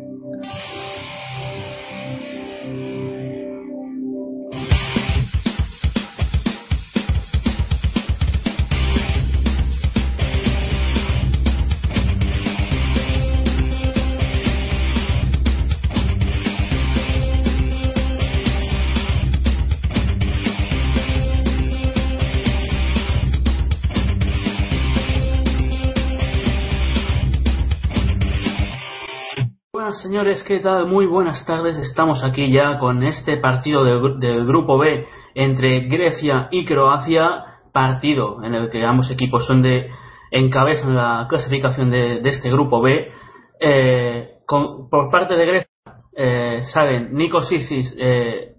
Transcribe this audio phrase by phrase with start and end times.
[0.00, 0.24] Thank
[2.64, 3.19] you.
[30.10, 30.88] Señores, ¿qué tal?
[30.88, 31.78] Muy buenas tardes.
[31.78, 37.44] Estamos aquí ya con este partido del, Grupo B entre Grecia y Croacia.
[37.72, 39.88] Partido en el que ambos equipos son de
[40.32, 43.12] encabezan la clasificación de, este Grupo B.
[43.60, 45.70] Eh, por parte de Grecia
[46.16, 48.54] eh, salen Nikos Isis, eh,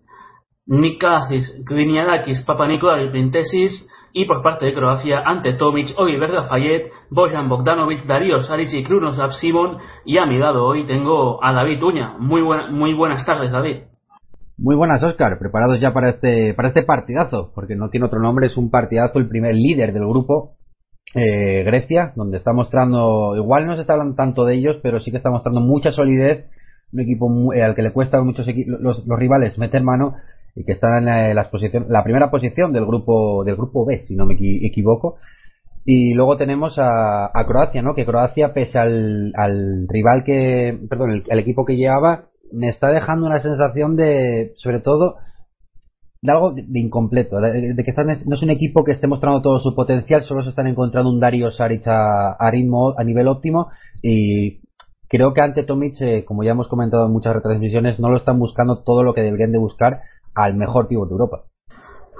[0.67, 7.49] Nikazis, Gliniadakis, Papanikolaou y Printesis y por parte de Croacia ante Tomic, Oliver Lafayette, Bojan
[7.49, 12.15] Bogdanovic, Darío Saric y Krunos Simon y a mi lado hoy tengo a David Uña.
[12.19, 13.83] Muy, muy buenas tardes David.
[14.57, 18.45] Muy buenas Oscar, preparados ya para este, para este partidazo, porque no tiene otro nombre,
[18.45, 20.57] es un partidazo, el primer líder del grupo,
[21.15, 25.09] eh, Grecia, donde está mostrando, igual no se está hablando tanto de ellos, pero sí
[25.09, 26.45] que está mostrando mucha solidez,
[26.93, 30.15] un equipo eh, al que le cuesta a muchos los, los rivales meter mano
[30.55, 31.49] y que está en la, la,
[31.87, 35.17] la primera posición del grupo del grupo B, si no me equivoco.
[35.83, 37.95] Y luego tenemos a, Croacia, ¿no?
[37.95, 43.25] Que Croacia, pese al, al rival que, perdón, el, equipo que llevaba, me está dejando
[43.25, 45.15] una sensación de, sobre todo,
[46.21, 47.93] de algo de, incompleto, de, que
[48.25, 51.19] no es un equipo que esté mostrando todo su potencial, solo se están encontrando un
[51.19, 53.69] Dario Saric a, a ritmo, a nivel óptimo
[54.03, 54.61] y
[55.07, 58.37] creo que ante Tomic, eh, como ya hemos comentado en muchas retransmisiones, no lo están
[58.37, 60.01] buscando todo lo que deberían de buscar
[60.35, 61.41] al mejor pívot de Europa.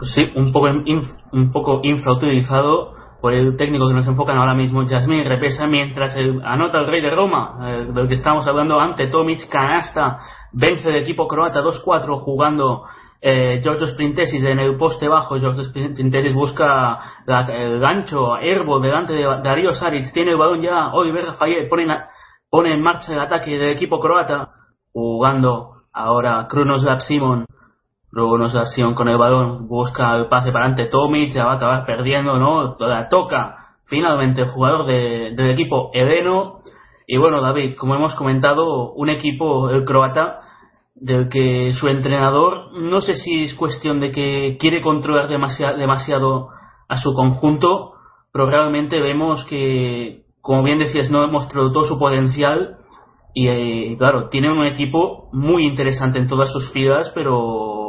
[0.02, 5.24] Sí, un poco, un poco infrautilizado por el técnico que nos enfocan ahora mismo, Jasmine
[5.24, 10.18] Repesa, mientras anota el rey de Roma, eh, del que estábamos hablando ante Tomic, canasta,
[10.52, 12.82] vence el equipo croata 2-4 jugando
[13.22, 16.98] eh, Georgios Printesis en el poste bajo, Georgios Printesis busca
[17.28, 21.86] el gancho, Herbo delante de Darío Saric, tiene el balón ya, Oliver Rafael pone,
[22.50, 24.50] pone en marcha el ataque del equipo croata,
[24.92, 27.46] jugando ahora Krunos Simon
[28.12, 31.56] Luego nos acción con el balón, busca el pase para adelante Tomic, ya va a
[31.56, 32.76] acabar perdiendo, ¿no?
[32.80, 33.56] La toca
[33.86, 36.60] finalmente el jugador del equipo Edeno.
[37.08, 40.40] Y bueno, David, como hemos comentado, un equipo, el croata,
[40.96, 46.48] del que su entrenador, no sé si es cuestión de que quiere controlar demasiado, demasiado
[46.88, 47.94] a su conjunto,
[48.32, 52.78] pero realmente vemos que, como bien decías, no ha mostrado todo su potencial.
[53.34, 57.81] Y eh, claro, tiene un equipo muy interesante en todas sus filas, pero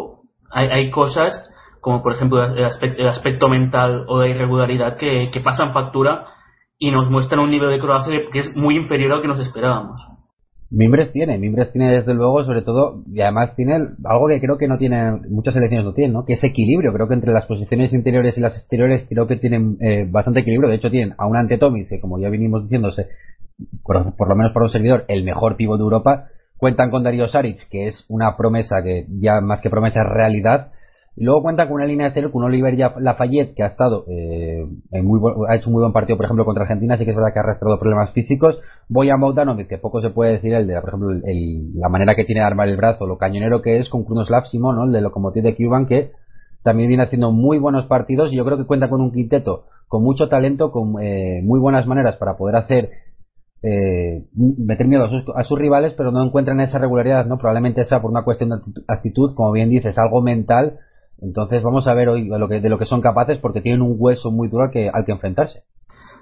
[0.52, 1.52] hay, hay cosas
[1.82, 6.26] como por ejemplo el aspecto, mental o de irregularidad que, pasan factura
[6.78, 10.00] y nos muestran un nivel de Croacia que es muy inferior al que nos esperábamos.
[10.70, 13.74] Mimbres tiene, Mimbres tiene desde luego, sobre todo, y además tiene
[14.04, 16.24] algo que creo que no tiene, muchas selecciones no tienen, ¿no?
[16.24, 16.92] Que es equilibrio.
[16.94, 20.70] Creo que entre las posiciones interiores y las exteriores creo que tienen eh, bastante equilibrio.
[20.70, 23.08] De hecho, tienen a un ante que como ya vinimos diciéndose,
[23.82, 26.28] por, por, lo menos para un servidor, el mejor pivo de Europa,
[26.62, 30.70] Cuentan con Darío Saric, que es una promesa que ya más que promesa es realidad.
[31.16, 34.64] Y luego cuentan con una línea de exterior con Oliver Lafayette, que ha estado eh,
[34.92, 37.16] en muy ha hecho un muy buen partido, por ejemplo, contra Argentina, así que es
[37.16, 38.60] verdad que ha arrastrado problemas físicos.
[38.88, 41.10] Voy a Bogdanovic, que poco se puede decir el de, por ejemplo,
[41.74, 44.76] la manera que tiene de armar el brazo, lo cañonero que es, con Krunoslav Simón,
[44.76, 44.84] ¿no?
[44.84, 46.12] el de Lokomotiv de Cuban, que
[46.62, 50.04] también viene haciendo muy buenos partidos y yo creo que cuenta con un quinteto con
[50.04, 52.90] mucho talento, con eh, muy buenas maneras para poder hacer
[53.62, 57.38] eh, meter miedo a sus, rivales, pero no encuentran esa regularidad, ¿no?
[57.38, 58.56] Probablemente sea por una cuestión de
[58.88, 60.78] actitud, como bien dices, algo mental.
[61.20, 63.82] Entonces vamos a ver hoy de lo que, de lo que son capaces porque tienen
[63.82, 65.62] un hueso muy duro al que, al que enfrentarse.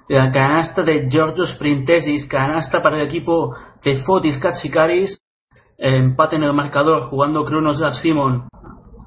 [0.07, 5.19] La canasta de Georgios Printesis, canasta para el equipo de Fotis Katsikaris,
[5.77, 8.47] empate en el marcador jugando Kronos Simon.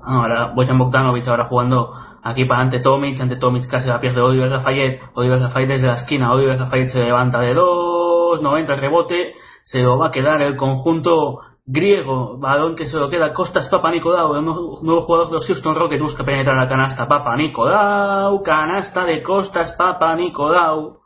[0.05, 1.91] Ahora Bojan Bogdanovic ahora jugando
[2.23, 5.95] aquí para ante Tomic, ante Tomic casi la pierde Oliver Lafayette, Oliver Lafayette desde la
[5.95, 8.04] esquina, Oliver Lafayette se levanta de dos
[8.43, 9.35] 90 rebote,
[9.65, 13.91] se lo va a quedar el conjunto griego, balón que se lo queda Costas Papa
[13.91, 19.05] Nicolau, el nuevo jugador de los Houston Rockets busca penetrar la canasta Papa Nicolau, canasta
[19.05, 20.99] de Costas Papa Nicolau,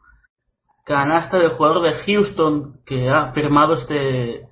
[0.85, 4.49] canasta del jugador de Houston que ha firmado este,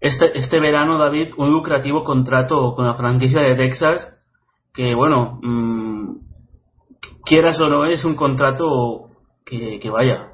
[0.00, 4.20] este, este verano David un lucrativo contrato con la franquicia de Texas
[4.72, 6.16] que bueno mmm,
[7.24, 9.10] quieras o no es un contrato
[9.44, 10.30] que vaya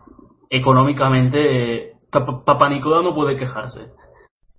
[0.51, 3.81] económicamente Papa Nicolau no puede quejarse.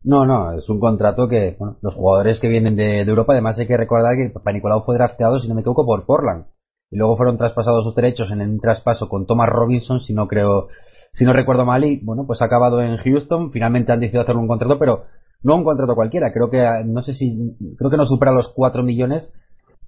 [0.04, 3.68] No, no, es un contrato que bueno, los jugadores que vienen de, Europa, además hay
[3.68, 6.46] que recordar que Papa Nicolau fue drafteado, si no me equivoco, por Portland.
[6.90, 10.68] Y luego fueron traspasados sus derechos en un traspaso con Thomas Robinson, si no creo,
[11.14, 14.42] si no recuerdo mal, y bueno, pues ha acabado en Houston, finalmente han decidido hacerle
[14.42, 15.04] un contrato, pero
[15.44, 18.84] no un contrato cualquiera, creo que, no sé si, creo que no supera los 4
[18.84, 19.32] millones,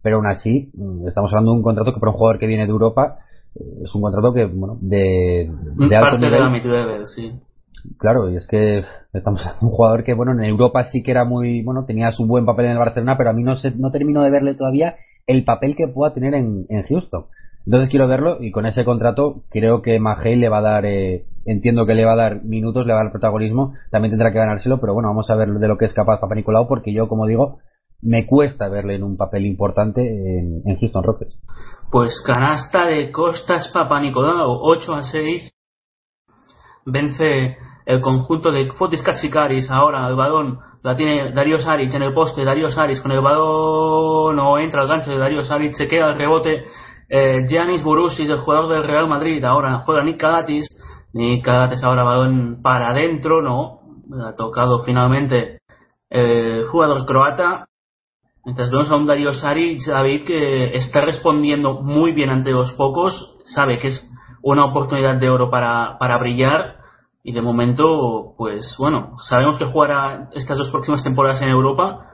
[0.02, 2.66] pero aún así, mm, estamos hablando de un contrato que para un jugador que viene
[2.66, 3.20] de Europa,
[3.56, 6.64] eh, es un contrato que, bueno, de, de alto Parte nivel.
[6.64, 7.34] de la sí.
[8.00, 8.84] Claro, y es que
[9.14, 12.46] estamos un jugador que, bueno, en Europa sí que era muy, bueno, tenía su buen
[12.46, 14.96] papel en el Barcelona, pero a mí no, se, no termino de verle todavía
[15.28, 17.26] el papel que pueda tener en, en Houston.
[17.66, 21.26] Entonces quiero verlo y con ese contrato creo que Magey le va a dar, eh,
[21.46, 24.40] entiendo que le va a dar minutos, le va a dar protagonismo, también tendrá que
[24.40, 27.08] ganárselo, pero bueno, vamos a ver de lo que es capaz Papa Nicolau porque yo,
[27.08, 27.60] como digo,
[28.02, 31.40] me cuesta verle en un papel importante en, Houston Rockets.
[31.90, 35.52] Pues canasta de Costas Papa Nicolau, 8 a 6,
[36.86, 42.14] vence el conjunto de Fotis Katsikaris, ahora el balón la tiene Darío Saric en el
[42.14, 46.10] poste, Darío Saric con el balón no entra al gancho de Darío Saric, se queda
[46.10, 46.66] el rebote
[47.10, 50.68] eh, Giannis Borussis, el jugador del Real Madrid, ahora juega Nick Kagatis,
[51.14, 53.82] Nick Kagatis ahora balón para adentro, no,
[54.26, 55.60] ha tocado finalmente
[56.10, 57.68] el jugador croata,
[58.46, 63.40] mientras vemos a un Darío Saric, David, que está respondiendo muy bien ante los pocos,
[63.46, 64.10] sabe que es
[64.42, 66.83] una oportunidad de oro para, para brillar,
[67.24, 72.06] y de momento, pues bueno, sabemos que jugará estas dos próximas temporadas en Europa,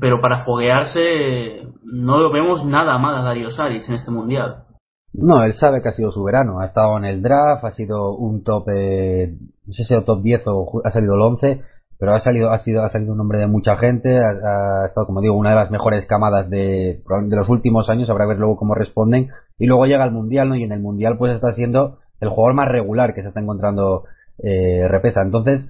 [0.00, 4.64] pero para foguearse no lo vemos nada mal a Dario Saric en este mundial.
[5.12, 8.16] No, él sabe que ha sido su verano, ha estado en el draft, ha sido
[8.16, 9.34] un top, eh,
[9.66, 11.62] no sé si ha top 10 o ha salido el 11,
[11.98, 15.20] pero ha salido, ha sido, ha salido un nombre de mucha gente, ha, estado, como
[15.20, 18.56] digo, una de las mejores camadas de, de los últimos años, habrá que ver luego
[18.56, 19.28] cómo responden,
[19.58, 20.54] y luego llega el mundial, ¿no?
[20.54, 24.04] Y en el mundial pues está siendo el jugador más regular que se está encontrando
[24.38, 25.22] eh, Repesa.
[25.22, 25.68] Entonces,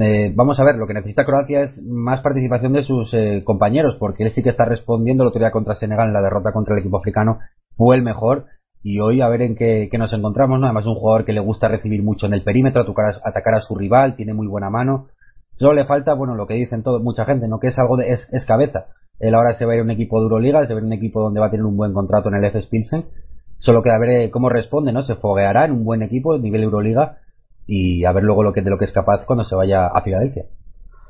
[0.00, 3.96] eh, vamos a ver, lo que necesita Croacia es más participación de sus eh, compañeros,
[3.98, 6.80] porque él sí que está respondiendo el otro contra Senegal en la derrota contra el
[6.80, 7.38] equipo africano,
[7.76, 8.46] fue el mejor.
[8.82, 10.66] Y hoy a ver en qué, nos encontramos, ¿no?
[10.66, 13.60] Además, un jugador que le gusta recibir mucho en el perímetro, atacar a, atacar a
[13.60, 15.06] su rival, tiene muy buena mano.
[15.58, 17.58] Solo le falta, bueno, lo que dicen todo, mucha gente, ¿no?
[17.60, 18.86] Que es algo de, es, es cabeza.
[19.20, 20.84] Él ahora se va a ir a un equipo de Euroliga, se va a ir
[20.84, 23.04] a un equipo donde va a tener un buen contrato en el FS Pilsen.
[23.64, 25.04] Solo queda ver eh, cómo responde, ¿no?
[25.04, 27.16] Se fogueará en un buen equipo, nivel Euroliga,
[27.66, 30.02] y a ver luego lo que, de lo que es capaz cuando se vaya a
[30.02, 30.44] Filadelfia.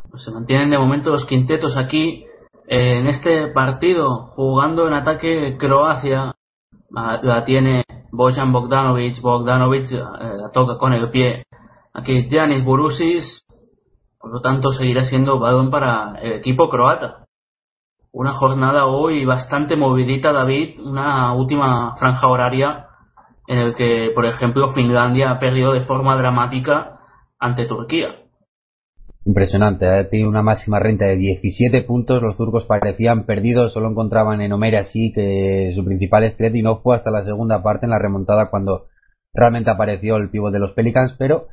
[0.08, 2.26] Pues se mantienen de momento los quintetos aquí
[2.68, 6.32] eh, en este partido, jugando en ataque Croacia.
[6.90, 9.98] La tiene Bojan Bogdanovic, Bogdanovic eh,
[10.40, 11.42] la toca con el pie.
[11.92, 13.44] Aquí Janis Burusis,
[14.20, 17.23] por lo tanto seguirá siendo balón para el equipo croata.
[18.14, 22.86] Una jornada hoy bastante movidita, David, una última franja horaria
[23.48, 27.00] en el que, por ejemplo, Finlandia ha perdido de forma dramática
[27.40, 28.14] ante Turquía.
[29.24, 30.04] Impresionante, ha ¿eh?
[30.04, 34.76] tenido una máxima renta de 17 puntos, los turcos parecían perdidos, solo encontraban en Omer
[34.76, 38.48] así que su principal estrella y no fue hasta la segunda parte en la remontada
[38.48, 38.84] cuando
[39.32, 41.48] realmente apareció el pivo de los Pelicans, pero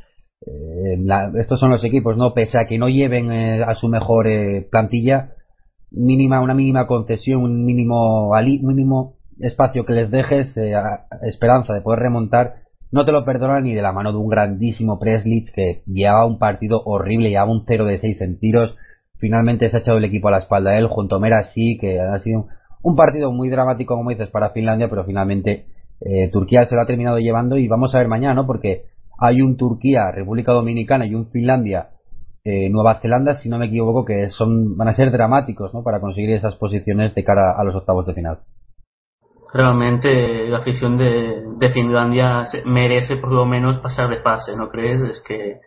[0.45, 0.99] eh,
[1.39, 4.27] estos son los equipos, no pese a que no lleven eh, a su mejor
[4.69, 5.31] plantilla,
[5.91, 10.73] mínima, una mínima concesión, un mínimo, mínimo espacio que les dejes, eh,
[11.23, 12.61] esperanza de poder remontar,
[12.91, 16.39] no te lo perdonan ni de la mano de un grandísimo Preslich que llevaba un
[16.39, 18.75] partido horrible, llevaba un 0 de 6 en tiros.
[19.17, 21.77] Finalmente se ha echado el equipo a la espalda de él, junto a Mera sí,
[21.79, 22.47] que ha sido
[22.83, 25.67] un partido muy dramático, como dices, para Finlandia, pero finalmente
[26.01, 28.45] eh, Turquía se lo ha terminado llevando y vamos a ver mañana, ¿no?
[28.45, 28.85] Porque
[29.19, 31.89] hay un Turquía, República Dominicana y un Finlandia,
[32.43, 35.83] eh, Nueva Zelanda, si no me equivoco, que son van a ser dramáticos, ¿no?
[35.83, 38.39] Para conseguir esas posiciones de cara a los octavos de final
[39.53, 45.01] realmente la afición de, de, Finlandia merece por lo menos pasar de fase, ¿no crees?
[45.01, 45.60] Es que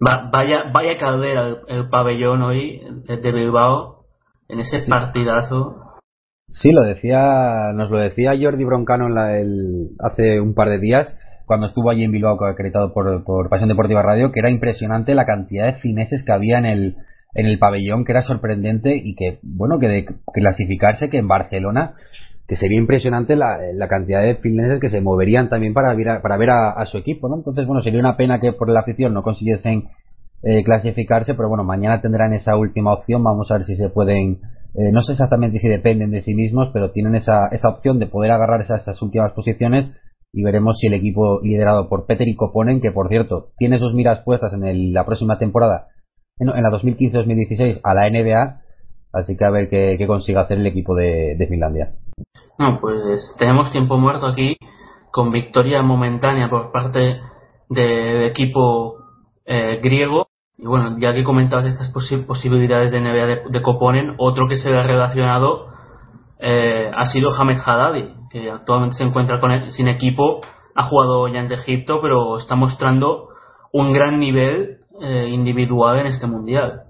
[0.00, 4.04] vaya vaya caldera el, pabellón hoy de Bilbao
[4.48, 5.76] en ese partidazo.
[6.46, 10.78] Sí, lo decía, nos lo decía Jordi Broncano en la, el, hace un par de
[10.78, 11.16] días
[11.52, 15.26] cuando estuvo allí en Bilbao acreditado por, por Pasión Deportiva Radio, que era impresionante la
[15.26, 16.96] cantidad de fineses que había en el
[17.34, 21.92] en el pabellón, que era sorprendente y que, bueno, que de clasificarse que en Barcelona
[22.48, 26.38] que sería impresionante la, cantidad de finlandeses que se moverían también para ver, a, para
[26.38, 27.36] ver a, su equipo, ¿no?
[27.36, 29.88] Entonces, bueno, sería una pena que por la afición no consiguiesen
[30.42, 34.40] eh, clasificarse, pero bueno, mañana tendrán esa última opción, vamos a ver si se pueden,
[34.74, 38.06] eh, no sé exactamente si dependen de sí mismos, pero tienen esa, esa opción de
[38.06, 39.92] poder agarrar esas últimas posiciones
[40.32, 43.92] y veremos si el equipo liderado por Peter y Koponen, que por cierto tiene sus
[43.92, 45.88] miras puestas en la próxima temporada,
[46.38, 48.60] en, en la 2015-2016 a la NBA,
[49.12, 51.92] así que a ver qué, qué consigue hacer el equipo de, Finlandia.
[52.58, 54.56] No, pues tenemos tiempo muerto aquí
[55.10, 57.20] con victoria momentánea por parte
[57.68, 58.96] del equipo
[59.44, 60.28] eh, griego.
[60.56, 61.92] Y bueno, ya que comentabas estas
[62.26, 65.66] posibilidades de NBA de, Coponen, otro que se ha relacionado
[66.38, 70.40] eh, ha sido Hamed Haddadi, que actualmente se encuentra con sin equipo
[70.74, 73.28] ha jugado ya en Egipto, pero está mostrando
[73.72, 76.84] un gran nivel eh, individual en este mundial.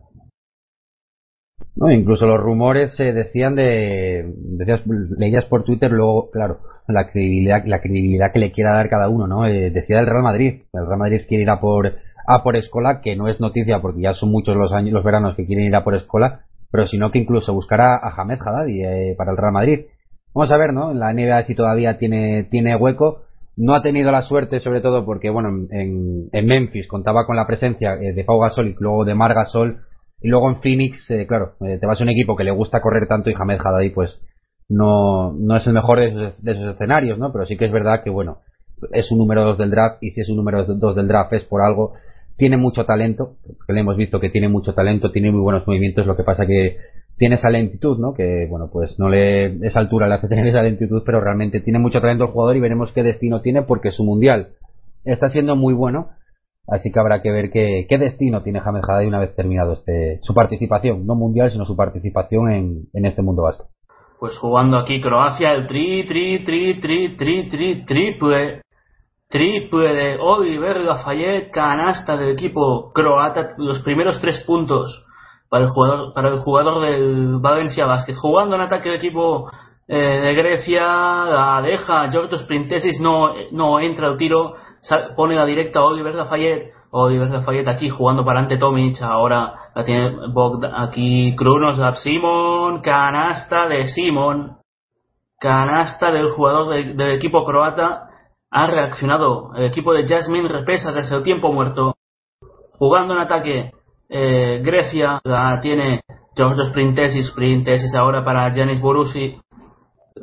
[1.74, 4.82] No, incluso los rumores se decían de, decías,
[5.18, 9.26] leías por Twitter, luego, claro, la credibilidad, la credibilidad que le quiera dar cada uno,
[9.26, 9.46] ¿no?
[9.46, 11.96] Eh, decía el Real Madrid, el Real Madrid quiere ir a por,
[12.26, 15.34] a por Escola, que no es noticia porque ya son muchos los años, los veranos
[15.34, 19.14] que quieren ir a por Escola, pero sino que incluso buscará a Hamed Haddadi eh,
[19.16, 19.80] para el Real Madrid.
[20.34, 20.92] Vamos a ver, ¿no?
[20.94, 23.22] La NBA si todavía tiene, tiene hueco.
[23.56, 27.46] No ha tenido la suerte, sobre todo porque, bueno, en, en Memphis contaba con la
[27.46, 29.82] presencia eh, de Pau Gasol y luego de Mar Gasol.
[30.20, 33.08] Y luego en Phoenix, eh, claro, te vas a un equipo que le gusta correr
[33.08, 34.20] tanto y Hamed Haddadi, pues,
[34.68, 37.32] no, no es el mejor de esos, de esos escenarios, ¿no?
[37.32, 38.38] Pero sí que es verdad que, bueno,
[38.92, 41.44] es un número 2 del draft y si es un número 2 del draft es
[41.44, 41.94] por algo.
[42.36, 46.06] Tiene mucho talento, porque le hemos visto que tiene mucho talento, tiene muy buenos movimientos,
[46.06, 46.78] lo que pasa que
[47.22, 48.14] tiene esa lentitud, ¿no?
[48.14, 51.78] Que, bueno, pues no le, esa altura le hace tener esa lentitud, pero realmente tiene
[51.78, 54.54] mucho talento el jugador y veremos qué destino tiene porque su mundial
[55.04, 56.08] está siendo muy bueno.
[56.66, 60.34] Así que habrá que ver qué, destino tiene James Haddad una vez terminado este, su
[60.34, 63.68] participación, no mundial, sino su participación en, en este mundo vasco
[64.18, 68.62] pues jugando aquí Croacia, el tri, tri, tri, tri, tri, tri, triple,
[69.28, 75.04] triple de Oliver Lafayette, canasta del equipo croata, los primeros tres puntos
[75.52, 78.14] para el jugador, para el jugador del Valencia Basket.
[78.14, 79.50] Jugando en ataque del equipo
[79.86, 84.54] eh, de Grecia, la deja Georgios Printesis, no, no entra el tiro,
[85.14, 86.72] pone la directa a Oliver Lafayette.
[86.92, 90.16] Oliver Lafayette aquí jugando para ante Tomic, ahora la tiene
[90.74, 94.56] aquí Krunos Simon, canasta de Simon,
[95.38, 98.08] canasta del jugador del equipo croata,
[98.50, 101.94] ha reaccionado el equipo de Jasmine Repesa desde el tiempo muerto,
[102.78, 103.72] jugando en ataque
[104.12, 106.02] eh, Grecia, la tiene
[106.36, 109.38] George Printesis, Printesis ahora para Janis Borussi,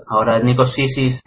[0.08, 1.22] Ahora Nico Sisis,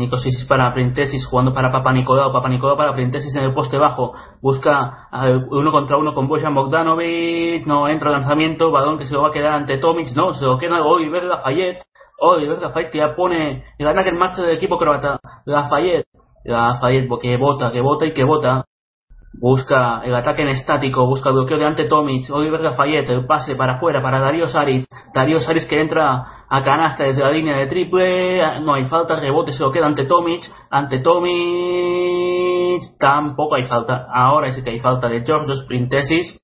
[0.48, 5.08] para Printesis jugando para Papa Nicolau, Papa Nicolau para Printesis en el poste bajo, busca
[5.50, 9.28] uno contra uno con Bojan Bogdanovic, no entra el lanzamiento, balón que se lo va
[9.28, 11.84] a quedar ante Tomic, no, se lo queda hoy ver Lafayette,
[12.20, 16.06] hoy ver Lafayette que ya pone el ataque en marcha del equipo croata, Lafayette,
[16.44, 18.64] Lafayette que vota, que vota y que vota,
[19.34, 23.56] Busca el ataque en estático, busca el bloqueo de ante Tomic, Oliver Lafayette, el pase
[23.56, 24.84] para afuera para Darío Saric,
[25.14, 29.52] Darío Saric que entra a canasta desde la línea de triple, no hay falta, rebote
[29.52, 35.08] se lo queda ante Tomic, ante Tomic, tampoco hay falta, ahora sí que hay falta
[35.08, 36.40] de George Sprintesis,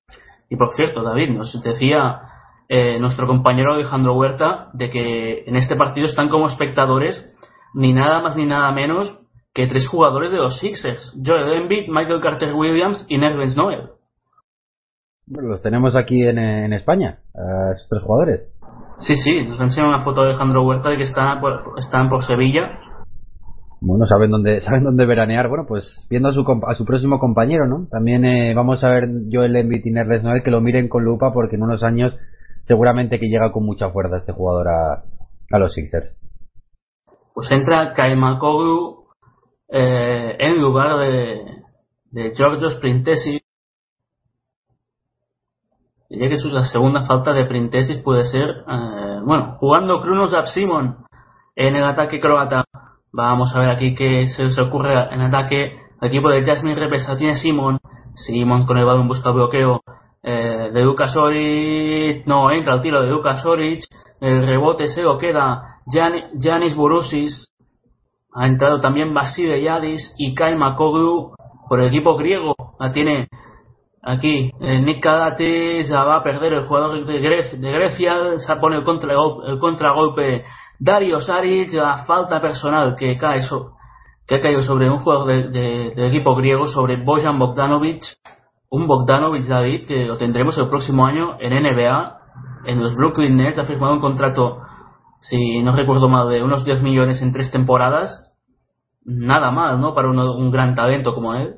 [0.49, 2.21] y por cierto David, nos decía
[2.67, 7.35] eh, nuestro compañero Alejandro Huerta de que en este partido están como espectadores
[7.73, 9.19] ni nada más ni nada menos
[9.53, 13.89] que tres jugadores de los Sixers, Joel Embiid, Michael Carter Williams y Nerlens Noel.
[15.25, 17.19] Bueno, los tenemos aquí en, España,
[17.73, 18.41] estos tres jugadores.
[18.99, 22.23] Sí, sí, nos enseñado una foto de Alejandro Huerta de que están por, están por
[22.23, 22.79] Sevilla.
[23.81, 25.47] Bueno, saben dónde, saben dónde veranear.
[25.47, 27.87] Bueno, pues viendo a su, a su próximo compañero, ¿no?
[27.89, 31.31] También eh, vamos a ver Joel Embiid y Nerlens Noel que lo miren con lupa
[31.31, 32.17] porque en unos años
[32.63, 35.03] seguramente que llega con mucha fuerza este jugador a,
[35.51, 36.15] a los Sixers.
[37.33, 38.98] Pues entra Kaimakoglu
[39.71, 41.45] eh, en lugar de,
[42.11, 43.41] de Georgios Printesis.
[46.09, 51.05] Diría que es la segunda falta de Printesis puede ser, eh, bueno, jugando Krunos Simon
[51.55, 52.65] en el ataque croata.
[53.11, 55.77] Vamos a ver aquí qué se os ocurre en ataque.
[56.01, 57.79] El equipo de Jasmine Repesa tiene Simon.
[58.15, 59.81] Simon con el balón busca bloqueo
[60.23, 62.25] eh, de Lucas Soric.
[62.25, 63.83] No entra el tiro de Lucas Soric.
[64.19, 67.48] El rebote se lo queda Janis Borussis
[68.39, 71.33] ha entrado también Basile Yadis y Kai Makoglu
[71.67, 72.55] por el equipo griego.
[72.79, 73.27] La tiene
[74.01, 79.13] aquí eh, Nick Kadatis, va a perder el jugador de Grecia, se pone el, contra,
[79.45, 80.45] el contragolpe
[80.79, 83.41] Dario Saric, la falta personal que cae
[84.25, 88.03] que ha caído sobre un jugador de, del equipo griego, sobre Bojan Bogdanovic,
[88.69, 92.17] un Bogdanovic David que lo tendremos el próximo año en NBA,
[92.67, 94.59] en los Brooklyn Nets, ha firmado un contrato
[95.19, 98.28] si no recuerdo mal, de unos 10 millones en tres temporadas,
[99.09, 99.93] nada mal, ¿no?
[99.93, 101.55] Para un gran talento como él.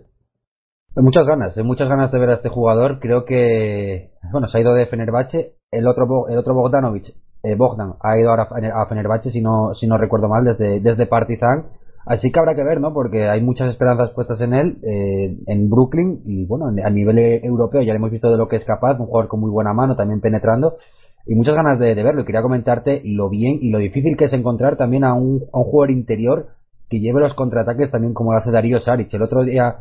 [0.96, 3.00] Muchas ganas, muchas ganas de ver a este jugador.
[3.00, 5.54] Creo que, bueno, se ha ido de Fenerbahce.
[5.72, 9.88] El otro, el otro Bogdanovic, eh, Bogdan, ha ido ahora a Fenerbahce, si no, si
[9.88, 11.68] no recuerdo mal, desde, desde Partizan.
[12.06, 12.94] Así que habrá que ver, ¿no?
[12.94, 17.82] Porque hay muchas esperanzas puestas en él, eh, en Brooklyn, y bueno, a nivel europeo
[17.84, 19.96] ya le hemos visto de lo que es capaz, un jugador con muy buena mano,
[19.96, 20.78] también penetrando
[21.26, 22.22] y muchas ganas de, verlo.
[22.22, 25.60] Y quería comentarte lo bien y lo difícil que es encontrar también a un, a
[25.60, 26.48] un jugador interior
[26.92, 29.12] que lleve los contraataques también como lo hace Darío Saric.
[29.14, 29.78] El otro día,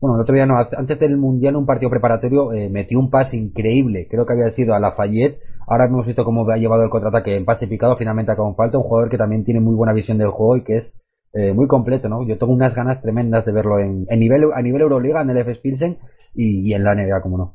[0.00, 3.36] bueno, el otro día no, antes del Mundial, un partido preparatorio, eh, metió un pase
[3.36, 4.08] increíble.
[4.10, 5.38] Creo que había sido a Lafayette.
[5.68, 7.96] Ahora hemos visto cómo ha llevado el contraataque en pase picado.
[7.96, 8.78] Finalmente acabó un falta.
[8.78, 10.94] Un jugador que también tiene muy buena visión del juego y que es
[11.34, 12.26] eh, muy completo, ¿no?
[12.26, 15.60] Yo tengo unas ganas tremendas de verlo en, nivel a nivel Euroliga, en el FS
[15.60, 15.98] Pilsen
[16.34, 17.54] y, en la NBA, como no.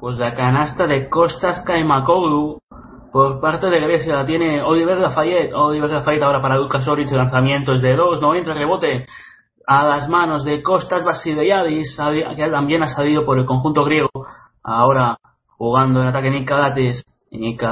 [0.00, 2.58] Pues la canasta de Costas Kaimakoglu
[3.12, 5.52] por parte de Grecia tiene Oliver Lafayette.
[5.54, 9.06] Oliver Lafayette ahora para Lucas Oric, el lanzamiento es de 2, no entra rebote
[9.66, 11.98] a las manos de Costas Vasideiadis,
[12.36, 14.08] que también ha salido por el conjunto griego.
[14.62, 17.04] Ahora jugando en ataque Nick Cagates.
[17.30, 17.62] Nick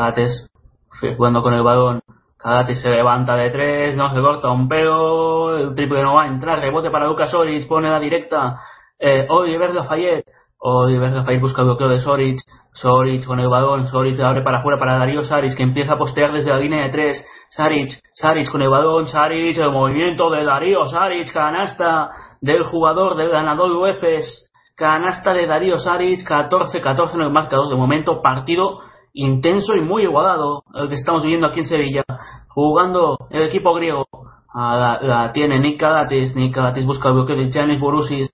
[1.16, 2.00] jugando con el balón.
[2.38, 6.28] Cagates se levanta de 3, no se corta un pelo, el triple no va a
[6.28, 8.56] entrar, rebote para Lucas Oric, pone la directa.
[8.98, 10.24] Eh, Oliver Lafayette
[10.58, 12.38] Oliver Lafayette busca el bloqueo de Soric.
[12.72, 13.86] Soric con el balón.
[13.86, 16.90] Soric abre para afuera para Darío Saric que empieza a postear desde la línea de
[16.90, 17.26] tres.
[17.50, 19.06] Saric, Saric con el balón.
[19.06, 21.32] Saric, el movimiento de Darío Saric.
[21.32, 22.10] Canasta
[22.40, 24.52] del jugador del ganador UEFES.
[24.76, 26.20] Canasta de Darío Saric.
[26.20, 27.68] 14-14 en el marcador.
[27.68, 28.80] De momento, partido
[29.12, 30.62] intenso y muy igualado.
[30.74, 32.02] El que estamos viviendo aquí en Sevilla.
[32.48, 34.06] Jugando el equipo griego.
[34.54, 36.34] Ah, la, tiene Nick Kadatis.
[36.34, 38.30] Nick busca el bloqueo de Janis Borussis.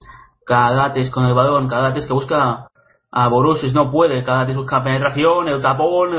[0.52, 2.66] Cadates con el balón, Cadates que busca
[3.10, 6.10] a Borussis, no puede, Cadates busca penetración, el tapón,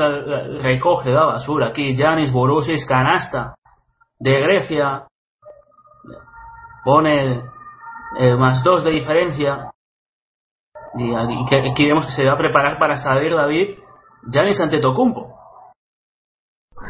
[0.60, 1.68] recoge la basura.
[1.68, 3.54] Aquí Janis Borussis, canasta
[4.18, 5.04] de Grecia,
[6.84, 7.44] pone
[8.36, 9.70] más dos de diferencia.
[10.96, 13.76] Y, aquí vemos que se va a preparar para salir David
[14.32, 15.32] Janis ante Tocumpo.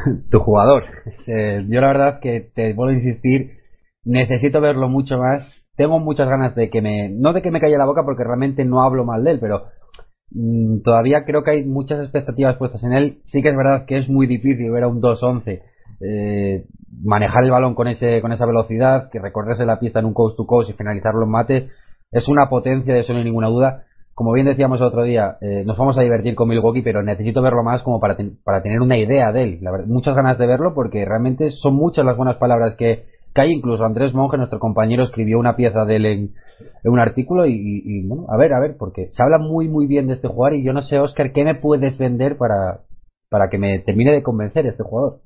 [0.31, 0.83] tu jugador.
[1.27, 3.59] Eh, yo la verdad que te vuelvo a insistir,
[4.03, 7.77] necesito verlo mucho más tengo muchas ganas de que me, no de que me calle
[7.77, 9.65] la boca porque realmente no hablo mal de él, pero
[10.31, 13.21] mm, todavía creo que hay muchas expectativas puestas en él.
[13.25, 15.61] Sí que es verdad que es muy difícil ver a un 2-11
[16.01, 16.65] eh,
[17.03, 20.37] manejar el balón con ese con esa velocidad, que recorrerse la pista en un coast
[20.37, 21.69] to coast y finalizarlo en mate
[22.11, 23.83] es una potencia de eso no hay ninguna duda.
[24.13, 27.41] Como bien decíamos el otro día, eh, nos vamos a divertir con Milwaukee, pero necesito
[27.41, 28.15] verlo más como para,
[28.45, 29.59] para tener una idea de él.
[29.61, 33.41] La verdad, muchas ganas de verlo porque realmente son muchas las buenas palabras que, que
[33.41, 36.29] hay incluso Andrés Monge, nuestro compañero, escribió una pieza de él en,
[36.85, 40.13] un artículo y, bueno, a ver, a ver, porque se habla muy muy bien de
[40.13, 42.79] este jugador y yo no sé, Oscar, ¿qué me puedes vender para,
[43.29, 45.17] para que me termine de convencer este jugador?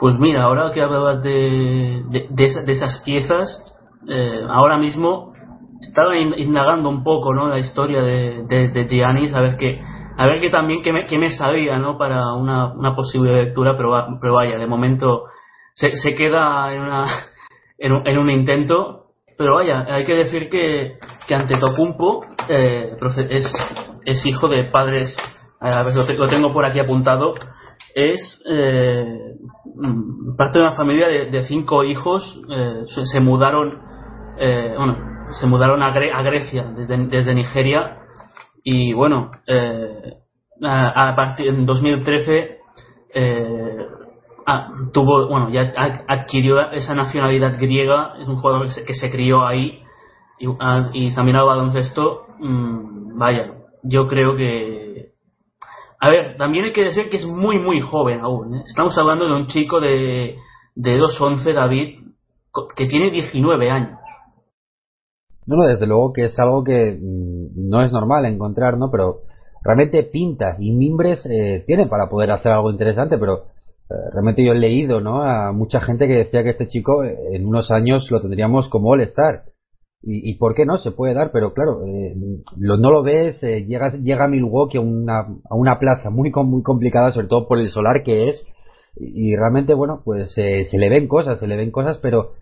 [0.00, 3.72] Pues mira, ahora que hablabas de, de, esas piezas,
[4.08, 5.32] eh, ahora mismo
[5.80, 7.46] estaba indagando un poco ¿no?
[7.46, 9.80] la historia de, de, Giannis, a ver qué
[10.18, 11.98] a ver qué también qué me, qué me sabía ¿no?
[11.98, 15.24] para una, una posible lectura, pero, pero vaya, de momento
[15.76, 17.04] se, queda en, una,
[17.78, 19.02] en, un, en un intento.
[19.38, 22.96] Pero vaya, hay que decir que, que ante Tocumpo eh,
[23.28, 25.14] es, hijo de padres,
[25.60, 27.34] a ver, lo, tengo por aquí apuntado,
[27.94, 29.04] es eh,
[30.38, 33.74] parte de una familia de, cinco hijos, eh, se, mudaron,
[34.38, 34.96] eh, bueno,
[35.32, 37.98] se mudaron a, a Grecia desde, desde, Nigeria
[38.64, 40.14] y bueno, eh,
[40.64, 42.58] a, a partir en 2013
[43.14, 43.86] eh,
[44.92, 45.72] Tuvo, bueno, ya
[46.06, 49.82] adquirió esa nacionalidad griega, es un jugador que se, crió ahí
[50.38, 50.46] y,
[50.92, 55.12] y también al baloncesto, mm, vaya, yo creo que...
[55.98, 58.54] A ver, también hay que decir que es muy, muy joven aún.
[58.54, 58.62] ¿eh?
[58.66, 60.36] Estamos hablando de un chico de,
[60.74, 61.98] de 2'11, David,
[62.76, 63.98] que tiene 19 años.
[65.46, 68.90] No, no, desde luego que es algo que mm, no es normal encontrar, ¿no?
[68.90, 69.22] Pero
[69.64, 73.44] realmente pinta y mimbres eh, tiene para poder hacer algo interesante, pero
[73.88, 75.22] realmente yo he leído ¿no?
[75.22, 78.90] a mucha gente que decía que este chico eh, en unos años lo tendríamos como
[78.90, 79.44] All-Star.
[80.02, 80.78] Y, y, por qué no?
[80.78, 82.14] Se puede dar, pero claro, eh,
[82.56, 86.30] lo, no lo ves, eh, llega, llega a Milwaukee a una, a una plaza muy,
[86.30, 88.46] muy complicada, sobre todo por el solar que es,
[88.94, 92.34] y, realmente, bueno, pues se le ven cosas, se le ven cosas, pero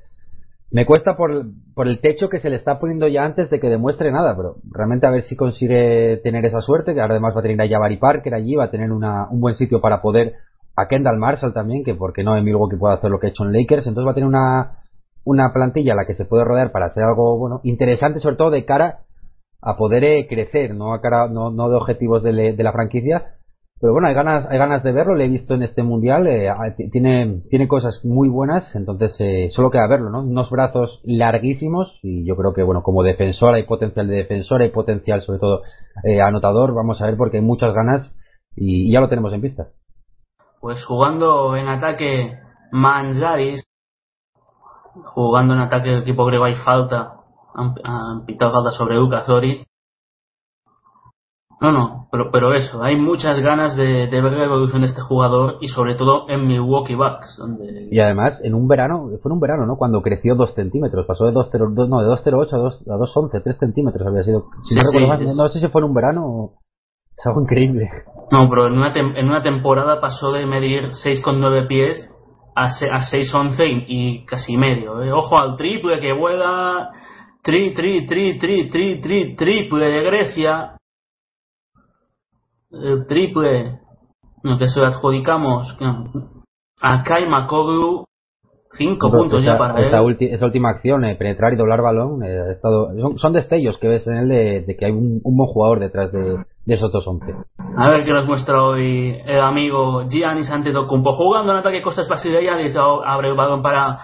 [0.70, 3.70] me cuesta por, por el techo que se le está poniendo ya antes de que
[3.70, 7.40] demuestre nada, pero realmente a ver si consigue tener esa suerte, que ahora además va
[7.40, 10.34] a tener a Jabari Parker allí, va a tener una, un buen sitio para poder
[10.76, 13.44] a Kendall Marshall también, que porque no en Milwaukee puede hacer lo que ha hecho
[13.44, 14.78] en Lakers, entonces va a tener una,
[15.24, 18.50] una plantilla a la que se puede rodear para hacer algo bueno interesante, sobre todo
[18.50, 19.00] de cara
[19.62, 23.36] a poder eh, crecer, no a cara, no, no de objetivos de, de, la franquicia,
[23.80, 26.50] pero bueno, hay ganas, hay ganas de verlo, le he visto en este mundial, eh,
[26.92, 30.22] tiene, tiene cosas muy buenas, entonces eh, solo queda verlo, ¿no?
[30.22, 34.70] Unos brazos larguísimos y yo creo que bueno, como defensor hay potencial de defensor, hay
[34.70, 35.62] potencial sobre todo
[36.22, 38.16] anotador, vamos a ver porque hay muchas ganas
[38.56, 39.68] y ya lo tenemos en pista
[40.64, 42.38] pues jugando en ataque
[42.72, 43.62] Manjaris,
[45.14, 47.16] jugando en ataque del equipo griego hay falta,
[47.54, 48.96] han, pitado falta sobre
[49.26, 49.66] Zori.
[51.60, 55.58] No, no, pero, pero eso, hay muchas ganas de, ver la evolución de este jugador
[55.60, 57.36] y sobre todo en Milwaukee Bucks.
[57.36, 57.88] Donde...
[57.90, 59.76] Y además, en un verano, fue en un verano, ¿no?
[59.76, 62.54] Cuando creció 2 centímetros, pasó de 2,08 no, de 2,08
[62.88, 64.46] a 2,11, 3 centímetros había sido.
[64.62, 66.52] Si no, no sé si fue en un verano
[67.16, 67.88] es algo increíble.
[68.30, 72.10] No, pero en una, en una temporada pasó de medir 6,9 pies
[72.56, 75.02] a, 6-11 y, casi medio.
[75.02, 75.12] ¿eh?
[75.12, 76.90] Ojo al triple que vuela.
[77.42, 80.76] Tri, tri, tri, tri, tri, tri, triple de Grecia.
[82.70, 83.80] El triple
[84.42, 85.76] lo que se lo adjudicamos
[86.80, 88.04] a Kai Makoglu
[88.76, 90.16] Cinco puntos ya para esa, él.
[90.20, 94.16] esa última acción, eh, penetrar y doblar balón, eh, estado, son, destellos que ves en
[94.16, 94.28] él
[94.66, 97.34] de, que hay un, buen jugador detrás de, esos dos once.
[97.76, 101.12] A ver qué nos muestra hoy el amigo Giannis Antetokounmpo.
[101.12, 103.98] Jugando en ataque Costas Basilidades, abre el balón para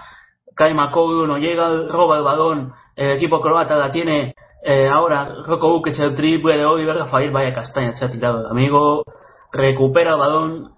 [0.55, 5.75] Kaima Kogu, no llega, roba el balón, el equipo croata la tiene eh, ahora Roko
[5.77, 9.03] Ukic el triple de Oliver Rafael, vaya castaña, se ha tirado el amigo,
[9.51, 10.73] recupera el balón,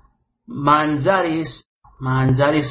[0.48, 1.66] Manjaris,
[2.00, 2.66] Manjaris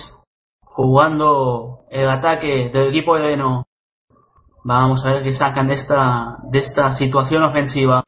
[0.64, 3.66] jugando el ataque del equipo de Eno.
[4.64, 8.02] Vamos a ver qué sacan de esta, de esta situación ofensiva.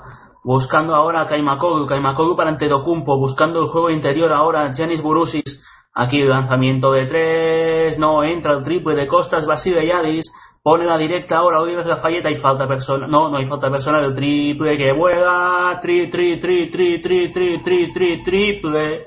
[0.44, 5.64] Buscando ahora a Kaimakogu, Kaimakogu para Antetokounmpo, buscando el juego interior ahora Janis Burusis.
[5.94, 10.24] Aquí el lanzamiento de tres, no entra el triple de Costas, Basile Yadis,
[10.62, 14.14] pone la directa ahora Oliver Lafayette, hay falta persona, no, no hay falta persona del
[14.14, 19.07] triple que vuela, tri, tri, tri, tri, tri, tri, tri, tri, triple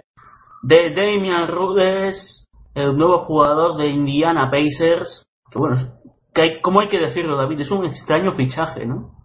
[0.64, 5.78] de Damian Rudes el nuevo jugador de Indiana Pacers, que bueno,
[6.34, 7.62] que hay, ¿cómo hay que decirlo, David?
[7.62, 9.17] Es un extraño fichaje, ¿no?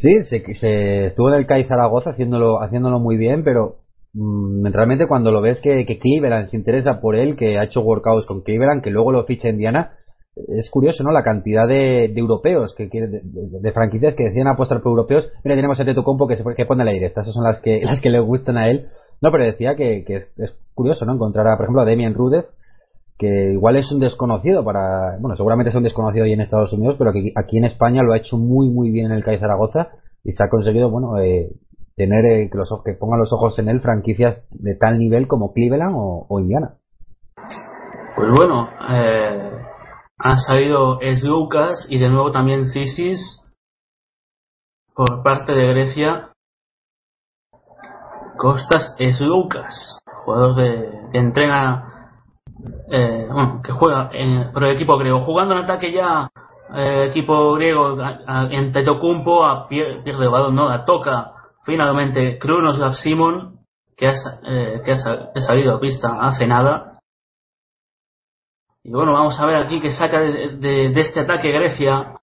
[0.00, 3.76] Sí, se, se estuvo en el CAI Zaragoza haciéndolo, haciéndolo muy bien, pero
[4.14, 7.82] mmm, realmente cuando lo ves que, que, Cleveland se interesa por él, que ha hecho
[7.82, 9.92] workouts con Cleveland, que luego lo ficha Indiana,
[10.48, 11.10] es curioso, ¿no?
[11.10, 15.30] La cantidad de, europeos, que, de, de, franquicias que deciden apostar por europeos.
[15.44, 17.80] Mira, tenemos a Teto Compo que, se, que pone la directa, esas son las que,
[17.84, 18.88] las que le gustan a él.
[19.20, 21.12] No, pero decía que, que es, curioso, ¿no?
[21.12, 22.46] Encontrar, a, por ejemplo, a Demian Rudez,
[23.20, 26.96] que igual es un desconocido para, bueno, seguramente es un desconocido ahí en Estados Unidos,
[26.98, 29.90] pero que aquí en España lo ha hecho muy, muy bien en el CAI Zaragoza
[30.24, 31.50] y se ha conseguido, bueno, eh,
[31.96, 35.52] tener eh, que, los, que pongan los ojos en él franquicias de tal nivel como
[35.52, 36.76] Cleveland o, Indiana.
[38.16, 39.50] Pues bueno, eh,
[40.16, 43.54] han salido Es Lucas y de nuevo también Cisis
[44.94, 46.30] por parte de Grecia
[48.40, 51.99] Costas es Lucas, jugador de, que entrena,
[52.90, 55.20] eh, bueno, que juega en, por el equipo griego.
[55.20, 56.30] Jugando en ataque ya,
[56.74, 57.96] el equipo griego
[58.50, 61.32] en Tetocumpo, a pierde el balón, no, la toca
[61.64, 63.58] finalmente Kronos Simon,
[63.96, 64.12] que, ha,
[64.46, 66.98] eh, que ha, salido a pista hace nada.
[68.82, 72.14] Y bueno, vamos a ver aquí que saca de, este ataque Grecia.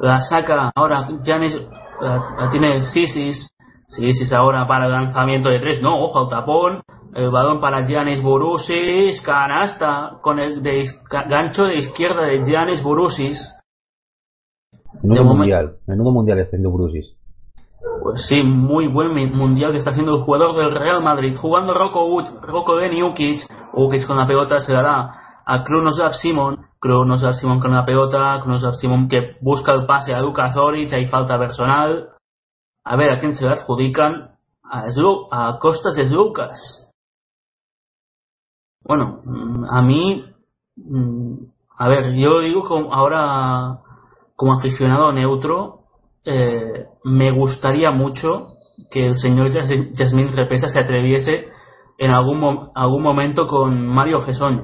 [0.00, 1.56] La saca ahora Janis,
[2.00, 3.55] la, tiene Sisis,
[3.88, 5.80] Sí, sí, es ahora para el lanzamiento de tres.
[5.80, 6.82] No, ojo al tapón.
[7.14, 9.22] El balón para Giannis Burusis.
[9.22, 10.60] Canasta con el
[11.10, 13.38] gancho de izquierda de Giannis Burusis.
[15.02, 15.76] Menudo mundial.
[15.86, 17.16] Menudo mundial de Burusis.
[18.02, 21.36] Pues sí, muy buen mundial que está haciendo el jugador del Real Madrid.
[21.36, 23.40] Jugando Rocco, Rocco de Ukic.
[24.06, 25.12] Con la pelota se dará
[25.46, 26.66] a Kronos Simon.
[26.80, 28.40] Kronos Simon con la pelota.
[28.42, 30.92] Kronos Simon que busca el pase a Lucas Zoric.
[30.92, 32.15] Hay falta personal
[32.86, 34.30] a ver a quién se le adjudican
[34.62, 36.92] a, costas de Lucas.
[38.84, 40.24] Bueno, mm, a mí,
[40.76, 41.34] mm,
[41.78, 43.80] a ver, yo digo como ahora
[44.36, 45.80] como aficionado neutro,
[46.24, 48.54] eh, me gustaría mucho
[48.90, 51.48] que el señor Jasmine Repesa se atreviese
[51.98, 54.62] en algún, algún momento con Mario Gesón.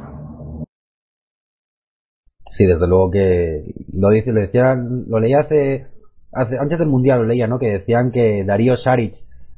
[2.52, 4.76] Sí, desde luego que lo dice, lo decía,
[5.08, 5.91] lo leí hace
[6.32, 7.58] antes del mundial lo leía, ¿no?
[7.58, 9.14] Que decían que Darío Saric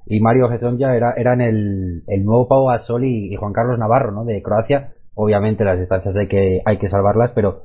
[0.06, 4.24] y Mario Gezonja era, eran el, nuevo Pau Gasol y, Juan Carlos Navarro, ¿no?
[4.24, 4.92] De Croacia.
[5.14, 7.62] Obviamente las distancias hay que, hay que salvarlas, pero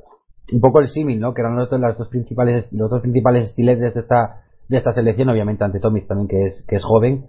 [0.52, 1.34] un poco el símil, ¿no?
[1.34, 5.28] Que eran los, las dos principales, los dos principales estilos de esta, de esta selección,
[5.28, 7.26] obviamente ante Tomis también, que es, que es joven.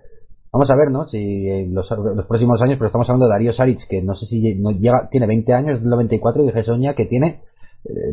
[0.53, 1.07] Vamos a ver, ¿no?
[1.07, 1.87] Si en los,
[2.27, 5.25] próximos años, pero estamos hablando de Darío Saric, que no sé si no llega, tiene
[5.25, 7.41] 20 años, del 94, y Gesonja, que tiene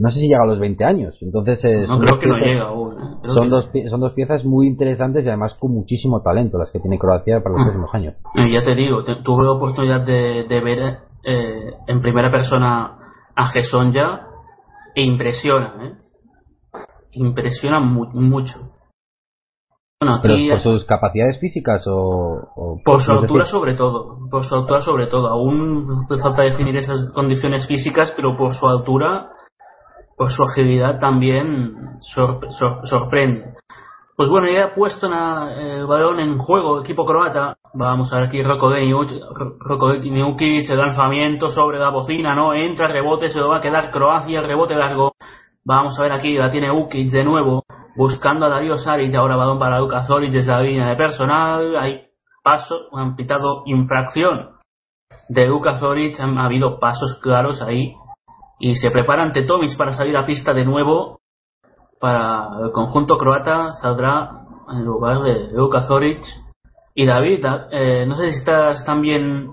[0.00, 1.16] no sé si llega a los 20 años.
[1.20, 2.94] Entonces, eh, no, creo que no llega aún.
[2.94, 3.28] ¿eh?
[3.34, 6.98] Son, dos, son dos piezas muy interesantes y además con muchísimo talento las que tiene
[6.98, 7.64] Croacia para los mm.
[7.64, 8.14] próximos años.
[8.34, 10.98] ya te digo, tuve la oportunidad de, de ver
[11.86, 12.98] en primera persona
[13.36, 13.52] a
[13.92, 14.26] ya
[14.94, 15.92] e impresiona, ¿eh?
[17.12, 18.54] Impresiona mucho.
[20.00, 22.78] Bueno, ¿Por sus capacidades físicas o...?
[22.84, 25.28] por su altura sobre todo, por su altura sobre todo.
[25.28, 29.30] Aún falta definir esas condiciones físicas, pero por su altura
[30.18, 33.54] por su agilidad también sorprende.
[34.16, 37.56] Pues bueno, ya ha puesto el balón en juego equipo croata.
[37.72, 43.38] Vamos a ver aquí Roko Deniukic, el lanzamiento sobre la bocina, no entra, rebote, se
[43.38, 45.12] lo va a quedar Croacia, rebote largo.
[45.64, 47.62] Vamos a ver aquí, la tiene Ukic de nuevo,
[47.96, 51.76] buscando a Darío Saric, ahora balón para Luka Zoric desde la línea de personal.
[51.76, 52.08] Hay
[52.42, 54.56] paso, han pitado infracción
[55.28, 57.94] de Luka Zoric han habido pasos claros ahí
[58.58, 61.20] y se prepara ante Tomic para salir a pista de nuevo
[62.00, 64.30] para el conjunto croata saldrá
[64.72, 66.22] en lugar de Luka Zoric
[66.94, 69.48] y David eh, no sé si estás también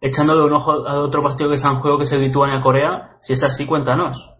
[0.00, 3.42] echándole un ojo a otro partido que está en juego que es Lituania-Corea si es
[3.42, 4.34] así cuéntanos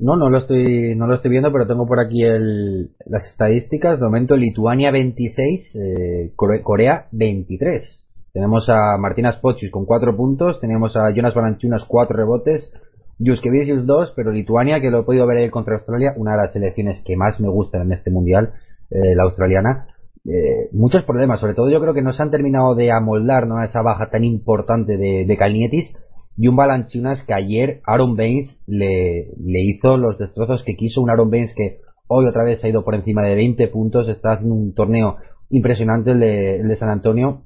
[0.00, 4.00] no, no lo estoy, no lo estoy viendo, pero tengo por aquí el, las estadísticas.
[4.00, 7.99] De momento, Lituania 26, eh, Corea 23.
[8.32, 12.72] Tenemos a Martina Spochis con 4 puntos, tenemos a Jonas Balanchunas 4 rebotes,
[13.18, 17.02] Juskevicius 2, pero Lituania, que lo he podido ver contra Australia, una de las selecciones
[17.04, 18.52] que más me gustan en este mundial,
[18.90, 19.88] eh, la australiana.
[20.24, 23.62] Eh, muchos problemas, sobre todo yo creo que no se han terminado de amoldar ¿no?
[23.62, 25.96] esa baja tan importante de, de Calnietis
[26.36, 31.02] y un Balanchunas que ayer Aaron Baines le, le hizo los destrozos que quiso.
[31.02, 34.32] Un Aaron Baines que hoy otra vez ha ido por encima de 20 puntos, está
[34.32, 35.16] haciendo un torneo
[35.50, 37.42] impresionante el de, San Antonio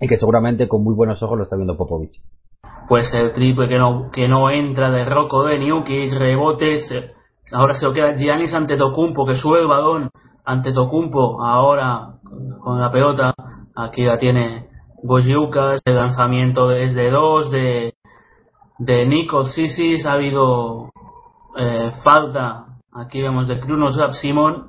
[0.00, 2.20] y que seguramente con muy buenos ojos lo está viendo Popovich.
[2.88, 7.12] Pues el triple que no, que no entra de Rocco de Newkiss, rebotes, eh,
[7.52, 10.10] ahora se lo queda Giannis ante Tocumpo, que sube el balón
[10.44, 12.18] ante Tocumpo, ahora
[12.60, 13.34] con la pelota,
[13.74, 14.68] aquí la tiene
[15.02, 17.96] Gojiukas, el lanzamiento es de dos, de
[18.78, 20.90] de Nico Sisis ha habido
[21.56, 24.68] eh, falta aquí vemos de Krunos Simon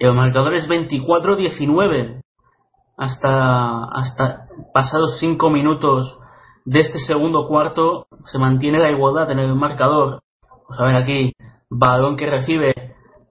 [0.00, 2.22] el marcador es 24-19
[2.96, 6.18] hasta hasta pasados 5 minutos
[6.64, 10.20] de este segundo cuarto se mantiene la igualdad en el marcador.
[10.50, 11.32] Vamos a ver aquí
[11.68, 12.74] balón que recibe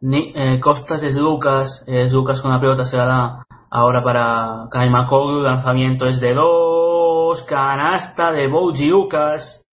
[0.02, 5.42] eh, Costas es Lucas es Lucas con la pelota se la da ahora para Kaimakoglu
[5.42, 8.48] lanzamiento es de 2 canasta de
[8.94, 9.66] Ucas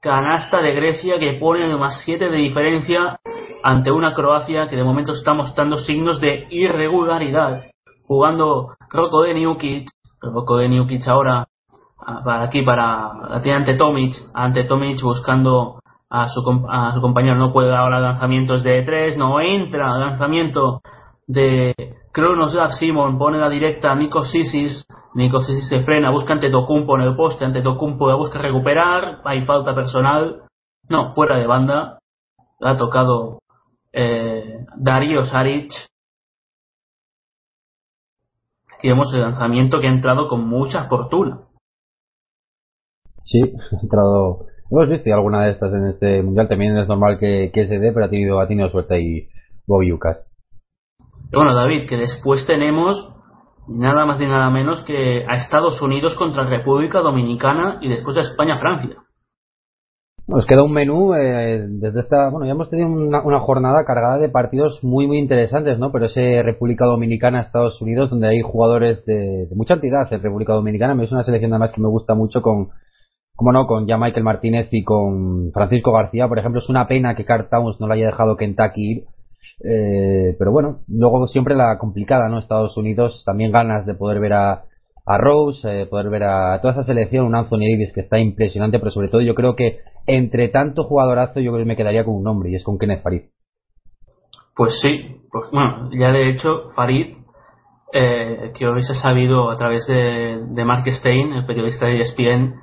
[0.00, 3.18] canasta de Grecia que pone más 7 de diferencia
[3.66, 7.64] ante una Croacia que de momento está mostrando signos de irregularidad.
[8.06, 9.88] Jugando Roko de Newkic,
[10.20, 11.48] Roko de Newkic ahora
[12.24, 17.52] para aquí, para tiene ante Tomic, ante Tomic buscando a su, a su compañero, no
[17.52, 20.80] puede ahora lanzamientos de 3, no entra lanzamiento
[21.26, 21.74] de
[22.12, 24.86] Kronos Simon pone la directa a Nico Sisis.
[25.14, 27.44] Nico Sisis se frena, busca ante Tocumpo en el poste.
[27.44, 29.22] Ante Tocumpo la busca recuperar.
[29.24, 30.42] Hay falta personal.
[30.88, 31.98] No, fuera de banda.
[32.62, 33.40] ha tocado
[33.96, 35.72] eh, Darío Saric.
[38.76, 41.40] Aquí vemos el lanzamiento que ha entrado con mucha fortuna.
[43.24, 43.40] Sí,
[43.72, 44.46] ha entrado.
[44.70, 46.48] Hemos visto alguna de estas en este mundial.
[46.48, 49.28] También es normal que, se dé, pero ha tenido, ha tenido suerte ahí
[49.66, 50.26] Bobiucas
[51.32, 53.12] bueno, David, que después tenemos
[53.68, 58.20] nada más ni nada menos que a Estados Unidos contra República Dominicana y después a
[58.20, 58.96] España-Francia.
[60.28, 62.30] Nos queda un menú eh, desde esta.
[62.30, 65.92] Bueno, ya hemos tenido una, jornada cargada de partidos muy, muy interesantes, ¿no?
[65.92, 71.00] Pero ese República Dominicana, Estados Unidos, donde hay jugadores de, mucha entidad en República Dominicana,
[71.02, 72.70] es una selección además que me gusta mucho con,
[73.36, 76.60] como no, con ya Michael Martínez y con Francisco García, por ejemplo.
[76.60, 79.04] Es una pena que Carl Towns no le haya dejado Kentucky ir
[79.64, 82.38] eh, pero bueno, luego siempre la complicada, ¿no?
[82.38, 84.64] Estados Unidos, también ganas de poder ver a,
[85.06, 88.78] a Rose, eh, poder ver a toda esa selección, un Anthony Davis que está impresionante,
[88.78, 92.16] pero sobre todo yo creo que entre tanto jugadorazo yo creo que me quedaría con
[92.16, 93.22] un nombre y es con Kenneth Farid.
[94.56, 97.16] Pues sí, pues, bueno, ya de hecho Farid,
[97.92, 102.54] eh, que hoy se ha sabido a través de, Mark Stein, el periodista de ESPN,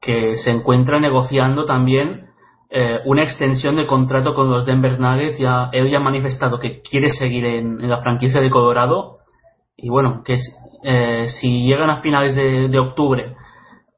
[0.00, 2.28] que se encuentra negociando también
[2.70, 5.38] eh, una extensión de contrato con los Denver Nuggets.
[5.38, 9.16] Ya, él ya ha manifestado que quiere seguir en, la franquicia de Colorado.
[9.82, 10.36] Y bueno, que
[10.82, 13.34] eh, si llegan a finales de, octubre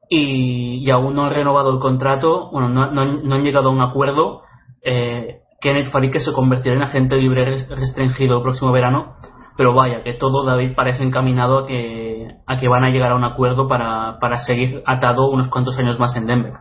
[0.09, 4.43] y, aún no han renovado el contrato, bueno, no, han llegado a un acuerdo,
[4.83, 9.15] eh, Kenneth Farid se convertirá en agente libre restringido el próximo verano.
[9.55, 13.15] Pero vaya, que todo David parece encaminado a que, a que van a llegar a
[13.15, 16.53] un acuerdo para, para seguir atado unos cuantos años más en Denver.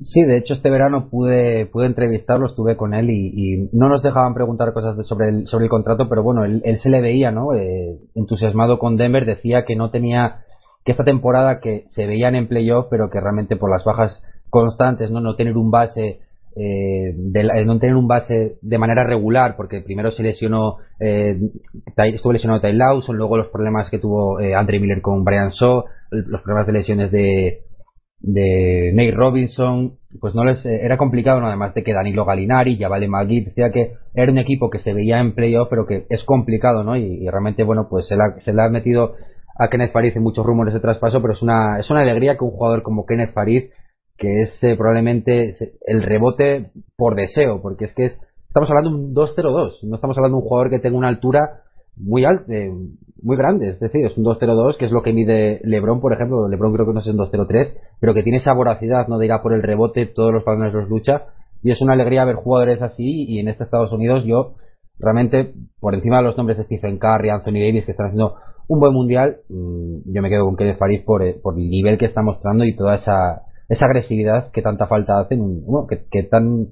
[0.00, 4.34] Sí, de hecho este verano pude, pude entrevistarlo, estuve con él y, no nos dejaban
[4.34, 7.54] preguntar cosas sobre, el, sobre el contrato, pero bueno, él, se le veía, ¿no?
[7.54, 10.44] Eh, entusiasmado con Denver, decía que no tenía,
[10.84, 15.10] que esta temporada que se veían en playoff, pero que realmente por las bajas constantes,
[15.10, 16.20] no, no tener un base,
[16.56, 21.38] eh, de, eh, no tener un base de manera regular, porque primero se lesionó, eh,
[21.96, 25.84] estuvo lesionado Ty Lawson, luego los problemas que tuvo eh, Andre Miller con Brian Shaw,
[26.10, 27.62] los problemas de lesiones de,
[28.20, 31.46] de Nate Robinson, pues no les eh, era complicado, ¿no?
[31.46, 34.92] además de que Danilo Galinari, ya vale Magui, decía que era un equipo que se
[34.92, 36.96] veía en playoff, pero que es complicado, ¿no?
[36.96, 39.14] Y, realmente, bueno, pues se, la, se le ha metido
[39.58, 42.44] a Kenneth Farid en muchos rumores de traspaso, pero es una, es una alegría que
[42.44, 43.70] un jugador como Kenneth Farid,
[44.16, 45.54] que es eh, probablemente
[45.86, 50.16] el rebote por deseo, porque es que es, estamos hablando de un 2-0-2, no estamos
[50.16, 51.62] hablando de un jugador que tenga una altura
[51.96, 52.44] muy alto,
[53.26, 56.46] muy grande, es decir, es un 2-0-2 que es lo que mide LeBron, por ejemplo,
[56.48, 59.32] LeBron creo que no es un 2-0-3, pero que tiene esa voracidad, no de ir
[59.32, 61.24] a por el rebote, todos los balones los lucha,
[61.60, 64.54] y es una alegría ver jugadores así, y en este Estados Unidos yo
[65.00, 68.36] realmente, por encima de los nombres de Stephen Curry, Anthony Davis, que están haciendo
[68.68, 71.98] un buen mundial, mm, yo me quedo con Kenneth Farid por, eh, por el nivel
[71.98, 76.22] que está mostrando y toda esa, esa agresividad que tanta falta hace, bueno, que, que
[76.22, 76.68] tan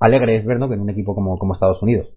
[0.00, 2.08] alegre es ver que en un equipo como, como Estados Unidos.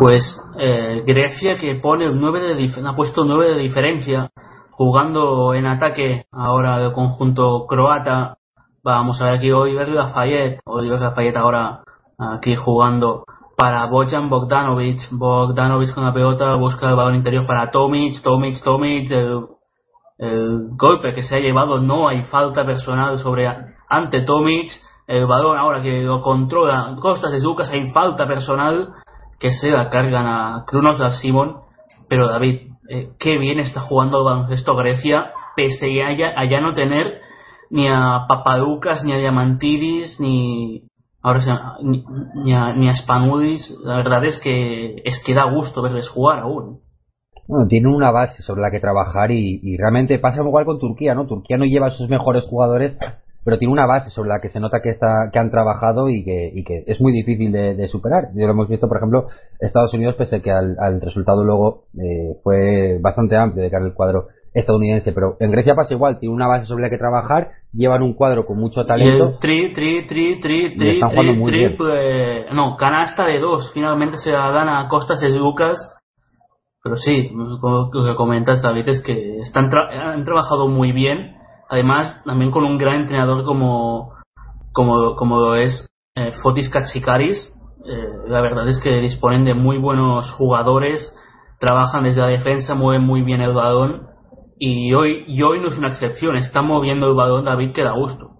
[0.00, 0.22] Pues
[0.58, 4.30] eh, Grecia que pone 9 de ha puesto 9 de diferencia
[4.70, 8.38] jugando en ataque ahora del conjunto croata.
[8.82, 11.82] Vamos a ver aquí hoy Oliver Lafayette, Oliver Lafayette ahora
[12.18, 13.24] aquí jugando
[13.58, 15.00] para Bojan Bogdanovic.
[15.12, 19.10] Bogdanovic con la pelota busca el balón interior para Tomic, Tomic, Tomic.
[19.10, 19.46] El,
[20.16, 23.46] el golpe que se ha llevado no hay falta personal sobre
[23.86, 24.72] ante Tomic.
[25.10, 28.90] El balón ahora que lo controla Costas de Lucas hay falta personal
[29.40, 31.56] que se la cargan a Krunos a Simon.
[32.08, 37.22] Pero David, eh, qué bien está jugando el baloncesto Grecia, pese a ya, no tener
[37.70, 40.84] ni a Papaducas, ni a Diamantidis, ni,
[41.22, 41.40] ahora
[41.82, 43.80] ni, a, ni a Spanudis.
[43.82, 46.82] La verdad es que es que da gusto verles jugar aún.
[47.48, 51.16] Bueno, tienen una base sobre la que trabajar y, y, realmente pasa igual con Turquía,
[51.16, 51.26] ¿no?
[51.26, 52.96] Turquía no lleva a sus mejores jugadores,
[53.44, 56.24] pero tiene una base sobre la que se nota que está que han trabajado y
[56.24, 58.28] que, y que es muy difícil de, superar.
[58.34, 62.98] Ya lo hemos visto, por ejemplo, Estados Unidos, pese que al, resultado luego eh, fue
[63.00, 66.66] bastante amplio de cara al cuadro estadounidense, pero en Grecia pasa igual, tiene una base
[66.66, 69.38] sobre la que trabajar, llevan un cuadro con mucho talento.
[69.38, 74.50] tri, tri, tri, tri, tri, tri, tri, pues, no, canasta de dos, finalmente se la
[74.50, 75.78] dan a Costas y Lucas,
[76.82, 81.36] pero sí, como lo que comentas David es que están han trabajado muy bien
[81.70, 84.14] además también con un gran entrenador como,
[84.72, 87.38] como, como es eh, Fotis Katsikaris.
[87.86, 91.16] Eh, la verdad es que disponen de muy buenos jugadores,
[91.58, 94.08] trabajan desde la defensa, mueven muy bien el balón
[94.58, 97.92] y hoy, y hoy no es una excepción, están moviendo el balón David que da
[97.92, 98.32] gusto.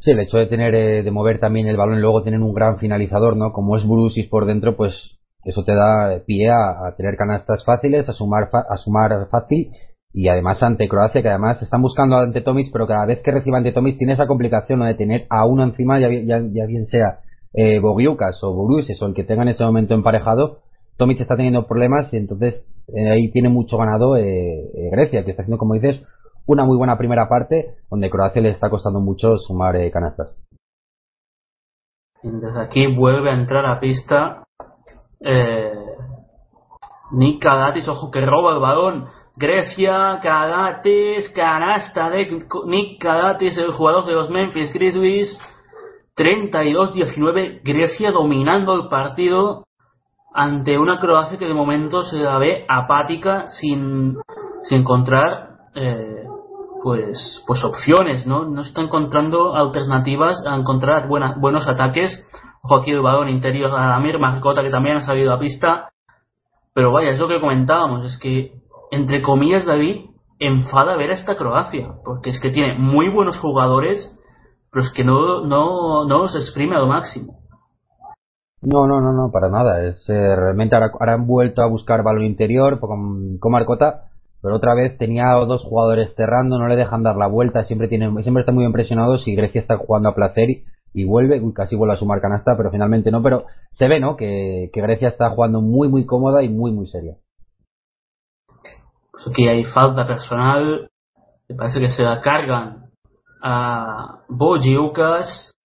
[0.00, 2.54] Sí, el hecho de tener eh, de mover también el balón y luego tener un
[2.54, 3.50] gran finalizador, ¿no?
[3.52, 8.12] Como es Brusis por dentro, pues eso te da pie a, tener canastas fáciles, a
[8.12, 9.72] sumar, a sumar fácil
[10.18, 13.58] y además ante Croacia, que además están buscando ante Tomis, pero cada vez que reciba
[13.58, 17.20] ante Tomis tiene esa complicación de tener a uno encima, ya, bien sea
[17.54, 20.58] eh, Bogiucas o Boruses o el que tenga en ese momento emparejado,
[20.96, 25.30] Tomis está teniendo problemas y entonces eh, ahí tiene mucho ganado eh, eh, Grecia, que
[25.30, 26.02] está haciendo, como dices,
[26.46, 30.34] una muy buena primera parte, donde Croacia le está costando mucho sumar canastas.
[32.24, 34.42] Desde aquí vuelve a entrar a pista
[37.12, 39.04] Nick Kadatis, ojo que roba el balón
[39.38, 45.40] Grecia, Kadates, canasta de Nick Kadates, el jugador de los Memphis Grizzlies.
[46.16, 49.62] 32-19, Grecia dominando el partido
[50.34, 54.16] ante una Croacia que de momento se la ve apática sin,
[54.62, 56.24] sin encontrar eh,
[56.82, 58.44] pues, pues opciones, ¿no?
[58.44, 62.28] No está encontrando alternativas a encontrar buenos ataques.
[62.62, 65.90] Ojo aquí el balón interior a Damir Marcota que también ha salido a pista.
[66.74, 68.57] Pero vaya, es lo que comentábamos, es que
[68.90, 70.06] entre comillas, David,
[70.38, 74.20] enfada ver a esta Croacia, porque es que tiene muy buenos jugadores,
[74.72, 77.38] pero es que no, no, no los exprime a lo máximo.
[78.60, 79.84] No, no, no, no, para nada.
[79.84, 84.10] Es eh, realmente ahora, han vuelto a buscar balón interior con, Marcota,
[84.42, 88.10] pero otra vez tenía dos jugadores cerrando, no le dejan dar la vuelta, siempre tiene,
[88.22, 90.48] siempre está muy impresionado si Grecia está jugando a placer
[90.92, 94.16] y, vuelve, casi vuelve a sumar canasta, pero finalmente no, pero se ve, ¿no?
[94.16, 97.16] Que Grecia está jugando muy, muy cómoda y muy, muy seria.
[99.18, 100.88] Pues aquí hay falta personal.
[101.48, 102.84] Me parece que se la cargan
[103.42, 105.56] a Bojiucas.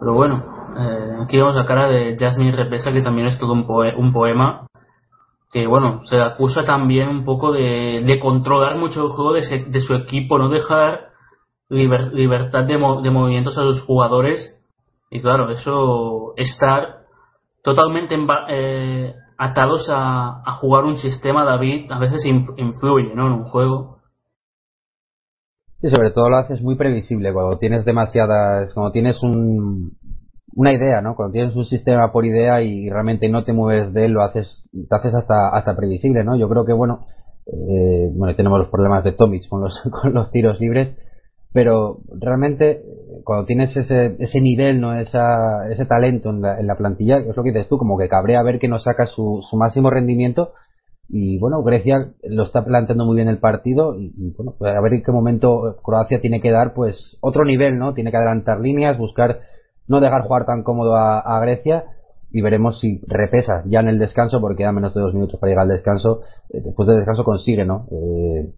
[0.00, 0.42] Pero bueno,
[0.78, 4.66] eh, aquí vemos la cara de Jasmine Repesa, que también es todo un, un poema.
[5.52, 9.94] Que bueno, se acusa también un poco de, de controlar mucho el juego de, su
[9.94, 11.10] equipo, no dejar
[11.68, 14.64] libertad de, de movimientos a los jugadores.
[15.10, 17.04] Y claro, eso estar
[17.62, 23.26] totalmente en, eh, atados a, a, jugar un sistema, David, a veces influye ¿no?
[23.26, 23.98] en un juego.
[25.82, 29.98] Y sobre todo lo haces muy previsible cuando tienes demasiadas, cuando tienes un,
[30.54, 31.14] una idea, ¿no?
[31.14, 34.64] Cuando tienes un sistema por idea y realmente no te mueves de él, lo haces,
[34.72, 36.36] te haces hasta, hasta previsible, ¿no?
[36.36, 37.06] Yo creo que, bueno,
[37.46, 40.96] eh, bueno, tenemos los problemas de Tomic con los, con los tiros libres,
[41.54, 42.82] pero realmente
[43.24, 47.34] cuando tienes ese, ese nivel, no Esa, ese talento en la, en la plantilla, es
[47.34, 50.52] lo que dices tú, como que cabrea ver que no saca su, su máximo rendimiento
[51.08, 54.94] y bueno, Grecia lo está planteando muy bien el partido y, bueno, pues a ver
[54.94, 57.94] en qué momento Croacia tiene que dar pues otro nivel, ¿no?
[57.94, 59.40] Tiene que adelantar líneas, buscar
[59.86, 61.84] no dejar jugar tan cómodo a, Grecia
[62.30, 65.50] y veremos si repesa ya en el descanso, porque queda menos de dos minutos para
[65.50, 66.22] llegar al descanso.
[66.48, 67.86] Eh, después del descanso consigue, ¿no?
[67.92, 68.52] Eh,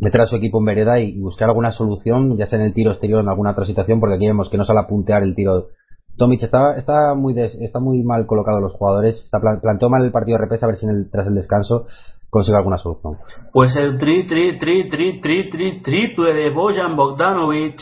[0.00, 2.90] meter a su equipo en vereda y, buscar alguna solución, ya sea en el tiro
[2.90, 5.34] exterior o en alguna otra situación, porque aquí vemos que no sale a puntear el
[5.34, 5.68] tiro.
[6.16, 10.38] Tomic está, está, muy está muy mal colocado los jugadores, está, planteó mal el partido
[10.38, 11.86] de repesa, a ver si en el, tras el descanso
[12.30, 13.14] consigue alguna solución.
[13.52, 17.76] Pues el tri, tri, tri, tri, tri, tri, triple de Bojan Bogdanovic,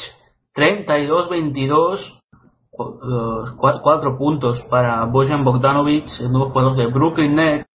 [0.55, 1.99] 32-22,
[3.83, 7.68] cuatro puntos para Bojan Bogdanovic, el nuevo jugador de Brooklyn Nets,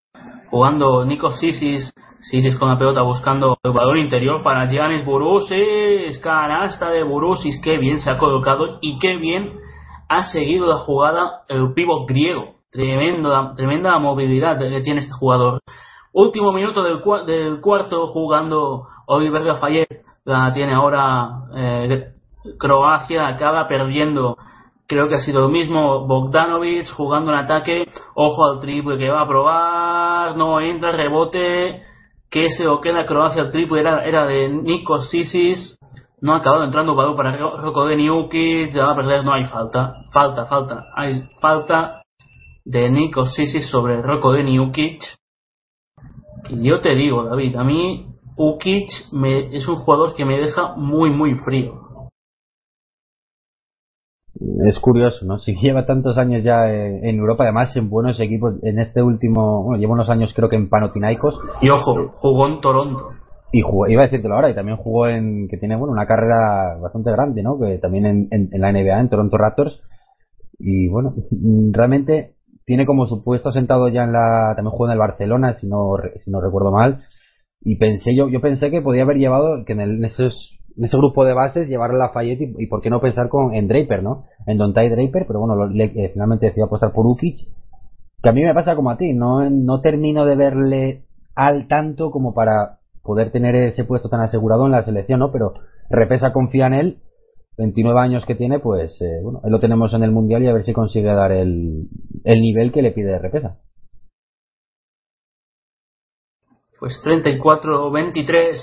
[0.53, 6.91] jugando Nico Sisis, Sisis con la pelota buscando el valor interior para Giannis Burusis, canasta
[6.91, 9.55] de Burusis, qué bien se ha colocado y qué bien
[10.11, 12.57] ha seguido la jugada el pívot griego.
[12.71, 15.61] Tremenda, tremenda movilidad que tiene este jugador.
[16.13, 20.05] Último minuto del, del cuarto jugando Oliver Lafayette.
[20.25, 22.13] La tiene ahora eh,
[22.59, 23.27] Croacia.
[23.27, 24.37] Acaba perdiendo.
[24.93, 26.07] Creo que ha sido lo mismo.
[26.07, 27.85] Bogdanovic jugando en ataque.
[28.15, 30.37] Ojo al triple que va a probar.
[30.37, 31.83] No entra, rebote.
[32.31, 33.45] Que se lo queda Croacia.
[33.45, 35.79] El triple era, era de Nikos Sisis.
[36.21, 38.73] No ha acabado entrando para Rocco de Niukic.
[38.73, 39.25] Ya va a perder.
[39.25, 39.95] No hay falta.
[40.13, 40.85] Falta, falta.
[40.95, 42.03] Hay falta
[42.65, 45.03] de Nikos Sisis sobre Rocco de Niukic
[46.51, 51.11] yo te digo, David, a mí Ukic me, es un jugador que me deja muy,
[51.11, 51.82] muy frío.
[54.67, 55.39] Es curioso, ¿no?
[55.45, 59.81] Si lleva tantos años ya en Europa, además en buenos equipos, en este último, bueno,
[59.81, 61.39] lleva unos años creo que en Panathinaikos.
[61.61, 63.11] Y ojo, jugó en Toronto.
[63.53, 66.79] Y jugó, iba a decírtelo ahora, y también jugó en, que tiene, bueno, una carrera
[66.81, 67.59] bastante grande, ¿no?
[67.59, 69.83] Que también en, en la NBA, en Toronto Raptors.
[70.59, 71.15] Y bueno,
[71.73, 75.67] realmente tiene como su puesto sentado ya en la también juega en el Barcelona si
[75.67, 77.05] no si no recuerdo mal
[77.61, 80.97] y pensé yo yo pensé que podía haber llevado que en, el, en esos ese
[80.97, 84.03] grupo de bases llevar a Lafayette y, y, por qué no pensar con en Draper
[84.03, 87.49] no en Dontai Draper pero bueno eh, finalmente decidió apostar por Ukic
[88.23, 91.03] que a mí me pasa como a ti no no termino de verle
[91.35, 95.55] al tanto como para poder tener ese puesto tan asegurado en la selección no pero
[95.91, 96.99] Repesa confía en él
[97.59, 100.65] 29 años que tiene, pues eh, bueno, lo tenemos en el Mundial y a ver
[100.65, 101.89] si consigue dar el,
[102.25, 103.59] el nivel que le pide Repesa.
[106.79, 108.57] Pues 34-23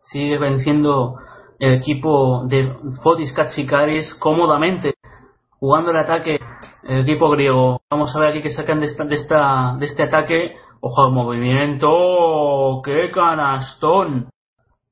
[0.00, 1.16] sigue venciendo
[1.60, 4.94] el equipo de Fotis Katsikaris cómodamente,
[5.50, 6.40] jugando el ataque
[6.82, 7.82] el equipo griego.
[7.90, 10.56] Vamos a ver aquí que sacan de, esta, de, esta, de este ataque.
[10.80, 14.30] Ojo al movimiento, qué canastón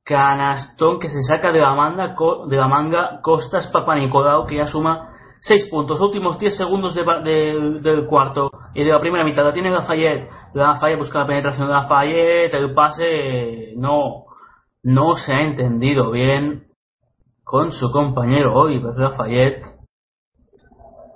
[0.09, 2.17] canastón que se saca de la manga,
[2.49, 5.09] de la manga Costas Papanicolau que ya suma
[5.41, 6.01] 6 puntos.
[6.01, 9.45] Últimos 10 segundos del cuarto y de la primera mitad.
[9.45, 10.31] La tiene Lafayette.
[10.55, 12.55] Lafayette busca la penetración de Lafayette.
[12.55, 14.25] El pase no,
[14.83, 16.69] no se ha entendido bien
[17.45, 19.65] con su compañero hoy, Lafayette.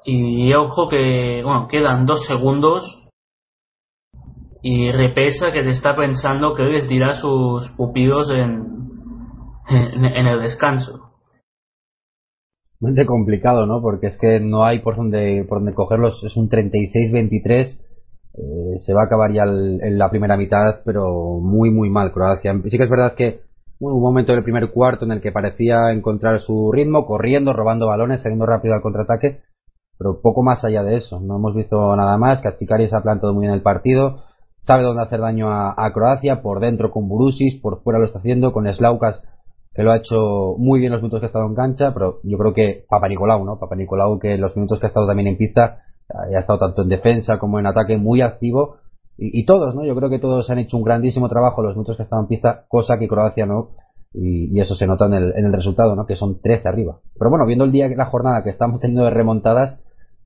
[0.04, 2.82] Y ojo que, bueno, quedan 2 segundos.
[4.62, 8.64] Y repesa que se está pensando que les dirá sus pupilos en,
[9.68, 11.10] en, el descanso.
[12.80, 13.80] Muy complicado, ¿no?
[13.82, 16.22] Porque es que no hay por donde, por cogerlos.
[16.24, 17.78] Es un 36-23.
[18.34, 22.54] Eh, se va a acabar ya en la primera mitad, pero muy, muy mal Croacia.
[22.64, 23.40] Sí que es verdad que
[23.90, 28.22] un momento del primer cuarto en el que parecía encontrar su ritmo, corriendo, robando balones,
[28.22, 29.40] saliendo rápido al contraataque,
[29.98, 31.20] pero poco más allá de eso.
[31.20, 32.40] No hemos visto nada más.
[32.40, 34.22] se ha plantado muy bien el partido,
[34.62, 38.18] sabe dónde hacer daño a, a Croacia, por dentro con Burusis, por fuera lo está
[38.18, 39.22] haciendo, con Slaukas
[39.74, 42.36] que lo ha hecho muy bien los minutos que ha estado en cancha, pero yo
[42.36, 43.58] creo que Papa Nicolau, ¿no?
[43.58, 45.78] Papa Nicolau que los minutos que ha estado también en pista,
[46.08, 48.76] ha estado tanto en defensa como en ataque muy activo,
[49.18, 49.84] y, todos, ¿no?
[49.84, 52.64] Yo creo que todos han hecho un grandísimo trabajo los minutos que estado en pista,
[52.68, 53.70] cosa que Croacia no,
[54.14, 56.06] y, eso se nota en el, en el resultado, ¿no?
[56.06, 56.98] Que son 13 arriba.
[57.18, 59.78] Pero bueno, viendo el día, la jornada que estamos teniendo de remontadas,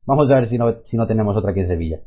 [0.06, 1.98] vamos a ver si no, si no tenemos otra aquí en Sevilla.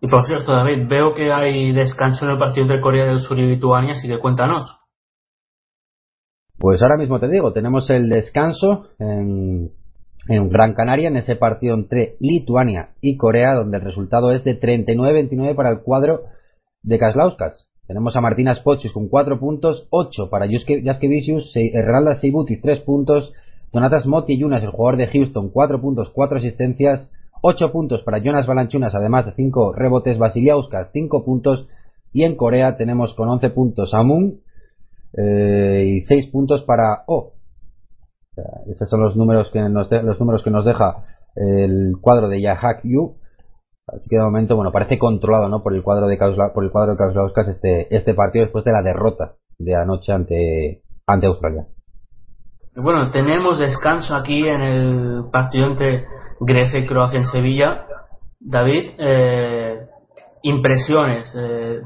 [0.00, 3.38] Y por cierto, David, veo que hay descanso en el partido entre Corea del Sur
[3.38, 4.78] y Lituania, así que cuéntanos.
[6.58, 9.70] Pues ahora mismo te digo, tenemos el descanso en,
[10.28, 15.54] Gran Canaria, en ese partido entre Lituania y Corea, donde el resultado es de 39-29
[15.54, 16.24] para el cuadro
[16.82, 17.66] de Kaslauskas.
[17.86, 23.32] Tenemos a Martina Spochis con 4 puntos, 8 para Jaskevicius, Renalda Seibutis 3 puntos,
[23.72, 27.10] Donatas Moti Yunas, el jugador de Houston, 4 puntos, 4 asistencias,
[27.42, 31.66] 8 puntos para Jonas Balanchunas, además de 5 rebotes, Vasiliauskas 5 puntos,
[32.12, 34.40] y en Corea tenemos con 11 puntos a Moon,
[35.16, 37.32] eh, y 6 puntos para O.
[38.66, 41.04] esos son los números que nos los números que nos deja
[41.34, 43.16] el cuadro de Yahak Yu.
[43.86, 45.62] Así que de momento, bueno, parece controlado, ¿no?
[45.62, 46.16] Por el cuadro de
[46.54, 51.26] por el cuadro de este este partido después de la derrota de anoche ante ante
[51.26, 51.66] Australia.
[52.74, 56.06] Bueno, tenemos descanso aquí en el partido entre
[56.40, 57.84] Grecia y Croacia en Sevilla.
[58.40, 59.78] David, eh,
[60.42, 61.36] impresiones.
[61.38, 61.80] Eh,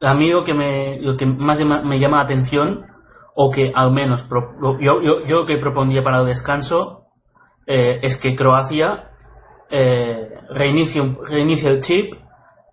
[0.00, 2.84] a mí lo que, me, lo que más me llama la atención,
[3.34, 4.26] o que al menos
[4.80, 7.06] yo, yo, yo que propondría para el descanso,
[7.66, 9.10] eh, es que Croacia
[9.70, 12.14] eh, reinicie, reinicie el chip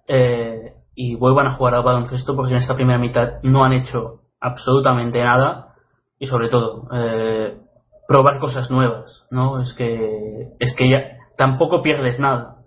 [0.07, 4.21] eh, y vuelvan a jugar al baloncesto porque en esta primera mitad no han hecho
[4.39, 5.75] absolutamente nada
[6.19, 7.57] y sobre todo eh,
[8.07, 12.57] probar cosas nuevas no es que es que ya tampoco pierdes nada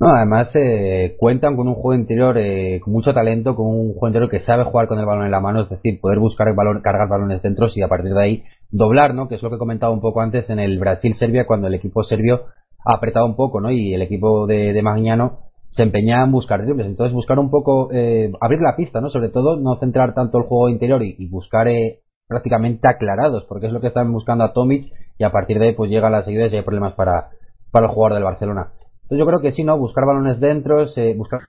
[0.00, 4.08] no, además eh, cuentan con un juego interior eh, con mucho talento, con un juego
[4.08, 6.54] interior que sabe jugar con el balón en la mano, es decir, poder buscar el
[6.54, 9.28] balón, cargar balones dentro y a partir de ahí doblar, ¿no?
[9.28, 12.46] Que es lo que comentaba un poco antes en el Brasil-Serbia cuando el equipo serbio
[12.84, 13.72] ha apretado un poco, ¿no?
[13.72, 16.86] Y el equipo de, de Magniano se empeñaba en buscar triples.
[16.86, 19.10] Entonces buscar un poco, eh, abrir la pista, ¿no?
[19.10, 23.72] Sobre todo no centrar tanto el juego interior y, buscar eh, prácticamente aclarados, porque es
[23.72, 26.46] lo que están buscando a Tomic y a partir de ahí pues llega la seguida
[26.46, 27.30] y hay problemas para,
[27.70, 28.72] para el jugador del Barcelona.
[29.08, 29.78] Entonces yo creo que sí, ¿no?
[29.78, 31.40] Buscar balones dentro, eh, buscar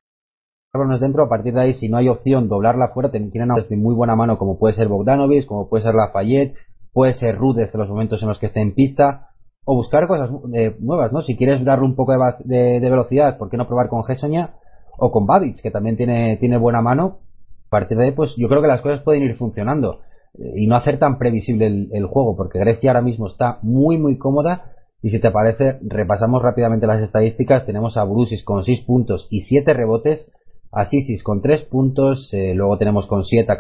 [0.74, 3.93] balones dentro, a partir de ahí, si no hay opción, doblarla fuera, tienen una muy
[3.93, 6.55] buena mano como puede ser Bogdanovic, como puede ser Lafayette,
[6.93, 9.28] puede ser Rudez en los momentos en los que esté en pista,
[9.66, 11.22] o buscar cosas eh, nuevas, ¿no?
[11.24, 12.14] Si quieres darle un poco
[12.45, 14.53] de, velocidad, ¿por qué no probar con Gessoña
[14.97, 17.20] o con Babic, que también tiene, tiene buena mano?
[17.68, 19.99] A partir de ahí, pues yo creo que las cosas pueden ir funcionando
[20.36, 24.18] eh, y no hacer tan previsible el, juego, porque Grecia ahora mismo está muy, muy
[24.18, 24.72] cómoda
[25.02, 27.66] y si te parece, repasamos rápidamente las estadísticas.
[27.66, 30.26] Tenemos a Brusis con 6 puntos y 7 rebotes.
[30.72, 32.30] A Sisis con 3 puntos.
[32.34, 33.58] Eh, luego tenemos con 7 a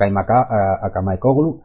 [0.91, 1.61] Kamaekoglu.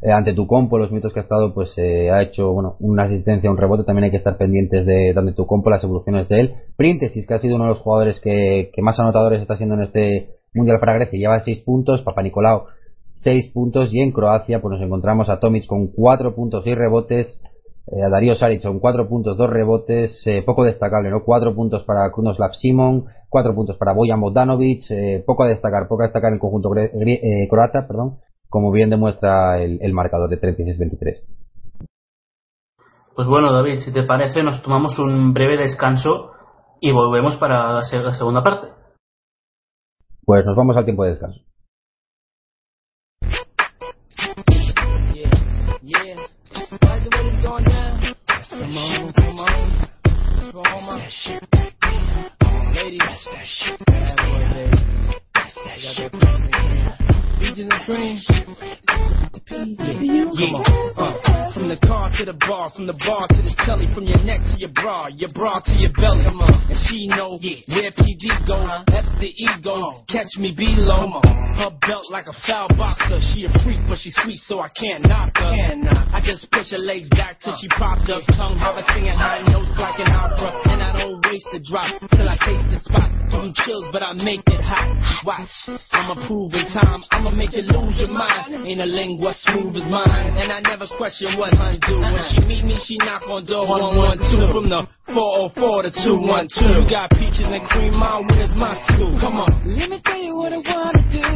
[0.00, 3.02] Eh, ante tu compo, los minutos que ha estado, pues eh, ha hecho bueno, una
[3.02, 3.84] asistencia, un rebote.
[3.84, 6.54] También hay que estar pendientes de donde tu compo, las evoluciones de él.
[6.76, 10.30] Príntesis, que ha sido uno de los jugadores que, más anotadores está haciendo en este
[10.54, 12.00] Mundial para Grecia, lleva 6 puntos.
[12.00, 12.64] Papa Nicolau,
[13.16, 13.92] 6 puntos.
[13.92, 17.38] Y en Croacia, pues nos encontramos a Tomic con 4 puntos y rebotes
[17.90, 21.24] eh, a Darío Saric con 4 puntos, 2 rebotes, eh, poco destacable, ¿no?
[21.24, 26.02] 4 puntos para Krunoslav Simon, 4 puntos para Bojan Bogdanovic, eh, poco a destacar, poco
[26.02, 26.70] a destacar en el conjunto
[27.48, 28.18] croata, perdón,
[28.48, 31.22] como bien demuestra el, el marcador de 36-23.
[33.14, 36.32] Pues bueno, David, si te parece, nos tomamos un breve descanso
[36.80, 38.68] y volvemos para la segunda parte.
[40.24, 41.47] Pues nos vamos al tiempo de descanso.
[50.58, 51.08] Oklahoma.
[52.74, 53.00] Ladies,
[53.86, 54.16] bad
[57.68, 57.86] that
[59.78, 60.24] Yeah.
[60.36, 60.64] Come on.
[60.96, 61.27] Uh
[61.66, 64.56] the car to the bar, from the bar to the telly, from your neck to
[64.62, 66.22] your bra, your bra to your belly.
[66.22, 66.54] Come on.
[66.70, 67.58] And she know yeah.
[67.66, 68.86] where PG go, uh-huh.
[68.94, 71.18] F the ego, catch me below.
[71.58, 73.18] Her belt like a foul boxer.
[73.34, 75.50] She a freak, but she sweet, so I can't knock her.
[75.50, 78.22] Can I just push her legs back till she popped up.
[78.38, 80.54] Tongue hover, singing high notes like an opera.
[80.70, 83.10] And I don't waste a drop till I taste the spot.
[83.32, 84.86] Give you chills, but I make it hot.
[85.26, 87.02] Watch, I'ma prove in time.
[87.10, 88.54] I'ma make you lose your mind.
[88.66, 90.38] Ain't a lingua smooth as mine.
[90.38, 92.00] And I never question what undo.
[92.02, 96.84] When she meet me, she knock on door 112 from the 404 to 212.
[96.84, 99.16] You got peaches and cream, my where's my school?
[99.20, 99.50] Come on.
[99.64, 101.28] Let me tell you what I wanna do.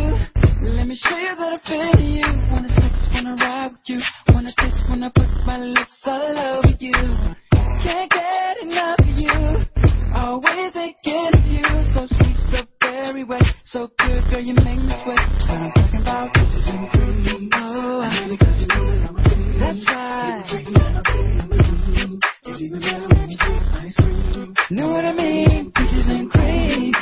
[0.62, 2.28] Let me show you that I feel you.
[2.52, 4.00] Wanna sex, wanna ride with you.
[4.34, 6.94] Wanna taste, wanna put my lips all over you.
[7.82, 9.66] Can't get enough of you.
[10.14, 11.66] Always thinking of you.
[11.94, 13.42] So sweet, so very wet.
[13.64, 15.18] So good, girl, you make me sweat.
[15.48, 17.50] What I'm talking about, peaches and cream.
[17.54, 19.21] Oh, I really got you know I'm
[19.62, 20.42] that's right.
[24.70, 25.72] Know what I mean?
[25.76, 26.92] And cream.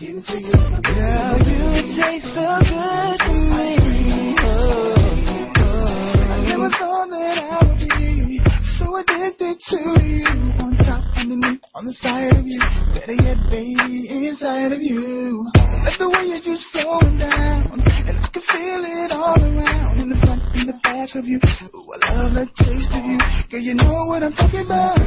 [0.00, 4.36] You taste so good to me.
[4.40, 4.94] Oh,
[5.56, 5.70] oh.
[6.30, 8.40] I never thought that I would be
[8.78, 10.26] so addicted to you.
[10.60, 12.60] On top, underneath, on the side of you.
[12.94, 15.46] Better yet, baby, inside of you.
[15.84, 17.70] Like the way you're just flowing down.
[17.70, 20.00] And I can feel it all around.
[20.00, 21.38] In the front, in the back of you.
[21.74, 23.18] Ooh, I love the taste of you.
[23.50, 24.98] Girl, you know what I'm talking about.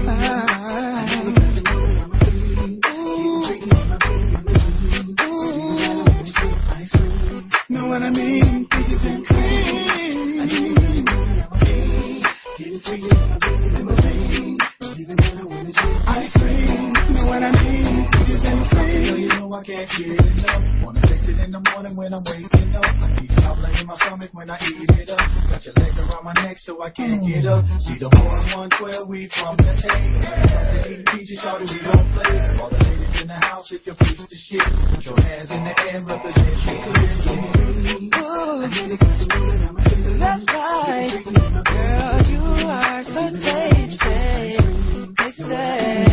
[7.70, 8.68] Know what I mean?
[8.70, 9.43] Peaches and cream.
[12.55, 13.62] Ice
[17.34, 18.05] what I mean?
[18.13, 19.17] Peaches and cream.
[19.17, 20.86] You know I can't get enough.
[20.86, 22.86] Wanna taste it in the morning when I'm waking up.
[22.86, 25.17] I keep gobbling in my stomach when I eat it up.
[25.49, 27.65] Got your legs around my neck so I can't get up.
[27.81, 28.38] See the more
[28.77, 29.73] 112, we from the A.
[29.73, 32.38] To eat peaches, shout we don't play.
[32.61, 34.61] All the ladies in the house, if you're pleased to shit,
[34.93, 37.09] put your hands in the air, represent your clear.
[40.21, 41.09] That's right,
[41.65, 43.97] girl, you are so tasty,
[45.17, 46.12] tasty.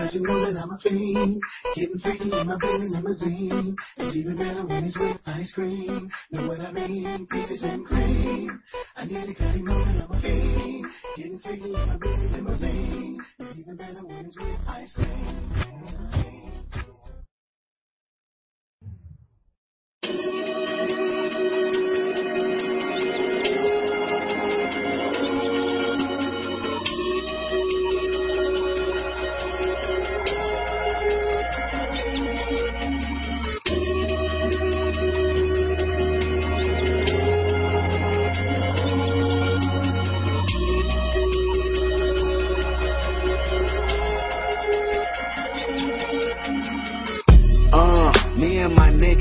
[0.00, 1.40] cause you know that I'm a fiend.
[1.74, 3.76] Getting freaky in my Bentley limousine.
[3.96, 6.10] It's even better when it's with ice cream.
[6.30, 7.26] Know what I mean?
[7.30, 8.62] Peaches and cream.
[8.96, 10.86] I need it you know that I'm a fiend.
[11.16, 13.20] Getting freaky in my Bentley limousine.
[13.38, 15.79] It's even better when it's with ice cream.
[20.12, 20.22] すご
[24.06, 24.09] い!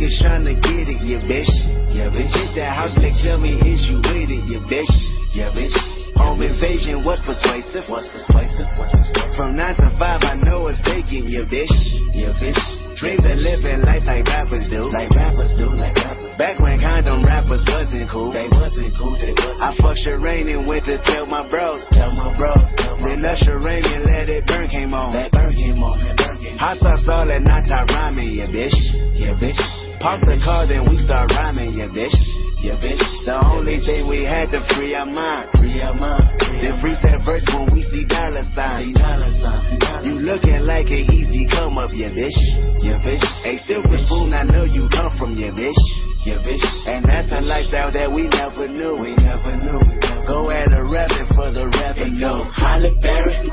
[0.10, 1.54] always trying to get it, yeah bitch.
[1.94, 2.34] Yeah, bitch.
[2.34, 4.90] Hit that house they next, tell me, is you with it, you bitch.
[5.34, 5.76] Yeah, bitch.
[6.18, 7.86] Home invasion was persuasive.
[7.88, 8.68] Was persuasive.
[8.76, 9.38] Was persuasive.
[9.38, 11.72] From nine to five, I know it's taking you, bitch.
[12.12, 12.60] Yeah, bitch.
[12.98, 14.90] Dreams of living life like rappers do.
[14.90, 15.72] Like rappers do.
[15.78, 16.36] Like rappers.
[16.36, 18.34] Back when condom rappers wasn't cool.
[18.34, 19.16] They wasn't cool.
[19.16, 19.64] They wasn't.
[19.64, 21.86] I fucked Shireen and went to tell my bros.
[21.94, 22.58] Tell my bros.
[22.82, 25.14] Tell my then Usher Rain and Let It Burn came on.
[25.14, 26.02] That burn came on.
[26.04, 26.60] That burn came on.
[26.60, 28.76] Hot sauce all that not rhyming, yeah, bitch.
[29.16, 29.79] Yeah, bitch.
[30.00, 32.16] Park the car, then we start rhyming, yeah, bitch.
[32.64, 33.04] Yeah, bitch.
[33.28, 33.86] The only bitch.
[33.88, 35.52] thing we had to free our mind.
[35.60, 36.24] Free our mind.
[36.40, 38.88] Free then freeze that verse when we see dollar signs.
[38.88, 39.64] See dollar signs.
[39.68, 40.08] See dollar signs.
[40.08, 42.40] You looking like an easy come up, yeah, bitch.
[42.80, 43.28] Yeah, bitch.
[43.44, 45.84] A silver yeah, spoon, I know you come from, yeah, bitch.
[46.24, 46.64] Yeah, bitch.
[46.88, 48.96] And that's a lifestyle that we never knew.
[48.96, 49.84] We never knew.
[50.24, 52.16] Go at a rabbit for the rabbit.
[52.16, 53.44] Go Holly Berry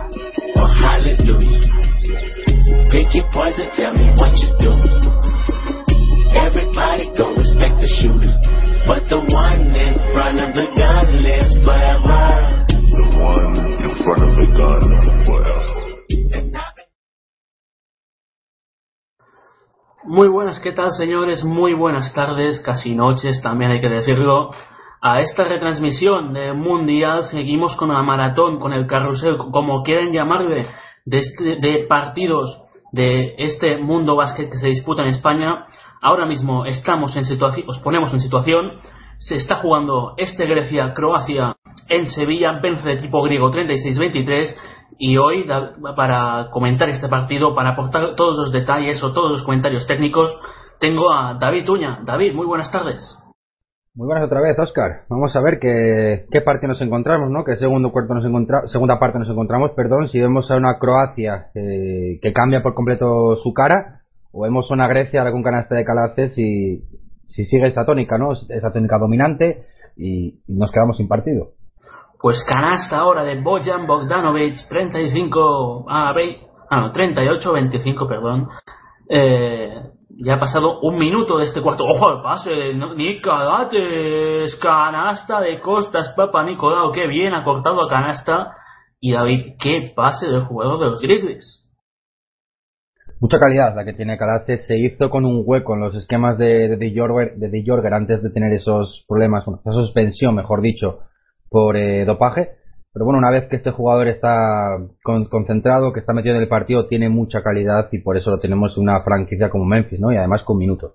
[0.54, 1.58] or Hallelujah.
[2.94, 5.55] Pick your poison, tell me what you do.
[20.04, 21.42] Muy buenas, ¿qué tal señores?
[21.44, 24.50] Muy buenas tardes, casi noches también hay que decirlo.
[25.00, 30.66] A esta retransmisión de Mundial seguimos con la maratón, con el carrusel, como quieran llamarle,
[31.06, 35.66] de, este, de partidos de este mundo básquet que se disputa en España.
[36.06, 38.78] Ahora mismo estamos en situación, os ponemos en situación,
[39.18, 41.56] se está jugando este Grecia-Croacia
[41.88, 44.56] en Sevilla, vence el equipo griego 36-23
[44.98, 45.44] y hoy,
[45.96, 50.32] para comentar este partido, para aportar todos los detalles o todos los comentarios técnicos,
[50.78, 51.98] tengo a David Uña.
[52.04, 53.02] David, muy buenas tardes.
[53.92, 55.06] Muy buenas otra vez, Oscar.
[55.08, 57.42] Vamos a ver qué, parte nos encontramos, ¿no?
[57.42, 60.06] Qué segundo cuarto nos encontra, segunda parte nos encontramos, perdón.
[60.06, 63.95] Si vemos a una Croacia que cambia por completo su cara,
[64.36, 66.82] o vemos una Grecia ahora con canasta de calaces y
[67.24, 68.32] si sigue esa tónica, ¿no?
[68.50, 69.64] Esa tónica dominante
[69.96, 71.52] y nos quedamos sin partido.
[72.20, 78.48] Pues canasta ahora de Bojan Bogdanovic, 35 a ah, no, 38 25, perdón.
[79.08, 79.74] Eh,
[80.10, 81.84] ya ha pasado un minuto de este cuarto.
[81.84, 82.74] ¡Ojo al pase!
[82.74, 88.52] Nicolates, canasta de Costas, Papa Nicolau, qué bien ha cortado a canasta.
[89.00, 91.65] Y David, qué pase del jugador de los Grizzlies.
[93.20, 94.66] Mucha calidad la que tiene Calates.
[94.66, 98.52] Se hizo con un hueco en los esquemas de, de, Jorger, de, antes de tener
[98.52, 101.00] esos problemas, esa suspensión, mejor dicho,
[101.48, 102.50] por eh, dopaje.
[102.92, 106.88] Pero bueno, una vez que este jugador está concentrado, que está metido en el partido,
[106.88, 110.12] tiene mucha calidad y por eso lo tenemos una franquicia como Memphis, ¿no?
[110.12, 110.94] Y además con minutos.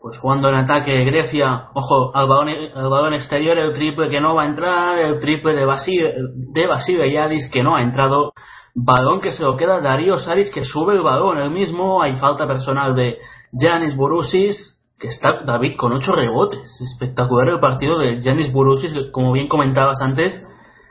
[0.00, 4.46] Pues jugando en ataque Grecia, ojo, al balón, exterior, el triple que no va a
[4.46, 6.14] entrar, el triple de Basile,
[6.52, 8.32] de Basile Yadis que no ha entrado,
[8.74, 12.46] balón que se lo queda Darío Saric que sube el balón, el mismo, hay falta
[12.46, 13.18] personal de
[13.52, 16.80] Janis Borussis, que está David con ocho rebotes.
[16.80, 20.32] Espectacular el partido de Janis Burusis, que como bien comentabas antes,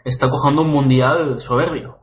[0.03, 1.95] está cojando un mundial soberbio.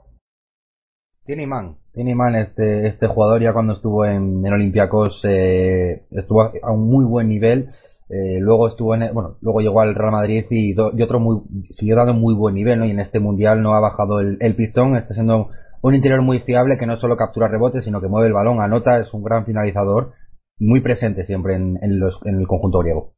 [1.25, 6.43] Tiene imán, tiene imán este, este jugador ya cuando estuvo en, en Olympiacos eh, estuvo
[6.63, 7.69] a un muy buen nivel.
[8.09, 11.43] Eh, luego estuvo en, bueno, luego llegó al Real Madrid y, otro muy,
[11.77, 12.83] siguió dando muy buen nivel.
[12.87, 15.51] Y en este mundial no ha bajado el, el pistón, está siendo
[15.83, 18.99] un interior muy fiable que no solo captura rebotes, sino que mueve el balón, anota,
[18.99, 20.13] es un gran finalizador
[20.59, 23.13] muy presente siempre en, los, en el conjunto griego.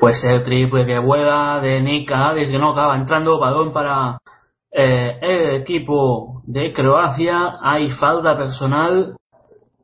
[0.00, 4.18] Pues el triple que vuela de Nick Cadavis que no acaba entrando, balón para
[4.70, 9.16] eh, el equipo de Croacia hay falta personal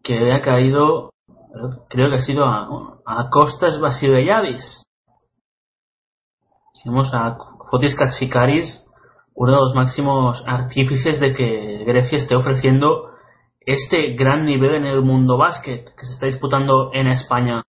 [0.03, 1.11] que le ha caído,
[1.89, 4.85] creo que ha sido a, a Costas Vasilevadis.
[6.83, 7.37] Tenemos a
[7.71, 8.84] Fotis Katsikaris,
[9.35, 13.11] uno de los máximos artífices de que Grecia esté ofreciendo
[13.61, 17.63] este gran nivel en el mundo básquet que se está disputando en España.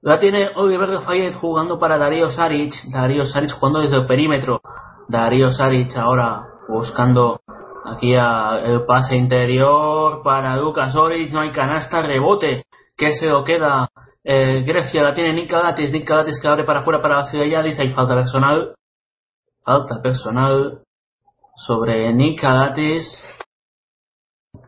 [0.00, 4.60] La tiene Oliver Fayette jugando para Darío Saric, Darío Saric jugando desde el perímetro,
[5.08, 7.40] Darío Saric ahora buscando
[7.84, 12.64] aquí a el pase interior para Lucas Oric, no hay canasta, rebote,
[12.96, 13.88] que se lo queda
[14.24, 18.74] eh, Grecia, la tiene Nick Galatis que abre para afuera para Vasilevadis, hay falta personal,
[19.64, 20.82] falta personal
[21.56, 23.04] sobre Nick Galatis.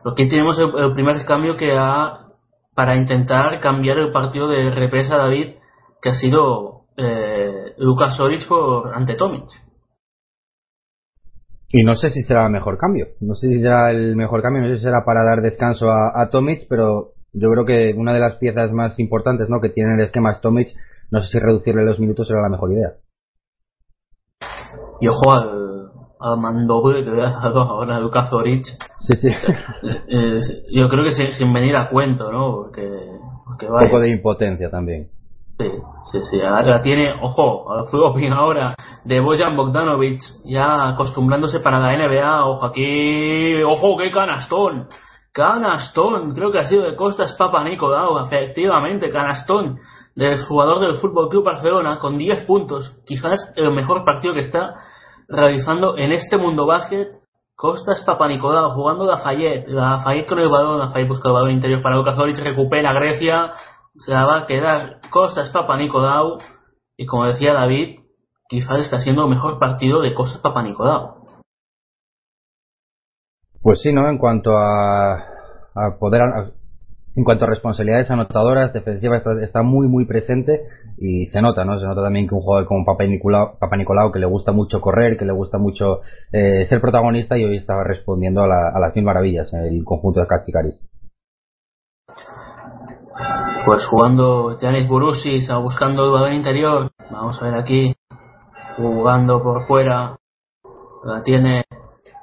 [0.03, 2.25] Aquí tenemos el, el primer cambio que ha
[2.75, 5.55] para intentar cambiar el partido de represa David
[6.01, 9.47] que ha sido eh, Lucas Oric por ante Tomic.
[11.69, 13.07] Y no sé si será el mejor cambio.
[13.21, 16.21] No sé si será el mejor cambio, no sé si será para dar descanso a,
[16.21, 19.59] a Tomic, pero yo creo que una de las piezas más importantes ¿no?
[19.61, 20.67] que tiene el esquema es Tomic.
[21.11, 22.93] No sé si reducirle los minutos será la mejor idea.
[25.01, 25.74] Y ojo al,
[26.25, 28.65] al mandoble que le ha dado ahora a Lucas Oric.
[28.99, 29.29] Sí, sí.
[30.07, 30.39] Eh,
[30.73, 32.63] yo creo que sin, sin venir a cuento, ¿no?
[32.63, 32.89] Porque,
[33.45, 33.87] porque Un vaya.
[33.87, 35.07] poco de impotencia también.
[35.59, 35.69] Sí,
[36.11, 36.41] sí, sí.
[36.41, 42.45] Ahora tiene, ojo, fútbol bien ahora de Bojan Bogdanovic, ya acostumbrándose para la NBA.
[42.45, 44.87] Ojo aquí, ojo, qué canastón.
[45.31, 49.77] Canastón, creo que ha sido de Costas Papa Nicolau, efectivamente, canastón
[50.15, 54.75] del jugador del Fútbol Club Barcelona con 10 puntos, quizás el mejor partido que está
[55.27, 57.07] realizando en este mundo básquet.
[57.57, 62.19] Costas Papanicolau jugando Lafayette, Lafayette con el balón, Lafayette busca el balón interior para Lucas
[62.19, 63.53] Oric, recupera Grecia,
[63.97, 66.37] se la va a quedar Costas Papanicolau
[66.97, 67.99] y como decía David,
[68.49, 71.15] quizás está siendo el mejor partido de Costas Papanicolau.
[73.61, 74.09] Pues sí, ¿no?
[74.09, 76.21] En cuanto a, a poder,
[77.15, 80.63] en cuanto a responsabilidades anotadoras, defensivas, está, muy, muy presente
[80.97, 81.79] y se nota, ¿no?
[81.79, 84.81] Se nota también que un jugador como Papa Nicolau, Papa Nicolau que le gusta mucho
[84.81, 86.01] correr, que le gusta mucho
[86.31, 90.19] eh, ser protagonista y hoy estaba respondiendo a, la- a las mil maravillas el conjunto
[90.19, 90.75] de Katsikaris.
[93.65, 97.95] Pues jugando Janis Burusis, buscando el balón interior, vamos a ver aquí,
[98.77, 100.17] jugando por fuera,
[101.03, 101.63] la tiene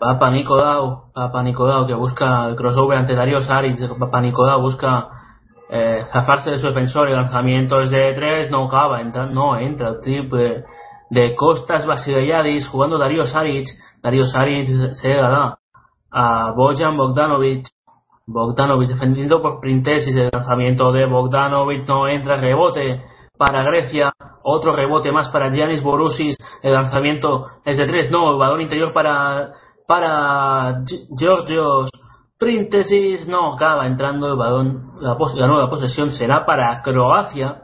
[0.03, 5.07] Papa Nicolau, Papa Nicolau que busca el crossover ante Darío Saric, Papa Nicolau busca
[5.71, 10.01] eh, zafarse de su defensor, el lanzamiento es de tres, no acaba, no entra, el
[10.01, 10.65] triple
[11.09, 13.69] de Costas Vasilevadis, jugando Darío Saric,
[14.03, 15.57] Darío Saric se da
[16.11, 17.65] a Bojan Bogdanovic,
[18.27, 23.03] Bogdanovic defendido por Printesis, el lanzamiento de Bogdanovic no entra, rebote
[23.39, 28.39] para Grecia, otro rebote más para Giannis Borussis, el lanzamiento es de tres, no, el
[28.39, 31.91] balón interior para para Gi- Georgios
[32.39, 37.63] Printesis, no, acaba entrando el balón, la nueva posesión será para Croacia,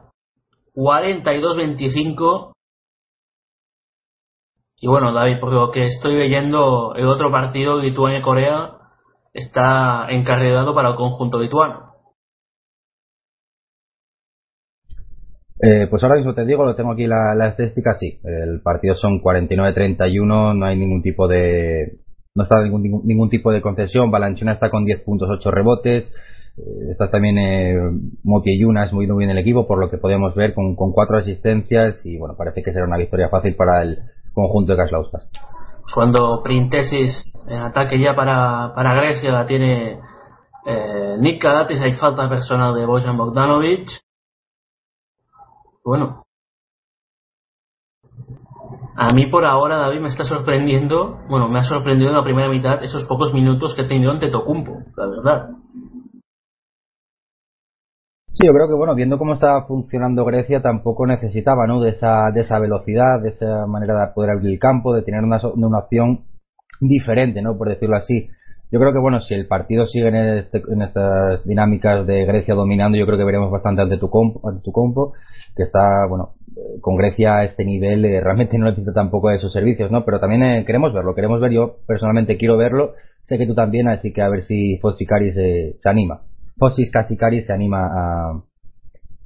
[0.75, 2.53] 42-25.
[4.81, 8.75] Y bueno, David, por lo que estoy leyendo, el otro partido, Lituania-Corea,
[9.35, 11.89] está encarrilado para el conjunto lituano.
[15.61, 18.21] Eh, pues ahora mismo te digo, lo tengo aquí la, la estadística, sí.
[18.23, 21.99] El partido son 49-31, no hay ningún tipo de,
[22.39, 24.13] no está ningún, ningún, tipo de concesión.
[24.13, 26.05] Balanchina está con 10 puntos, 8 rebotes.
[26.57, 27.77] Eh, está también eh,
[28.45, 31.17] y Yunas muy, muy bien el equipo, por lo que podemos ver con, con cuatro
[31.17, 33.99] asistencias y bueno, parece que será una victoria fácil para el
[34.33, 35.29] conjunto de Kaslauskas.
[35.93, 39.99] Cuando Printesis en ataque ya para, para Grecia la tiene
[40.67, 43.89] eh, Nick hay falta personal de Bojan Bogdanovic.
[45.85, 46.25] Bueno,
[49.01, 52.49] a mí por ahora David me está sorprendiendo, bueno, me ha sorprendido en la primera
[52.49, 55.51] mitad esos pocos minutos que ha tenido ante Tocumpo, la verdad.
[58.27, 61.81] Sí, yo creo que bueno, viendo cómo estaba funcionando Grecia, tampoco necesitaba, ¿no?
[61.81, 65.23] De esa, de esa velocidad, de esa manera de poder abrir el campo, de tener
[65.23, 66.25] una, una opción
[66.81, 67.57] diferente, ¿no?
[67.57, 68.29] Por decirlo así.
[68.71, 72.99] Yo creo que bueno, si el partido sigue en, este- estas dinámicas de Grecia dominando,
[72.99, 75.15] yo creo que veremos bastante ante tu compo, ante tu compo
[75.57, 79.39] que está, bueno, eh, con Grecia a este nivel eh, realmente no necesita tampoco de
[79.39, 80.05] sus servicios, ¿no?
[80.05, 82.93] Pero también eh, queremos verlo, queremos ver, yo personalmente quiero verlo,
[83.23, 86.23] sé que tú también, así que a ver si Fossikari se, se anima.
[86.59, 88.33] Fossis Kasikari se anima a,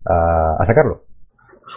[0.06, 1.02] a, a sacarlo.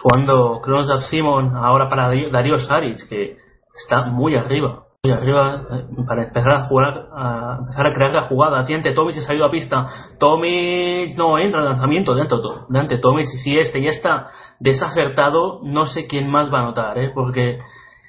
[0.02, 3.36] Jugando Kronos Simon ahora para Darío- Saric, que
[3.76, 8.58] está muy arriba, arriba eh, para empezar a jugar, a empezar a crear la jugada.
[8.60, 9.84] Ante Tomic se ha salido a pista.
[10.18, 12.36] Tomic no entra en lanzamiento de ante,
[12.68, 13.26] de ante Tomic.
[13.26, 14.26] Si este ya está
[14.60, 17.10] desacertado, no sé quién más va a anotar, ¿eh?
[17.14, 17.58] porque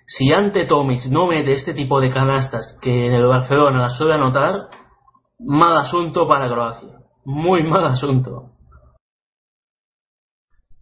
[0.05, 4.13] Si ante Tomic no mete este tipo de canastas que en el Barcelona las suele
[4.13, 4.69] anotar,
[5.39, 6.89] mal asunto para Croacia.
[7.25, 8.56] Muy mal asunto.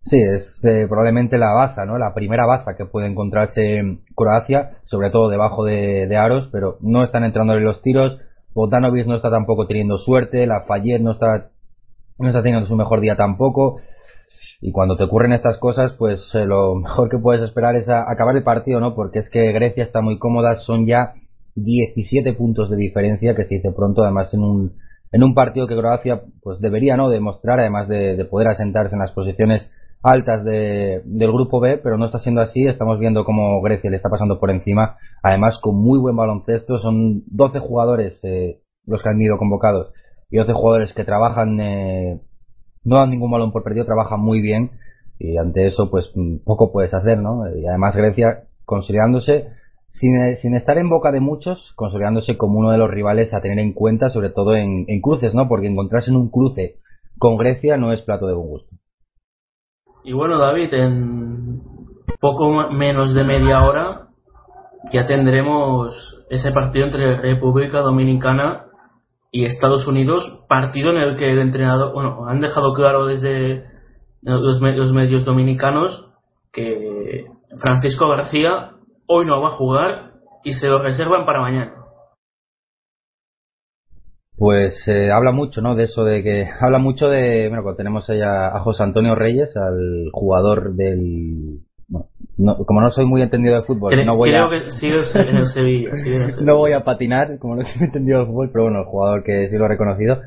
[0.06, 1.98] Sí, es eh, probablemente la baza, ¿no?
[1.98, 3.82] La primera baza que puede encontrarse
[4.16, 8.20] Croacia, sobre todo debajo de, de aros, pero no están entrando en los tiros.
[8.54, 11.50] Bogdanovic no está tampoco teniendo suerte, la Fayet no está,
[12.20, 13.82] no está teniendo su mejor día tampoco.
[14.62, 18.10] Y cuando te ocurren estas cosas, pues eh, lo mejor que puedes esperar es a,
[18.10, 18.94] acabar el partido, ¿no?
[18.94, 21.14] Porque es que Grecia está muy cómoda, son ya
[21.56, 24.74] 17 puntos de diferencia, que se dice pronto, además en un,
[25.12, 27.10] en un partido que Croacia pues debería, ¿no?
[27.10, 29.68] Demostrar, además de, de poder asentarse en las posiciones
[30.06, 32.68] altas de, del grupo B, pero no está siendo así.
[32.68, 36.80] Estamos viendo cómo Grecia le está pasando por encima, además con muy buen baloncesto.
[36.80, 39.92] Son 12 jugadores eh, los que han ido convocados
[40.30, 42.22] y 12 jugadores que trabajan, eh,
[42.84, 44.72] no dan ningún balón por perdido, trabajan muy bien
[45.18, 46.12] y ante eso pues
[46.44, 47.44] poco puedes hacer, ¿no?
[47.56, 49.48] Y además Grecia consolidándose
[49.90, 53.60] sin, sin estar en boca de muchos, consolidándose como uno de los rivales a tener
[53.60, 55.48] en cuenta, sobre todo en cruces, ¿no?
[55.48, 56.76] Porque encontrarse en un cruce
[57.18, 58.75] con Grecia no es plato de buen gusto.
[60.06, 61.62] Y bueno, David, en
[62.22, 64.08] poco menos de media hora
[64.92, 65.96] ya tendremos
[66.30, 68.66] ese partido entre República Dominicana
[69.32, 73.66] y Estados Unidos, partido en el que el entrenador, bueno, han dejado claro desde
[74.22, 76.14] los, los medios dominicanos
[76.54, 77.26] que
[77.60, 78.74] Francisco García
[79.08, 80.12] hoy no va a jugar
[80.44, 81.85] y se lo reservan para mañana
[84.38, 85.76] pues eh, habla mucho, ¿no?
[85.76, 89.56] De eso de que habla mucho de, bueno, cuando tenemos allá a José Antonio Reyes,
[89.56, 92.08] al jugador del, bueno,
[92.38, 94.96] no, como no soy muy entendido de fútbol, creo, no voy creo a, que sigue
[94.96, 96.52] en el Sevilla, sigue en el Sevilla.
[96.52, 99.48] no voy a patinar, como no soy entendido de fútbol, pero bueno, el jugador que
[99.48, 100.22] sí lo he reconocido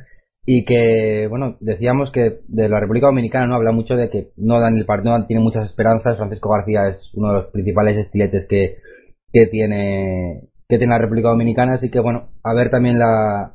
[0.50, 4.58] y que, bueno, decíamos que de la República Dominicana no habla mucho de que no
[4.60, 6.16] dan el partido, no tiene muchas esperanzas.
[6.16, 8.78] Francisco García es uno de los principales estiletes que,
[9.30, 13.52] que tiene que tiene la República Dominicana, así que bueno, a ver también la,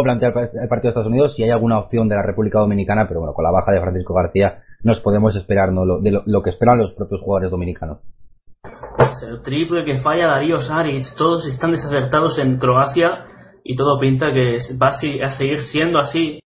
[0.00, 3.06] o plantear el partido de Estados Unidos si hay alguna opción de la República Dominicana,
[3.08, 5.84] pero bueno, con la baja de Francisco García nos podemos esperar ¿no?
[5.84, 7.98] lo, de lo, lo que esperan los propios jugadores dominicanos.
[9.26, 13.24] El triple que falla Darío Saric, todos están desacertados en Croacia
[13.64, 16.40] y todo pinta que va a seguir siendo así.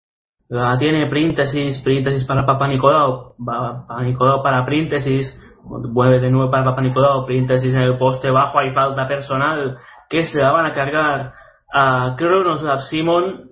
[0.49, 6.65] La tiene Príntesis, Príntesis para Papa Nicolau, Papa Nicolau para Príntesis, vuelve de nuevo para
[6.65, 9.77] Papa Nicolau, Príntesis en el poste bajo, hay falta personal,
[10.09, 11.33] que se la van a cargar
[11.73, 13.51] a Kronos Simon.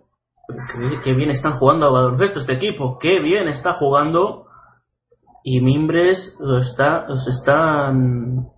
[1.05, 4.47] Qué, bien están jugando a baloncesto este equipo, qué bien está jugando.
[5.45, 8.49] Y Mimbres lo está, los están,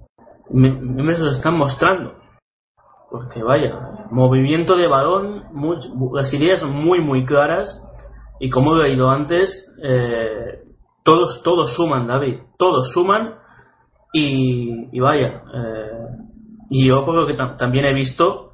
[0.51, 2.15] Mimbres los están mostrando.
[3.11, 5.79] Porque vaya, movimiento de balón, muy,
[6.15, 7.85] las ideas muy muy claras.
[8.39, 9.51] Y como he leído antes,
[9.83, 10.61] eh,
[11.05, 13.35] todos, todos suman, David, todos suman.
[14.13, 15.91] Y, y vaya, eh,
[16.71, 18.50] y yo por lo que tam también he visto,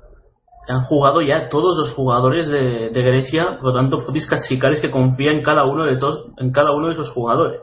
[0.69, 5.33] han jugado ya todos los jugadores de, Grecia, por lo tanto, Fotis Katsikaris que confía
[5.33, 7.61] en cada uno de todos, en cada uno de esos jugadores.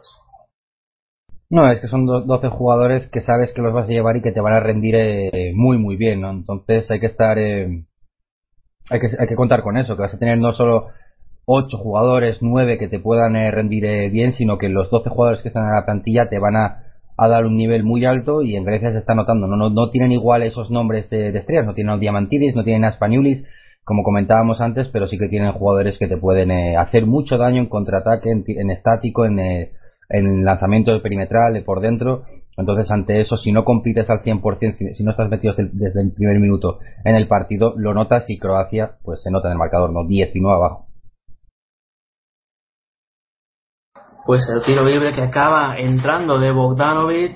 [1.50, 4.32] No, es que son 12 jugadores que sabes que los vas a llevar y que
[4.32, 6.32] te van a rendir eh, muy, muy bien, ¿no?
[6.32, 7.86] Entonces hay que estar, eh,
[8.90, 10.88] hay, que, hay que contar con eso, que vas a tener no solo
[11.46, 15.42] 8 jugadores, 9 que te puedan eh, rendir eh, bien, sino que los 12 jugadores
[15.42, 16.83] que están en la plantilla te van a,
[17.18, 19.90] a dar un nivel muy alto y en Grecia se está notando, no, no, no
[19.92, 23.44] tienen igual esos nombres de, estrellas, no tienen a Diamantidis, no tienen a Spaniulis,
[23.84, 27.62] como comentábamos antes, pero sí que tienen jugadores que te pueden eh, hacer mucho daño
[27.62, 29.72] en contraataque, en, en estático, en, eh,
[30.10, 32.24] en lanzamiento perimetral, por dentro.
[32.56, 36.14] Entonces, ante eso, si no compites al 100%, si, si no estás metido desde el
[36.14, 39.92] primer minuto en el partido, lo notas y Croacia, pues se nota en el marcador,
[39.92, 40.06] ¿no?
[40.08, 40.83] 19 abajo.
[44.26, 47.36] Pues el tiro libre que acaba entrando de Bogdanovic.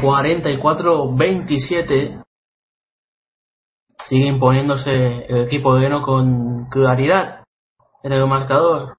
[0.00, 2.22] 44-27.
[4.06, 7.42] Sigue imponiéndose el equipo de Eno con claridad
[8.04, 8.98] en el marcador.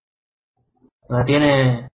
[1.07, 1.87] La tiene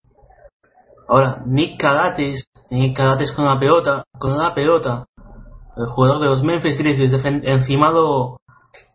[1.07, 2.47] ahora Nick Kagatis.
[2.71, 4.05] Nick Kagatis con la pelota.
[4.19, 5.05] Con la pelota.
[5.77, 8.39] El jugador de los Memphis Grizzlies encimado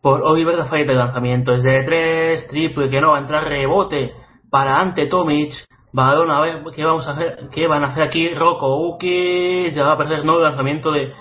[0.01, 1.53] por Oliver de de lanzamiento.
[1.53, 4.11] Es de 3, triple que no va a entrar rebote
[4.49, 5.51] para ante Tomic.
[5.91, 9.83] Balón a ver qué vamos a hacer, qué van a hacer aquí Rocco Uki, ya
[9.83, 11.11] va a perder no lanzamiento de,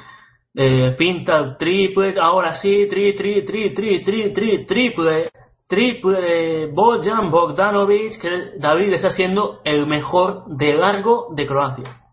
[0.53, 5.31] de finta triple, ahora sí, tri tri tri tri tri tri triple
[5.67, 12.08] triple Bojan Bogdanovic, que David está siendo el mejor de largo de Croacia.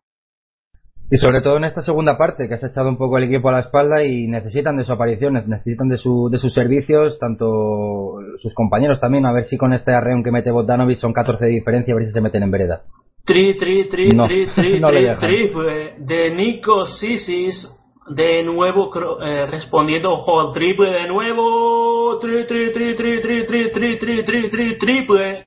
[1.12, 3.54] Y sobre todo en esta segunda parte, que has echado un poco el equipo a
[3.54, 8.54] la espalda y necesitan de su aparición, necesitan de, su, de sus servicios, tanto sus
[8.56, 11.94] compañeros también, a ver si con este arreón que mete Bogdanovic son 14 de diferencia,
[11.94, 12.82] a ver si se meten en vereda.
[13.24, 17.72] Tri, tri, tri, No, tri, tri, no tri, triple de Nico Sisis.
[18.08, 22.20] De nuevo eh, respondiendo, ojo, triple de nuevo.
[22.20, 25.46] Tri, tri, tri, tri, tri, tri, tri, tri, tri, tri, triple.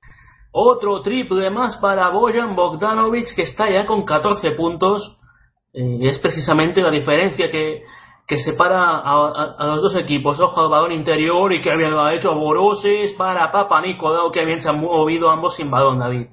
[0.51, 5.18] Otro triple más para Bojan Bogdanovic, que está ya con 14 puntos.
[5.79, 7.83] Eh, es precisamente la diferencia que,
[8.27, 10.41] que separa a, a- los dos equipos.
[10.41, 14.45] Ojo al balón interior y que bien lo ha hecho Borosis para Papa Nicolau, que
[14.45, 16.27] bien se han movido ambos sin balón, David.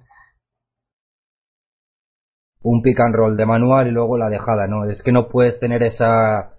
[2.67, 4.89] un pick and roll de manual y luego la dejada, ¿no?
[4.89, 6.53] Es que no puedes tener esa,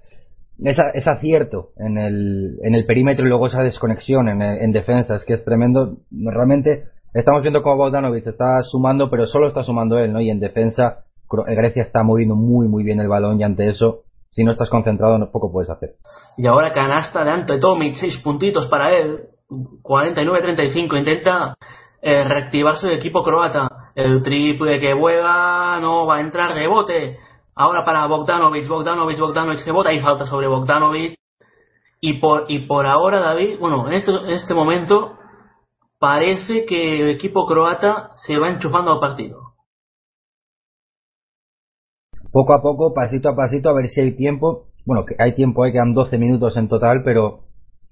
[0.62, 5.16] esa ese acierto en el, en el perímetro y luego esa desconexión en, en defensa,
[5.16, 5.96] es que es tremendo.
[6.12, 10.20] Realmente estamos viendo cómo Bogdanovic está sumando, pero solo está sumando él, ¿no?
[10.20, 14.44] Y en defensa Grecia está moviendo muy muy bien el balón y ante eso, si
[14.44, 15.94] no estás concentrado, poco puedes hacer.
[16.36, 19.28] Y ahora canasta de Ante Tomic, 6 puntitos para él.
[19.48, 20.98] 49-35.
[20.98, 21.54] Intenta
[22.02, 23.68] eh, reactivarse el equipo croata.
[23.94, 27.18] El triple que vuela, no va a entrar rebote.
[27.54, 31.16] Ahora para Bogdanovic, Bogdanovic, Bogdanovic que bota y falta sobre Bogdanovic.
[32.00, 35.16] Y por, y por ahora, David, bueno, en este, en este momento
[35.98, 39.45] parece que el equipo croata se va enchufando al partido.
[42.36, 44.66] Poco a poco, pasito a pasito, a ver si hay tiempo.
[44.84, 47.44] Bueno, que hay tiempo, hay quedan 12 minutos en total, pero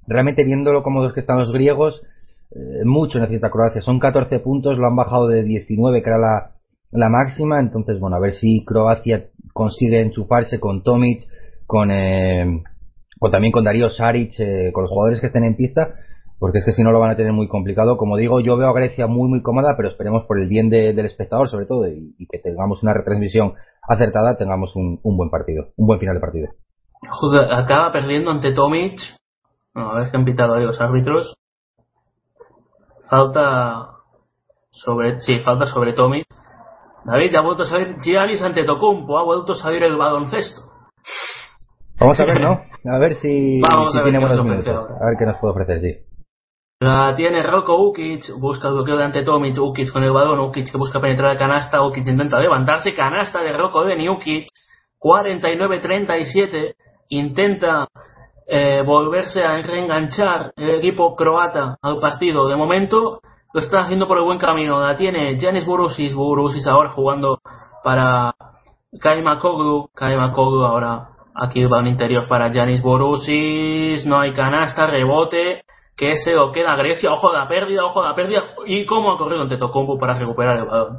[0.06, 2.02] realmente viéndolo como los que están los griegos,
[2.50, 3.80] eh, mucho necesita Croacia.
[3.80, 6.50] Son 14 puntos, lo han bajado de 19, que era la,
[6.90, 7.58] la máxima.
[7.58, 11.22] Entonces, bueno, a ver si Croacia consigue enchufarse con Tomic,
[11.66, 12.44] con, eh,
[13.20, 15.94] o también con Darío Saric, eh, con los jugadores que estén en pista,
[16.38, 17.96] porque es que si no lo van a tener muy complicado.
[17.96, 20.92] Como digo, yo veo a Grecia muy, muy cómoda, pero esperemos por el bien de-
[20.92, 23.54] del espectador, sobre todo, y que tengamos una retransmisión
[23.88, 26.48] acertada, tengamos un, un buen partido, un buen final de partido.
[27.50, 28.98] Acaba perdiendo ante Tomic.
[29.74, 31.34] A ver qué han pitado ahí los árbitros.
[33.10, 33.88] Falta
[34.70, 36.26] sobre, sí, falta sobre Tomic.
[37.04, 40.62] David, ha vuelto a salir Giannis Antetokounmpo, ha vuelto a salir el baloncesto.
[42.00, 42.60] Vamos a ver, ¿no?
[42.90, 44.74] A ver si, Vamos si a ver tiene buenos minutos.
[44.74, 44.94] ahora.
[45.02, 46.13] A ver qué nos puede ofrecer, sí.
[46.84, 50.70] La tiene Rocco Ukic, busca el bloqueo de ante Tomic, Ukic con el balón, Ukic
[50.70, 54.48] que busca penetrar a canasta, Ukic intenta levantarse, canasta de Rocco de Ukic,
[55.00, 56.74] 49-37,
[57.08, 57.88] intenta
[58.46, 62.48] eh, volverse a reenganchar el equipo croata al partido.
[62.48, 63.20] De momento
[63.54, 67.38] lo está haciendo por el buen camino, la tiene Janis Burusis, Burusis ahora jugando
[67.82, 68.34] para
[69.00, 74.86] Kaima Koglu, Kaima Koglu ahora aquí el balón interior para Janis Burusis, no hay canasta,
[74.86, 75.62] rebote,
[75.96, 79.12] que se lo queda Grecia, ojo de la pérdida, ojo de la pérdida, y cómo
[79.12, 80.98] ha corrido ante Tocombo para recuperar el balón.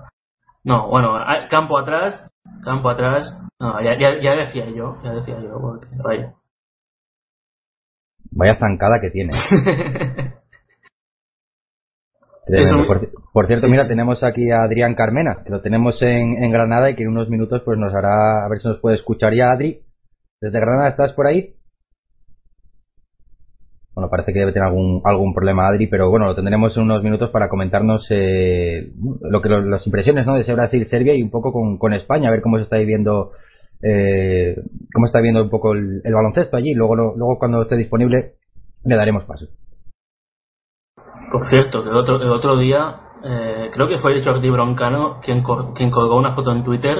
[0.63, 1.13] No, bueno,
[1.49, 2.31] campo atrás,
[2.63, 3.25] campo atrás,
[3.59, 6.33] no, ya, ya, ya decía yo, ya decía yo, porque, vaya.
[8.31, 9.31] Vaya zancada que tiene.
[12.47, 13.89] Un- Por, por cierto, Sí, mira, sí.
[13.89, 17.27] tenemos aquí a Adrián Carmena, que lo tenemos en, en Granada y que en unos
[17.29, 19.81] minutos pues nos hará, a ver si nos puede escuchar ya, Adri.
[20.39, 21.55] Desde Granada, ¿estás por ahí?
[23.95, 27.01] Bueno, parece que debe tener algún, algún problema Adri, pero bueno, lo tendremos en unos
[27.01, 28.91] minutos para comentarnos eh,
[29.21, 30.33] lo que lo- las impresiones ¿no?
[30.35, 33.31] de ese Brasil-Serbia y un poco con, con España, a ver cómo se está viviendo
[33.81, 34.55] eh,
[34.93, 36.73] cómo está viendo un poco el, el baloncesto allí.
[36.73, 38.33] Luego, lo- luego cuando esté disponible
[38.83, 39.45] le daremos paso.
[41.31, 45.43] Por cierto, que el otro, el otro día, eh, creo que fue Jordi Broncano quien,
[45.75, 46.97] quien colgó una foto en Twitter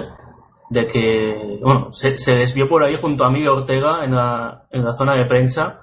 [0.69, 4.83] de que, bueno, se, se desvió por ahí junto a Miguel Ortega en la, en
[4.83, 5.81] la zona de prensa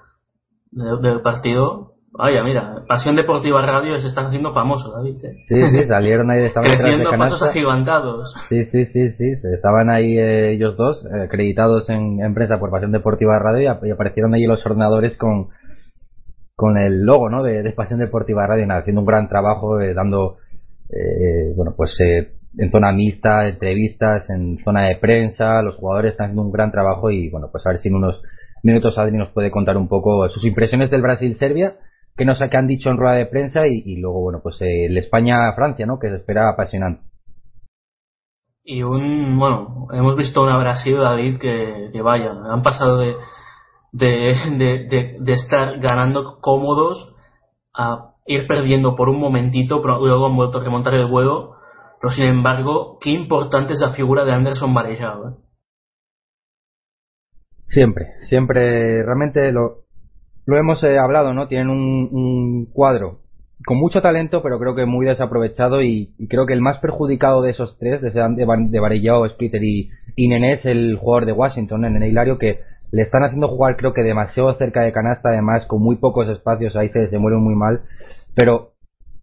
[0.72, 1.88] de- del partido.
[2.14, 5.16] Vaya, mira, Pasión Deportiva Radio se están haciendo famosos, David.
[5.24, 5.32] ¿eh?
[5.48, 8.34] Sí, sí, salieron ahí, estaban de Creciendo pasos agigantados.
[8.50, 12.70] Sí, sí, sí, sí, estaban ahí eh, ellos dos, eh, acreditados en, en prensa por
[12.70, 15.48] Pasión Deportiva Radio y, ap- y aparecieron ahí los ordenadores con,
[16.54, 17.42] con el logo, ¿no?
[17.42, 20.36] De, de Pasión Deportiva Radio, nada, haciendo un gran trabajo, eh, dando,
[20.90, 26.26] eh, bueno, pues eh, en zona mixta, entrevistas, en zona de prensa, los jugadores están
[26.26, 28.22] haciendo un gran trabajo y, bueno, pues a ver si en unos
[28.62, 31.76] minutos Adri nos puede contar un poco sus impresiones del Brasil-Serbia,
[32.16, 34.86] que nos que han dicho en rueda de prensa y, y luego, bueno, pues eh,
[34.86, 35.98] el España-Francia, ¿no?
[35.98, 37.02] Que se espera apasionante.
[38.64, 43.16] Y un, bueno, hemos visto una Brasil, David, que, que vaya, han pasado de,
[43.92, 47.16] de, de, estar ganando cómodos
[47.74, 51.56] a ir perdiendo por un momentito, pero luego han vuelto a remontar el vuelo.
[52.00, 54.74] Pero sin embargo, qué importante es la figura de Anderson.
[54.76, 55.36] ¿eh?
[57.72, 59.84] Siempre, siempre, realmente lo,
[60.46, 61.48] hemos eh, hablado, ¿no?
[61.48, 63.22] Tienen un, un cuadro
[63.64, 67.50] con mucho talento, pero creo que muy desaprovechado y, creo que el más perjudicado de
[67.50, 71.82] esos tres, de, de, de Varellao, Splitter y, y Nené, es el jugador de Washington,
[71.82, 72.60] Nené Hilario, que
[72.90, 76.76] le están haciendo jugar creo que demasiado cerca de canasta, además con muy pocos espacios,
[76.76, 77.82] ahí se desenvuelve muy mal,
[78.34, 78.72] pero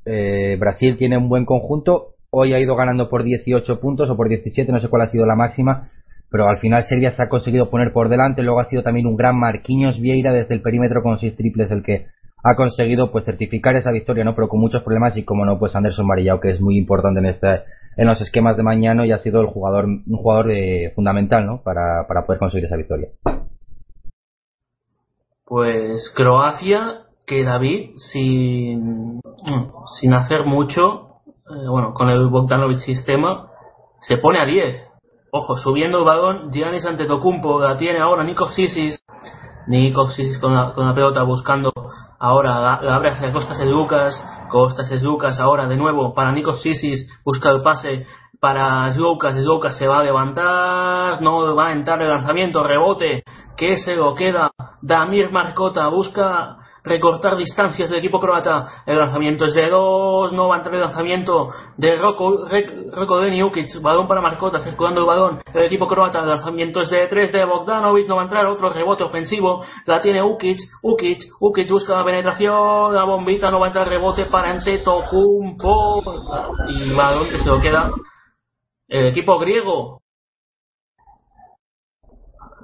[0.05, 4.27] eh, Brasil tiene un buen conjunto, hoy ha ido ganando por 18 puntos o por
[4.27, 5.91] 17, no sé cuál ha sido la máxima,
[6.31, 9.15] pero al final Serbia se ha conseguido poner por delante, luego ha sido también un
[9.15, 12.07] gran Marquinhos Vieira desde el perímetro con seis triples el que
[12.43, 14.35] ha conseguido pues certificar esa victoria, ¿no?
[14.35, 17.25] Pero con muchos problemas y como no, pues Anderson Marillao, que es muy importante en
[17.25, 17.63] este,
[17.97, 21.61] en los esquemas de mañana y ha sido el jugador, un jugador eh, fundamental, ¿no?
[21.63, 23.09] Para, para poder conseguir esa victoria.
[25.45, 29.19] Pues Croacia, que David, sin,
[29.99, 33.49] sin hacer mucho, eh, bueno, con el Bogdanovic sistema,
[33.99, 34.88] se pone a 10.
[35.31, 38.99] Ojo, subiendo el balón, Giannis Antetokounmpo la tiene ahora Nico Sisis,
[39.67, 41.71] Nico Sisis con la, pelota buscando
[42.17, 44.15] ahora la abre hacia Costas Lucas,
[44.49, 48.07] Costas Lucas ahora de nuevo para Nico Sisis, busca el pase
[48.39, 53.23] para Lucas, Lucas se va a levantar, no va a entrar el lanzamiento, rebote,
[53.55, 54.49] que se lo queda
[54.81, 58.83] Damir Marcota, busca recortar distancias del equipo croata.
[58.85, 62.45] El lanzamiento es de dos, no va a entrar el lanzamiento de Roko,
[62.93, 63.21] Roko
[63.81, 65.39] balón para Marcota, circulando el balón.
[65.53, 68.69] El equipo croata, el lanzamiento es de tres de Bogdanovic, no va a entrar otro
[68.69, 73.69] rebote ofensivo, la tiene Ukic, Ukic, Ukic busca la penetración, la bombita, no va a
[73.69, 76.01] entrar rebote para Enteto, Kumpo,
[76.69, 77.89] y balón que se lo queda.
[78.87, 79.98] El equipo griego,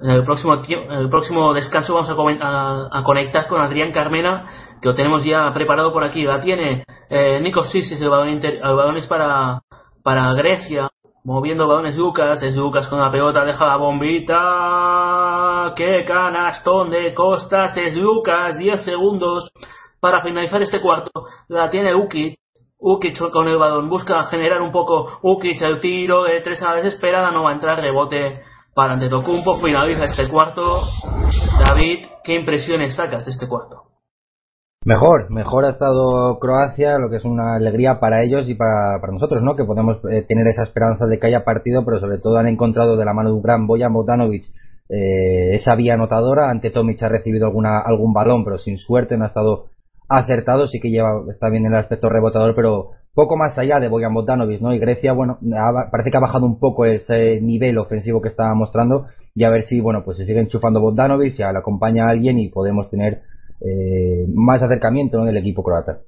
[0.02, 4.46] en el próximo, en el próximo descanso vamos a, conectar con Adrián Carmena,
[4.82, 6.24] que lo tenemos ya preparado por aquí.
[6.24, 9.62] La tiene eh, Nico Sisis, el balón, el balón es para,
[10.04, 10.90] para Grecia,
[11.24, 17.76] moviendo balones Lucas, es Lucas con la pelota, deja la bombita, que canastón de Costas,
[17.78, 19.52] es Lucas, 10 segundos
[20.00, 21.12] para finalizar este cuarto.
[21.48, 22.38] La tiene Ukic,
[22.78, 26.76] Ukic con el balón, busca generar un poco Ukic, el tiro de tres a la
[26.76, 28.42] desesperada, no va a entrar rebote
[28.76, 30.82] para Antetokounmpo finaliza este cuarto.
[31.60, 33.84] David, ¿qué impresiones sacas de este cuarto?
[34.84, 39.14] Mejor, mejor ha estado Croacia, lo que es una alegría para ellos y para, para
[39.14, 39.56] nosotros, ¿no?
[39.56, 42.98] Que podemos eh, tener esa esperanza de que haya partido, pero sobre todo han encontrado
[42.98, 44.44] de la mano de un gran Boyan Bogdanovic
[44.90, 46.52] eh, esa vía anotadora.
[46.52, 49.68] Ante Tomic ha recibido alguna, algún balón, pero sin suerte no ha estado
[50.10, 50.68] acertado.
[50.68, 54.14] Sí que lleva, está bien en el aspecto rebotador, pero poco más allá de Boyan
[54.14, 54.74] Bogdanovic, ¿no?
[54.74, 55.40] Y Grecia, bueno,
[55.90, 59.66] parece que ha bajado un poco ese nivel ofensivo que estaba mostrando y a ver
[59.66, 63.22] si, bueno, pues se sigue enchufando Bogdanovic, ya le acompaña a alguien y podemos tener
[63.62, 65.26] eh, más acercamiento ¿no?
[65.26, 66.00] del equipo croata.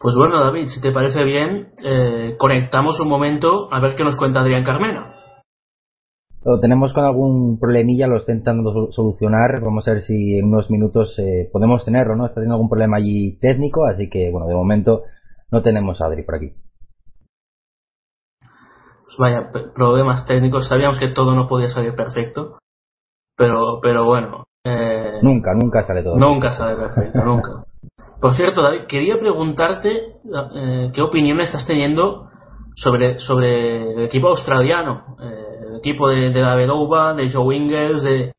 [0.00, 4.16] Pues bueno, David, si te parece bien, eh, conectamos un momento a ver qué nos
[4.16, 5.14] cuenta Adrián Carmena.
[6.44, 9.60] Lo tenemos con algún problemilla, lo está intentando solucionar.
[9.60, 12.26] Vamos a ver si en unos minutos eh, podemos tenerlo, ¿no?
[12.26, 15.02] Está teniendo algún problema allí técnico, así que, bueno, de momento
[15.50, 16.52] no tenemos a Adri por aquí.
[19.04, 20.68] Pues vaya, problemas técnicos.
[20.68, 22.58] Sabíamos que todo no podía salir perfecto.
[23.36, 24.44] Pero, pero bueno.
[24.64, 26.16] Eh, nunca, nunca sale todo.
[26.16, 27.62] Nunca sale perfecto, nunca.
[28.20, 30.16] Por cierto, David, quería preguntarte
[30.54, 32.28] eh, qué opinión estás teniendo
[32.74, 35.16] sobre, sobre el equipo australiano.
[35.22, 38.32] Eh, el equipo de, de Vedova, de Joe Ingles, de,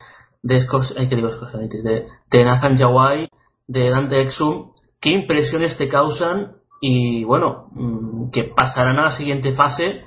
[0.43, 3.29] de, de, de Nathan Jawai,
[3.67, 4.73] de Dante Exum.
[4.99, 10.01] ¿Qué impresiones te causan y bueno, mm, que pasarán a la siguiente fase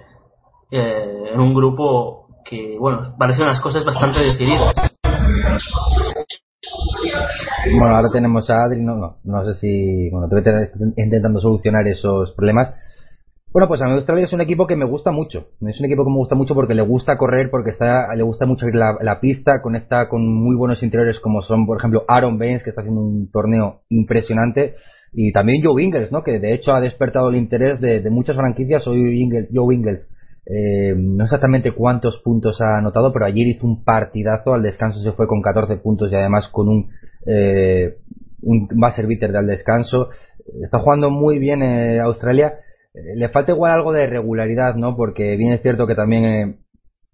[0.70, 4.75] eh, en un grupo que, bueno, parecen las cosas bastante decididas.
[7.79, 11.86] Bueno, ahora tenemos a Adri, no, no, no sé si, bueno, debe estar intentando solucionar
[11.86, 12.74] esos problemas.
[13.53, 15.49] Bueno, pues a mí Australia es un equipo que me gusta mucho.
[15.61, 18.47] Es un equipo que me gusta mucho porque le gusta correr, porque está, le gusta
[18.47, 22.62] mucho la, la pista, conecta con muy buenos interiores como son, por ejemplo, Aaron Baines,
[22.62, 24.77] que está haciendo un torneo impresionante
[25.12, 26.22] y también Joe Ingles, ¿no?
[26.22, 28.86] Que de hecho ha despertado el interés de, muchas franquicias.
[28.86, 30.09] Hoy Joe Ingles,
[30.47, 34.55] eh, no exactamente cuántos puntos ha anotado, pero ayer hizo un partidazo.
[34.55, 36.90] Al descanso se fue con 14 puntos y además con un,
[37.26, 37.97] eh,
[38.43, 40.09] un buzzer beater al descanso.
[40.62, 42.55] Está jugando muy bien eh, Australia.
[42.94, 44.97] Eh, le falta igual algo de regularidad, ¿no?
[44.97, 46.56] Porque bien es cierto que también eh,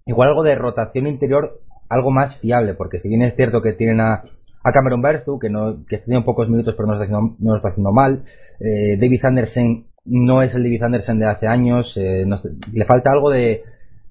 [0.06, 4.00] igual algo de rotación interior, algo más fiable, porque si bien es cierto que tienen
[4.00, 4.24] a
[4.68, 7.92] a Cameron Berstu, que no que pocos minutos pero no está haciendo, no está haciendo
[7.92, 8.24] mal.
[8.60, 11.96] Eh, David Anderson no es el David Anderson de hace años.
[11.96, 12.24] Eh,
[12.72, 13.62] le falta algo de,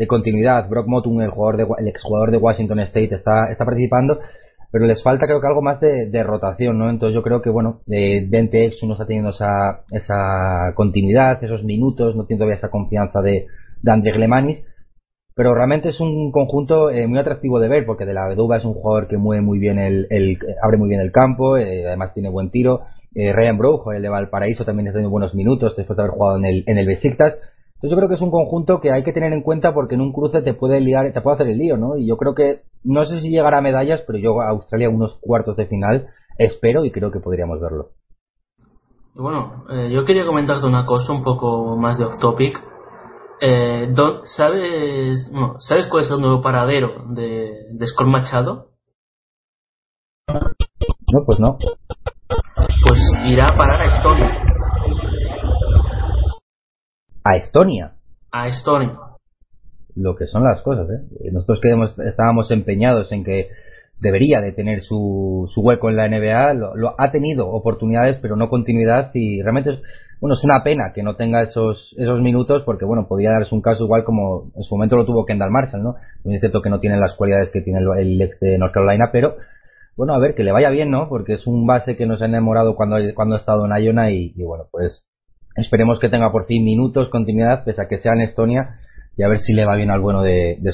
[0.07, 0.69] continuidad.
[0.69, 4.19] Brock Motum, el, jugador de, el exjugador de Washington State, está, participando.
[4.69, 6.89] Pero les falta creo que algo más de, rotación, ¿no?
[6.89, 11.63] Entonces yo creo que, bueno, eh, Dente X no está teniendo esa, esa continuidad, esos
[11.63, 13.47] minutos, no tiene todavía esa confianza de,
[13.81, 14.63] de André Glemanis
[15.37, 18.65] pero realmente es un conjunto eh, muy atractivo de ver porque de la Beduba es
[18.65, 20.07] un jugador que mueve muy bien el,
[20.63, 22.81] abre muy bien el campo eh, además tiene buen tiro.
[23.13, 26.39] Eh, Ryan Brough el de Valparaíso también está teniendo buenos minutos después de haber jugado
[26.39, 27.35] en el en el Besiktas.
[27.75, 30.01] Entonces yo creo que es un conjunto que hay que tener en cuenta porque en
[30.01, 32.61] un cruce te puede liar te puede hacer el lío no y yo creo que
[32.83, 36.07] no sé si llegará a medallas pero yo a Australia unos cuartos de final
[36.39, 37.89] espero y creo que podríamos verlo.
[39.13, 42.57] Bueno yo quería comentarte una cosa un poco más de off topic
[43.39, 48.71] Eh, Don, ¿sabes, no, ¿Sabes cuál es el nuevo paradero de, de Scott Machado?
[50.27, 51.57] No, pues no.
[52.27, 54.37] Pues irá a parar a Estonia.
[57.23, 57.93] A Estonia.
[58.31, 58.93] A Estonia.
[59.95, 61.29] Lo que son las cosas, ¿eh?
[61.31, 61.69] Nosotros que
[62.07, 63.49] estábamos empeñados en que
[63.99, 68.35] debería de tener su, su hueco en la NBA, lo, lo- ha tenido oportunidades, pero
[68.35, 69.79] no continuidad y realmente es,
[70.19, 73.61] bueno, es una pena que no tenga esos, esos minutos porque, bueno, podría darse un
[73.61, 75.95] caso igual como en su momento lo tuvo Kendall Marshall, ¿no?
[76.25, 79.37] Es cierto que no tiene las cualidades que tiene el, ex de North Carolina, pero
[79.95, 81.07] bueno, a ver, que le vaya bien, ¿no?
[81.09, 84.33] Porque es un base que nos ha enamorado cuando, cuando ha estado en Iona y,
[84.35, 85.03] y bueno, pues
[85.55, 88.79] esperemos que tenga por fin minutos, continuidad, pese a que sea en Estonia
[89.17, 90.73] y a ver si le va bien al bueno de, de.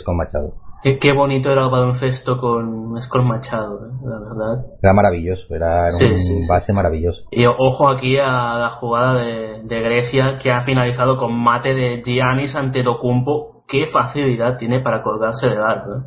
[0.84, 3.92] Qué, qué bonito era el baloncesto con Scott Machado, ¿eh?
[4.04, 4.66] la verdad.
[4.82, 6.48] Era maravilloso, era, era Sí, un sí, sí.
[6.50, 7.22] base maravilloso.
[7.32, 12.02] Y ojo aquí a la jugada de, de Grecia que ha finalizado con mate de
[12.06, 13.64] Giannis ante Documpo.
[13.68, 15.96] Qué facilidad tiene para colgarse de largo.
[15.96, 16.04] ¿eh?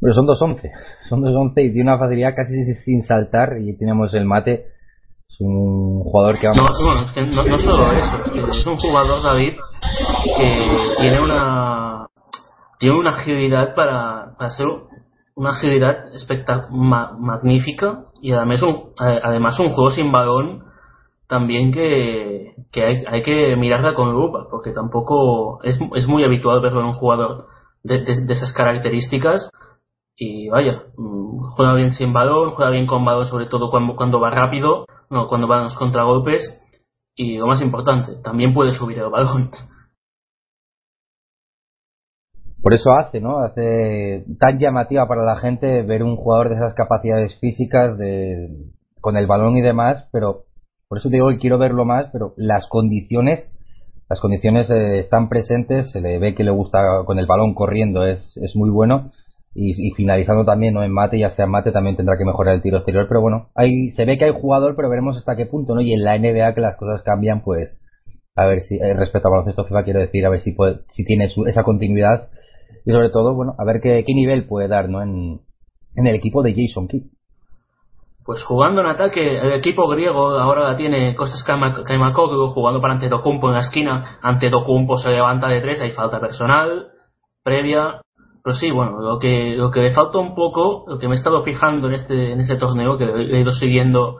[0.00, 0.60] Pero son 2-11,
[1.08, 2.52] son 2-11 y tiene una facilidad casi
[2.84, 4.66] sin saltar y tenemos el mate.
[5.28, 6.52] Es un jugador que No,
[6.84, 9.54] bueno, es que no, no solo eso, es que es un jugador, David,
[10.36, 10.60] que
[11.00, 11.87] tiene una
[12.78, 14.66] tiene una agilidad para, para ser
[15.34, 16.04] una agilidad
[16.70, 18.74] ma- magnífica y además un,
[19.06, 20.64] eh, además un juego sin balón
[21.28, 26.80] también que, que hay, que mirarla con lupa porque tampoco es, es muy habitual verlo
[26.80, 27.46] en un jugador
[27.82, 29.50] de, de- esas características
[30.16, 34.20] y vaya, mm, juega bien sin balón, juega bien con balón sobre todo cuando, cuando
[34.20, 36.64] va rápido, no, cuando va en los contragolpes
[37.14, 39.50] y lo más importante, también puede subir el balón.
[42.62, 43.38] Por eso hace, ¿no?
[43.38, 48.48] Hace tan llamativa para la gente ver un jugador de esas capacidades físicas, de
[49.00, 50.44] con el balón y demás, pero
[50.88, 53.52] por eso te digo que quiero verlo más, pero las condiciones,
[54.08, 58.04] las condiciones eh, están presentes, se le ve que le gusta con el balón corriendo,
[58.04, 59.10] es, es muy bueno.
[59.60, 60.84] Y, finalizando también, ¿no?
[60.84, 63.48] En mate, ya sea en mate, también tendrá que mejorar el tiro exterior, pero bueno,
[63.56, 65.80] ahí se ve que hay jugador, pero veremos hasta qué punto, ¿no?
[65.80, 67.76] Y en la NBA que las cosas cambian, pues,
[68.36, 71.04] a ver si, eh, respecto a baloncesto FIFA, quiero decir, a ver si puede, si
[71.04, 72.28] tiene su, esa continuidad
[72.84, 75.02] y sobre todo, bueno, a ver qué, qué nivel puede dar, ¿no?
[75.02, 75.40] En,
[75.94, 77.02] en el equipo de Jason Kidd.
[78.24, 83.48] Pues jugando en ataque, el equipo griego ahora la tiene Kaima- Kaimakoglu jugando para Antetokounmpo
[83.48, 84.18] en la esquina.
[84.22, 86.88] Antetokounmpo se levanta de tres, hay falta personal,
[87.42, 88.02] previa.
[88.44, 91.18] Pero sí, bueno, lo que, lo que le falta un poco, lo que me he
[91.18, 94.16] estado fijando en este, en este torneo, que he ido siguiendo,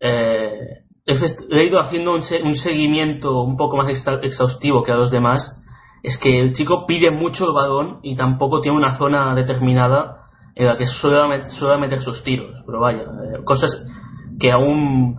[0.00, 3.88] eh, es est- he ido haciendo un, un seguimiento un poco más
[4.22, 5.62] exhaustivo que a los demás,
[6.02, 10.66] es que el chico pide mucho el balón y tampoco tiene una zona determinada en
[10.66, 12.56] la que suele, met- suele meter sus tiros.
[12.64, 13.70] Pero vaya, eh, cosas
[14.38, 15.18] que aún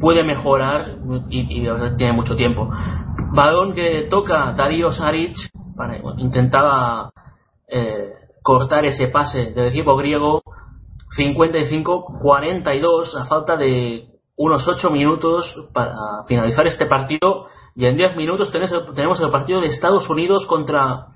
[0.00, 0.96] puede mejorar
[1.28, 1.66] y,
[1.96, 2.68] tiene mucho tiempo.
[3.34, 5.34] Balón que toca Darío Saric
[5.76, 7.10] para, intentaba
[7.68, 10.42] eh, cortar ese pase del equipo griego
[11.16, 14.06] 55-42 a falta de
[14.36, 15.94] unos 8 minutos para
[16.26, 18.50] finalizar este partido y en 10 minutos
[18.94, 21.06] tenemos el partido de Estados Unidos contra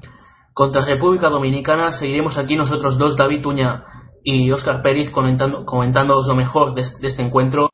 [0.55, 1.91] contra República Dominicana.
[1.91, 3.85] Seguiremos aquí nosotros dos David Tuña
[4.23, 7.71] y Oscar Pérez comentando comentándoos lo mejor de, este- encuentro.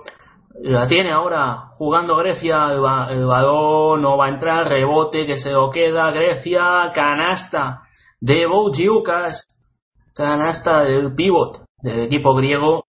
[0.63, 5.37] La tiene ahora jugando Grecia el, ba- el balón no va a entrar rebote que
[5.37, 7.83] se lo queda Grecia canasta
[8.21, 9.43] de Giukas
[10.15, 12.85] canasta del pivot del equipo griego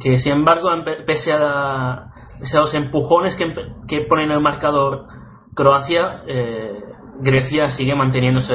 [0.00, 0.70] que sin embargo
[1.06, 2.11] pese a, la-
[2.54, 3.46] los empujones que,
[3.88, 5.06] que pone en el marcador
[5.54, 6.78] Croacia eh,
[7.20, 8.54] Grecia sigue manteniéndose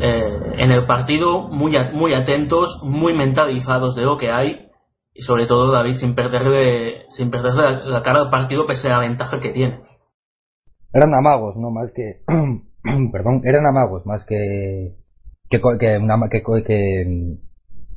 [0.00, 4.66] eh, en el partido muy, muy atentos muy mentalizados de lo que hay
[5.12, 9.00] y sobre todo David sin perderle sin perderle la, cara al partido pese a la
[9.00, 9.80] ventaja que tiene
[10.92, 12.22] Eran amagos, no más que.
[13.12, 14.94] perdón, eran amagos más que.
[15.48, 17.36] que, que, una- que, que,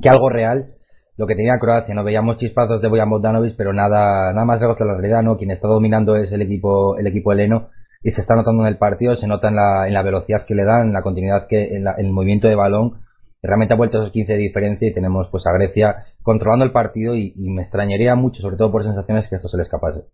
[0.02, 0.74] que algo real.
[1.18, 4.78] Lo que tenía Croacia, no veíamos chispazos de Bojan Bogdanovic, pero nada, nada más lejos
[4.80, 5.38] de la realidad, ¿no?
[5.38, 7.70] Quien está dominando es el equipo, el equipo heleno
[8.02, 10.56] y se está notando en el partido, se nota en la, en la velocidad que
[10.56, 12.94] le dan, en la continuidad que, en, la- en el movimiento de balón.
[13.42, 17.14] Realmente ha vuelto esos 15 de diferencia y tenemos pues a Grecia controlando el partido
[17.16, 20.06] y, me extrañaría mucho, sobre todo por sensaciones, que esto se le escapase.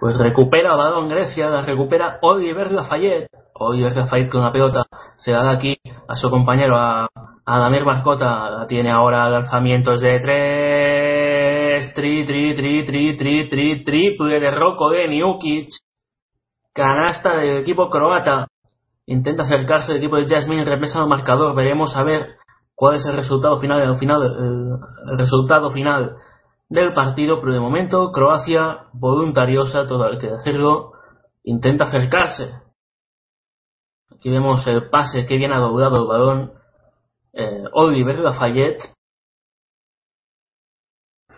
[0.00, 3.26] Pues recupera balón Grecia, recupera Oliver Lafayette.
[3.66, 4.86] Oliver Lafayette con la pelota
[5.16, 5.76] se la da aquí
[6.08, 7.08] a su compañero, a,
[7.44, 8.66] a Damir Mascota.
[8.68, 11.92] Tiene ahora lanzamientos de tres.
[11.94, 15.68] Tri, tri, tri, tri, tri, tri, triple de Rocco de Niukic.
[16.72, 18.46] Canasta del equipo croata.
[19.06, 21.54] Intenta acercarse el equipo de Jasmine, represa el marcador.
[21.54, 22.36] Veremos a ver
[22.74, 23.90] cuál es el resultado final el,
[25.10, 26.16] el resultado final
[26.72, 30.92] del partido, pero de momento Croacia voluntariosa, todo hay que decirlo,
[31.44, 32.61] intenta acercarse.
[34.22, 36.52] Aquí vemos el pase que viene ha doblado el balón
[37.32, 38.80] eh, Oliver Lafayette.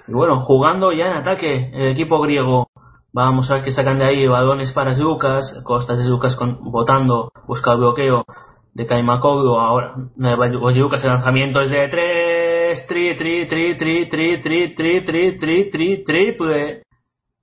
[0.06, 2.66] Y bueno, jugando ya en ataque el equipo griego.
[3.10, 7.30] Vamos a ver que sacan de ahí balones para Lucas, costas de Lucas con, botando,
[7.46, 8.26] busca el bloqueo
[8.74, 9.54] de Kaimakoglu.
[9.54, 15.38] Ahora, Lucas el lanzamiento es de tres, tri, tri, tri, tri, tri, tri, tri, tri,
[15.38, 16.82] tri, tri, triple.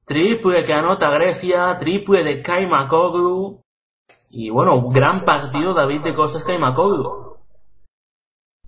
[0.06, 3.62] Triple que anota Grecia, triple de Kaimakoglu.
[4.32, 7.36] Y bueno, gran partido David de Costas Kaimakoglu.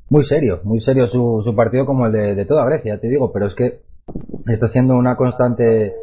[0.10, 3.32] Muy serio, muy serio su, su partido como el de, de toda Grecia, te digo,
[3.32, 3.80] pero es que
[4.48, 5.94] está siendo una constante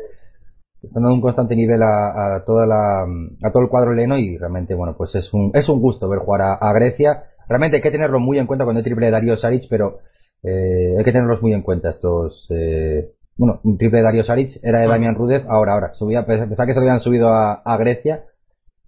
[0.83, 3.03] está dando un constante nivel a, a, toda la
[3.43, 6.21] a todo el cuadro leno y realmente bueno pues es un es un gusto ver
[6.21, 9.13] jugar a, a Grecia realmente hay que tenerlo muy en cuenta cuando hay triple de
[9.13, 9.99] Darío Saric pero
[10.43, 14.59] eh, hay que tenerlos muy en cuenta estos eh, bueno un triple de Darío Saric
[14.63, 18.25] era de Damian Rudez ahora ahora subía pensaba que se habían subido a, a, Grecia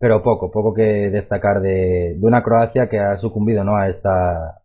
[0.02, 4.56] pero poco poco que destacar de, de una Croacia que ha sucumbido no a esta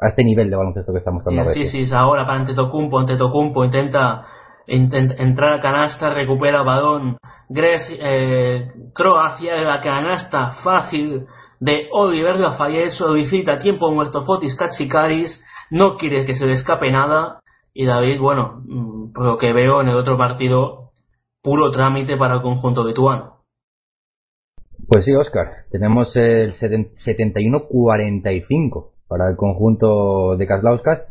[0.00, 3.62] a este nivel de baloncesto que estamos mostrando sí, sí, sí, ahora para Antetokounmpo Antetokounmpo
[3.62, 4.22] intenta
[4.66, 7.18] entrar a canasta, recupera balón.
[7.50, 11.26] Grecia, eh, Croacia la canasta fácil
[11.60, 17.40] de Oliver Lafayette solicita tiempo muerto Fotis Katsikaris, no quiere que se le escape nada.
[17.74, 20.92] Y David, bueno, mm, por lo que veo en el otro partido,
[21.42, 23.33] puro trámite para el conjunto lituano.
[24.88, 31.04] Pues sí, Oscar, tenemos el 71-45 para el conjunto de Kaslauskas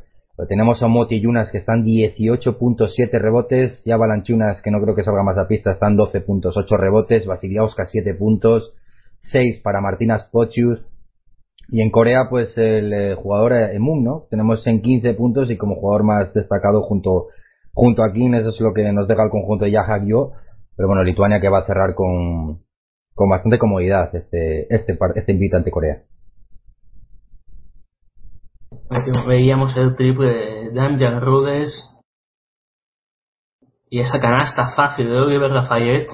[0.48, 5.04] tenemos a Moti Yunas que están 18.7 rebotes, y a Balanchunas que no creo que
[5.04, 8.74] salga más a pista están 12.8 rebotes, Vasiliauskas 7 puntos,
[9.22, 10.82] 6 para Martinas Pochius
[11.70, 14.26] y en Corea pues el eh, jugador Emun, ¿no?
[14.30, 17.28] Tenemos en 15 puntos y como jugador más destacado junto
[17.72, 20.32] junto a Kim, eso es lo que nos deja el conjunto de Yahagyo,
[20.76, 22.60] pero bueno, Lituania que va a cerrar con
[23.14, 26.02] con bastante comodidad este este este invitante Corea
[29.28, 32.00] veíamos el triple de Damian Rudes
[33.90, 36.10] y esa canasta fácil de Oliver Lafayette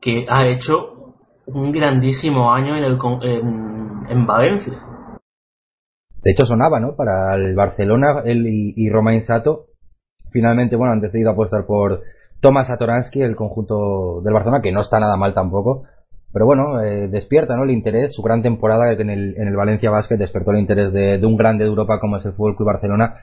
[0.00, 1.14] que ha hecho
[1.46, 4.74] un grandísimo año en, el, en, en Valencia.
[6.22, 6.94] De hecho sonaba, ¿no?
[6.94, 9.66] Para el Barcelona, él y, y Romain Sato.
[10.30, 12.02] Finalmente, bueno, han decidido apostar por
[12.40, 15.84] Tomás Satoransky, el conjunto del Barcelona, que no está nada mal tampoco.
[16.32, 17.64] Pero bueno, eh, despierta ¿no?
[17.64, 21.18] el interés, su gran temporada en el, en el Valencia Basket despertó el interés de,
[21.18, 23.16] de, un grande de Europa como es el Fútbol Club Barcelona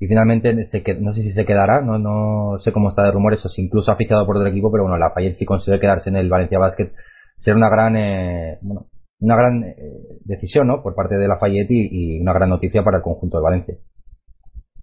[0.00, 3.44] y finalmente se, no sé si se quedará, no, no sé cómo está de rumores
[3.46, 6.10] o si incluso ha fichado por otro equipo, pero bueno, la Lafayette si consigue quedarse
[6.10, 6.92] en el Valencia Basket
[7.38, 8.86] será una gran, eh, bueno,
[9.20, 9.74] una gran eh,
[10.24, 10.82] decisión ¿no?
[10.82, 13.74] por parte de la Lafayette y, y, una gran noticia para el conjunto de Valencia.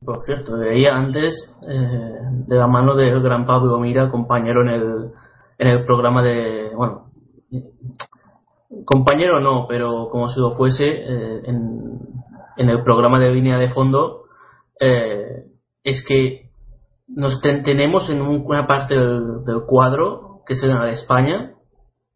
[0.04, 1.34] Por cierto, veía antes
[1.70, 5.12] eh, de la mano del gran Pablo Mira, compañero en el,
[5.60, 7.13] en el programa de, bueno,
[8.86, 12.00] compañero no, pero como si lo fuese eh, en,
[12.58, 14.24] en, el programa de línea de fondo,
[14.80, 15.46] eh,
[15.84, 16.50] es que
[17.08, 21.54] nos ten, tenemos en un, una parte del, del, cuadro, que es la de España,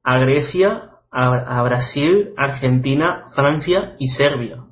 [0.04, 4.64] a Grecia, a, a, Brasil, Argentina, Francia y Serbia.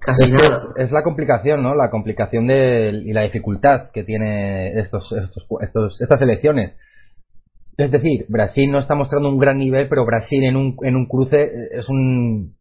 [0.00, 0.68] Casi es, nada.
[0.76, 1.74] Es la complicación, ¿no?
[1.74, 6.76] La complicación de, y la dificultad que tiene estos, estos, estos, estas elecciones
[7.76, 11.06] es decir, Brasil no está mostrando un gran nivel, pero Brasil en un, en un
[11.06, 12.54] cruce es un,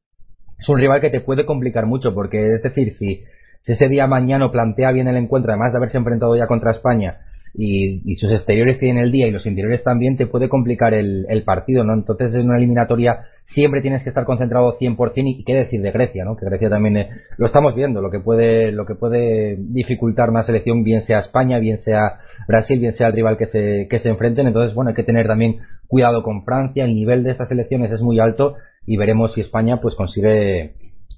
[0.60, 3.24] es un rival que te puede complicar mucho, porque es decir, si,
[3.66, 7.20] ese día mañana plantea bien el encuentro, además de haberse enfrentado ya contra España,
[7.54, 11.26] y, y, sus exteriores tienen el día y los interiores también, te puede complicar el,
[11.30, 11.94] el partido, ¿no?
[11.94, 15.92] Entonces en una eliminatoria siempre tienes que estar concentrado 100% y, y qué decir de
[15.92, 16.36] Grecia, ¿no?
[16.36, 20.44] Que Grecia también eh, lo estamos viendo, lo que puede lo que puede dificultar una
[20.44, 24.10] selección bien sea España, bien sea Brasil, bien sea el rival que se que se
[24.10, 27.92] enfrenten, entonces bueno, hay que tener también cuidado con Francia, el nivel de estas selecciones
[27.92, 28.56] es muy alto
[28.86, 30.76] y veremos si España pues consigue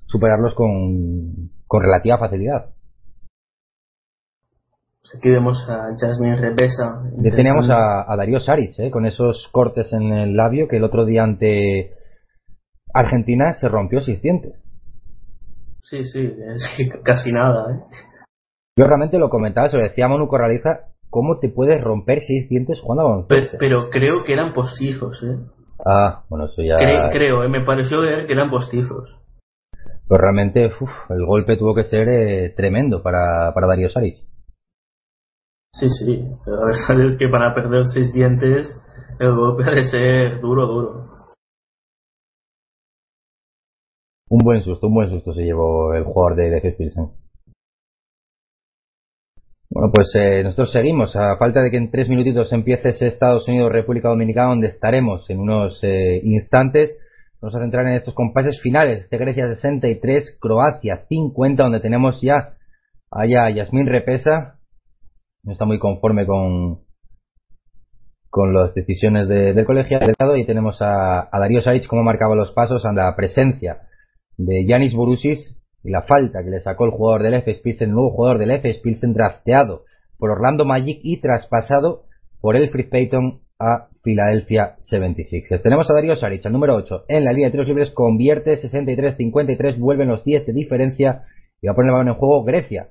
[0.08, 2.68] superarlos con, con relativa facilidad.
[5.18, 7.02] Aquí vemos a Jasmine Repesa.
[7.18, 8.92] Ya teníamos a, a Darío Saric, ¿eh?
[8.92, 11.94] con esos cortes en el labio que el otro día ante
[13.00, 14.64] Argentina se rompió seis dientes.
[15.84, 17.72] Sí, sí, es que casi nada.
[17.72, 17.80] ¿eh?
[18.78, 22.50] Yo realmente lo comentaba, se lo decía a Manu Corraliza, ¿cómo te puedes romper seis
[22.50, 23.58] dientes jugando a baloncesto?
[23.58, 25.38] Pero, pero, creo que eran postizos, ¿eh?
[25.86, 26.76] Ah, bueno, eso ya...
[26.76, 27.50] Cre creo, ¿eh?
[27.50, 29.18] me pareció ver que eran postizos.
[30.08, 34.18] Pero realmente uf, el golpe tuvo que ser eh, tremendo para, para Darío Saric.
[35.74, 38.82] Sí, sí, pero la verdad es que para perder seis dientes
[39.20, 41.17] el golpe ha de ser duro, duro.
[44.30, 47.12] Un buen susto, un buen susto se llevó el jugador de DF Pilsen.
[49.70, 51.16] Bueno, pues eh, nosotros seguimos.
[51.16, 55.40] A falta de que en tres minutitos empiece ese Estados Unidos-República Dominicana, donde estaremos en
[55.40, 56.98] unos eh, instantes.
[57.42, 62.56] Vamos a centrar en estos compases finales de Grecia 63, Croacia 50, donde tenemos ya
[63.12, 64.60] allá Yasmín Repesa.
[65.44, 66.80] No está muy conforme con,
[68.30, 72.52] con las decisiones de, del colegiado y tenemos a, a Darío Saric como marcaba los
[72.52, 73.87] pasos a la presencia
[74.38, 77.96] de Yanis Burusis y la falta que le sacó el jugador del FS Pilsen, el
[77.96, 79.84] nuevo jugador del FS Pilsen drafteado
[80.18, 82.04] por Orlando Magic y traspasado
[82.42, 85.62] por Elfrid Payton a Philadelphia 76.
[85.62, 89.78] Tenemos a Darío Saric, el número 8, en la línea de tiros libres, convierte 63-53,
[89.80, 91.24] vuelven los 10 de diferencia
[91.62, 92.90] y va a poner el balón en juego Grecia.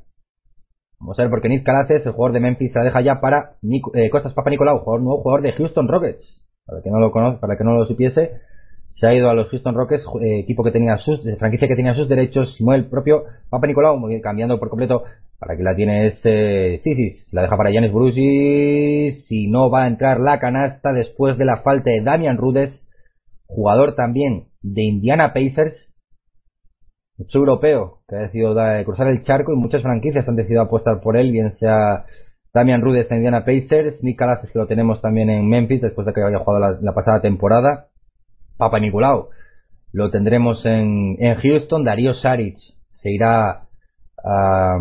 [0.99, 3.57] Vamos a ver porque Nick Calaces, el jugador de Memphis, se deja ya para
[3.95, 6.43] eh, Costas Papa Nicolau, jugador, nuevo jugador de Houston Rockets.
[6.65, 8.41] Para que no lo conozca, para que no lo supiese,
[8.97, 11.95] se ha ido a los Houston Rockets, eh, equipo que tenía sus, franquicia que tenía
[11.95, 15.05] sus derechos, y mueve el propio Papa Nicolau, muy bien, cambiando por completo,
[15.39, 19.85] para que la tiene ese, sí, sí, la deja para Yanis Brusis, si no va
[19.85, 22.87] a entrar la canasta después de la falta de Damian Rudes,
[23.47, 25.93] jugador también de Indiana Pacers,
[27.19, 28.55] mucho europeo que ha decidido
[28.85, 32.07] cruzar el charco y muchas franquicias han decidido apostar por él, bien sea
[32.53, 36.13] Damian Rudes en Indiana Pacers, Nick Calaces que lo tenemos también en Memphis después de
[36.13, 37.89] que había jugado la, pasada temporada,
[38.57, 39.29] Papa Nicolau.
[39.93, 42.59] Lo tendremos en, en Houston, Darío Saric
[42.91, 43.67] se irá
[44.25, 44.79] a,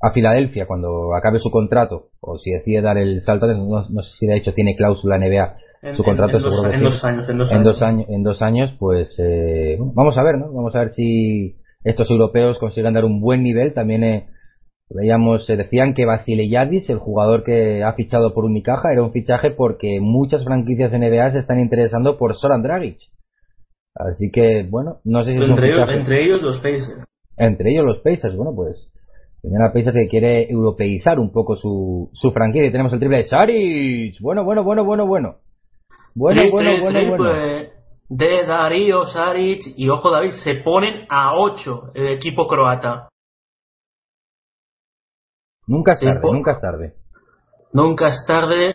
[0.00, 4.10] a Filadelfia cuando acabe su contrato o si decide dar el salto, no, no sé
[4.18, 5.56] si de hecho tiene cláusula NBA
[5.96, 8.06] su contrato en, dos, en dos, años, en dos, años.
[8.10, 12.58] en dos años pues eh, vamos a ver no vamos a ver si estos europeos
[12.58, 13.72] consiguen dar un buen nivel.
[13.72, 14.28] También eh,
[14.90, 16.06] veíamos eh, decían que
[16.48, 21.30] Yadis el jugador que ha fichado por Unicaja era un fichaje porque muchas franquicias NBA
[21.32, 22.98] se están interesando por Soran Dragic.
[23.94, 27.04] Así que bueno no sé si entre, ellos, entre ellos los Pacers.
[27.36, 28.90] Entre ellos los Pacers bueno pues
[29.42, 32.68] una Pacers que quiere europeizar un poco su, su franquicia.
[32.68, 34.20] Y tenemos el triple de Saric.
[34.20, 35.36] Bueno bueno bueno bueno bueno.
[36.14, 37.32] Bueno, bueno, bueno, bueno.
[38.08, 43.08] De Darío Saric y ojo David, se ponen a 8 el equipo croata.
[45.70, 46.94] Nunca es tarde, nunca es tarde.
[47.72, 48.74] Nunca es tarde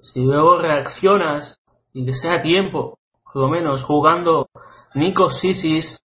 [0.00, 1.60] si luego reaccionas
[1.92, 4.46] y que sea tiempo, por lo menos jugando
[4.94, 6.00] Nico Sisis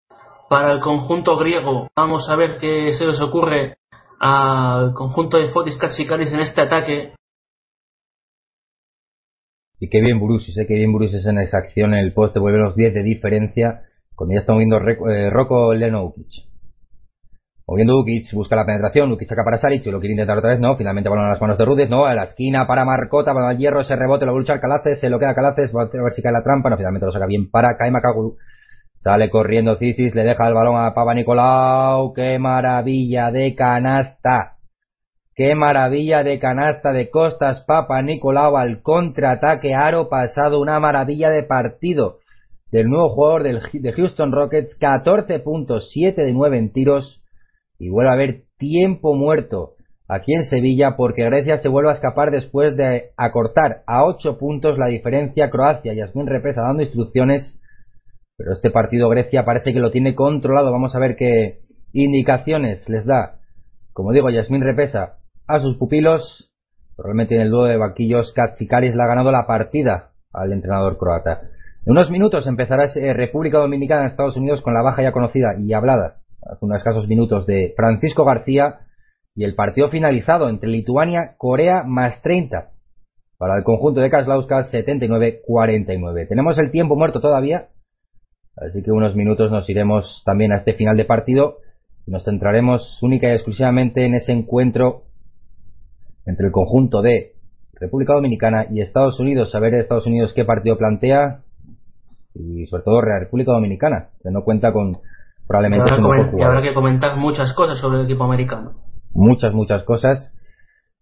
[0.50, 1.90] para el conjunto griego.
[1.96, 3.78] Vamos a ver qué se les ocurre
[4.20, 7.14] al conjunto de Fotis Katsikaris en este ataque
[9.80, 12.60] y qué bien Brusis, sé que bien Brusis en esa acción en el poste, vuelve
[12.60, 13.82] los 10 de diferencia
[14.16, 14.78] cuando ya estamos viendo
[15.10, 16.14] eh, Rocco Leno
[17.72, 17.86] Ukic.
[17.86, 20.76] Moviendo Ukic, busca la penetración, Ukic saca para Saric, lo quiere intentar otra vez, no,
[20.76, 23.82] finalmente balón a las manos de Rudes, no, a la esquina para Marcota, para hierro,
[23.82, 26.22] ese rebote, lo va a luchar Calaces, se lo queda Calaces, va a ver si
[26.22, 28.36] cae la trampa, no, finalmente lo saca bien para Kaima Kaguru.
[29.00, 34.58] Sale corriendo Cisis, le deja el balón a Papa Nicolau, qué maravilla de canasta.
[35.34, 41.44] Qué maravilla de canasta de Costas Papa Nicolau al contraataque aro pasado, una maravilla de
[41.44, 42.18] partido
[42.72, 47.21] del nuevo jugador del, de Houston Rockets, 14 puntos, 7 de 9 en tiros
[47.82, 49.74] y vuelve a haber tiempo muerto
[50.08, 54.78] aquí en Sevilla porque Grecia se vuelve a escapar después de acortar a 8 puntos
[54.78, 55.96] la diferencia Croacia.
[55.96, 57.60] Yasmin Represa dando instrucciones,
[58.38, 60.72] pero este partido Grecia parece que lo tiene controlado.
[60.72, 63.40] Vamos a ver qué indicaciones les da.
[63.94, 65.18] Como digo, Yasmin Repesa
[65.48, 66.52] a sus pupilos.
[66.96, 71.50] Probablemente en el dúo de banquillos Katsikaris le ha ganado la partida al entrenador croata.
[71.84, 72.86] En unos minutos empezará
[73.16, 77.08] República Dominicana en Estados Unidos con la baja ya conocida y hablada hace unos escasos
[77.08, 78.80] minutos de Francisco García
[79.36, 82.72] y el partido finalizado entre Lituania, Corea más 30
[83.38, 86.28] para el conjunto de Kaslauskas 79-49.
[86.28, 87.70] Tenemos el tiempo muerto todavía,
[88.56, 91.58] así que unos minutos nos iremos también a este final de partido.
[92.06, 95.04] Y nos centraremos única y exclusivamente en ese encuentro
[96.26, 97.34] entre el conjunto de
[97.74, 101.42] República Dominicana y Estados Unidos, saber de Estados Unidos qué partido plantea
[102.36, 104.98] y sobre todo República Dominicana, que no cuenta con
[105.52, 105.92] probablemente
[106.38, 108.72] y habrá, que comentar muchas cosas sobre el equipo americano.
[109.14, 110.34] Muchas, muchas cosas.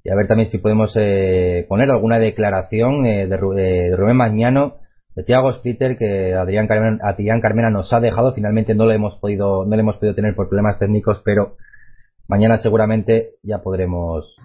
[0.03, 4.77] Y a ver también si podemos eh, poner alguna declaración eh, de, de, Rubén Mañano,
[5.15, 8.33] de Thiago Splitter, que Adrián Carmena, Adrián Carmena nos ha dejado.
[8.33, 11.57] Finalmente no lo hemos podido, no le hemos podido tener por problemas técnicos, pero
[12.27, 14.35] mañana seguramente ya podremos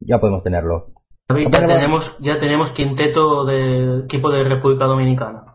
[0.00, 0.88] ya podemos tenerlo.
[1.30, 5.54] ya tenemos, ya tenemos quinteto del equipo de República Dominicana.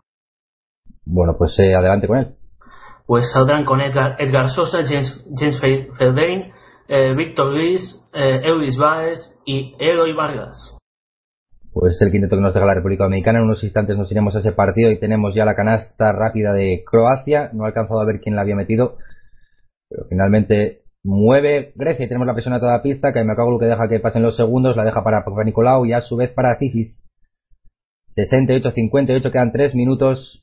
[1.04, 2.36] Bueno, pues eh, adelante con él.
[3.06, 5.60] Pues saldrán con Edgar, Edgar Sosa, James, James
[5.98, 6.52] Feldain,
[6.88, 8.40] eh, Víctor Luis, eh,
[8.78, 10.76] Baez y Eloy Vargas.
[11.72, 13.38] Pues el quinteto que nos deja la República Dominicana.
[13.38, 16.84] En unos instantes nos iremos a ese partido y tenemos ya la canasta rápida de
[16.84, 17.50] Croacia.
[17.54, 18.98] No he alcanzado a ver quién la había metido,
[19.88, 23.88] pero finalmente Mueve Grecia y tenemos la presión a toda pista, que lo que deja
[23.88, 27.02] que pasen los segundos, la deja para Nicolau y a su vez para Cisis.
[28.16, 30.41] 68-58, quedan 3 minutos.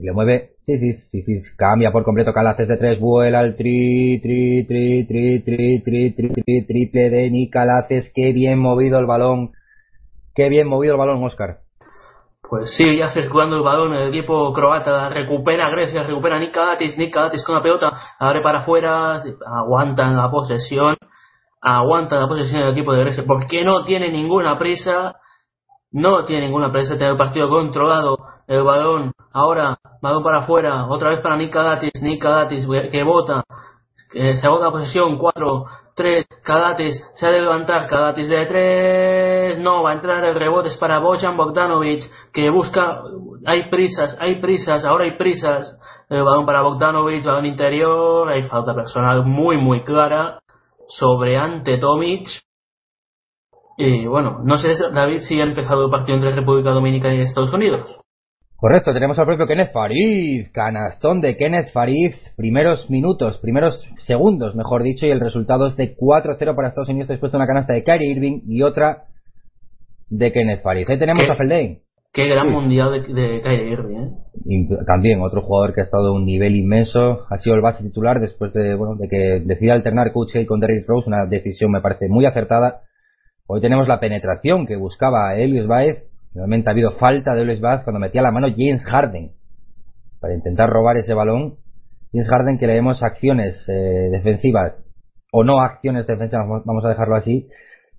[0.00, 3.54] Y le mueve, sí, sí, sí, sí, cambia por completo Calaces de 3, vuela el
[3.54, 9.04] tri, tri, tri, tri, tri, tri, tri, tri, triple de Nicalaces, qué bien movido el
[9.04, 9.50] balón,
[10.34, 11.58] qué bien movido el balón, Oscar.
[12.48, 17.56] Pues sí, ya circulando el balón, el equipo croata recupera Grecia, recupera Nicalates, Nicalates con
[17.56, 20.96] la pelota, abre para afuera, aguantan la posesión,
[21.60, 25.16] aguantan la posesión del equipo de Grecia, porque no tiene ninguna prisa,
[25.92, 31.10] no tiene ninguna presa, tiene el partido controlado, el balón, ahora, balón para afuera, otra
[31.10, 33.44] vez para Nick Kadatis, Nick Kadatis que vota,
[34.12, 35.64] se agota la posesión, 4,
[35.94, 40.68] 3, Kadatis, se ha de levantar, Kadatis de 3, no, va a entrar el rebote,
[40.68, 42.02] es para Bojan Bogdanovic,
[42.32, 43.02] que busca,
[43.46, 48.74] hay prisas, hay prisas, ahora hay prisas, el balón para Bogdanovic, balón interior, hay falta
[48.74, 50.40] personal muy, muy clara
[50.88, 52.26] sobre Ante Tomic,
[53.80, 57.52] y bueno, no sé, David, si ha empezado el partido entre República Dominicana y Estados
[57.52, 58.00] Unidos.
[58.60, 64.82] Correcto, tenemos al propio Kenneth Farid, canastón de Kenneth Farid, primeros minutos, primeros segundos, mejor
[64.82, 67.84] dicho, y el resultado es de 4-0 para Estados Unidos después de una canasta de
[67.84, 69.04] Kyrie Irving y otra
[70.10, 70.90] de Kenneth Farid.
[70.90, 71.78] Ahí tenemos a Feldain.
[72.12, 74.10] Qué gran mundial de, de Kyrie Irving, ¿eh?
[74.44, 77.82] Y también otro jugador que ha estado a un nivel inmenso, ha sido el base
[77.82, 81.80] titular después de, bueno, de que decida alternar Coach con Derrick Rose, una decisión me
[81.80, 82.82] parece muy acertada
[83.52, 86.04] Hoy tenemos la penetración que buscaba Elios Baez.
[86.32, 89.32] Realmente ha habido falta de Elios Baez cuando metía la mano James Harden
[90.20, 91.56] para intentar robar ese balón.
[92.12, 94.86] James Harden que le vemos acciones eh, defensivas
[95.32, 97.48] o no acciones defensivas, vamos a dejarlo así,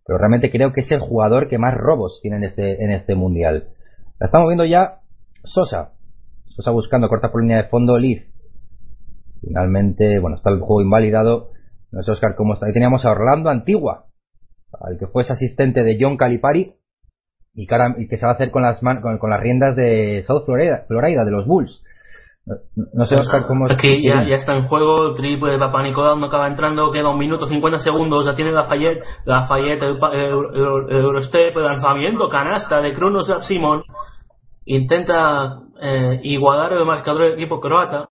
[0.06, 3.16] pero realmente creo que es el jugador que más robos tiene en este, en este
[3.16, 3.72] mundial.
[4.22, 5.00] La estamos viendo ya
[5.44, 5.92] Sosa.
[6.46, 8.26] Sosa buscando corta por línea de fondo Liz.
[9.42, 11.50] Finalmente, bueno, está el juego invalidado.
[11.92, 12.68] No sé, Oscar, cómo está.
[12.68, 14.06] Ahí teníamos a Orlando Antigua,
[14.80, 16.74] al que fuese asistente de John Calipari
[17.54, 21.26] y, que se va a hacer con las, con, las riendas de South Florida, Florida
[21.26, 21.84] de los Bulls.
[22.94, 23.72] No, sé, Oscar, cómo...
[23.72, 27.20] Aquí ya, ya, está en juego, triple de Papa Nicolau no acaba entrando, queda un
[27.20, 32.82] minuto 50 segundos, ya tiene la Fayette, la Fayette, el, el, Eurostep, el lanzamiento, canasta
[32.82, 33.84] de Kronos Simon,
[34.66, 38.10] intenta eh, igualar el marcador del equipo croata,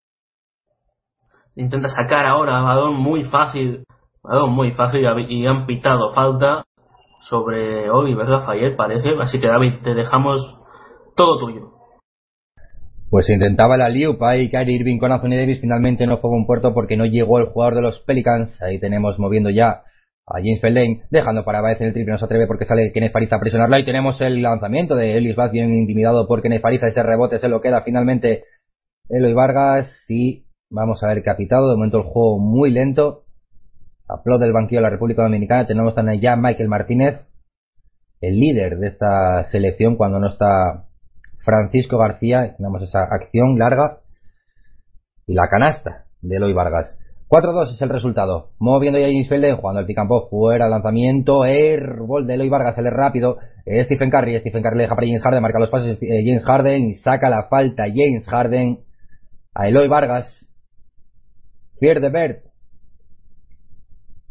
[1.56, 3.84] intenta sacar ahora balón muy fácil
[4.24, 6.64] algo muy fácil y han pitado falta
[7.20, 9.10] sobre Oliver Lafayette, parece.
[9.20, 10.40] Así que David, te dejamos
[11.16, 11.72] todo tuyo.
[13.10, 16.72] Pues intentaba la Liupa y Kyrie Irving con Anthony Davis finalmente no fue un puerto
[16.72, 18.62] porque no llegó el jugador de los Pelicans.
[18.62, 19.82] Ahí tenemos moviendo ya
[20.30, 23.12] a James Feldane, dejando para Baez en el triple, no se atreve porque sale Kenneth
[23.12, 26.86] Fariza a presionarla y tenemos el lanzamiento de Ellis Bath bien intimidado por Kenneth Fariza,
[26.86, 28.44] ese rebote se lo queda finalmente
[29.09, 33.24] Eloy Vargas y vamos a ver capitado, de momento el juego muy lento,
[34.12, 35.66] aplaude el banquillo de la República Dominicana.
[35.66, 37.20] Tenemos también ya Michael Martínez,
[38.20, 40.86] el líder de esta selección cuando no está
[41.44, 42.54] Francisco García.
[42.56, 44.00] Tenemos esa acción larga
[45.26, 46.96] y la canasta de Eloy Vargas.
[47.28, 48.50] 4-2 es el resultado.
[48.58, 53.38] Moviendo ya James Felden, jugando el picampo fuera, lanzamiento, airball de Eloy Vargas, sale rápido.
[53.84, 56.88] Stephen Curry, Stephen Curry le deja para James Harden, marca los pasos eh, James Harden
[56.88, 58.80] y saca la falta James Harden
[59.54, 60.26] a Eloy Vargas.
[61.78, 62.49] Pierde Bert,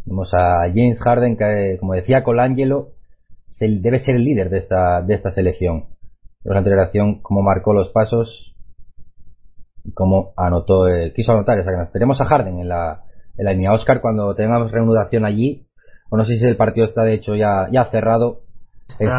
[0.10, 2.94] Vemos a James Harden, que como decía Colangelo,
[3.60, 5.86] debe ser el líder de esta, de esta selección.
[6.44, 8.56] la integración, cómo marcó los pasos,
[9.94, 11.92] cómo anotó, eh, quiso anotar esa ganas.
[11.92, 13.04] Tenemos a Harden en la,
[13.38, 13.72] en la línea.
[13.72, 15.68] Oscar, cuando tengamos reanudación allí,
[16.10, 18.40] o no sé si el partido está de hecho ya, ya cerrado.
[18.88, 19.16] Está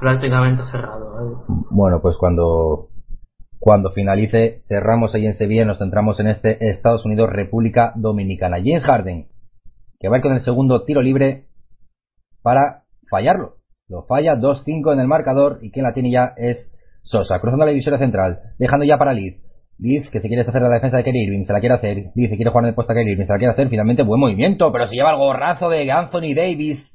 [0.00, 1.14] prácticamente cerrado.
[1.20, 1.36] ¿eh?
[1.70, 2.88] Bueno, pues cuando,
[3.60, 8.56] cuando finalice, cerramos ahí en Sevilla y nos centramos en este Estados Unidos República Dominicana.
[8.56, 9.28] James Harden,
[10.04, 11.46] que va a ir con el segundo tiro libre
[12.42, 13.54] para fallarlo.
[13.88, 16.70] Lo falla 2-5 en el marcador y quien la tiene ya es
[17.02, 19.42] Sosa, cruzando la división central, dejando ya para Liz.
[19.78, 21.96] Liz, que se quiere hacer la defensa de Kerry Irving, se la quiere hacer.
[22.14, 23.70] Liz, que quiere jugar en el puesto a Kerry Irving, se la quiere hacer.
[23.70, 26.93] Finalmente, buen movimiento, pero se lleva el gorrazo de Anthony Davis.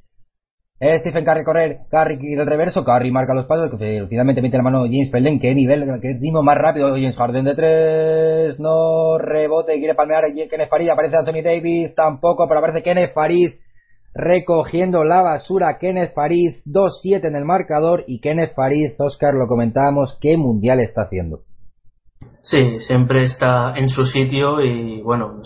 [0.81, 3.69] Stephen Curry correr, Curry y el reverso, Curry marca los pasos,
[4.07, 7.55] finalmente mete la mano James Felden, qué nivel, qué ritmo más rápido, James Harden de
[7.55, 13.55] tres, no rebote, quiere palmear Kenneth Farid, aparece Anthony Davis, tampoco, pero aparece Kenneth Farid
[14.13, 20.17] recogiendo la basura, Kenneth Farid, 2-7 en el marcador, y Kenneth Farid, Oscar, lo comentábamos,
[20.21, 21.41] qué mundial está haciendo.
[22.41, 25.41] Sí, siempre está en su sitio y bueno,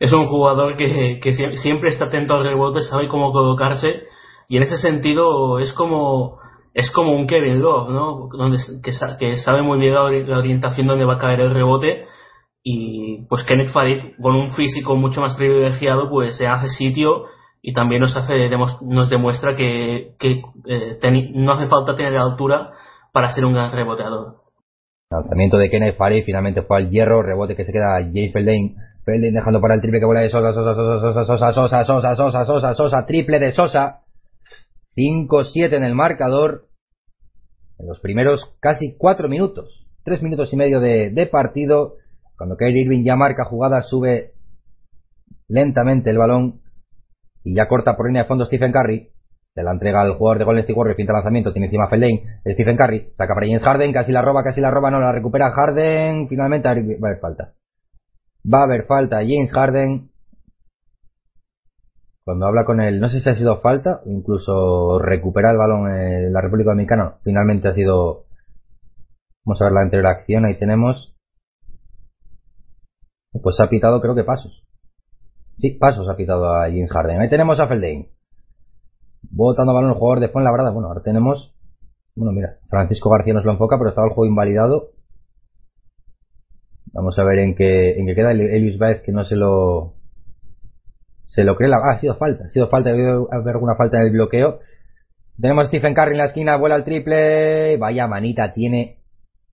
[0.00, 4.02] es, un jugador que, que siempre está atento al rebote, sabe cómo colocarse
[4.48, 6.38] y en ese sentido es como
[6.74, 8.28] es como un Kevin Love, ¿no?
[8.30, 8.92] Donde, que,
[9.36, 12.04] sabe muy bien la orientación donde va a caer el rebote
[12.62, 17.24] y pues Kenneth Farid, con un físico mucho más privilegiado, pues se hace sitio
[17.62, 18.48] y también nos hace
[18.82, 22.70] nos demuestra que, que eh, no hace falta tener altura
[23.12, 24.36] para ser un gran reboteador.
[25.10, 28.76] Lanzamiento de Kenneth Farid finalmente fue al hierro, rebote que se queda James Feldain.
[29.04, 32.44] Feldain dejando para el triple que vuela de Sosa, Sosa, Sosa, Sosa, Sosa, Sosa, Sosa,
[32.44, 34.02] Sosa, Sosa, triple de Sosa.
[34.98, 36.66] 5-7 en el marcador.
[37.78, 39.86] En los primeros casi 4 minutos.
[40.04, 41.94] 3 minutos y medio de, partido.
[42.36, 44.32] Cuando Kyrie Irving ya marca jugada, sube
[45.48, 46.60] lentamente el balón
[47.44, 49.10] y ya corta por línea de fondo Stephen Curry.
[49.54, 52.76] Se la entrega al jugador de Golden State Warriors, pinta lanzamiento, tiene encima Feldane, Stephen
[52.76, 56.28] Curry, saca para James Harden, casi la roba, casi la roba, no la recupera Harden,
[56.28, 57.54] finalmente va a haber falta.
[58.52, 60.10] Va a haber falta James Harden.
[62.28, 66.30] Cuando habla con él, no sé si ha sido falta, incluso recuperar el balón en
[66.30, 68.26] la República Dominicana, finalmente ha sido...
[69.46, 71.16] Vamos a ver la interacción, ahí tenemos.
[73.32, 74.62] Pues ha pitado creo que pasos.
[75.56, 77.22] Sí, pasos ha pitado a James Harden.
[77.22, 78.10] Ahí tenemos a Feldane.
[79.22, 81.56] Botando balón el jugador de verdad Bueno, ahora tenemos.
[82.14, 84.90] Bueno, mira, Francisco García nos lo enfoca, pero estaba el juego invalidado.
[86.92, 88.32] Vamos a ver en qué, en qué queda.
[88.32, 89.94] Elius Baez que no se lo.
[91.28, 91.70] Se lo cree.
[91.70, 92.44] La, ah, ha sido falta.
[92.44, 92.90] Ha sido falta.
[92.90, 94.58] Ha habido alguna falta en el bloqueo.
[95.40, 96.56] Tenemos a Stephen Curry en la esquina.
[96.56, 97.76] Vuela al triple.
[97.78, 98.98] Vaya manita tiene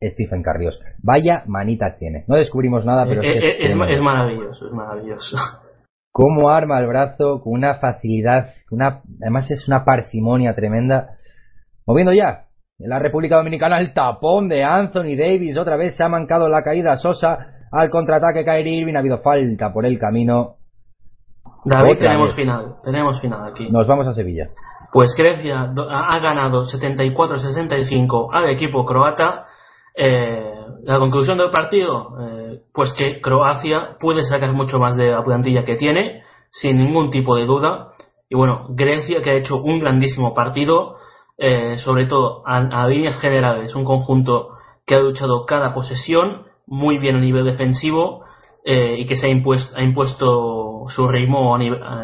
[0.02, 0.68] Stephen Curry.
[1.04, 2.26] Vaya manita tiene.
[2.28, 3.22] No descubrimos nada, pero.
[3.22, 5.38] Eh, eh, es, es maravilloso, es maravilloso
[6.16, 11.18] cómo arma el brazo con una facilidad, una, además es una parsimonia tremenda.
[11.86, 12.46] Moviendo ya,
[12.80, 16.64] en la República Dominicana el tapón de Anthony Davis, otra vez se ha mancado la
[16.64, 20.56] caída Sosa, al contraataque Kyrie Irving, ha habido falta por el camino.
[21.66, 23.70] David, tenemos final, tenemos final aquí.
[23.70, 24.48] Nos vamos a Sevilla.
[24.96, 29.48] Pues Grecia ha ganado 74-65 al equipo croata.
[29.94, 30.54] Eh,
[30.84, 35.66] la conclusión del partido, eh, pues que Croacia puede sacar mucho más de la plantilla
[35.66, 37.90] que tiene, sin ningún tipo de duda.
[38.30, 40.96] Y bueno, Grecia que ha hecho un grandísimo partido,
[41.38, 44.52] eh, sobre todo a, líneas generales, un conjunto
[44.86, 48.24] que ha luchado cada posesión, muy bien a nivel defensivo
[48.68, 51.58] y que se ha impuesto, ha impuesto su ritmo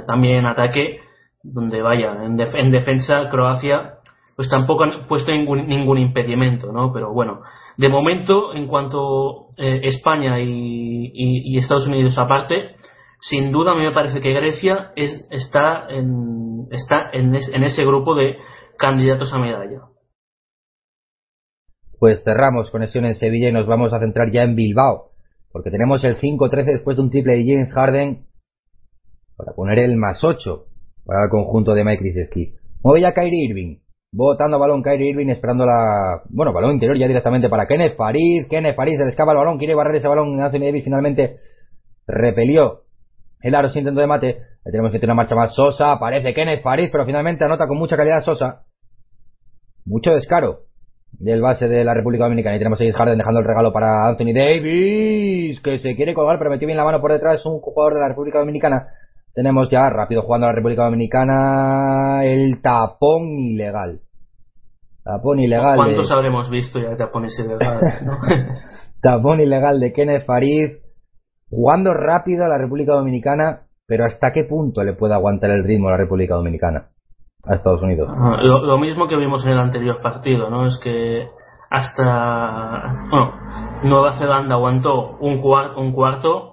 [0.08, 1.00] también en ataque,
[1.44, 4.02] donde vaya, en, en defensa Croacia
[4.36, 6.92] pues tampoco han puesto ningún, ningún impedimento, ¿no?
[6.92, 7.42] Pero bueno,
[7.78, 12.76] de momento, en cuanto eh, España y, Estados Unidos aparte,
[13.20, 17.86] sin duda a mí me parece que Grecia es, está, en, está en, en ese
[17.86, 18.38] grupo de
[18.80, 19.82] candidatos a medalla.
[22.00, 25.12] Pues cerramos conexión en Sevilla y nos vamos a centrar ya en Bilbao,
[25.52, 28.26] porque tenemos el 5-13 después de un triple de James Harden
[29.44, 30.66] para poner el más 8
[31.06, 32.54] para el conjunto de Mike Krzyzewski.
[32.84, 33.78] Mueve ya Kyrie Irving,
[34.14, 36.22] Botando balón Kyrie Irving esperando la...
[36.30, 38.48] Bueno, balón interior ya directamente para Kenneth Farid.
[38.50, 39.58] Kenneth Farid se le el balón.
[39.58, 40.38] Quiere barrer ese balón.
[40.38, 41.38] Anthony Davis finalmente
[42.06, 42.82] repelió
[43.40, 44.42] el aro sin intento de mate.
[44.66, 45.94] Le tenemos que tener una marcha más Sosa.
[45.94, 48.64] Aparece Kenneth Farid, pero finalmente anota con mucha calidad Sosa.
[49.86, 50.64] Mucho descaro
[51.14, 52.58] del base de la República Dominicana.
[52.58, 56.50] Y tenemos a Harden dejando el regalo para Anthony Davis, que se quiere colgar, pero
[56.50, 57.46] metió bien la mano por detrás.
[57.46, 58.88] Un jugador de la República Dominicana
[59.34, 64.02] tenemos ya rápido jugando a la República Dominicana el tapón ilegal.
[65.04, 65.78] Tapón ilegal.
[65.78, 68.18] ¿Cuántos habremos visto ya tapones ilegales, no?
[69.02, 70.78] tapón ilegal de Kenneth Farid
[71.50, 75.90] jugando rápido a la República Dominicana, pero ¿hasta qué punto le puede aguantar el ritmo
[75.90, 76.88] a la República Dominicana?
[77.44, 78.08] A Estados Unidos.
[78.10, 80.68] Ah, lo, mismo que vimos en el anterior partido, ¿no?
[80.68, 81.28] Es que
[81.72, 83.08] hasta.
[83.10, 83.34] Bueno,
[83.84, 85.42] Nueva Zelanda aguantó un,
[85.76, 86.51] un cuarto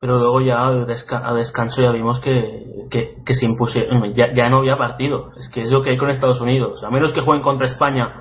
[0.00, 4.78] pero luego ya a descanso ya vimos que, que, se impusieron, ya, ya, no había
[4.78, 7.66] partido, es que es lo que hay con Estados Unidos, a menos que jueguen contra
[7.66, 8.14] España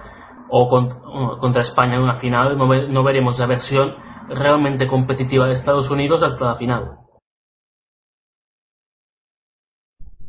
[0.49, 0.69] o
[1.39, 3.93] contra España en una final, no, no veremos la versión
[4.29, 6.97] realmente competitiva de Estados Unidos hasta la final.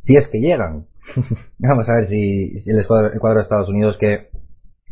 [0.00, 0.86] Si es que llegan.
[1.58, 4.28] Vamos a ver si, si el, cuadro, de Estados Unidos que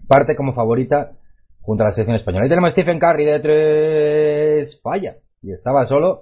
[0.08, 1.12] parte como favorita
[1.60, 2.44] junto a la selección española.
[2.44, 5.16] Ahí tenemos Stephen Curry de tres, falla.
[5.42, 6.20] Y estaba solo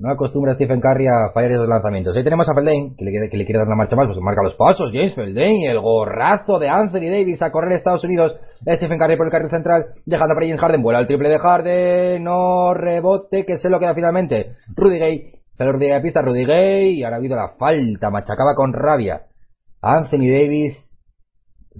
[0.00, 2.16] no acostumbra Stephen Curry a fallar esos lanzamientos.
[2.16, 4.42] Ahí tenemos a Feldane, que le, que le quiere dar la marcha más, pues marca
[4.42, 8.38] los pasos, James Feldane, el gorrazo de Anthony Davis a correr a Estados Unidos.
[8.60, 12.24] Stephen Curry por el carril central, dejando para James Harden, vuela el triple de Harden,
[12.24, 14.56] no rebote, que se lo queda finalmente.
[14.76, 18.10] Rudy Gay, sale Rudy Gay a pista, Rudy Gay, y ahora ha habido la falta,
[18.10, 19.22] machacaba con rabia.
[19.82, 20.76] Anthony Davis,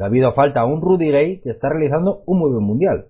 [0.01, 3.07] ha habido falta a un Rudy Gay que está realizando un muy buen mundial.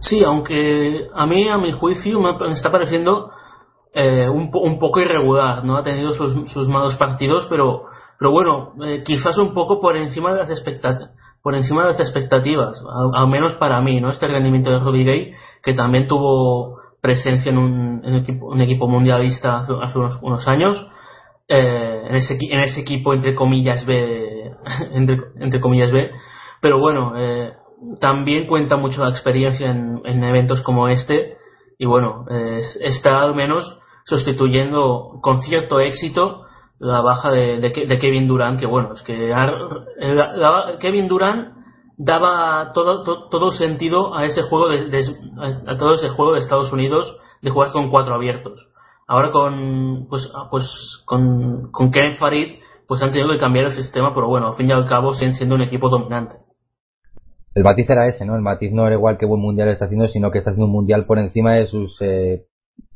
[0.00, 3.30] Sí, aunque a mí, a mi juicio, me está pareciendo
[3.94, 5.76] eh, un, un, poco irregular, ¿no?
[5.76, 7.84] Ha tenido sus, sus malos partidos, pero,
[8.18, 11.10] pero bueno, eh, quizás un poco por encima de las expectativas
[11.42, 12.82] por encima de las expectativas,
[13.14, 14.10] al, menos para mí, ¿no?
[14.10, 18.86] Este rendimiento de Rudy Gay, que también tuvo presencia en un, en equipo, un equipo
[18.88, 20.86] mundialista hace, hace unos, unos, años.
[21.48, 24.52] Eh, en, ese, en ese equipo, entre comillas, B,
[24.92, 26.10] entre, entre comillas B.
[26.60, 27.54] Pero bueno, eh,
[28.00, 31.38] también cuenta mucho la experiencia en, en eventos como este.
[31.78, 33.79] Y bueno, eh, está al menos
[34.10, 36.42] sustituyendo con cierto éxito
[36.78, 39.32] la baja de, Kevin Durant, que bueno, es que
[40.80, 41.54] Kevin Durant
[41.96, 45.00] daba todo, todo, todo, sentido a ese juego de, de,
[45.66, 48.68] a todo ese juego de Estados Unidos de jugar con cuatro abiertos.
[49.06, 52.54] Ahora con pues pues con, con Kevin Farid
[52.88, 55.34] pues han tenido que cambiar el sistema, pero bueno, al fin y al cabo siguen
[55.34, 56.36] siendo un equipo dominante.
[57.54, 58.36] El matiz era ese, ¿no?
[58.36, 60.72] El matiz no era igual que buen mundial está haciendo, sino que está haciendo un
[60.72, 62.46] mundial por encima de sus eh,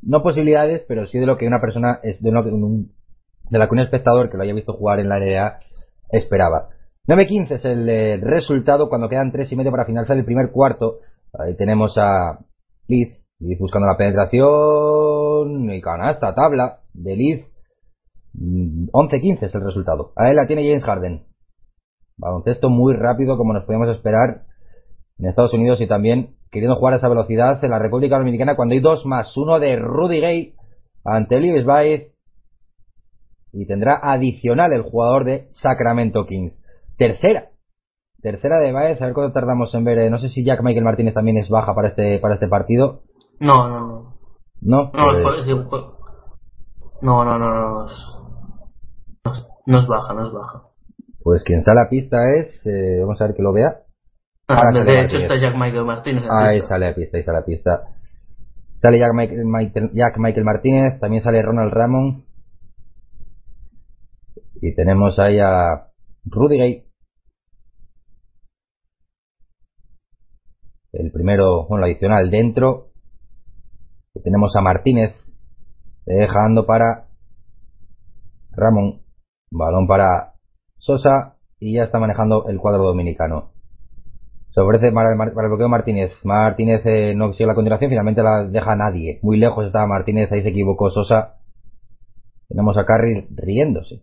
[0.03, 2.93] no posibilidades, pero sí de lo que una persona es de, lo que un,
[3.51, 5.61] de la que un espectador que lo haya visto jugar en la NBA
[6.11, 6.69] esperaba.
[7.07, 11.01] 9-15 es el eh, resultado cuando quedan tres y medio para finalizar el primer cuarto.
[11.39, 12.39] Ahí tenemos a
[12.89, 13.19] Liz,
[13.59, 17.45] buscando la penetración y canasta, tabla de Liz.
[18.35, 20.13] 11-15 mm, es el resultado.
[20.17, 21.27] Ahí la tiene James Harden.
[22.17, 24.45] Baloncesto muy rápido como nos podíamos esperar
[25.19, 28.75] en Estados Unidos y también queriendo jugar a esa velocidad en la República Dominicana cuando
[28.75, 29.37] hay dos más.
[29.37, 30.55] Uno de Rudy Gay
[31.05, 32.15] ante Lewis Baez
[33.53, 36.59] y tendrá adicional el jugador de Sacramento Kings.
[36.97, 37.49] Tercera.
[38.23, 39.99] Tercera de Baez, a ver cuánto tardamos en ver.
[39.99, 43.03] Eh, no sé si Jack Michael Martínez también es baja para este para este partido.
[43.41, 44.15] No, no, no.
[44.63, 45.47] No, no, pues...
[47.03, 47.87] no, no, no, no,
[49.67, 50.63] no, es baja, no es baja.
[51.23, 53.84] Pues quien sale a pista es, eh, vamos a ver que lo vea.
[54.47, 56.25] Ah, de hecho está Jack Michael Martínez.
[56.31, 57.81] Ahí sale a pista, ahí sale a pista.
[58.77, 62.25] Sale Jack Michael, Michael, Jack Michael Martínez, también sale Ronald Ramon.
[64.61, 65.89] Y tenemos ahí a
[66.27, 66.85] Rudy Gay.
[70.93, 72.89] El primero, bueno, adicional dentro.
[74.15, 75.15] Y tenemos a Martínez.
[76.07, 77.07] Dejando para
[78.53, 79.01] Ramón.
[79.51, 80.35] Balón para
[80.79, 81.37] Sosa.
[81.59, 83.54] Y ya está manejando el cuadro dominicano.
[84.55, 86.13] Se ofrece para el, bloqueo Martínez.
[86.23, 89.19] Martínez eh, no sigue la continuación, finalmente la deja nadie.
[89.23, 91.37] Muy lejos estaba Martínez, ahí se equivocó Sosa.
[92.49, 94.03] Tenemos a Carry riéndose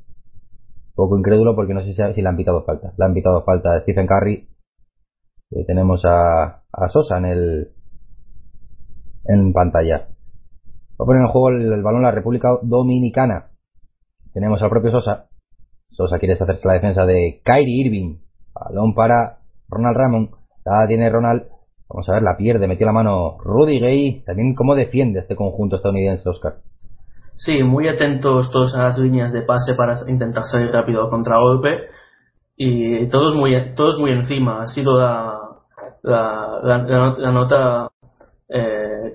[1.01, 2.93] poco incrédulo porque no sé si, si le han pitado falta.
[2.97, 4.47] Le han pitado falta a Stephen Curry.
[5.51, 7.71] Eh, tenemos a, a, Sosa en el
[9.25, 10.09] en pantalla.
[10.99, 13.51] Va a poner en juego el, balón la República Dominicana.
[14.33, 15.27] Tenemos al propio Sosa.
[15.89, 18.19] Sosa quiere hacerse la defensa de Kyrie Irving.
[18.53, 20.31] Balón para Ronald Ramon.
[20.65, 21.43] La tiene Ronald.
[21.89, 24.23] Vamos a ver, la pierde, metió la mano Rudy Gay.
[24.25, 26.55] También cómo defiende este conjunto estadounidense, Oscar.
[27.35, 31.89] Sí, muy atentos todos a las líneas de pase para intentar salir rápido contra golpe
[32.55, 34.61] y todos muy todos muy encima.
[34.61, 35.39] Ha sido la
[36.03, 37.89] la, la, nota
[38.47, 39.13] eh,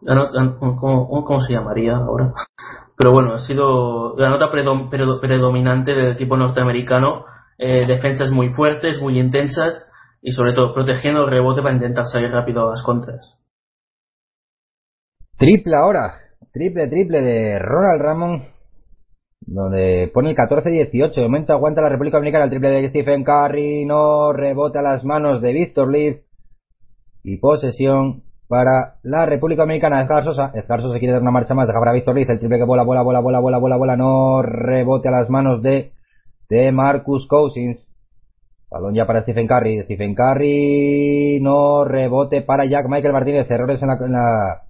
[0.00, 2.32] la nota ¿cómo, ¿cómo, se llamaría ahora?
[2.96, 7.24] Pero bueno, ha sido la nota predom, predominante del equipo norteamericano.
[7.58, 9.91] Eh, defensas muy fuertes, muy intensas
[10.22, 13.38] y sobre todo protegiendo el rebote para intentar salir rápido a las contras.
[15.36, 16.22] Triple ahora
[16.52, 18.42] Triple, triple de Ronald Ramon.
[19.40, 21.14] Donde pone el 14-18.
[21.14, 23.86] De momento aguanta la República Dominicana el triple de Stephen Curry.
[23.86, 26.20] No rebota las manos de Víctor Leaf.
[27.24, 30.02] Y posesión para la República Dominicana.
[30.02, 30.52] Edgar Sosa.
[30.54, 31.66] Edgar Sosa quiere dar una marcha más.
[31.66, 32.28] Deja para Víctor Leaf.
[32.28, 33.96] El triple que bola, bola, bola, bola, bola, bola, bola.
[33.96, 35.92] No rebote a las manos de,
[36.50, 37.88] de Marcus Cousins.
[38.72, 39.82] Balón ya para Stephen Curry.
[39.84, 41.40] Stephen Curry.
[41.40, 43.50] No rebote para Jack Michael Martínez.
[43.50, 44.62] Errores en la, en la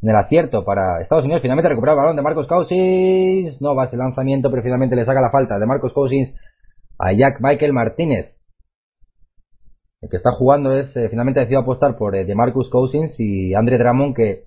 [0.00, 1.42] en el acierto para Estados Unidos.
[1.42, 3.60] Finalmente recupera el balón de Marcos Cousins.
[3.60, 6.34] No va ese lanzamiento, pero finalmente le saca la falta de Marcos Cousins
[6.98, 8.34] a Jack Michael Martínez.
[10.00, 13.16] El que está jugando es, eh, finalmente ha decidido apostar por eh, de Marcus Cousins
[13.18, 14.44] y Andre Drummond que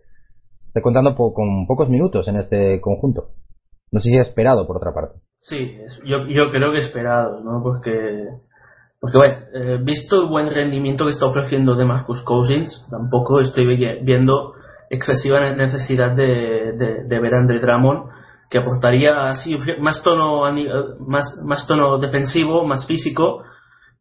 [0.68, 3.32] está contando con pocos minutos en este conjunto.
[3.92, 5.20] No sé si ha esperado por otra parte.
[5.40, 7.62] Sí, yo, yo creo que esperado, ¿no?
[7.62, 7.92] Porque,
[9.02, 13.66] porque bueno, eh, visto el buen rendimiento que está ofreciendo de Marcus Cousins, tampoco estoy
[14.04, 14.54] viendo
[14.92, 18.12] excesiva necesidad de, de, ver a Andre Drummond
[18.50, 20.44] que aportaría así más tono
[21.00, 23.44] más, más tono defensivo más físico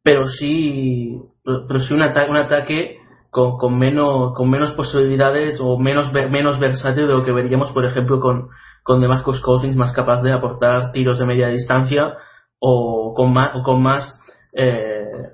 [0.02, 2.98] pero sí pero sí un, ata un ataque
[3.31, 7.85] con, con, menos con menos posibilidades o menos menos versátil de lo que veríamos por
[7.85, 8.48] ejemplo con
[8.82, 12.14] con Demarcus Cousins más capaz de aportar tiros de media distancia
[12.59, 14.20] o con más o con más
[14.52, 15.32] eh,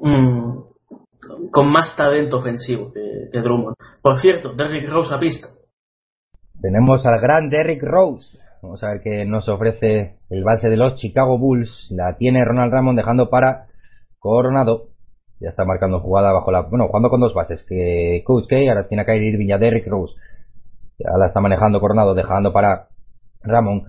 [0.00, 0.56] mm,
[1.50, 3.76] con más talento ofensivo que, que Drummond.
[4.02, 5.48] Por cierto, Derrick Rose a pista.
[6.60, 8.38] Tenemos al gran Derrick Rose.
[8.62, 11.88] Vamos a ver qué nos ofrece el base de los Chicago Bulls.
[11.90, 13.66] La tiene Ronald Ramon dejando para
[14.18, 14.88] Coronado.
[15.40, 16.62] Ya está marcando jugada bajo la.
[16.62, 17.64] Bueno, jugando con dos bases.
[17.68, 20.14] Que Coach K ahora tiene a Kyrie Irving y a Derrick Rose.
[20.98, 22.88] Ya la está manejando Coronado, dejando para
[23.42, 23.84] Ramón.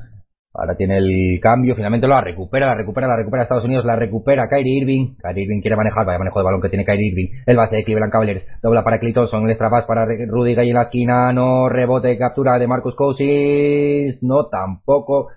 [0.58, 4.48] Ahora tiene el cambio, finalmente lo recupera, la recupera, la recupera Estados Unidos, la recupera
[4.48, 5.16] Kyrie Irving.
[5.22, 7.44] Kyrie Irving quiere manejar, vaya manejo de balón que tiene Kyrie Irving.
[7.46, 10.84] El base de Cleveland Cavaliers, dobla para Clayton, el extra para Rudy Gay en la
[10.84, 15.28] esquina, no rebote, captura de Marcus Cousins, no tampoco.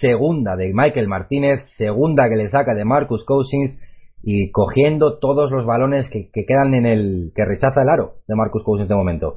[0.00, 3.80] Segunda de Michael Martínez, segunda que le saca de Marcus Cousins
[4.22, 8.36] y cogiendo todos los balones que, que quedan en el que rechaza el aro de
[8.36, 9.36] Marcus Cousins de momento.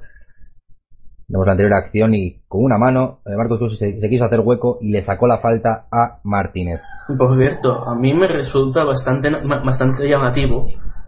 [1.31, 4.41] Vemos la anterior acción y con una mano eh, Marcos Cruz se, se, quiso hacer
[4.41, 6.81] hueco y le sacó la falta a Martínez.
[7.17, 9.31] Por cierto, a mí me resulta bastante,
[9.63, 10.65] bastante llamativo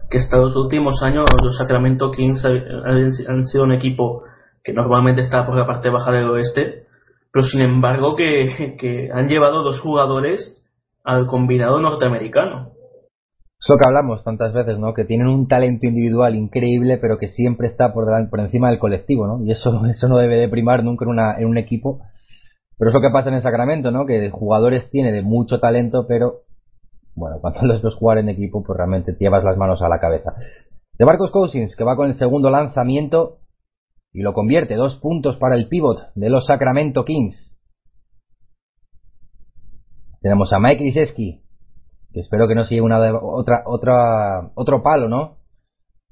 [0.08, 4.22] que estos últimos años los Sacramento Kings han sido un equipo
[4.62, 6.86] que normalmente está por la parte baja del oeste,
[7.30, 10.64] pero sin embargo que han llevado dos jugadores
[11.04, 12.73] al combinado norteamericano.
[13.64, 14.92] Es lo que hablamos tantas veces, ¿no?
[14.92, 19.26] Que tienen un talento individual increíble, pero que siempre está por, por encima del colectivo,
[19.26, 19.42] ¿no?
[19.42, 22.02] Y eso, eso no debe de primar nunca en, una, en un equipo.
[22.76, 24.04] Pero es lo que pasa en el Sacramento, ¿no?
[24.04, 26.42] Que jugadores tiene de mucho talento, pero
[27.14, 29.98] bueno, cuando los ves jugar en equipo, pues realmente te llevas las manos a la
[29.98, 30.34] cabeza.
[30.98, 33.38] De Marcos Cousins, que va con el segundo lanzamiento
[34.12, 34.74] y lo convierte.
[34.74, 37.56] Dos puntos para el pivot de los Sacramento Kings.
[40.20, 41.43] Tenemos a Mike Liseski,
[42.14, 45.38] que espero que no sea una otra otra otro palo, ¿no?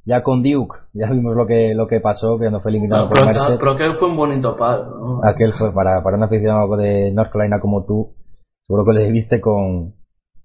[0.04, 3.20] Ya con Duke, ya vimos lo que lo que pasó cuando fue eliminado no, por
[3.20, 4.84] pero, pero aquel fue un bonito palo.
[4.98, 5.20] ¿no?
[5.22, 8.16] Aquel fue para para un aficionado de North Carolina como tú,
[8.66, 9.94] seguro que le viste con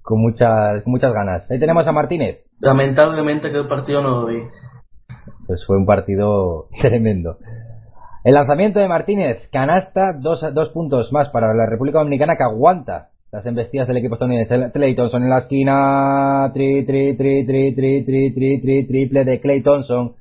[0.03, 1.49] con muchas con muchas ganas.
[1.49, 2.45] Ahí tenemos a Martínez.
[2.61, 4.43] Lamentablemente que el partido no lo vi.
[5.47, 7.37] Pues fue un partido tremendo.
[8.23, 13.09] El lanzamiento de Martínez, canasta, dos, dos puntos más para la República Dominicana que aguanta
[13.37, 14.71] las embestidas del equipo estadounidense.
[14.71, 16.51] Clay Thompson en la esquina.
[16.55, 20.15] Tri, tri, tri, tri, tri, tri, tri, tri, triple de Clay Thompson.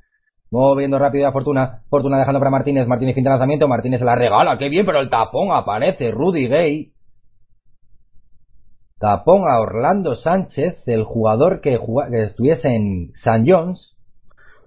[0.50, 1.80] Moviendo rápido a Fortuna.
[1.88, 2.86] Fortuna dejando para Martínez.
[2.86, 3.68] Martínez finta lanzamiento.
[3.68, 4.58] Martínez se la regala.
[4.58, 6.10] Qué bien, pero el tapón aparece.
[6.10, 6.92] Rudy Gay.
[8.98, 11.78] Tapón a Orlando Sánchez, el jugador que,
[12.12, 13.44] estuviese en St.
[13.46, 13.94] John's.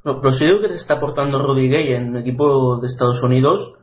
[0.03, 3.75] Lo, lo serio que se está aportando Rudy Gay en el equipo de Estados Unidos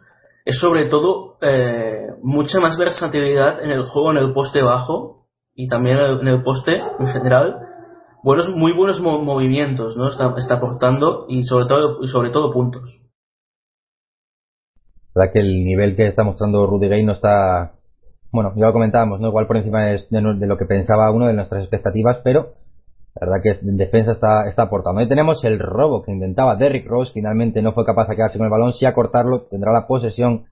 [0.46, 5.66] es sobre todo eh, mucha más versatilidad en el juego en el poste bajo y
[5.66, 7.56] también en el poste en general.
[8.22, 12.52] Buenos muy buenos mo movimientos no está, está aportando y sobre todo y sobre todo
[12.52, 13.02] puntos.
[15.14, 17.72] La que el nivel que está mostrando Rudy Gay no está
[18.30, 21.62] bueno ya lo comentábamos no igual por encima de lo que pensaba uno de nuestras
[21.62, 22.54] expectativas pero
[23.18, 25.00] la verdad que en defensa está, está aportando.
[25.00, 27.12] Ahí tenemos el robo que intentaba Derrick Rose.
[27.14, 28.74] Finalmente no fue capaz de quedarse con el balón.
[28.74, 30.44] Si a cortarlo, tendrá la posesión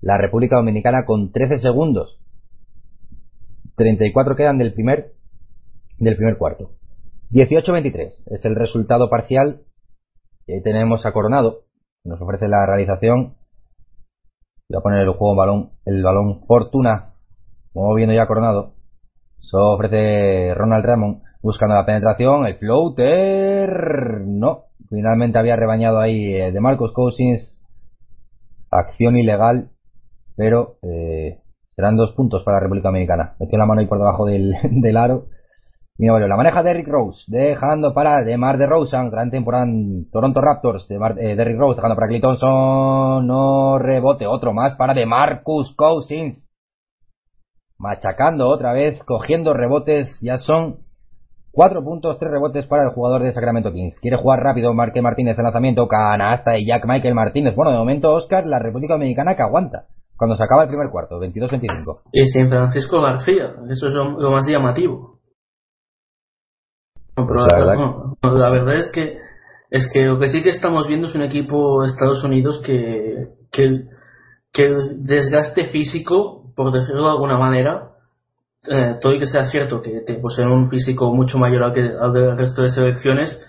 [0.00, 2.18] la República Dominicana con 13 segundos.
[3.76, 5.12] 34 quedan del primer,
[5.98, 6.72] del primer cuarto.
[7.30, 9.62] 18-23 es el resultado parcial.
[10.46, 11.60] Y ahí tenemos a Coronado.
[12.02, 13.36] Nos ofrece la realización.
[14.68, 17.14] Voy a poner el juego balón, el balón Fortuna.
[17.72, 18.74] Como viendo ya Coronado.
[19.40, 26.52] Eso ofrece Ronald Ramón buscando la penetración, el floater, no, finalmente había rebañado ahí eh,
[26.52, 27.60] de Marcos Cousins,
[28.70, 29.70] acción ilegal,
[30.36, 31.38] pero eh,
[31.74, 33.34] serán dos puntos para la República Dominicana.
[33.38, 35.26] Metió la mano ahí por debajo del, del aro.
[35.98, 39.66] Mira, bueno, la maneja Derrick Rose, dejando para Demar de Rosen, gran temporada
[40.10, 42.22] Toronto Raptors, de Mar, eh, Derrick Rose, dejando para Clay
[43.22, 46.42] no rebote, otro más para de Marcus Cousins,
[47.76, 50.78] machacando otra vez, cogiendo rebotes, ya son
[51.52, 53.98] Cuatro puntos, tres rebotes para el jugador de Sacramento Kings.
[54.00, 57.56] Quiere jugar rápido, Marque Martínez el lanzamiento, canasta y Jack Michael Martínez.
[57.56, 59.86] Bueno, de momento, Oscar, la República Dominicana que aguanta.
[60.16, 62.02] Cuando se acaba el primer cuarto, 22-25.
[62.12, 65.18] Y sin Francisco García, eso es lo, lo más llamativo.
[67.16, 69.18] No, pero la, verdad, no, no, la verdad es que
[69.70, 73.28] es que lo que sí que estamos viendo es un equipo de Estados Unidos que,
[73.52, 73.82] que,
[74.52, 77.89] que el desgaste físico, por decirlo de alguna manera,
[78.68, 81.80] eh, todo y que sea cierto que te poseen un físico mucho mayor al, que,
[81.80, 83.42] al del resto de selecciones,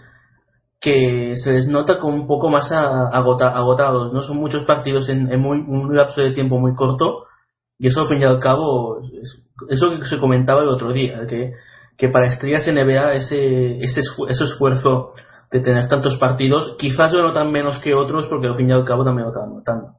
[0.79, 4.21] que se les nota como un poco más agotados, ¿no?
[4.21, 7.25] Son muchos partidos en, en muy, un lapso de tiempo muy corto
[7.77, 11.25] y eso al fin y al cabo es, eso que se comentaba el otro día,
[11.27, 11.51] que,
[11.97, 15.13] que para estrellas NBA ese, ese, ese esfuerzo
[15.51, 18.85] de tener tantos partidos quizás lo notan menos que otros porque al fin y al
[18.85, 19.95] cabo también lo acaban notando.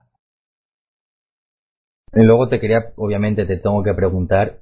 [2.15, 4.59] Y luego te quería, obviamente te tengo que preguntar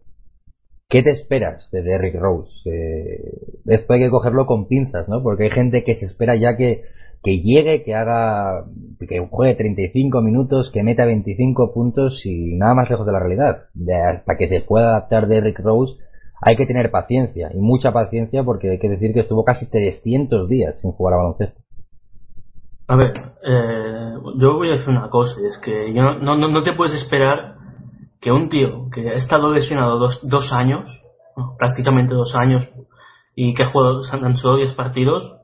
[0.90, 2.50] ¿Qué te esperas de Derrick Rose?
[2.64, 3.20] Eh,
[3.66, 5.22] esto hay que cogerlo con pinzas, ¿no?
[5.22, 6.82] Porque hay gente que se espera ya que,
[7.22, 8.64] que llegue, que haga,
[8.98, 13.68] que juegue 35 minutos, que meta 25 puntos y nada más lejos de la realidad.
[13.72, 15.94] De hasta que se pueda adaptar Derrick Rose
[16.42, 20.48] hay que tener paciencia y mucha paciencia porque hay que decir que estuvo casi 300
[20.48, 21.60] días sin jugar a baloncesto.
[22.88, 23.12] A ver,
[23.46, 26.94] eh, yo voy a decir una cosa, es que yo no, no, no te puedes
[26.94, 27.59] esperar
[28.20, 30.88] que un tío que ha estado lesionado dos, dos años,
[31.58, 32.68] prácticamente dos años,
[33.34, 35.36] y que ha jugado tan solo 10 partidos,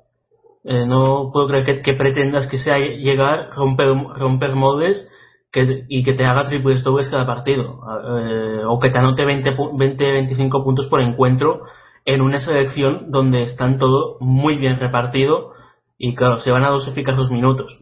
[0.65, 5.11] eh, no puedo creer que, que, pretendas que sea llegar, romper, romper moldes
[5.53, 7.81] que, y que te haga triples dobles cada partido,
[8.21, 11.63] eh, o que te anote 20, 20, 25 puntos por encuentro
[12.05, 15.53] en una selección donde están todo muy bien repartido
[15.99, 17.79] y claro, se van a dosificar los minutos.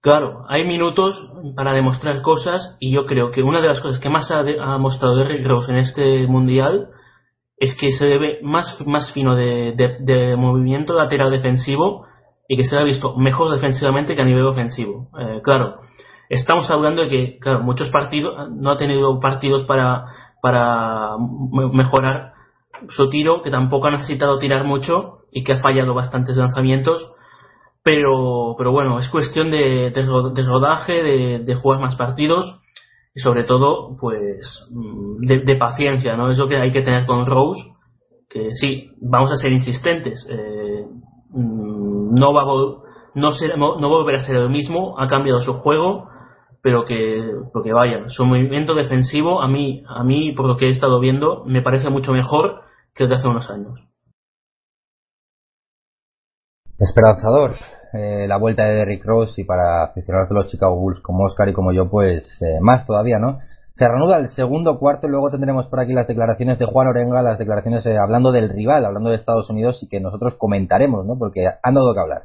[0.00, 1.20] Claro, hay minutos
[1.56, 4.44] para demostrar cosas y yo creo que una de las cosas que más ha,
[4.78, 6.88] mostrado Derrick Rose en este mundial
[7.56, 12.06] es que se debe más, más fino de, de, movimiento lateral defensivo
[12.48, 15.10] y que se ha visto mejor defensivamente que a nivel ofensivo.
[15.18, 15.80] Eh, claro,
[16.28, 20.04] estamos hablando de que, muchos partidos, no ha tenido partidos para,
[20.40, 21.16] para
[21.72, 22.34] mejorar
[22.90, 27.12] su tiro, que tampoco ha necesitado tirar mucho y que ha fallado bastantes lanzamientos,
[27.88, 30.02] pero, pero bueno, es cuestión de, de,
[30.34, 30.92] de rodaje,
[31.42, 32.60] de, jugar más partidos
[33.14, 34.68] y sobre todo, pues,
[35.20, 36.28] de, de, paciencia, ¿no?
[36.28, 37.62] Es lo que hay que tener con Rose,
[38.28, 40.84] que sí, vamos a ser insistentes, eh,
[41.32, 42.74] no va a
[43.14, 46.10] no, ser, no volverá a ser el mismo, ha cambiado su juego,
[46.62, 47.24] pero que,
[47.54, 51.42] porque vaya, su movimiento defensivo a mí, a mí, por lo que he estado viendo,
[51.46, 52.60] me parece mucho mejor
[52.94, 53.80] que el de hace unos años.
[56.78, 57.56] Esperanzador,
[57.92, 61.48] eh, la vuelta de Derrick Rose y para aficionados de los Chicago Bulls como Oscar
[61.48, 63.38] y como yo, pues eh, más todavía, ¿no?
[63.76, 67.22] Se reanuda el segundo cuarto y luego tendremos por aquí las declaraciones de Juan Orenga,
[67.22, 71.16] las declaraciones eh, hablando del rival, hablando de Estados Unidos y que nosotros comentaremos, ¿no?
[71.18, 72.22] Porque han dado que hablar.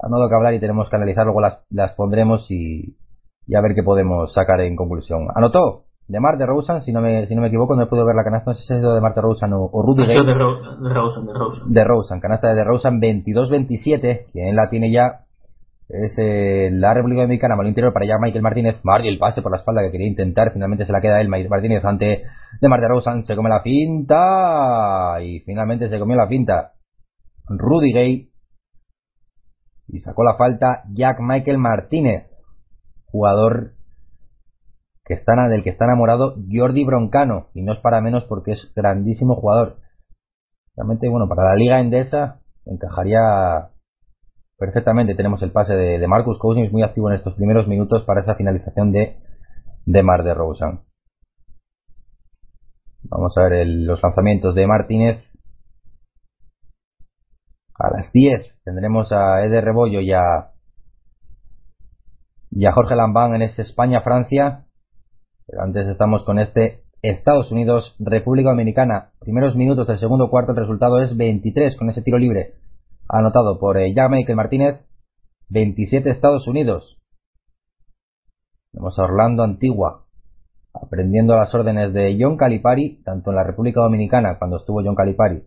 [0.00, 2.96] Han dado que hablar y tenemos que analizar, luego las, las pondremos y,
[3.46, 5.28] y a ver qué podemos sacar en conclusión.
[5.34, 8.04] Anotó de Mar de Rosen, si no me, si no me equivoco, no he podido
[8.04, 10.18] ver la canasta, no sé si es de Mar de Rosen o, o Rudy Gay.
[10.18, 11.72] De, Rosen, de Rosen, de Rosen.
[11.72, 15.20] De Rosen, canasta de Rosen 22-27, quien la tiene ya
[15.88, 19.52] es eh, la República Dominicana, malo interior para allá Michael Martínez, Marty el pase por
[19.52, 22.24] la espalda que quería intentar, finalmente se la queda él, Michael Martínez ante
[22.60, 26.72] de Mar de Rosen, se come la finta y finalmente se comió la finta
[27.48, 28.28] Rudy Gay
[29.88, 32.26] y sacó la falta Jack Michael Martínez
[33.06, 33.72] jugador
[35.04, 38.72] que está, del que está enamorado Jordi Broncano, y no es para menos porque es
[38.74, 39.78] grandísimo jugador.
[40.76, 43.70] Realmente, bueno, para la liga endesa encajaría
[44.58, 45.14] perfectamente.
[45.14, 48.36] Tenemos el pase de, de Marcus Cousins muy activo en estos primeros minutos para esa
[48.36, 49.18] finalización de,
[49.84, 50.80] de Mar de Rosen.
[53.04, 55.24] Vamos a ver los lanzamientos de Martínez.
[57.74, 60.52] A las 10 tendremos a Eder Rebollo y a
[62.54, 64.66] y a Jorge Lambán en ese España-Francia.
[65.46, 69.10] Pero antes estamos con este Estados Unidos-República Dominicana.
[69.18, 72.54] Primeros minutos del segundo cuarto, el resultado es 23 con ese tiro libre
[73.08, 74.80] anotado por eh, Jack Michael Martínez.
[75.50, 76.98] 27 Estados Unidos.
[78.72, 80.06] Vamos a Orlando Antigua,
[80.72, 85.44] aprendiendo las órdenes de John Calipari, tanto en la República Dominicana, cuando estuvo John Calipari,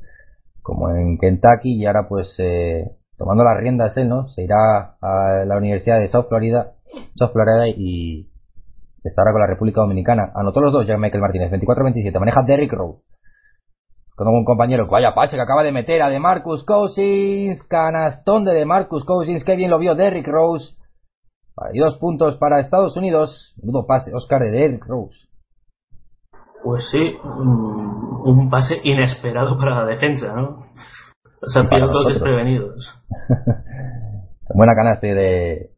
[0.61, 4.29] como en Kentucky, y ahora pues eh, tomando las riendas él, ¿no?
[4.29, 6.75] Se irá a la Universidad de South Florida
[7.15, 8.29] South Florida y
[9.09, 10.31] está ahora con la República Dominicana.
[10.35, 12.19] Anotó los dos, Jack Michael Martínez, 24-27.
[12.19, 13.01] Maneja Derrick Rowe.
[14.15, 18.53] Con un compañero, vaya pase que acaba de meter a de Marcus Cousins, canastón de
[18.53, 20.75] de Marcus Cousins, qué bien lo vio Derrick Rose.
[21.73, 23.53] Y dos puntos para Estados Unidos.
[23.61, 25.17] Menudo pase, Oscar de Derrick Rose.
[26.63, 30.65] Pues sí, un, un, pase inesperado para la defensa, ¿no?
[31.41, 32.89] O sea, todos desprevenidos.
[34.53, 35.74] Buena canasta de,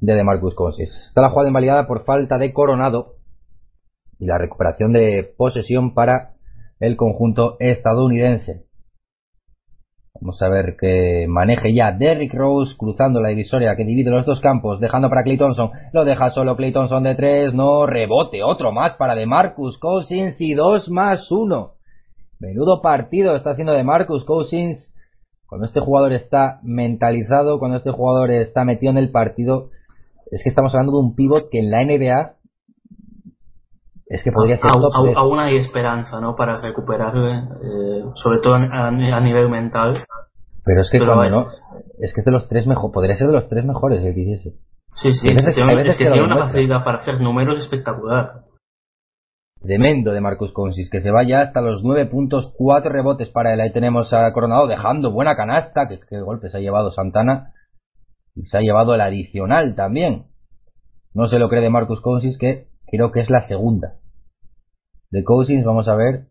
[0.00, 0.94] de DeMarcus Cousins.
[1.08, 3.14] Está la jugada invalidada por falta de Coronado
[4.18, 6.34] y la recuperación de posesión para
[6.80, 8.66] el conjunto estadounidense.
[10.20, 14.40] Vamos a ver que maneje ya Derrick Rose cruzando la divisoria que divide los dos
[14.40, 15.70] campos, dejando para Clay Thompson.
[15.92, 20.54] Lo deja solo Clay Thompson de tres, no rebote, otro más para DeMarcus Cousins y
[20.54, 21.72] dos más uno.
[22.38, 24.92] Menudo partido está haciendo DeMarcus Cousins.
[25.46, 29.70] Cuando este jugador está mentalizado, cuando este jugador está metido en el partido,
[30.30, 32.32] es que estamos hablando de un pivot que en la NBA
[34.08, 38.54] es que podría ser top aún, aún hay esperanza no para recuperarle eh, sobre todo
[38.54, 40.04] a, a, nivel mental.
[40.64, 41.44] Pero es que pero cuando no
[41.98, 44.20] es que es de los tres mejores podría ser de los tres mejores el que
[44.20, 44.58] hiciese
[44.94, 48.42] sí sí es, que tiene, es que que tiene una facilidad para hacer números espectacular.
[49.60, 53.60] Tremendo de Marcus Consis, que se vaya hasta los 9 puntos, 4 rebotes para él.
[53.60, 57.54] Ahí tenemos a Coronado dejando buena canasta, que, que golpes ha llevado Santana
[58.36, 60.26] y se ha llevado el adicional también.
[61.14, 63.94] No se lo cree de Marcus Cousins, que creo que es la segunda.
[65.10, 66.26] De Cousins, vamos a ver.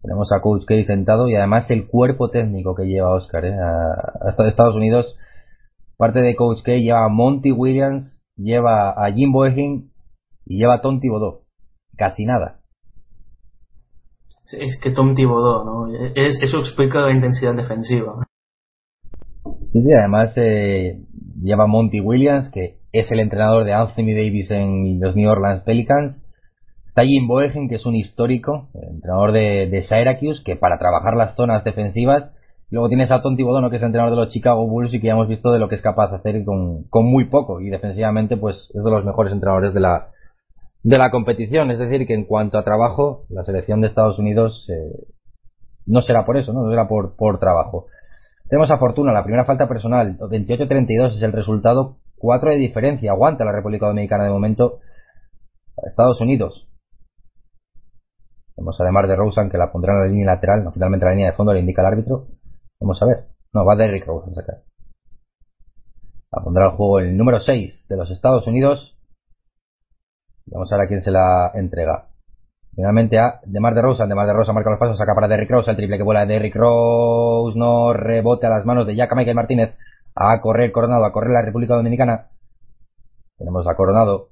[0.00, 3.54] Tenemos a Coach K sentado y además el cuerpo técnico que lleva Oscar ¿eh?
[3.54, 5.14] a, a Estados Unidos.
[5.96, 9.90] Parte de Coach K lleva a Monty Williams, lleva a Jim Boeing
[10.46, 11.42] y lleva a Tom Thibodeau.
[11.96, 12.60] Casi nada.
[14.52, 15.94] Es que Tom Thibodeau, ¿no?
[16.14, 18.24] Es, eso explica la intensidad defensiva.
[19.72, 21.00] Sí, sí, además eh,
[21.42, 26.22] lleva Monty Williams, que es el entrenador de Anthony Davis en los New Orleans Pelicans.
[26.88, 31.36] Está Jim Boeing, que es un histórico, entrenador de, de Syracuse, que para trabajar las
[31.36, 32.32] zonas defensivas
[32.70, 35.14] Luego tienes a Tom Thibodeau, que es entrenador de los Chicago Bulls y que ya
[35.14, 37.60] hemos visto de lo que es capaz de hacer con, con muy poco.
[37.60, 40.10] Y defensivamente, pues es de los mejores entrenadores de la,
[40.82, 41.70] de la competición.
[41.70, 45.06] Es decir, que en cuanto a trabajo, la selección de Estados Unidos eh,
[45.86, 46.62] no será por eso, ¿no?
[46.62, 47.86] no será por, por trabajo.
[48.48, 53.44] Tenemos a Fortuna, la primera falta personal, 28-32 es el resultado, 4 de diferencia, aguanta
[53.44, 54.80] la República Dominicana de momento,
[55.86, 56.66] Estados Unidos.
[58.56, 61.30] Tenemos además de Rosen que la pondrá en la línea lateral, no finalmente la línea
[61.30, 62.26] de fondo le indica el árbitro.
[62.80, 63.26] Vamos a ver.
[63.52, 64.62] No, va Derrick Rose a sacar.
[66.32, 68.98] A pondrá al juego el número 6 de los Estados Unidos.
[70.46, 72.07] Vamos a ver a quién se la entrega.
[72.78, 74.06] Finalmente a Demar de Rosa.
[74.06, 75.68] Demar de Rosa marca los pasos, saca para Derrick Rose.
[75.68, 77.58] El triple que vuela de Derrick Rose.
[77.58, 79.74] No rebote a las manos de Jack Michael Martínez.
[80.14, 82.28] A correr Coronado, a correr la República Dominicana.
[83.36, 84.28] Tenemos a Coronado.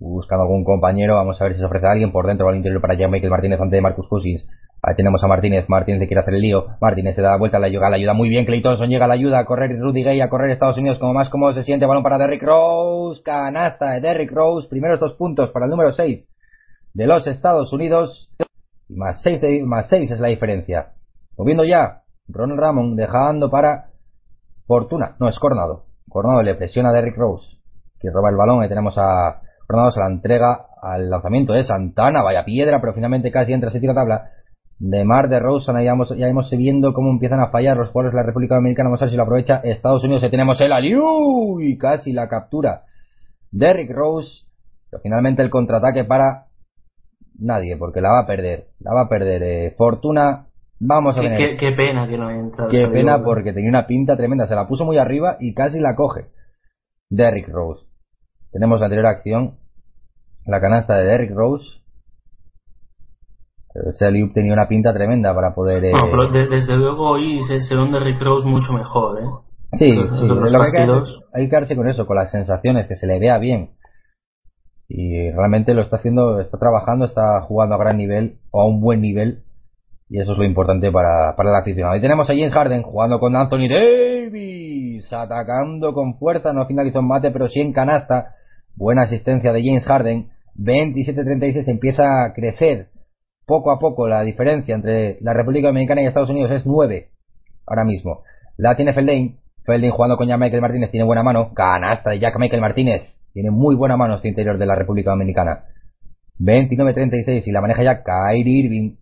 [0.00, 1.14] Buscando algún compañero.
[1.14, 3.30] Vamos a ver si se ofrece alguien por dentro o al interior para Jack Michael
[3.30, 4.48] Martínez ante Marcus Cousins.
[4.82, 5.68] Ahí tenemos a Martínez.
[5.68, 6.66] Martínez quiere hacer el lío.
[6.80, 8.44] Martínez se da la vuelta a la, ayuda, la ayuda muy bien.
[8.44, 11.14] Clay Thompson llega a la ayuda a correr Rudy Gay, a correr Estados Unidos como
[11.14, 11.86] más cómodo se siente.
[11.86, 13.22] Balón para Derrick Rose.
[13.22, 14.66] Canasta de Derrick Rose.
[14.68, 16.29] Primeros dos puntos para el número 6
[16.94, 18.30] de los Estados Unidos.
[18.88, 20.92] Más 6 más seis es la diferencia.
[21.36, 22.02] Moviendo ya.
[22.28, 23.90] Ronald Ramon dejando para
[24.66, 25.16] Fortuna.
[25.18, 25.84] No, es Cornado.
[26.08, 27.58] Cornado le presiona a Derrick Rose.
[28.00, 28.62] Que roba el balón.
[28.62, 29.92] Ahí tenemos a Cornado.
[29.92, 32.22] Se la entrega al lanzamiento de Santana.
[32.22, 33.70] Vaya piedra, pero finalmente casi entra.
[33.70, 34.30] Se tira tabla
[34.80, 38.12] de Mar de Rosen, ya hemos, ya hemos viendo cómo empiezan a fallar los jugadores
[38.12, 40.72] de la República Dominicana, vamos a ver si lo aprovecha Estados Unidos, y tenemos el
[40.72, 42.84] aliu y casi la captura
[43.50, 44.46] Derrick Rose,
[44.90, 46.46] pero finalmente el contraataque para
[47.40, 50.46] nadie, porque la va a perder, la va a perder eh, Fortuna,
[50.78, 52.68] vamos a ver Qué, pena que no entra.
[52.68, 55.94] Qué pena porque tenía una pinta tremenda, se la puso muy arriba y casi la
[55.94, 56.26] coge
[57.08, 57.86] Derrick Rose.
[58.52, 59.56] Tenemos la anterior acción,
[60.46, 61.80] la canasta de Derrick Rose,
[63.74, 65.84] ese Aliup tenía una pinta tremenda para poder.
[65.84, 65.92] Eh...
[65.92, 69.26] pero desde luego hoy se, se de Rick Rose mucho mejor, ¿eh?
[69.72, 70.26] Sí, sí.
[70.26, 73.20] Lo que hay, que, hay que quedarse con eso, con las sensaciones, que se le
[73.20, 73.70] vea bien.
[74.92, 78.80] Y realmente lo está haciendo, está trabajando, está jugando a gran nivel o a un
[78.80, 79.44] buen nivel.
[80.08, 81.94] Y eso es lo importante para, para el aficionado.
[81.94, 87.06] Y tenemos a James Harden jugando con Anthony Davis, atacando con fuerza, no finalizó en
[87.06, 88.34] mate, pero sí en canasta.
[88.74, 90.30] Buena asistencia de James Harden.
[90.56, 92.88] 27-36 empieza a crecer
[93.46, 97.10] poco a poco la diferencia entre la República Dominicana y Estados Unidos es 9
[97.64, 98.24] ahora mismo.
[98.56, 99.38] La tiene Feldain.
[99.64, 101.54] Feldain jugando con Jack Michael Martínez tiene buena mano.
[101.54, 103.19] Canasta de Jack Michael Martínez.
[103.32, 105.64] Tiene muy buena mano este interior de la República Dominicana.
[106.38, 108.96] 29-36 y la maneja ya Kyrie Irving.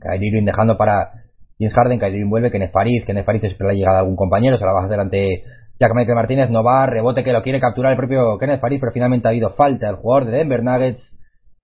[0.00, 1.12] Kyrie Irving dejando para
[1.58, 1.98] James Harden.
[1.98, 2.50] Kyrie Irving vuelve.
[2.50, 3.04] Kenneth Farid.
[3.04, 4.58] Kenneth Farid espera la llegada de algún compañero.
[4.58, 5.44] Se la baja delante
[5.78, 6.50] Jack Michael Martínez.
[6.50, 6.86] No va.
[6.86, 8.80] Rebote que lo quiere capturar el propio Kenneth Farid.
[8.80, 9.88] Pero finalmente ha habido falta.
[9.88, 11.18] El jugador de Denver Nuggets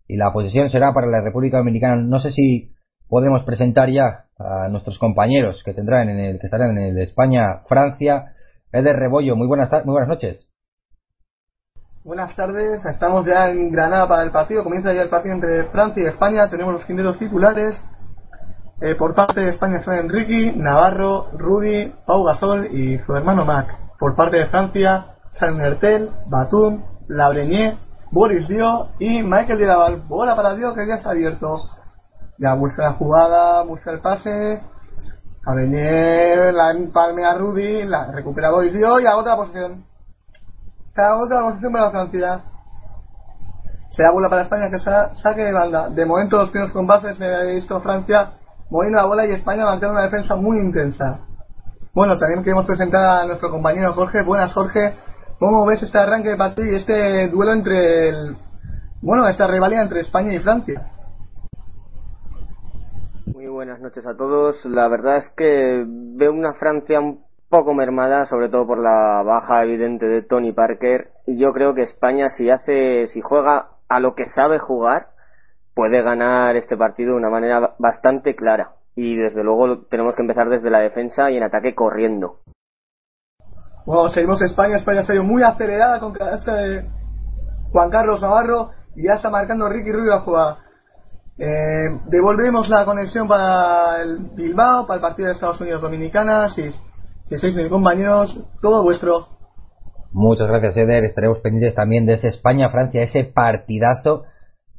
[0.07, 1.97] y la posición será para la República Dominicana.
[1.97, 2.73] No sé si
[3.09, 7.63] podemos presentar ya a nuestros compañeros que tendrán en el que estarán en el España
[7.69, 8.33] Francia.
[8.73, 10.50] Eder Rebollo, muy buenas muy buenas noches.
[12.03, 14.65] Buenas tardes, estamos ya en Granada para el partido.
[14.65, 16.49] Comienza ya el partido entre Francia y España.
[16.49, 17.79] Tenemos los quinteros titulares.
[18.81, 23.77] Eh, por parte de España son Enrique, Navarro, Rudy, Pau Gasol y su hermano Mac.
[23.99, 25.09] Por parte de Francia,
[25.39, 27.77] San Hertel, Batum, Labreñé,
[28.11, 30.03] Boris Dio y Michael Diraval.
[30.09, 31.59] Bola para Dio que ya está abierto.
[32.39, 34.63] Ya busca la jugada, busca el pase.
[35.45, 39.85] A venir la empalme a Rudy, la recupera Boris Dio y a otra posición.
[40.93, 42.41] Otra posición para la Francia.
[43.91, 45.89] Se da bola para España que saque de banda.
[45.89, 48.33] De momento los primeros combates he visto Francia
[48.71, 51.21] moviendo la bola y España mantiene una defensa muy intensa.
[51.93, 54.23] Bueno, también queremos presentar a nuestro compañero Jorge.
[54.23, 54.95] Buenas Jorge.
[55.39, 58.37] ¿Cómo ves este arranque de partido y este duelo entre el,
[59.01, 60.93] bueno, esta rivalidad entre España y Francia?
[63.27, 64.65] Muy buenas noches a todos.
[64.67, 69.63] La verdad es que veo una Francia un poco mermada, sobre todo por la baja
[69.65, 71.11] evidente de Tony Parker.
[71.27, 75.09] Y yo creo que España, si hace, si juega a lo que sabe jugar,
[75.75, 78.73] puede ganar este partido de una manera bastante clara.
[78.95, 82.39] Y desde luego tenemos que empezar desde la defensa y en ataque corriendo.
[83.85, 84.77] Bueno, seguimos España.
[84.77, 86.89] España ha ido muy acelerada con este
[87.73, 90.59] Juan Carlos Navarro y ya está marcando Ricky Rubio la jugada.
[91.39, 96.51] Eh, devolvemos la conexión para el Bilbao, para el partido de Estados Unidos Dominicana.
[96.51, 96.69] Si,
[97.31, 99.29] si estáis mis compañeros, todo vuestro.
[100.11, 101.05] Muchas gracias, Eder.
[101.05, 104.25] Estaremos pendientes también de ese España-Francia, ese partidazo.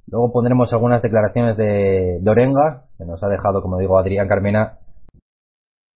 [0.07, 4.79] Luego pondremos algunas declaraciones de, de Orenga, que nos ha dejado, como digo, Adrián Carmena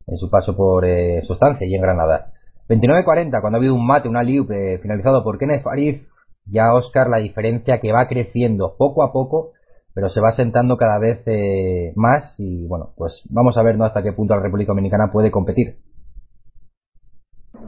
[0.08, 2.32] en su paso por eh, su estancia y en Granada.
[2.70, 6.08] 29-40, cuando ha habido un mate, un aliup eh, finalizado por Kenneth Farif,
[6.46, 9.52] ya Oscar la diferencia que va creciendo poco a poco,
[9.94, 13.84] pero se va sentando cada vez eh, más y bueno, pues vamos a ver ¿no?
[13.84, 15.80] hasta qué punto la República Dominicana puede competir.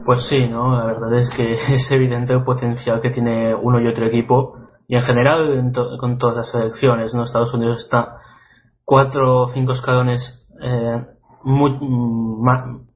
[0.08, 0.74] Pues sí, ¿no?
[0.74, 4.54] La verdad es que es evidente el potencial que tiene uno y otro equipo
[4.88, 7.24] y en general en to- con todas las selecciones, ¿no?
[7.24, 8.16] Estados Unidos está
[8.86, 11.04] cuatro o cinco escalones eh,
[11.44, 12.86] muy, mm,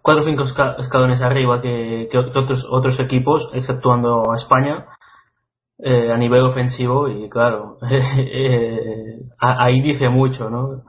[0.00, 4.86] cuatro o cinco esca- escalones arriba que, que otros otros equipos, exceptuando a España,
[5.78, 10.84] eh, a nivel ofensivo y claro, eh, a- ahí dice mucho, ¿no?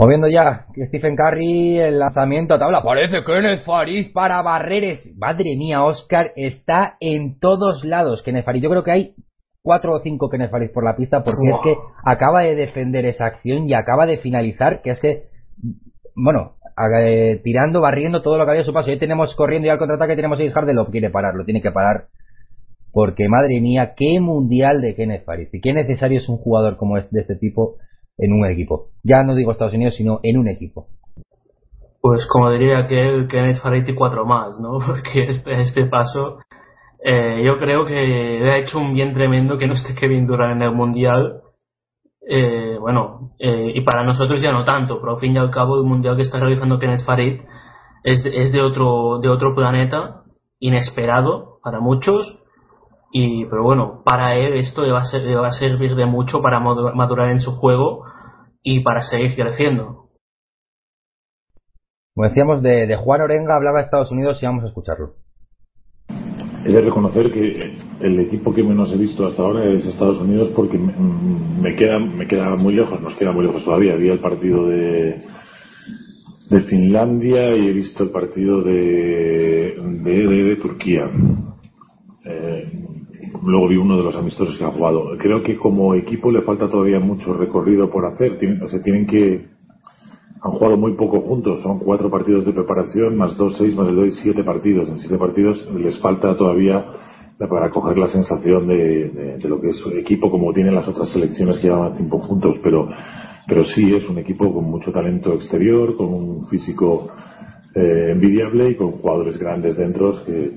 [0.00, 5.14] Moviendo ya, que Stephen Curry, el lanzamiento a tabla, parece Kenneth Farid para Barreres.
[5.18, 8.22] Madre mía, Oscar está en todos lados.
[8.22, 9.14] Kenneth Farid, yo creo que hay
[9.60, 13.26] cuatro o cinco Kenneth Farid por la pista porque es que acaba de defender esa
[13.26, 15.24] acción y acaba de finalizar, que es que,
[16.14, 16.54] bueno,
[16.98, 18.88] eh, tirando, barriendo todo lo que había a su paso.
[18.88, 21.44] Y ahí tenemos corriendo y al contraataque tenemos a James Harden, lo quiere parar, lo
[21.44, 22.06] tiene que parar.
[22.90, 25.48] Porque madre mía, qué mundial de Kenneth Farid.
[25.52, 27.76] Y qué necesario es un jugador como es de este tipo
[28.20, 28.88] en un equipo.
[29.02, 30.86] Ya no digo Estados Unidos, sino en un equipo.
[32.00, 34.78] Pues como diría que Kenneth y cuatro más, ¿no?
[34.86, 36.38] Porque este, este paso,
[37.04, 40.62] eh, yo creo que ha hecho un bien tremendo que no esté Kevin Durant en
[40.62, 41.42] el Mundial.
[42.28, 45.76] Eh, bueno, eh, y para nosotros ya no tanto, pero al fin y al cabo
[45.76, 47.40] el Mundial que está realizando Kenneth Farid
[48.04, 50.22] es de, es de otro, de otro planeta,
[50.58, 52.39] inesperado para muchos,
[53.12, 56.06] y pero bueno, para él esto le va a, ser- le va a servir de
[56.06, 58.04] mucho para madu- madurar en su juego
[58.62, 60.06] y para seguir creciendo.
[62.14, 65.14] Como decíamos, de, de Juan Orenga hablaba de Estados Unidos y vamos a escucharlo.
[66.64, 70.50] He de reconocer que el equipo que menos he visto hasta ahora es Estados Unidos
[70.54, 73.96] porque me, me queda me queda muy lejos, nos queda muy lejos todavía.
[73.96, 75.24] Vi el partido de,
[76.50, 81.10] de Finlandia y he visto el partido de, de, de- de Turquía.
[82.26, 82.86] Eh,
[83.42, 85.16] luego vi uno de los amistosos que han jugado.
[85.18, 88.38] Creo que como equipo le falta todavía mucho recorrido por hacer.
[88.38, 89.46] Tienen, o sea, tienen que
[90.42, 93.92] han jugado muy poco juntos, son cuatro partidos de preparación, más dos, seis, más de
[93.94, 94.88] dos, siete partidos.
[94.88, 96.84] En siete partidos les falta todavía
[97.48, 99.08] para coger la sensación de,
[99.38, 102.88] de- lo que es equipo como tienen las otras selecciones que llevan tiempo juntos, pero,
[103.46, 107.08] pero sí es un equipo con mucho talento exterior, con un físico
[107.74, 110.52] eh, envidiable y con jugadores grandes dentro que,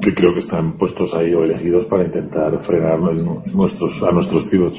[0.00, 4.78] que creo que están puestos ahí o elegidos para intentar frenar nuestros, a nuestros pivots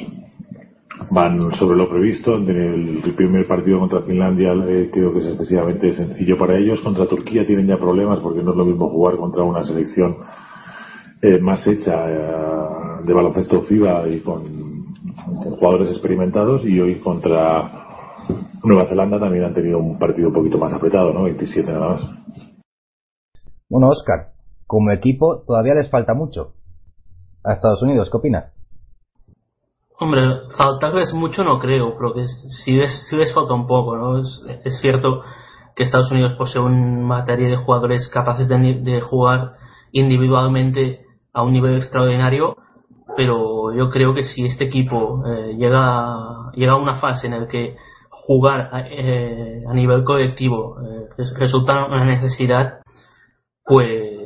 [1.10, 2.36] van sobre lo previsto.
[2.36, 6.82] En el, primer partido contra Finlandia eh, creo que es excesivamente sencillo para ellos.
[6.82, 10.18] Contra Turquía tienen ya problemas porque no es lo mismo jugar contra una selección
[11.22, 14.44] eh, más hecha eh, de baloncesto FIBA y con,
[15.26, 17.88] con jugadores experimentados y hoy contra
[18.64, 21.24] Nueva Zelanda también han tenido un partido un poquito más apretado, ¿no?
[21.24, 22.02] 27 nada más.
[23.70, 24.37] Bueno, Oscar,
[24.68, 26.52] como equipo todavía les falta mucho.
[27.44, 28.54] A Estados Unidos, ¿qué opinas?
[30.00, 30.22] Hombre,
[30.56, 34.20] faltarles mucho no creo, pero que sí les, sí les falta un poco, ¿no?
[34.20, 35.24] Es, cierto
[35.76, 39.54] que Estados Unidos posee una materia de jugadores capaces de, de jugar
[39.92, 42.58] individualmente a un nivel extraordinario,
[43.16, 47.48] pero yo creo que si este equipo eh, llega, llega a una fase en la
[47.48, 47.76] que
[48.12, 52.82] jugar a, eh, a nivel colectivo eh, res- resulta una necesidad,
[53.66, 54.17] pues,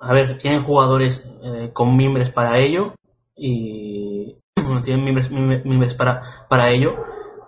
[0.00, 2.92] a ver, tienen jugadores eh, con mimbres para ello
[3.36, 6.94] y bueno, tienen mimbres, mimbre- mimbres para, para ello.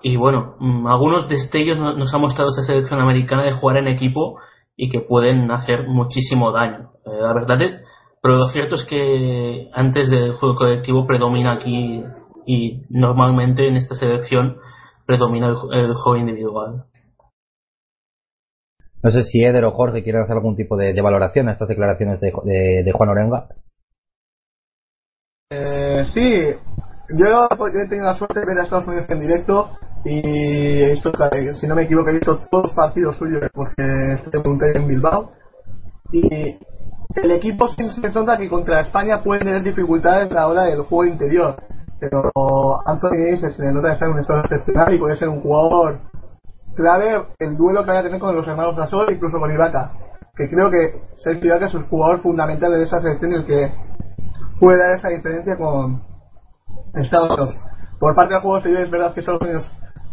[0.02, 3.88] Y bueno, mm, algunos destellos no- nos ha mostrado esta selección americana de jugar en
[3.88, 4.38] equipo
[4.76, 6.90] y que pueden hacer muchísimo daño.
[7.04, 7.80] Eh, la verdad es,
[8.22, 12.02] pero lo cierto es que antes del juego colectivo predomina aquí
[12.46, 14.56] y normalmente en esta selección
[15.06, 16.84] predomina el, el juego individual.
[19.02, 22.20] No sé si Eder o Jorge quieren hacer algún tipo de, valoración a estas declaraciones
[22.20, 23.46] de, de- de Juan Orenga.
[25.50, 26.42] Eh, sí,
[27.16, 29.70] yo he tenido la suerte de ver a Estados Unidos en directo
[30.04, 31.10] y he visto,
[31.54, 34.42] si no me equivoco, he visto todos los partidos suyos porque estoy
[34.74, 35.32] en Bilbao.
[36.12, 36.56] Y
[37.14, 37.84] el equipo se
[38.14, 41.56] nota que contra España puede tener dificultades a la hora del juego interior.
[42.00, 42.22] Pero
[42.86, 46.00] Anthony se le nota que está en un estado excepcional y puede ser un jugador
[46.78, 49.92] clave el duelo que vaya a tener con los hermanos Gasol, incluso con Ibaka.
[50.36, 53.72] Que creo que Sergio Ibaka es el jugador fundamental de esa selección y el que
[54.60, 56.02] puede dar esa diferencia con,
[56.94, 57.56] Estados Unidos.
[57.98, 59.70] Por parte del juego exterior es verdad que Estados Unidos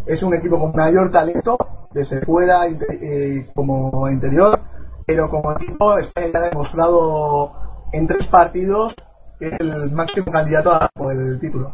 [0.07, 1.57] es un equipo con mayor talento,
[1.93, 4.59] desde fuera y eh, como interior,
[5.05, 7.53] pero como equipo España ya demostrado
[7.91, 8.93] en tres partidos
[9.39, 11.73] que es el máximo candidato a por el título.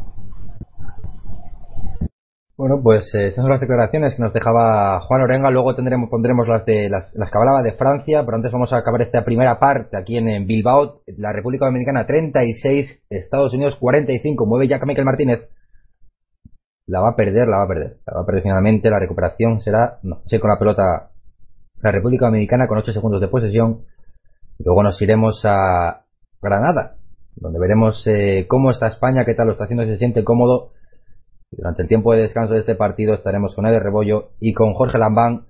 [2.62, 5.50] Bueno, pues eh, esas son las declaraciones que nos dejaba Juan Orenga.
[5.50, 8.78] Luego tendremos, pondremos las de las, las que hablaba de Francia, pero antes vamos a
[8.78, 11.02] acabar esta primera parte aquí en, Bilbao.
[11.18, 14.46] La República Dominicana 36, Estados Unidos 45.
[14.46, 15.50] Mueve ya Miquel Martínez.
[16.86, 17.98] La va a perder, la va a perder.
[18.06, 18.92] La va a perder finalmente.
[18.92, 21.10] La recuperación será, no, sí, con la pelota
[21.82, 23.86] la República Dominicana con 8 segundos de posesión.
[24.60, 26.04] Luego nos iremos a
[26.40, 26.98] Granada,
[27.36, 30.74] donde veremos eh, cómo está España, qué tal lo está haciendo, si se siente cómodo.
[31.52, 34.98] Durante el tiempo de descanso de este partido estaremos con Eder Rebollo y con Jorge
[34.98, 35.46] Lambán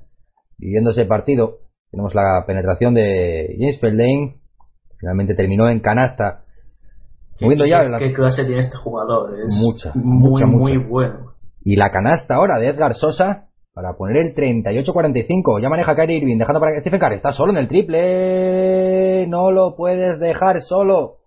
[0.57, 1.57] viviendo ese partido.
[1.91, 4.35] Tenemos la penetración de James Feldane,
[4.99, 6.43] finalmente terminó en canasta.
[7.39, 9.31] Moviendo ya ¿Qué, la- qué clase tiene este jugador?
[9.39, 10.89] Es Mucha, muy, mucha, muy mucha.
[10.89, 11.31] bueno.
[11.63, 15.61] Y la canasta ahora de Edgar Sosa para poner el 38-45.
[15.61, 19.27] Ya maneja Kyrie Irving, dejando para que Stephen Curry está solo en el triple.
[19.27, 21.17] No lo puedes dejar solo.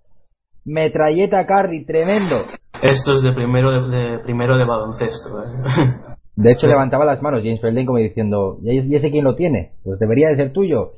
[0.64, 2.36] Metralleta Curry, tremendo.
[2.84, 5.40] Esto es de primero de, primero de baloncesto.
[5.40, 5.94] ¿eh?
[6.36, 9.72] De hecho, levantaba las manos James Feldane como diciendo, ¿y ese quién lo tiene?
[9.82, 10.92] Pues debería de ser tuyo.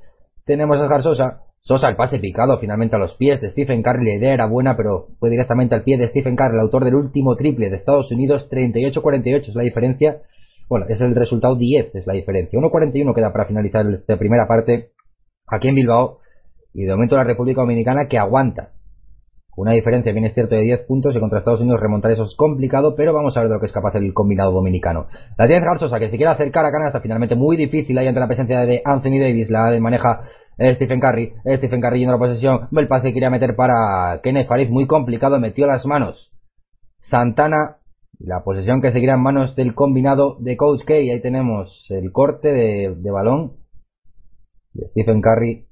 [0.45, 1.43] Tenemos a Sosa.
[1.61, 4.05] Sosa, el pase picado finalmente a los pies de Stephen Curry.
[4.05, 6.95] La idea era buena, pero fue directamente al pie de Stephen Curry, el autor del
[6.97, 8.49] último triple de Estados Unidos.
[8.51, 10.23] 38-48 es la diferencia.
[10.69, 12.59] Bueno, es el resultado 10, es la diferencia.
[12.59, 14.91] 1.41 queda para finalizar esta primera parte
[15.47, 16.19] aquí en Bilbao.
[16.75, 18.71] Y de momento la República Dominicana que aguanta.
[19.57, 22.37] Una diferencia, bien es cierto, de 10 puntos y contra Estados Unidos remontar eso es
[22.37, 25.07] complicado, pero vamos a ver de lo que es capaz el combinado dominicano.
[25.39, 28.27] La tiene Garzosa, que se quiere acercar a canasta, finalmente muy difícil ahí ante la
[28.27, 30.25] presencia de Anthony Davis, la maneja
[30.59, 33.57] eh, Stephen Curry, eh, Stephen Curry yendo a la posesión, el pase que quería meter
[33.57, 36.31] para Kenneth Farid, muy complicado, metió las manos.
[37.01, 37.79] Santana,
[38.19, 42.53] la posesión que seguirá en manos del combinado de Coach K, ahí tenemos el corte
[42.53, 43.55] de, de balón
[44.75, 45.67] de Stephen Curry,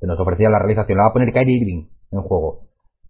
[0.00, 2.64] que nos ofrecía la realización, la va a poner Kyrie Irving en juego.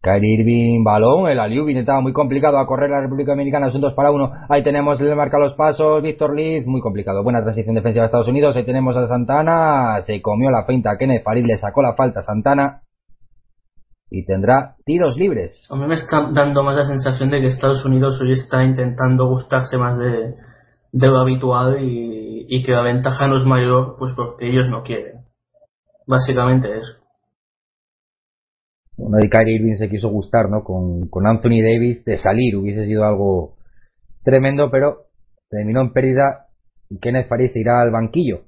[0.05, 3.95] Kyrie Irving, balón, el Aliubi intentaba muy complicado a correr la República Dominicana, son dos
[3.95, 4.33] para uno.
[4.51, 7.23] Ahí tenemos, le marca los pasos, Víctor Liz, muy complicado.
[7.23, 8.55] Buena transición defensiva de Estados Unidos.
[8.55, 12.23] Ahí tenemos a Santana, se comió la finta, Kenneth Farid le sacó la falta a
[12.23, 12.83] Santana.
[14.11, 15.59] Y tendrá tiros libres.
[15.71, 19.27] A mí me está dando más la sensación de que Estados Unidos hoy está intentando
[19.27, 20.35] gustarse más de,
[20.93, 24.83] de lo habitual y, y que la ventaja no es mayor pues porque ellos no
[24.83, 25.23] quieren.
[26.07, 27.04] Básicamente eso.
[28.97, 30.63] Bueno, y Kyrie Irving se quiso gustar, ¿no?
[30.63, 33.57] Con, con Anthony Davis de salir, hubiese sido algo
[34.23, 35.07] tremendo, pero
[35.51, 36.47] terminó en pérdida
[36.89, 38.45] y Kenneth se irá al banquillo.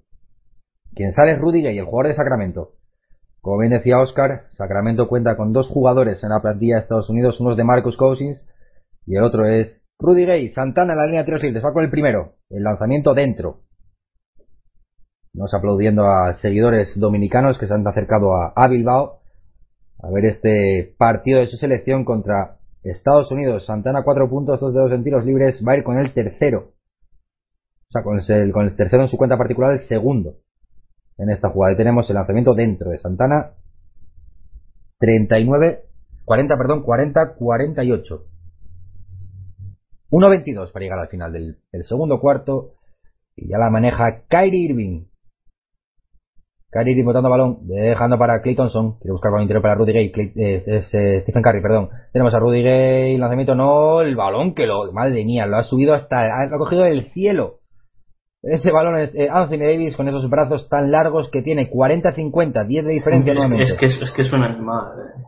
[0.94, 2.72] Quien sale es Rudy Gay, el jugador de Sacramento.
[3.40, 7.40] Como bien decía Oscar, Sacramento cuenta con dos jugadores en la plantilla de Estados Unidos,
[7.40, 8.42] uno es de Marcus Cousins
[9.04, 10.52] y el otro es Rudy Gay.
[10.52, 13.60] Santana en la línea de tiros libres, va con el primero, el lanzamiento dentro.
[15.34, 19.20] Nos aplaudiendo a seguidores dominicanos que se han acercado a, a Bilbao
[19.98, 23.66] a ver este partido de su selección contra Estados Unidos.
[23.66, 26.72] Santana cuatro puntos, dos dedos en tiros libres, va a ir con el tercero.
[27.88, 30.36] O sea, con el, con el tercero en su cuenta particular, el segundo
[31.18, 31.76] en esta jugada.
[31.76, 33.52] Tenemos el lanzamiento dentro de Santana.
[34.98, 35.84] 39,
[36.24, 38.24] 40, perdón, 40, 48.
[40.10, 42.74] 1.22 para llegar al final del, del segundo cuarto.
[43.34, 45.04] Y ya la maneja Kyrie Irving.
[46.72, 48.98] Irving botando balón, dejando para Clay Thompson.
[48.98, 50.12] Quiere buscar balón interior para Rudy Gay.
[50.12, 51.88] Clay- eh, es, eh, Stephen Curry, perdón.
[52.12, 55.94] Tenemos a Rudy Gay, lanzamiento no, el balón que lo, madre mía, lo ha subido
[55.94, 57.60] hasta, ha cogido del cielo.
[58.42, 62.84] Ese balón es eh, Anthony Davis con esos brazos tan largos que tiene 40-50, 10
[62.84, 63.64] de diferencia Es, nuevamente.
[63.64, 64.84] es que es, es que es un animal.
[64.98, 65.22] ¿eh?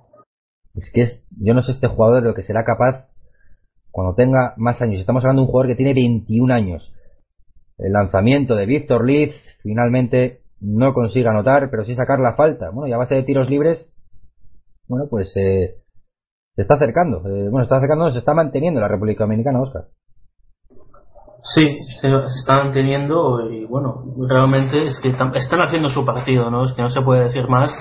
[0.75, 3.07] Es que es, yo no sé este jugador de lo que será capaz
[3.91, 5.01] cuando tenga más años.
[5.01, 6.93] Estamos hablando de un jugador que tiene 21 años.
[7.79, 9.33] El lanzamiento de Víctor Liz
[9.63, 12.71] finalmente no consigue anotar, pero sí sacar la falta.
[12.71, 13.93] Bueno, y a base de tiros libres,
[14.89, 15.77] bueno, pues eh,
[16.55, 17.19] se está acercando.
[17.29, 19.85] Eh, bueno, se está acercando, se está manteniendo la República Dominicana, Oscar.
[21.43, 26.65] Sí, se, se están teniendo y bueno, realmente es que están haciendo su partido, ¿no?
[26.65, 27.73] Es que no se puede decir más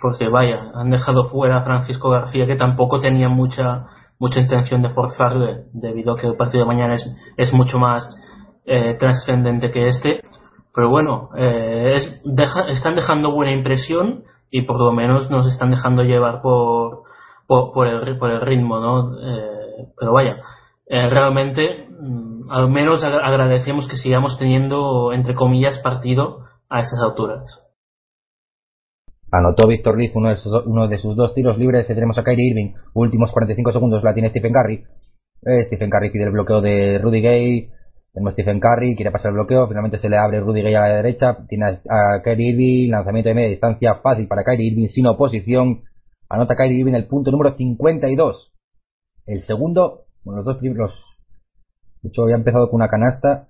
[0.00, 3.86] porque vaya, han dejado fuera a Francisco García que tampoco tenía mucha
[4.18, 8.02] mucha intención de forzarle debido a que el partido de mañana es, es mucho más
[8.64, 10.22] eh, trascendente que este.
[10.74, 11.94] Pero bueno, eh,
[12.68, 17.02] están dejando buena impresión y por lo menos nos están dejando llevar por,
[17.46, 19.14] por, por el, por el ritmo, ¿no?
[19.20, 20.42] Eh, pero vaya,
[20.86, 27.00] eh, realmente mm, al menos agra- agradecemos que sigamos teniendo, entre comillas, partido a esas
[27.00, 27.60] alturas.
[29.30, 31.86] Anotó Víctor Liz uno de, sus, uno de sus dos tiros libres.
[31.88, 32.74] Tenemos a Kyrie Irving.
[32.94, 34.84] Últimos 45 segundos la tiene Stephen Curry.
[35.66, 37.68] Stephen Curry pide el bloqueo de Rudy Gay.
[38.14, 39.66] Tenemos Stephen Curry, quiere pasar el bloqueo.
[39.66, 41.36] Finalmente se le abre Rudy Gay a la derecha.
[41.48, 42.92] Tiene a, Kyrie Irving.
[42.92, 45.82] Lanzamiento de media distancia fácil para Kyrie Irving sin oposición.
[46.28, 48.52] Anota Kyrie Irving el punto número 52.
[49.26, 50.92] El segundo, bueno, los dos primeros.
[52.02, 53.48] De hecho, había empezado con una canasta.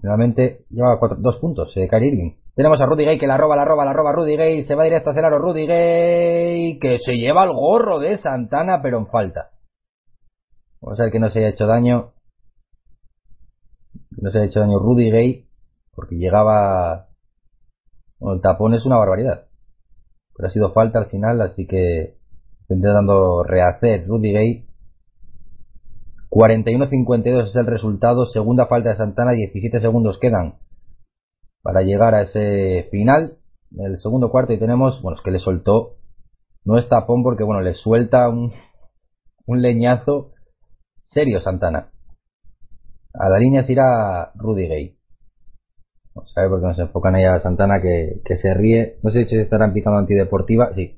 [0.00, 2.32] Finalmente lleva cuatro, dos puntos, eh, Kyrie Irving.
[2.54, 4.62] Tenemos a Rudy Gay que la roba, la roba, la roba Rudy Gay.
[4.66, 8.98] Se va directo hacia el Rudy Gay que se lleva el gorro de Santana, pero
[8.98, 9.50] en falta.
[10.80, 12.13] Vamos a ver que no se haya hecho daño.
[14.16, 15.48] No se haya hecho daño Rudy Gay
[15.94, 17.08] porque llegaba.
[18.18, 19.46] Bueno, el tapón es una barbaridad.
[20.36, 22.16] Pero ha sido falta al final, así que
[22.68, 24.66] intentando rehacer Rudy Gay.
[26.30, 28.26] 41-52 es el resultado.
[28.26, 30.58] Segunda falta de Santana, 17 segundos quedan
[31.62, 33.38] para llegar a ese final
[33.78, 35.96] el segundo cuarto y tenemos, bueno, es que le soltó,
[36.64, 38.52] no es tapón porque, bueno, le suelta un,
[39.46, 40.32] un leñazo
[41.06, 41.90] serio Santana.
[43.14, 44.96] A la línea se irá Rudy Gay.
[46.14, 48.96] No sabe por qué no se enfocan ahí a Santana que, que se ríe.
[49.02, 50.72] No sé si estarán pitando antideportiva.
[50.74, 50.96] Sí.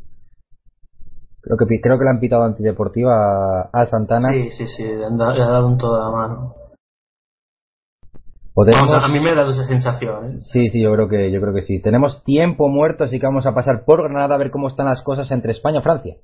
[1.43, 4.28] Creo que, creo que le han pitado antideportiva a, a Santana.
[4.30, 6.52] Sí, sí, sí, le han dado, le ha dado un toda la mano.
[8.64, 10.30] Tenemos- Vamos, a mí me ha dado esa sensación.
[10.32, 10.36] ¿eh?
[10.40, 11.80] Sí, sí, yo creo que yo creo que sí.
[11.80, 15.02] Tenemos tiempo muerto, así que vamos a pasar por Granada a ver cómo están las
[15.02, 16.16] cosas entre España y Francia.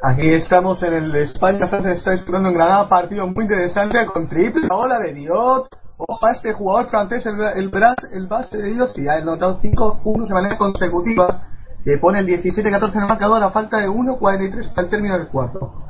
[0.00, 5.00] Aquí estamos en el España-Francia, está disputando en Granada, partido muy interesante con triple ola
[5.00, 5.68] de Diot.
[5.96, 7.72] Ojo a este jugador francés, el, el,
[8.12, 11.48] el base de Dios, que ha anotado 5 puntos de manera consecutiva,
[11.82, 15.26] que pone el 17-14 en el marcador a falta de 1.43 para el término del
[15.26, 15.82] cuarto.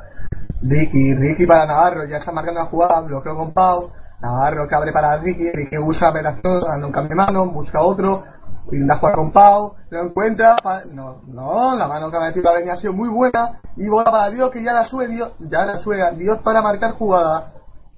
[0.63, 3.91] Ricky, Ricky para Navarro, ya está marcando la jugada, bloqueo con Pau.
[4.21, 7.79] Navarro que abre para Ricky, Ricky busca la operación, dando un cambio de mano, busca
[7.79, 8.23] otro,
[8.65, 10.55] con Pau, lo encuentra,
[10.91, 14.29] no, no, la mano que ha metido la ha sido muy buena, y bola para
[14.29, 17.53] Dios que ya la sube Dios, ya la sube Dios para marcar jugada.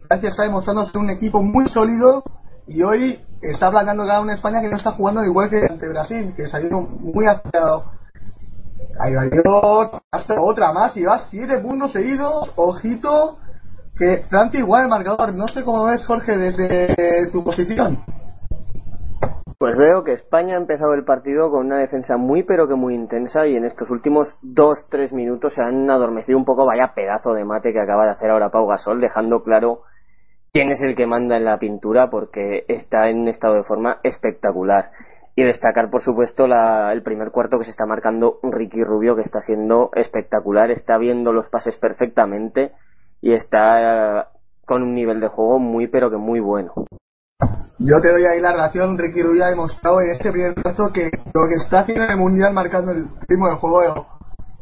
[0.08, 2.24] Francia está demostrando ser un equipo muy sólido,
[2.68, 6.34] y hoy está aplacando a una España que no está jugando igual que ante Brasil,
[6.36, 7.86] que salió muy afectado.
[9.00, 13.38] Ahí va Dios, hasta otra más, y va siete puntos seguidos, ojito,
[13.98, 18.00] que Francia igual el marcador, no sé cómo ves Jorge desde tu posición.
[19.62, 22.96] Pues veo que España ha empezado el partido con una defensa muy pero que muy
[22.96, 27.46] intensa y en estos últimos 2-3 minutos se han adormecido un poco, vaya pedazo de
[27.46, 29.82] mate que acaba de hacer ahora Pau Gasol, dejando claro
[30.52, 34.00] quién es el que manda en la pintura porque está en un estado de forma
[34.02, 34.94] espectacular.
[35.36, 39.22] Y destacar, por supuesto, la- el primer cuarto que se está marcando Ricky Rubio que
[39.22, 42.72] está siendo espectacular, está viendo los pases perfectamente
[43.22, 44.26] y está eh,
[44.66, 46.74] con un nivel de juego muy pero que muy bueno.
[47.84, 51.06] Yo te doy ahí la relación, Ricky Rubio ha demostrado en este primer plazo que
[51.06, 54.06] lo que está haciendo en el Mundial marcando el ritmo del juego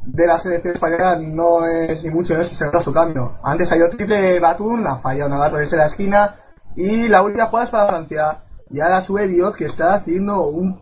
[0.05, 3.33] de la selección española no es ni mucho menos se su cambio.
[3.43, 6.35] Antes salió triple Batún, ha fallado Navarro desde la esquina
[6.77, 8.37] y la última jugada es para Francia.
[8.69, 10.79] Y ahora sube Dios que está haciendo un,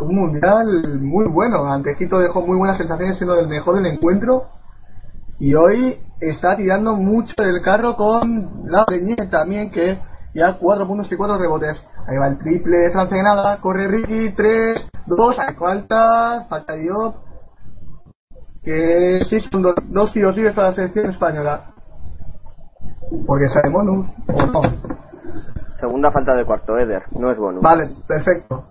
[0.00, 1.64] un Mundial muy bueno.
[1.64, 4.44] Ante Egipto dejó muy buenas sensaciones siendo el mejor del encuentro
[5.40, 9.98] y hoy está tirando mucho del carro con la Breñez también que
[10.38, 11.82] ya 4 puntos y 4 rebotes.
[12.06, 17.16] Ahí va el triple de Francia nada corre Ricky 3, 2 hay falta falta Diop
[18.62, 21.72] que sí son dos, dos tiros libres para la selección española.
[23.26, 24.60] Porque sale bonus o no
[25.76, 27.62] Segunda falta de cuarto, Eder, no es bonus.
[27.62, 28.64] vale perfecto.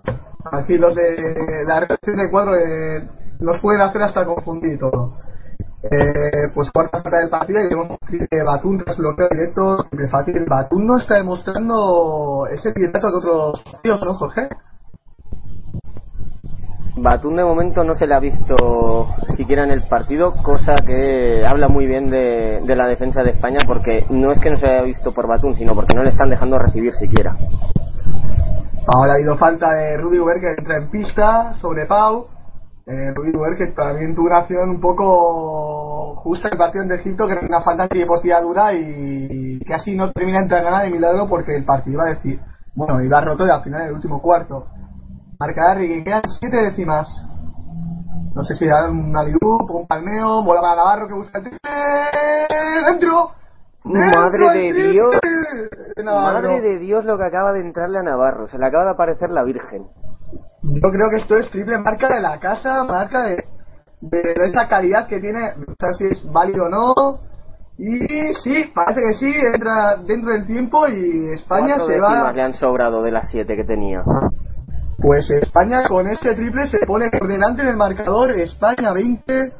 [0.52, 3.08] Aquí los de la relación de cuadro eh,
[3.40, 5.14] nos pueden hacer hasta confundir todo
[5.82, 10.44] eh, pues cuarta falta del partido y vemos que Batún tras bloqueo directo triple fácil
[10.48, 14.48] Batún no está demostrando ese liderato que otros partidos ¿no Jorge?
[17.00, 19.06] Batum de momento no se le ha visto
[19.36, 23.60] siquiera en el partido, cosa que habla muy bien de, de la defensa de España
[23.66, 26.30] porque no es que no se haya visto por Batum, sino porque no le están
[26.30, 27.36] dejando recibir siquiera.
[28.86, 32.26] Ahora ha habido falta de Rudy Uber que entra en pista sobre Pau.
[32.90, 37.26] Eh, Uber que también tuvo una acción un poco justa en el partido de Egipto,
[37.26, 41.54] que era una falta antideportiva dura y casi no termina de nada de milagro porque
[41.54, 42.40] el partido iba a decir,
[42.74, 44.68] bueno, iba roto y al final del último cuarto.
[45.38, 47.06] Marca Harry que quedan siete décimas.
[48.34, 51.58] No sé si dan un aliup, un palmeo, bola para Navarro que busca el triple.
[52.86, 53.32] ¡Dentro!
[53.84, 55.14] Madre ¡Dentro de triple Dios.
[56.04, 59.30] Madre de Dios lo que acaba de entrarle a Navarro, se le acaba de aparecer
[59.30, 59.88] la Virgen.
[60.62, 63.44] Yo creo que esto es triple marca de la casa, marca de,
[64.00, 66.94] de esa calidad que tiene, no sé si es válido o no.
[67.78, 72.32] Y sí, parece que sí, entra dentro del tiempo y España se va.
[72.32, 74.02] le han sobrado de las siete que tenía.
[75.00, 78.32] Pues España con este triple se pone por delante del marcador.
[78.32, 79.52] España 20,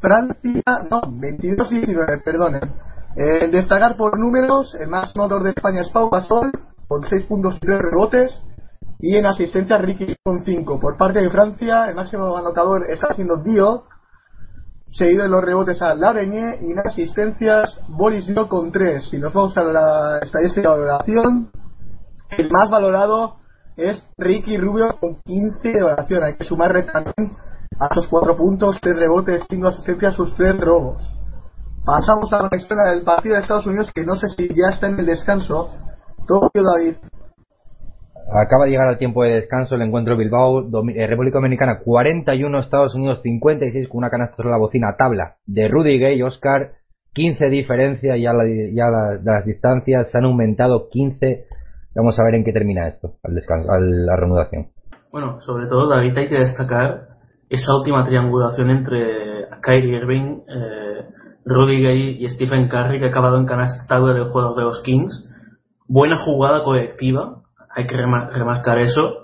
[0.00, 2.62] Francia, no, 22-19, perdonen.
[3.16, 6.50] Eh, destacar por números, el más motor de España es Pau Gasol,
[6.88, 8.42] con 6 puntos y 3 rebotes.
[9.02, 10.78] Y en asistencia Ricky con 5.
[10.78, 13.82] Por parte de Francia, el máximo anotador está haciendo Dio,
[14.86, 19.10] seguido de los rebotes a Lavenier y en asistencias Boris Dio con 3.
[19.10, 21.50] Si nos vamos a la estadística de valoración,
[22.38, 23.38] el más valorado
[23.76, 26.22] es Ricky Rubio con 15 de valoración.
[26.22, 27.36] Hay que sumarle también
[27.80, 31.12] a esos 4 puntos, 3 rebotes, 5 asistencias, sus 3 robos.
[31.84, 34.86] Pasamos a la historia del partido de Estados Unidos que no sé si ya está
[34.86, 35.70] en el descanso.
[36.28, 36.94] Todo David.
[38.30, 40.60] Acaba de llegar al tiempo de descanso el encuentro Bilbao,
[40.94, 45.68] eh, República Dominicana 41, Estados Unidos 56 con una canasta sobre la bocina tabla de
[45.68, 46.72] Rudy Gay, Oscar
[47.14, 51.44] 15 diferencia, ya, la- ya la- las distancias se han aumentado 15.
[51.94, 54.68] Vamos a ver en qué termina esto, al descanso, a la reanudación.
[55.10, 57.08] Bueno, sobre todo, David, hay que destacar
[57.50, 61.04] esa última triangulación entre Kyrie Irving, eh,
[61.44, 64.80] Rudy Gay y Stephen Curry, que ha acabado en canasta tabla del juego de los
[64.82, 65.28] Kings.
[65.86, 67.41] Buena jugada colectiva,
[67.74, 69.18] hay que rema- remarcar eso.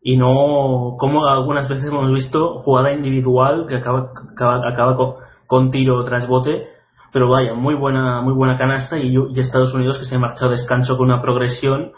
[0.00, 5.14] Y no como algunas veces hemos visto jugada individual que acaba, acaba, acaba con,
[5.46, 6.68] con tiro tras bote.
[7.12, 10.48] Pero vaya, muy buena, muy buena canasta y, y Estados Unidos que se ha marchado
[10.48, 11.92] a descanso con una progresión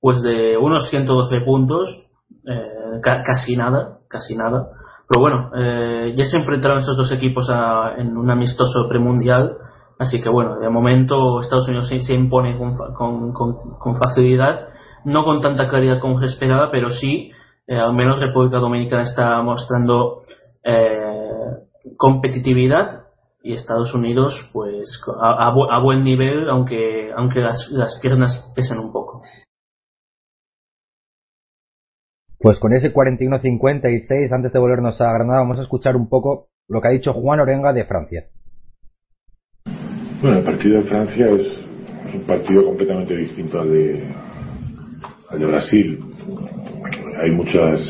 [0.00, 1.88] pues de unos 112 puntos,
[2.46, 2.68] eh,
[3.02, 4.66] ca- casi nada, casi nada.
[5.08, 9.56] Pero bueno, eh, ya se enfrentaron estos dos equipos a- en un amistoso premundial,
[9.98, 13.32] así que bueno, de momento Estados Unidos se, se impone con- con-
[13.78, 14.68] con facilidad,
[15.04, 17.30] no con tanta claridad como se esperaba, pero sí,
[17.66, 20.22] eh, al menos República Dominicana está mostrando
[20.64, 20.98] eh,
[21.96, 23.04] competitividad
[23.42, 28.52] y Estados Unidos pues a, a bu- a buen nivel, aunque, aunque las, las piernas
[28.54, 29.20] pesen un poco.
[32.38, 36.80] Pues con ese 41-56, antes de volvernos a Granada, vamos a escuchar un poco lo
[36.80, 38.24] que ha dicho Juan Orenga de Francia.
[40.20, 41.64] Bueno, el partido de Francia es
[42.14, 44.14] un partido completamente distinto al de,
[45.38, 46.00] de Brasil.
[47.22, 47.80] Hay muchas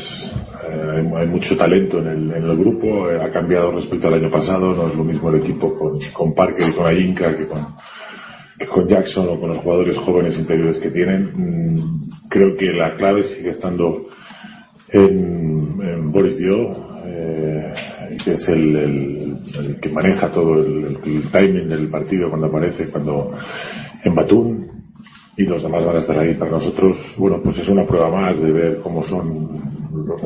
[0.73, 4.31] eh, hay, mucho talento en el, en el grupo, eh, ha cambiado respecto al año
[4.31, 7.67] pasado, no es lo mismo el equipo con, con Parker y con Ayinka que con,
[8.57, 11.31] que con Jackson o con los jugadores jóvenes interiores que tienen.
[11.35, 14.07] Mm, creo que la clave sigue estando
[14.89, 17.73] en, en Boris Dio, eh,
[18.23, 20.97] que es el, que maneja todo el
[21.31, 23.31] timing del partido cuando aparece, cuando
[24.03, 24.72] en Batún,
[25.37, 26.33] y los demás van a estar ahí.
[26.35, 29.73] Para nosotros, bueno, pues es una prueba más de ver cómo son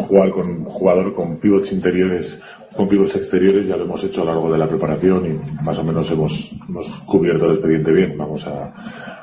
[0.08, 2.42] jugar con jugador con pivots interiores,
[2.76, 5.78] con pivots exteriores, ya lo hemos hecho a lo largo de la preparación y más
[5.78, 6.32] o menos hemos,
[6.68, 8.18] hemos cubierto el expediente bien.
[8.18, 8.74] Vamos a,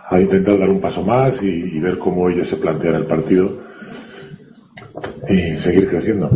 [0.09, 3.51] a intentar dar un paso más y, y ver cómo ellos se plantean el partido
[5.28, 6.31] y seguir creciendo.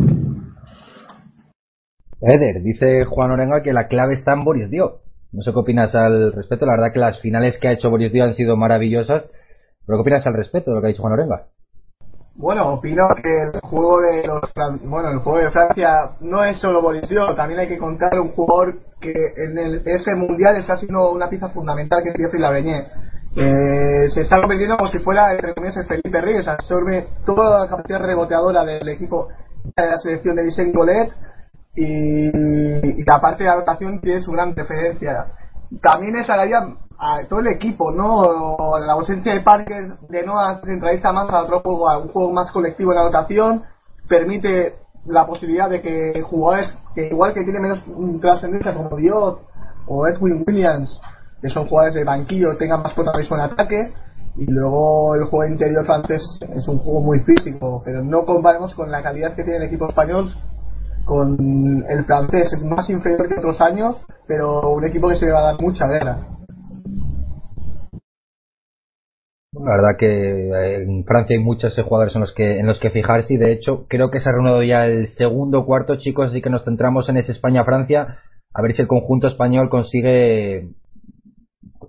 [2.21, 5.01] Eder, dice Juan Orenga que la clave está en Boris Dio.
[5.33, 6.67] No sé qué opinas al respecto.
[6.67, 9.31] La verdad que las finales que ha hecho Boris Dio han sido maravillosas.
[9.89, 11.47] ¿Pero qué opinas al respecto de lo que ha dicho Juan Orenga?
[12.35, 14.41] Bueno, opino que el juego de los
[14.85, 18.33] bueno, el juego de Francia no es solo Boris Dio, también hay que contar un
[18.33, 22.85] jugador que en el, este mundial está siendo una pieza fundamental que es Jeffrey Lavenier.
[23.35, 27.69] Eh, se está convirtiendo como si fuera entre comillas el Felipe Reyes, absorbe toda la
[27.71, 29.29] capacidad reboteadora del equipo
[29.75, 31.13] de la selección de Vicente Golet
[31.75, 35.29] y, y aparte de la anotación tiene su gran preferencia.
[35.81, 38.79] También es agravia a todo el equipo, ¿no?
[38.79, 40.35] La ausencia de Parker de no
[40.65, 43.63] centraliza más a otro juego, a un juego más colectivo en la anotación,
[44.09, 44.77] permite
[45.07, 47.85] la posibilidad de que jugadores que igual que tienen menos
[48.21, 49.41] trascendencia como Diot
[49.87, 51.01] o Edwin Williams,
[51.41, 53.93] que son jugadores de banquillo, tengan más protagonismo en ataque.
[54.37, 56.23] Y luego el juego interior francés
[56.55, 59.89] es un juego muy físico, pero no comparemos con la calidad que tiene el equipo
[59.89, 60.33] español
[61.09, 65.33] con el francés es más inferior que otros años, pero un equipo que se le
[65.33, 66.19] va a dar mucha guerra.
[69.55, 72.79] La verdad que eh, en Francia hay muchos eh, jugadores en los que en los
[72.79, 76.29] que fijarse y de hecho creo que se ha reunido ya el segundo cuarto chicos
[76.29, 78.19] así que nos centramos en ese España-Francia
[78.53, 80.69] a ver si el conjunto español consigue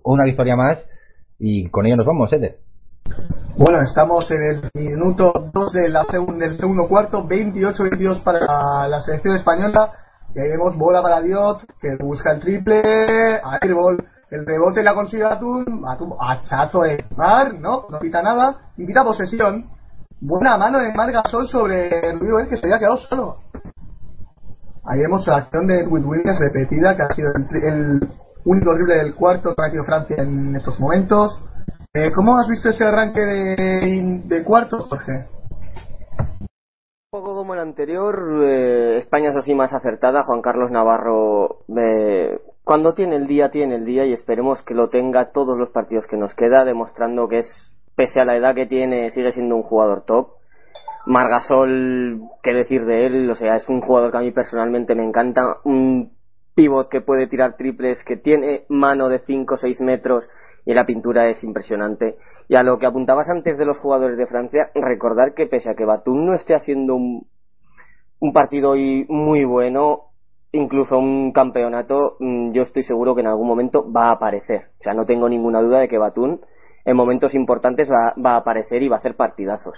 [0.03, 0.89] una victoria más
[1.37, 2.68] y con ello nos vamos, Eder.
[3.57, 9.01] Bueno, estamos en el minuto 2 de la segun- del segundo cuarto, 28-22 para la
[9.01, 9.91] selección española.
[10.33, 12.81] Y ahí vemos bola para Diot, que busca el triple,
[13.43, 13.97] airball,
[14.29, 17.85] el rebote la consigue Atún, Atún, hachazo de Mar, ¿no?
[17.89, 19.65] No pita nada, invita posesión.
[20.21, 23.37] Buena mano de Mar Gasol sobre Rubio, que se había quedado solo.
[24.85, 28.09] Ahí vemos la acción de Edwin Williams repetida, que ha sido el, el
[28.45, 31.41] único triple del cuarto que ha metido Francia en estos momentos.
[31.91, 35.25] Eh, ¿Cómo has visto ese arranque de, de cuarto, Jorge?
[37.09, 40.21] poco como el anterior, eh, España es así más acertada.
[40.21, 44.89] Juan Carlos Navarro, eh, cuando tiene el día, tiene el día y esperemos que lo
[44.89, 48.67] tenga todos los partidos que nos queda, demostrando que es, pese a la edad que
[48.67, 50.33] tiene, sigue siendo un jugador top.
[51.07, 55.03] Margasol, qué decir de él, o sea, es un jugador que a mí personalmente me
[55.03, 56.11] encanta, un
[56.53, 60.25] pivot que puede tirar triples, que tiene mano de 5 o 6 metros
[60.65, 62.17] y la pintura es impresionante.
[62.47, 65.75] Y a lo que apuntabas antes de los jugadores de Francia, recordar que pese a
[65.75, 67.27] que Batum no esté haciendo un,
[68.19, 70.09] un partido hoy muy bueno,
[70.51, 74.71] incluso un campeonato, mm, yo estoy seguro que en algún momento va a aparecer.
[74.79, 76.39] O sea, no tengo ninguna duda de que Batum
[76.85, 79.77] en momentos importantes va, a aparecer y va a hacer partidazos.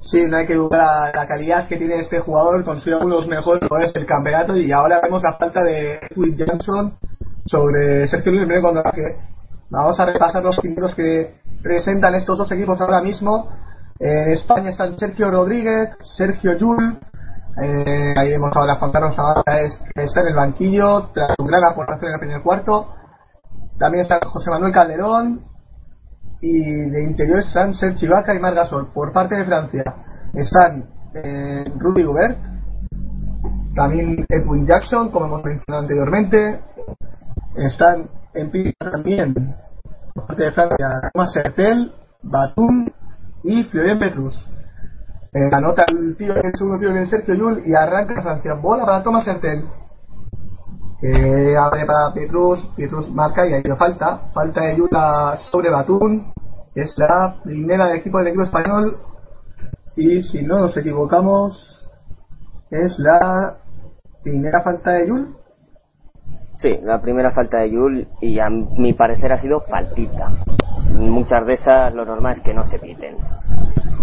[0.00, 3.28] Sí, no hay que dudar la calidad que tiene este jugador, considero uno de los
[3.28, 6.94] mejores jugadores del campeonato y ahora vemos la falta de Will Johnson
[7.46, 8.82] sobre Sergio Luis cuando
[9.70, 13.50] Vamos a repasar los equipos que presentan estos dos equipos ahora mismo.
[13.98, 16.98] En España están Sergio Rodríguez, Sergio Yul.
[17.62, 19.60] Eh, ahí vemos ahora Juan Carlos Navarra
[19.94, 22.94] está en el banquillo tras su gran aportación en el primer cuarto.
[23.78, 25.42] También está José Manuel Calderón,
[26.40, 28.92] y de interior están Sergi Vaca y Margasol.
[28.92, 29.82] Por parte de Francia
[30.34, 30.84] están
[31.14, 32.38] eh, Rudy Gobert,
[33.74, 36.60] también Edwin Jackson, como hemos mencionado anteriormente,
[37.56, 39.34] están en pista también
[40.14, 41.92] por parte de Francia Thomas Sertel,
[42.22, 42.86] Batum
[43.44, 44.34] y Florian Petrus.
[45.32, 48.54] Eh, anota el tío en el segundo tío en Sergio Yul y arranca Francia.
[48.54, 49.64] Bola para Thomas Sertel
[51.00, 56.32] que abre para Petrus, Petrus marca y ahí le falta, falta de ayuda sobre Batún,
[56.74, 58.98] que es la primera del equipo del equipo español,
[59.94, 61.90] y si no nos equivocamos,
[62.70, 63.56] es la
[64.22, 65.36] primera falta de Yul.
[66.58, 70.30] Sí, la primera falta de Yul y a mi parecer ha sido faltita.
[70.94, 73.16] Muchas de esas lo normal es que no se piten.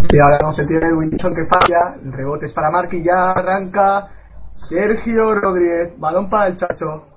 [0.10, 3.32] Sí, ahora no se tiene el que falla, el rebote es para Mark y ya
[3.32, 4.10] arranca
[4.70, 7.08] Sergio Rodríguez, balón para el Chacho,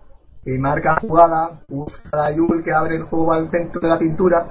[0.43, 4.47] que marca jugada, busca a Yul que abre el juego al centro de la pintura,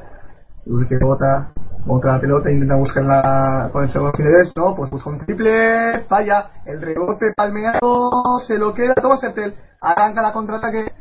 [0.66, 1.52] Yul que bota,
[1.86, 4.14] bota la pelota, intenta buscarla con el segundo
[4.56, 8.10] no, pues busca un triple, falla, el rebote palmeado,
[8.48, 10.92] se lo queda, toma Sertel, arranca la contraataque,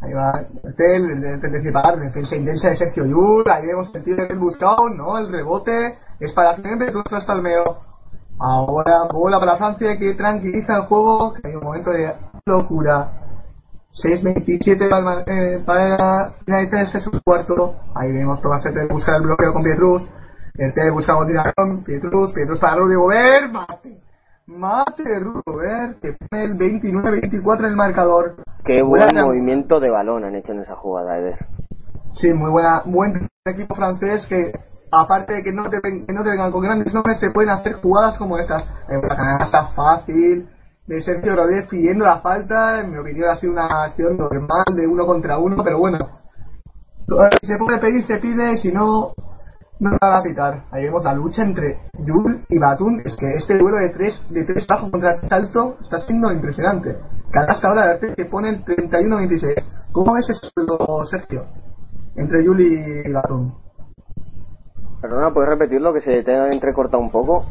[0.00, 4.88] ahí va Sertel, el principal, defensa intensa de Sergio Yul, ahí vemos el tiro buscado,
[4.88, 7.92] no, el rebote, es para siempre, tú estás palmeo,
[8.38, 12.12] Ahora bola para Francia que tranquiliza el juego, hay un momento de
[12.46, 13.12] locura.
[13.92, 17.74] 6-27 para, eh, para finalizar este subcuarto.
[17.94, 20.08] Ahí vemos Tomás de buscar el bloqueo con Pietrus.
[20.54, 21.82] El T busca continuación.
[21.84, 23.52] Pietrus, Pietrus para Rudy Gobert.
[23.52, 24.00] Mate.
[24.46, 28.36] Mate de Rudy Gobert que pone el 29-24 en el marcador.
[28.64, 31.46] Qué buen movimiento de balón han hecho en esa jugada, Eder.
[32.12, 32.82] Sí, muy buena.
[32.84, 34.52] Buen equipo francés que
[34.90, 37.74] aparte de que no te, que no te vengan con grandes nombres, te pueden hacer
[37.74, 38.68] jugadas como estas.
[38.90, 40.48] En una canasta fácil,
[40.86, 44.86] de Sergio Rodríguez pidiendo la falta, en mi opinión ha sido una acción normal de
[44.86, 45.98] uno contra uno, pero bueno,
[47.42, 49.12] se puede pedir, se pide, si no,
[49.82, 50.64] no va a pitar.
[50.70, 54.44] Ahí vemos la lucha entre Yul y Batun, es que este duelo de tres, de
[54.44, 56.96] tres bajos contra tres alto está siendo impresionante.
[57.32, 59.90] Canasta ahora que pone el 31-26.
[59.90, 61.46] ¿Cómo ves eso, Sergio?
[62.14, 63.54] Entre Yul y Batun.
[65.00, 67.44] Perdona, ¿puedes repetirlo que se te ha entrecortado un poco?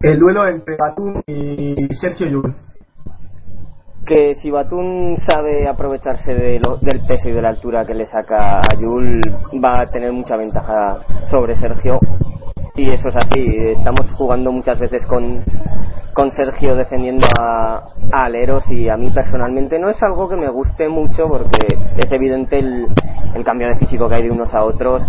[0.00, 2.54] El duelo entre Batún y Sergio Yul.
[4.06, 8.58] Que si Batún sabe aprovecharse de del peso y de la altura que le saca
[8.58, 9.20] a Yul,
[9.62, 11.98] va a tener mucha ventaja sobre Sergio.
[12.76, 15.42] Y eso es así, estamos jugando muchas veces con,
[16.14, 20.88] con Sergio defendiendo a, aleros y a mí personalmente no es algo que me guste
[20.88, 22.86] mucho porque es evidente el,
[23.34, 25.02] el cambio de físico que hay de unos a otros.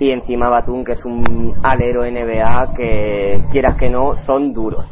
[0.00, 4.90] Y encima Batum que es un alero NBA que quieras que no son duros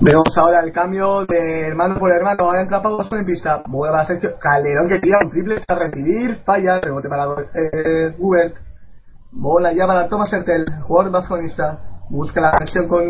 [0.00, 2.44] vemos ahora el cambio de hermano por hermano.
[2.44, 3.62] Ahora entra Pablo en pista.
[3.66, 6.36] Vuelve a Sergio Calderón que tira un triple para recibir.
[6.44, 8.56] Falla rebote para eh, Hubert.
[9.32, 11.78] Bola ya para Thomas Hertel jugador vasconista.
[12.10, 13.02] Busca la conexión con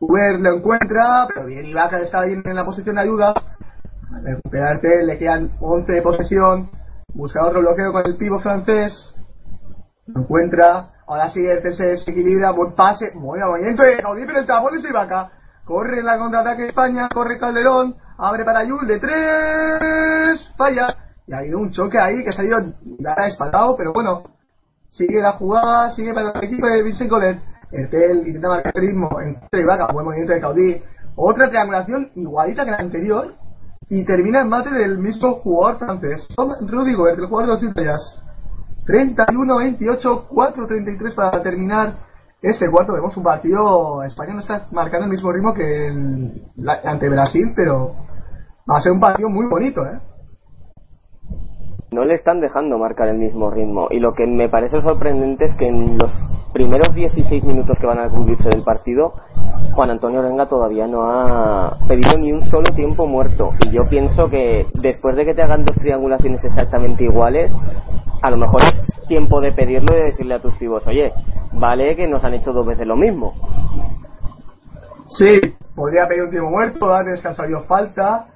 [0.00, 3.34] Hubert lo encuentra pero bien Ibaka está ahí en la posición de ayuda.
[4.22, 6.70] Recuperarte le quedan 11 de posesión.
[7.12, 9.14] Busca otro bloqueo con el pivo francés.
[10.06, 14.46] Lo encuentra, ahora sí el se desequilibra, buen pase, buen movimiento de Gaudí, pero el
[14.46, 15.32] tapón se acá.
[15.66, 20.94] Corre la contraataque España, corre Calderón, abre para Yul de tres, falla.
[21.26, 24.22] Y ha habido un choque ahí que ha salido ha espaldado, pero bueno,
[24.86, 27.40] sigue la jugada, sigue para el equipo de Vincent Colet.
[27.72, 30.82] El intenta marcar ritmo en Ibaka, buen movimiento de Caudí.
[31.16, 33.34] Otra triangulación igualita que la anterior
[33.88, 36.28] y termina en mate del mismo jugador francés,
[36.60, 37.96] Rudy Gobert, el jugador de los Utah
[38.86, 41.94] 31-28, 4-33 para terminar
[42.50, 46.48] este cuarto vemos un partido, España no está marcando el mismo ritmo que el-
[46.84, 47.90] ante Brasil, pero
[48.70, 50.00] va a ser un partido muy bonito, ¿eh?
[51.96, 53.88] No le están dejando marcar el mismo ritmo.
[53.90, 56.10] Y lo que me parece sorprendente es que en los
[56.52, 59.14] primeros 16 minutos que van a cumplirse del partido,
[59.74, 63.52] Juan Antonio Renga todavía no ha pedido ni un solo tiempo muerto.
[63.66, 67.50] Y yo pienso que después de que te hagan dos triangulaciones exactamente iguales,
[68.22, 71.14] a lo mejor es tiempo de pedirlo y de decirle a tus pibos, oye,
[71.54, 73.32] vale que nos han hecho dos veces lo mismo.
[75.08, 75.32] Sí,
[75.74, 78.26] podría pedir un tiempo muerto, dar descanso a Dios falta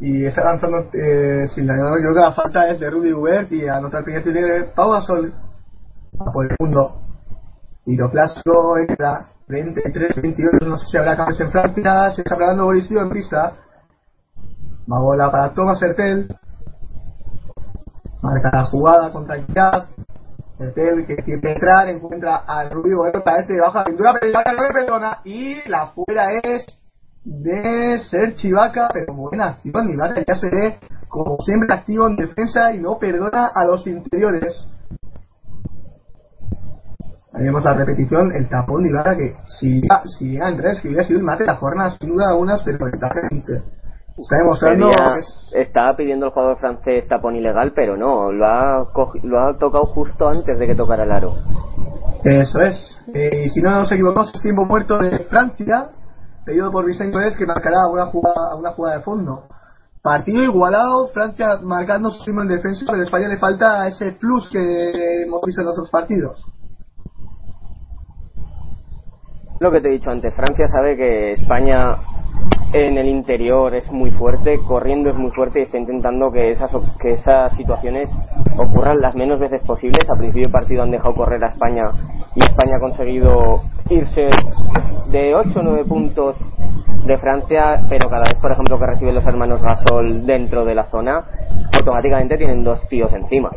[0.00, 3.50] y está lanzando eh, sin la yo creo que la falta es de Rudy Gobert
[3.52, 5.32] y anotar el primer tiro de Pau Gasol
[6.32, 6.92] por el mundo.
[7.86, 12.88] Lo clásico entra 23-28 no sé si habrá cambios en Francia se está preparando Boris
[12.88, 13.52] Dio en pista.
[14.90, 16.28] Va bola para Thomas Hertel.
[18.22, 19.88] Marca la jugada con tranquilidad
[20.58, 24.72] Hertel que quiere entrar encuentra a Rudy Gobert para este baja la pintura pero le
[24.72, 26.77] perdona y la fuera es
[27.28, 29.88] de ser Chivaca, pero buena acción.
[29.88, 34.66] Ibaka ya se ve como siempre activo en defensa y no perdona a los interiores.
[37.34, 39.82] Ahí vemos la repetición, el tapón de Ibaka que si,
[40.18, 42.62] si llega en tres, que hubiera sido el mate de la jornada, sin duda algunas,
[42.62, 43.20] pero el taje
[44.18, 48.88] está demostrando es Estaba pidiendo el jugador francés tapón ilegal, pero no, lo ha,
[49.22, 51.34] lo ha tocado justo antes de que tocara el aro.
[52.24, 52.98] Eso es.
[53.14, 55.90] Eh, y si no nos equivocamos, es tiempo muerto de Francia,
[56.48, 59.44] pedido por Vicente Pérez, que marcará una jugada, una jugada de fondo.
[60.00, 64.48] Partido igualado, Francia marcando su ritmo en defensa, pero a España le falta ese plus
[64.50, 66.42] que hemos visto en otros partidos.
[69.60, 71.96] Lo que te he dicho antes, Francia sabe que España
[72.72, 76.70] en el interior es muy fuerte, corriendo es muy fuerte y está intentando que esas,
[77.00, 78.08] que esas situaciones
[78.58, 80.08] ocurran las menos veces posibles.
[80.08, 81.90] A principio de partido han dejado correr a España
[82.34, 84.28] y España ha conseguido irse
[85.10, 86.36] de 8 o 9 puntos
[87.06, 90.84] de Francia, pero cada vez, por ejemplo, que reciben los hermanos Gasol dentro de la
[90.84, 91.24] zona,
[91.72, 93.50] automáticamente tienen dos tíos encima.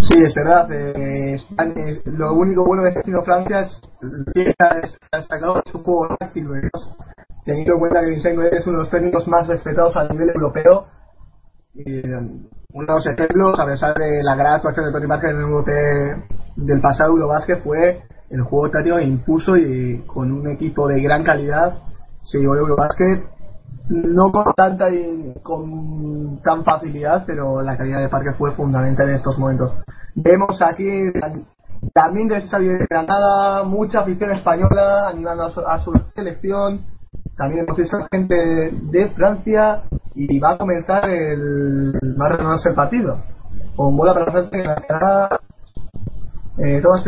[0.00, 0.70] Sí, es verdad.
[0.72, 3.80] eh, España- eh, lo único bueno que está haciendo Francia es
[4.34, 6.52] que ha destacado su juego táctico.
[7.44, 10.86] Teniendo en cuenta que Vicente es uno de los técnicos más respetados a nivel europeo.
[11.74, 12.02] Y, eh,
[12.72, 15.42] uno de los ejemplos, a pesar de la gran actuación de Tony Parker en el
[15.42, 15.72] Europe
[16.56, 18.02] del pasado Eurobasket, fue
[18.34, 21.78] el juego táctico que impuso y con un equipo de gran calidad
[22.22, 23.34] se llevó el Eurobasket
[23.88, 29.14] no con tanta y con tan facilidad, pero la calidad de Parque fue fundamental en
[29.16, 29.72] estos momentos.
[30.14, 31.12] Vemos aquí
[31.92, 36.80] también de esa de Granada mucha afición española animando a su, selección.
[37.36, 39.82] También hemos visto gente de Francia
[40.14, 43.18] y va a comenzar el renovarse el partido.
[43.76, 45.28] Con bola para que marcará
[46.58, 47.04] eh, Tomás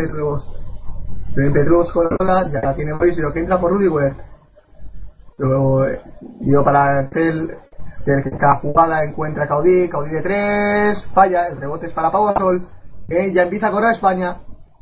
[1.36, 1.52] Petrus.
[1.52, 4.16] Petrus bola, ya tiene Boris lo que entra por Rudy Gobert.
[5.38, 6.00] Luego, eh,
[6.40, 7.58] yo para Tel,
[8.04, 12.66] que cada jugada encuentra Caudí, Caudí de 3, falla, el rebote es para Pau Gasol,
[13.08, 14.36] ya empieza a correr España.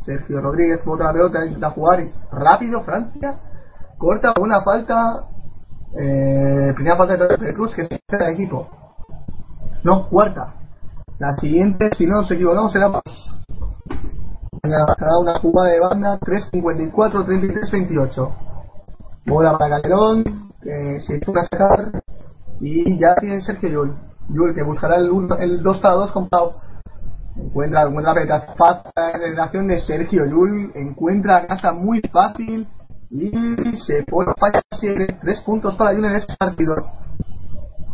[0.05, 3.41] Sergio Rodríguez bota la pelota, intenta jugar y rápido Francia,
[3.99, 5.25] corta una falta,
[5.99, 8.69] eh, primera falta de Cruz que es de equipo.
[9.83, 10.55] No, cuarta.
[11.19, 12.91] La siguiente, si no nos equivocamos, será.
[14.65, 18.33] Una jugada de banda 3.54, 33, 28
[19.27, 20.25] bola para Calderón,
[20.63, 22.03] que se hizo a sacar
[22.61, 23.95] y ya tiene Sergio Yul.
[24.31, 26.53] Yul que buscará el, uno- el 2 para 2 con Pau.
[27.37, 32.67] Encuentra, encuentra la penetración de Sergio Yul, encuentra la casa muy fácil
[33.11, 33.31] y
[33.87, 34.63] se pone falla
[35.21, 36.75] 3 puntos para Yul en este partido.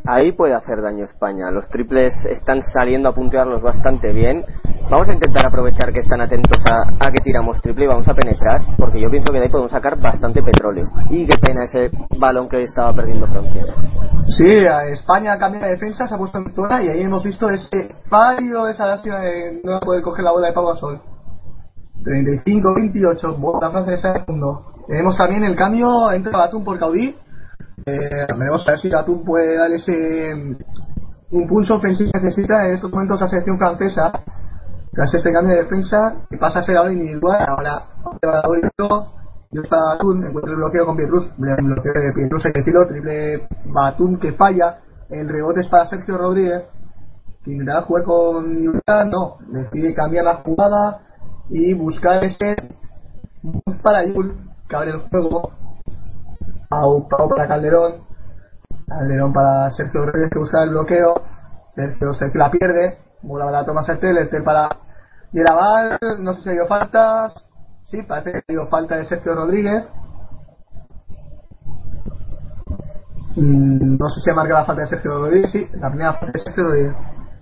[0.07, 1.51] Ahí puede hacer daño España.
[1.51, 4.45] Los triples están saliendo a puntearlos bastante bien.
[4.91, 8.13] Vamos a intentar aprovechar que están atentos a, a que tiramos triple y vamos a
[8.13, 10.89] penetrar, porque yo pienso que de ahí podemos sacar bastante petróleo.
[11.11, 13.67] Y qué pena ese balón que estaba perdiendo Francia.
[14.27, 17.95] Sí, España cambia de defensa, se ha puesto en zona y ahí hemos visto ese
[18.09, 21.01] fallo, esa lástima de no poder coger la bola de Pau Gasol.
[22.03, 24.73] 35-28, bola francesa de fondo.
[24.89, 27.15] Tenemos también el cambio entre Batum por Caudí.
[27.87, 32.73] Eh, veremos a ver si Batum puede dar ese mm, impulso ofensivo que necesita en
[32.73, 34.13] estos momentos la selección francesa.
[34.93, 37.83] Tras este cambio de defensa, que pasa a ser ahora individual, ahora
[39.53, 42.87] yo para Batum, encuentra el bloqueo con Pietrus, el bloqueo de Pietrus hay que decirlo,
[42.87, 44.79] triple Batum que falla,
[45.09, 46.65] el rebote es para Sergio Rodríguez,
[47.45, 51.01] que intentará jugar con Utah, no, decide cambiar la jugada
[51.49, 52.55] y buscar ese
[53.83, 54.37] para Yul,
[54.69, 55.51] que abre el juego,
[56.69, 58.05] Pau, Pau para Calderón,
[58.87, 61.15] Calderón para Sergio Rodríguez que busca el bloqueo,
[61.75, 64.69] Sergio, Sergio la pierde, bola para Tomás Estel, Estel para
[65.33, 67.35] Yeraval, no sé si ha habido faltas,
[67.91, 69.85] Sí, parece que ha habido falta de Sergio Rodríguez.
[73.35, 76.31] Mm, No sé si ha marcado la falta de Sergio Rodríguez, sí, la primera falta
[76.33, 76.97] de Sergio Rodríguez.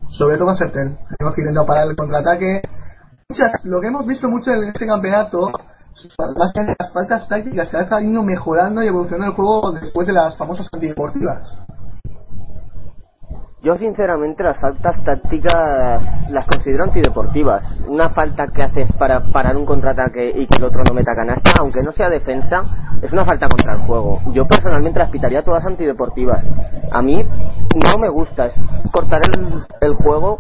[0.09, 0.97] Sobre todo con Sertel.
[1.19, 2.63] Tenemos que intentando parar el contraataque.
[3.65, 5.51] Lo que hemos visto mucho en este campeonato,
[6.39, 10.15] más que las faltas tácticas, vez ha ido mejorando y evolucionando el juego después de
[10.15, 11.45] las famosas antideportivas.
[13.61, 17.65] Yo sinceramente las faltas tácticas las considero antideportivas.
[17.89, 21.51] Una falta que haces para parar un contraataque y que el otro no meta canasta,
[21.61, 22.65] aunque no sea defensa,
[23.03, 24.21] es una falta contra el juego.
[24.33, 26.49] Yo personalmente las pitaría todas antideportivas.
[26.93, 28.55] A mí no me gusta, es
[28.93, 30.39] cortar el, el juego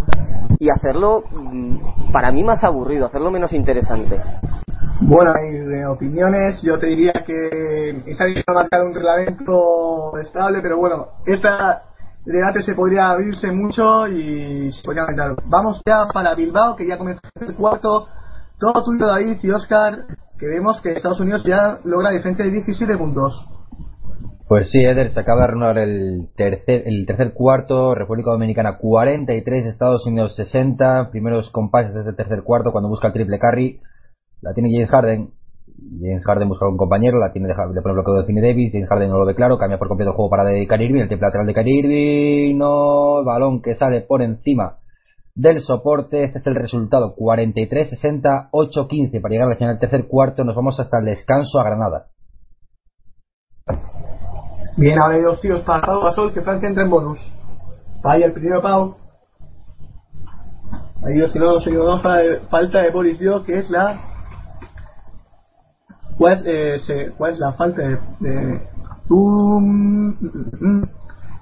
[0.61, 4.17] y hacerlo mm, para mí más aburrido, hacerlo menos interesante.
[5.01, 6.61] Bueno, hay opiniones.
[6.63, 11.88] Yo te diría que es a marcar un reglamento estable, pero bueno, esta
[12.32, 15.36] debate se podría abrirse mucho y se podría aumentar.
[15.47, 18.08] Vamos ya para Bilbao, que ya comenzó el cuarto.
[18.58, 20.05] Todo tuyo, David y Oscar,
[20.39, 23.48] que vemos que Estados Unidos ya logra diferencia de 17 puntos.
[24.48, 29.66] Pues sí, Eder, se acaba de renovar el tercer, el tercer cuarto, República Dominicana 43,
[29.66, 33.81] Estados Unidos 60, primeros compases desde el tercer cuarto cuando busca el triple carry,
[34.40, 35.31] la tiene James Harden,
[36.00, 38.73] James Harden busca a un compañero, la tiene de, le pone bloqueo de Finney Davis,
[38.73, 41.02] James Harden no lo ve claro, cambia por completo el juego para de Kyrie Irving,
[41.02, 44.78] el triple lateral de Kyrie Irving, no, balón que sale por encima
[45.34, 50.42] del soporte, este es el resultado, 43-60, 8-15 para llegar al final del tercer cuarto,
[50.44, 52.07] nos vamos hasta el descanso a Granada.
[54.76, 57.18] Bien, ahora hay dos tiros para Pau Gasol, que Francia entra en bonus.
[58.02, 58.97] Falla el primero Pau.
[61.05, 64.18] Hay dos tiros, hay dos falta de Boris que es la
[66.19, 68.69] ¿Cuál es, eh, se- cuál es la falta de, de-
[69.11, 70.15] Um,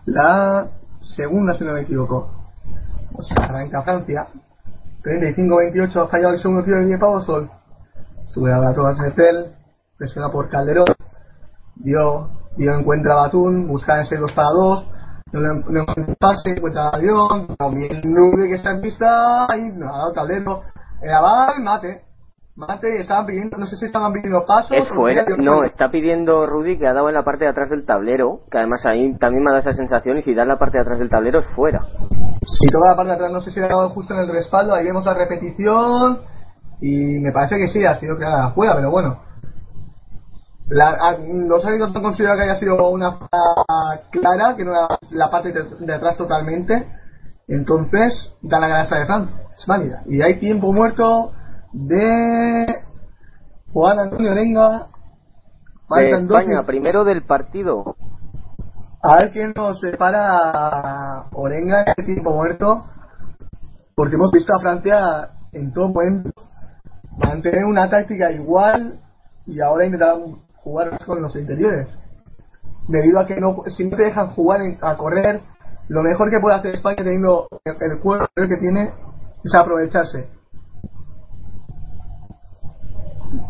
[0.06, 0.68] la
[1.00, 2.28] segunda si no me equivoco.
[3.12, 4.26] Pues arranca Francia
[5.02, 7.50] 35-28 ha fallado el segundo tiro de Pau Sol.
[8.28, 9.46] Sube a la toda Sertel
[9.98, 10.86] presiona por Calderón.
[11.76, 14.86] Dio dio encuentra a Batún busca ese 2 para 2
[15.32, 19.48] no le no encuentra el pase encuentra a Dion también Rude que está en pista.
[19.58, 20.60] Y no ha dado Calderón.
[21.02, 22.05] Era Val mate
[22.56, 26.78] mate estaban pidiendo no sé si estaban pidiendo pasos Es fuera, no, está pidiendo Rudy
[26.78, 29.50] que ha dado en la parte de atrás del tablero, que además ahí también me
[29.52, 31.80] da esa sensación y si da en la parte de atrás del tablero es fuera.
[32.42, 34.74] Si toca la parte de atrás, no sé si ha dado justo en el respaldo,
[34.74, 36.20] ahí vemos la repetición
[36.80, 39.20] y me parece que sí, ha sido clara afuera, pero bueno.
[40.68, 44.98] La, a- los árbitros han considerado que haya sido una falta clara, que no era
[45.10, 46.86] la parte de, de atrás totalmente,
[47.48, 50.00] entonces da la canasta de Francia, es válida.
[50.06, 51.32] Y hay tiempo muerto
[51.76, 52.66] de
[53.72, 54.30] Juan Antonio.
[56.06, 57.96] De dos España, primero del partido.
[59.02, 62.84] a ver quién nos separa Orenga en el tiempo muerto,
[63.94, 66.30] porque hemos visto a Francia en todo momento
[67.18, 68.98] mantener una táctica igual
[69.46, 70.16] y ahora intentar
[70.56, 71.88] jugar con los interiores.
[72.88, 75.40] Debido a que no, si no te dejan jugar en- a correr,
[75.88, 78.90] lo mejor que puede hacer España teniendo el, el juego que tiene
[79.44, 80.35] es aprovecharse.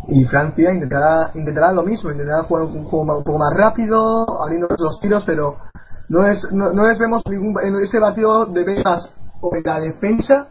[0.08, 4.68] Y Francia intentará, intentará lo mismo, intentará jugar un juego un poco más rápido, abriendo
[4.78, 5.56] los tiros, pero
[6.08, 9.08] no es no, no les vemos ningún en este partido de más
[9.40, 10.48] o en la defensa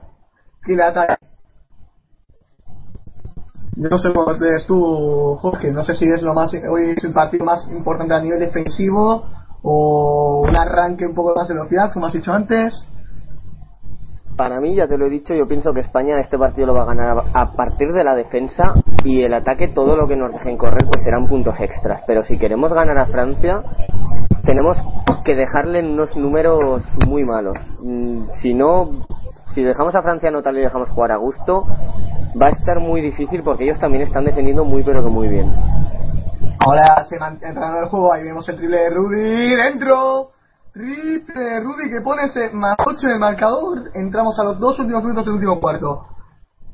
[0.63, 1.15] que el ataque.
[3.77, 7.03] Yo no sé cómo ves tú, Jorge, no sé si es lo más hoy es
[7.03, 9.25] el partido más importante a nivel defensivo
[9.63, 12.73] o un arranque un poco más de velocidad, como has dicho antes.
[14.37, 16.83] Para mí, ya te lo he dicho, yo pienso que España este partido lo va
[16.83, 18.73] a ganar a partir de la defensa
[19.05, 22.03] y el ataque, todo lo que nos dejen correr, pues serán puntos extras.
[22.05, 23.61] Pero si queremos ganar a Francia,
[24.43, 24.77] tenemos
[25.23, 27.57] que dejarle unos números muy malos.
[27.81, 29.05] Mm, Si no,
[29.53, 31.63] si dejamos a Francia anotar y dejamos jugar a gusto,
[32.39, 35.51] va a estar muy difícil porque ellos también están defendiendo muy pero que muy bien.
[36.59, 40.34] Ahora se mantiene en el juego, ahí vemos el triple de Rudy, dentro.
[40.75, 43.91] Triple Rudy que pone ese más 8 en el marcador.
[43.93, 46.05] Entramos a los dos últimos minutos del último cuarto.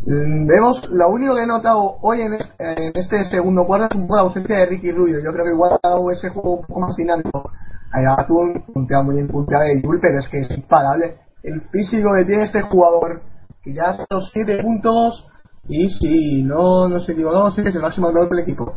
[0.07, 3.95] Mm, Vemos, lo único que he notado hoy en este, en este segundo cuarto es
[3.95, 5.19] un poco la ausencia de Ricky Rubio.
[5.23, 7.51] Yo creo que igual ha dado ese juego un poco más dinámico.
[7.93, 11.17] Ahí Atún puntea muy bien, puntea de Yul, pero es que es imparable.
[11.43, 13.21] El físico que tiene este jugador,
[13.61, 15.29] que ya hace los 7 puntos,
[15.67, 18.73] y si no nos equivocamos, es el máximo anotador del equipo.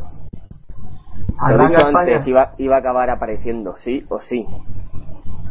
[1.49, 1.99] Lo dicho España.
[1.99, 4.45] antes, iba, iba a acabar apareciendo, sí o sí.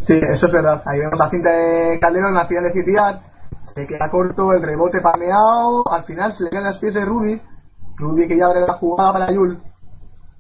[0.07, 0.83] Sí, eso es verdad.
[0.85, 3.21] Ahí vemos la cinta de Calderón, la final de Citiar.
[3.75, 5.83] Se queda corto, el rebote pameado.
[5.91, 7.41] Al final se le quedan las pies de Rudy.
[7.97, 9.63] Rudy que ya abre la jugada para Yul.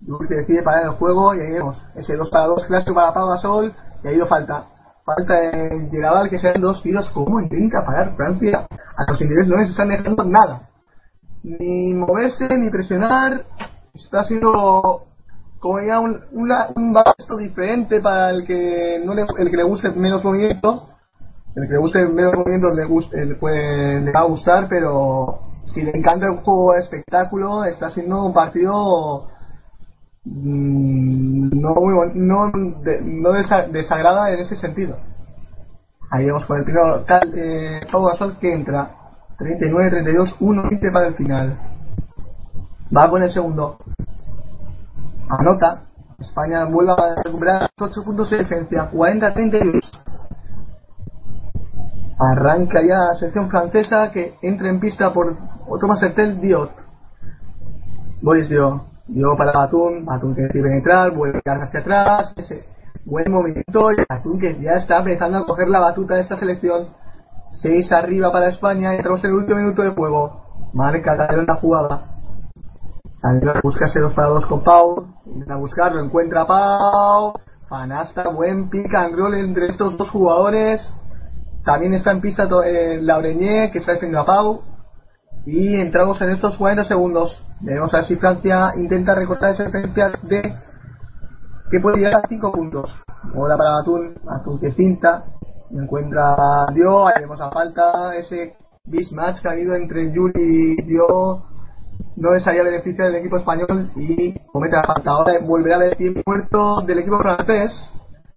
[0.02, 3.14] Yul que decide parar el juego y ahí vemos ese 2 para 2 clásico para
[3.14, 3.72] Pau Gasol.
[4.02, 4.66] Y ahí lo falta.
[5.04, 7.08] Falta de Gerabal que sean dos tiros.
[7.14, 8.66] ¿Cómo intenta parar Francia?
[8.96, 10.68] A los ingleses no les están dejando nada.
[11.42, 13.44] ni moverse, ni presionar.
[13.94, 15.04] Está siendo
[15.64, 19.62] como ya un, una- un baloncesto diferente para el que no le, el que le
[19.64, 20.90] guste menos movimiento.
[21.56, 25.38] El que le guste menos movimiento le, guste, le, puede, le va a gustar, pero
[25.62, 29.26] si le encanta el juego de espectáculo, está siendo un partido
[30.26, 34.96] mm, no muy no, no desa- desagrada en ese sentido.
[36.10, 38.90] Ahí vamos con el primero, Cal- eh, Pau Gasol que entra
[39.38, 41.58] 39, 32, 1, 15 para el final.
[42.94, 43.78] Va con el segundo.
[45.28, 45.82] Anota.
[46.18, 49.80] España vuelve a recuperar 8 puntos de defensa, 40-32.
[52.18, 55.36] Arranca ya la sección francesa que entra en pista por
[55.80, 56.70] Thomas Hertel Diot.
[58.22, 58.82] Boris Diot.
[59.08, 62.64] Diot para Batum, Batum que decide penetrar, vuelve a hacia atrás, ese
[63.04, 66.88] buen movimiento y Batum que ya está empezando a coger la batuta de esta selección.
[67.50, 70.44] 6 arriba para España, entramos en el último minuto de juego.
[70.72, 72.13] Marca la jugada.
[73.24, 75.06] Calderón busca ese 2 para 2 con Pau.
[75.24, 77.32] Intenta buscarlo, encuentra Pau.
[77.70, 80.86] Fanasta, buen pick and roll entre estos dos jugadores.
[81.64, 84.62] También está en pista eh, Laureñé, que está defendiendo a Pau.
[85.46, 87.42] Y entramos en estos 40 segundos.
[87.62, 90.42] Veremos a ver si Francia intenta recortar esa diferencia de
[91.70, 92.94] que puede llegar a 5 puntos.
[93.34, 95.24] Ahora para Atún, Atún que cinta.
[95.70, 98.54] Encuentra a Dio, ahí vemos a falta ese
[98.84, 101.53] mismatch que ha habido entre Yuri y Dio.
[102.16, 105.10] No les haría beneficio del equipo español y comete la falta.
[105.10, 107.72] Ahora volverá a haber tiempo muerto del equipo francés.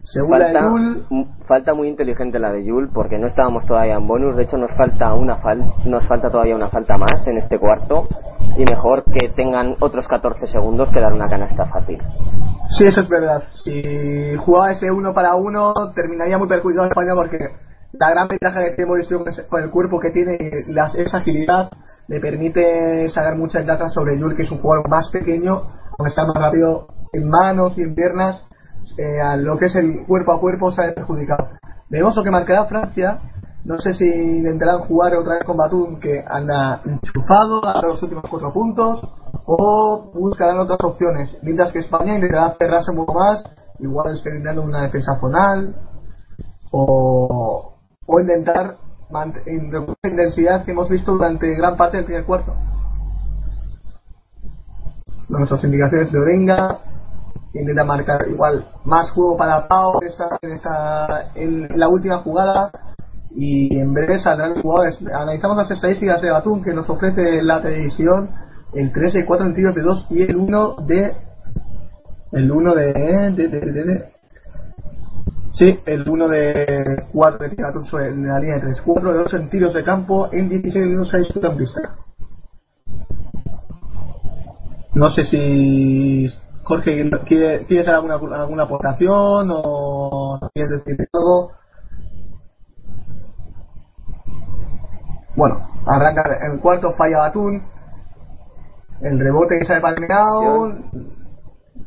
[0.02, 1.06] Según la de Falta, Yul,
[1.48, 4.38] falta muy inteligente la de Yul porque no estábamos todavía en bonus.
[4.38, 8.08] De hecho, nos falta una fal nos falta todavía una falta más en este cuarto.
[8.58, 12.02] Y mejor que tengan otros 14 segundos que dar una canasta fácil.
[12.70, 13.44] Sí, eso es verdad.
[13.64, 17.38] Si jugaba ese uno para uno, terminaría muy perjudicado España porque
[17.94, 21.70] la gran ventaja que tiene Mauricio con, el cuerpo que tiene las- esa agilidad
[22.08, 25.62] le permite sacar mucha ventaja sobre Yul, que es un jugador más pequeño,
[25.98, 28.48] aunque está más rápido en manos y en piernas,
[28.98, 31.50] eh, a lo que es el cuerpo a cuerpo sale perjudicado.
[31.90, 33.20] Vemos lo que marcará Francia.
[33.66, 38.24] No sé si intentarán jugar otra vez con Batum, que anda enchufado a los últimos
[38.30, 39.02] cuatro puntos,
[39.46, 41.38] o buscarán otras opciones.
[41.42, 43.44] Mientras que España intentará cerrarse un poco más,
[43.80, 45.76] igual experimentando una defensa zonal,
[46.72, 47.74] o,
[48.06, 48.78] o intentar
[49.46, 49.72] en
[50.04, 52.54] intensidad que hemos visto durante gran parte del primer cuarto.
[55.30, 56.80] Nuestras indicaciones de Orenga,
[57.54, 62.72] intenta marcar igual más juego para Pau en, esta- en, esta- en la última jugada
[63.32, 65.00] y en breve saldrán jugadores.
[65.14, 68.30] Analizamos las estadísticas de Batum que nos ofrece la televisión,
[68.74, 71.14] el 3 y 4 en tiros de 2 y el 1 de
[72.34, 74.12] el 1 de, de, de, de- de-
[75.58, 79.34] sí, el 1 de 4 de sobre en la línea de 3, 4 de 2
[79.34, 81.96] en tiros de campo en 16 minutos a disputa en.
[84.94, 86.28] No sé si
[86.64, 91.52] Jorge quiere, hacer alguna, alguna aportación o quieres decir algo.
[95.36, 95.56] Bueno,
[95.86, 97.62] arranca el cuarto, falla Batún.
[99.02, 100.70] El rebote que el Menao.
[100.70, 101.17] Mm,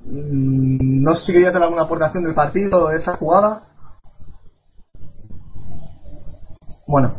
[0.04, 3.62] No sé si querías hacer alguna aportación del partido de esa jugada.
[6.86, 7.12] Bueno,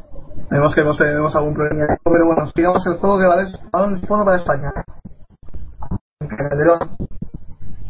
[0.49, 4.07] vemos que hemos, tenemos algún problema, pero bueno, sigamos el juego que vale balón de
[4.07, 4.71] fondo para España.
[6.19, 6.97] Calderón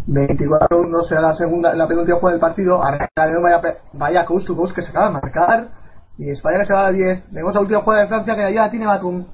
[0.07, 2.83] 24 no será la segunda la penúltima jugada del partido.
[2.83, 3.61] Arranca Calderón vaya,
[3.93, 5.69] vaya to que se acaba de marcar.
[6.17, 8.69] Y España que se va a 10 tenemos la última jugada de Francia que ya
[8.69, 9.25] tiene Batum.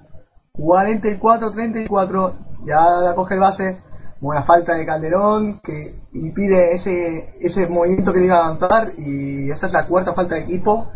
[0.57, 2.33] 44-34
[2.65, 3.77] ya la coge el base
[4.19, 9.49] buena falta de Calderón que impide ese ese movimiento que le iba a lanzar y
[9.51, 10.87] esta es la cuarta falta de equipo.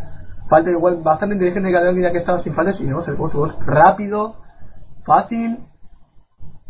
[0.49, 3.61] Falta igual bastante inteligente de Calderón ya que estaba sin faltas y coast to coast
[3.65, 4.35] rápido
[5.05, 5.59] fácil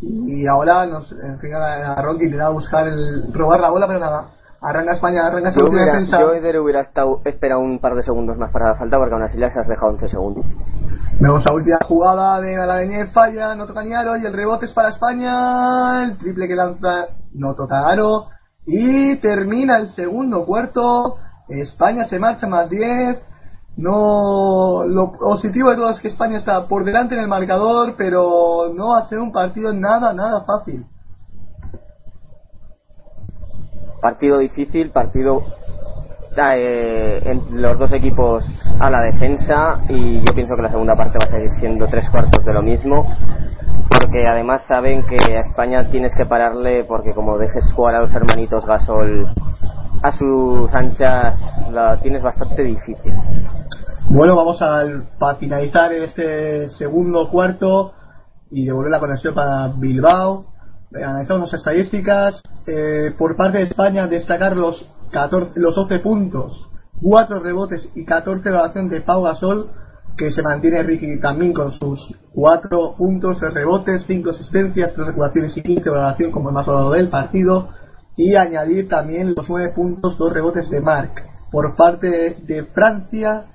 [0.00, 4.00] y ahora nos en fin a, a Ronki intentaba buscar el robar la bola pero
[4.00, 4.30] nada
[4.62, 6.20] arranca España arranca esa Yo, hubiera, defensa.
[6.20, 9.36] yo hubiera estado, esperado un par de segundos más para la falta porque aún así
[9.36, 10.46] les has dejado 11 segundos.
[11.20, 14.72] vemos la última jugada de la falla no toca ni aro y el rebote es
[14.72, 16.04] para España.
[16.04, 18.26] El triple que lanza no toca aro
[18.64, 21.16] y termina el segundo cuarto.
[21.48, 23.18] España se marcha más 10
[23.76, 28.72] no lo positivo de todo es que España está por delante en el marcador pero
[28.74, 30.84] no va a ser un partido nada nada fácil
[34.02, 35.42] Partido difícil, partido
[36.36, 38.44] eh, en los dos equipos
[38.80, 42.10] a la defensa y yo pienso que la segunda parte va a seguir siendo tres
[42.10, 43.06] cuartos de lo mismo
[43.88, 48.14] porque además saben que a España tienes que pararle porque como dejes jugar a los
[48.14, 49.26] hermanitos Gasol
[50.02, 51.36] a sus anchas
[51.70, 53.14] la tienes bastante difícil.
[54.10, 54.82] Bueno, vamos a,
[55.18, 57.92] para finalizar este segundo cuarto
[58.50, 60.51] y devolver la conexión para Bilbao.
[60.94, 62.42] Eh, analizamos las estadísticas.
[62.66, 66.70] Eh, por parte de España, destacar los, 14, los 12 puntos,
[67.02, 69.70] 4 rebotes y 14 valoración de Pau Gasol,
[70.16, 75.56] que se mantiene Ricky también con sus 4 puntos, 3 rebotes, 5 asistencias, 3 recuperaciones
[75.56, 77.68] y 15 valoración como el más valorado del partido.
[78.14, 81.22] Y añadir también los 9 puntos, 2 rebotes de Marc.
[81.50, 83.46] Por parte de Francia,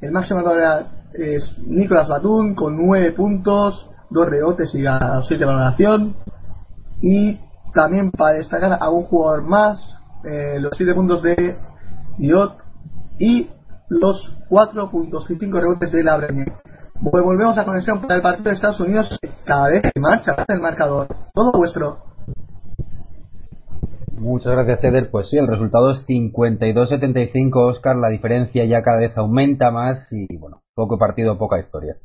[0.00, 6.14] el máximo anotador es Nicolas Batum con 9 puntos, 2 rebotes y 6 de valoración.
[7.02, 7.38] Y
[7.74, 11.56] también para destacar a un jugador más, eh, los 7 puntos de
[12.18, 12.56] Diot
[13.18, 13.48] y
[13.88, 18.50] los 4 puntos y 5 rebotes de la Pues volvemos a conexión para el partido
[18.50, 19.18] de Estados Unidos.
[19.44, 21.06] Cada vez que marcha el marcador.
[21.32, 22.10] Todo vuestro.
[24.20, 25.10] Muchas gracias, Eder.
[25.10, 27.96] Pues sí, el resultado es 52-75, Oscar.
[27.96, 31.96] La diferencia ya cada vez aumenta más y, bueno, poco partido, poca historia.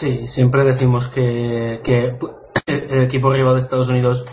[0.00, 2.16] Sí, siempre decimos que, que
[2.66, 4.24] el equipo rival de Estados Unidos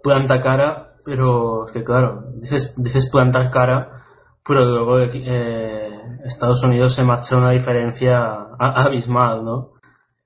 [0.00, 4.04] planta cara, pero es que claro, dices, dices plantar cara,
[4.46, 5.90] pero luego eh,
[6.24, 9.70] Estados Unidos se marcha una diferencia abismal, ¿no?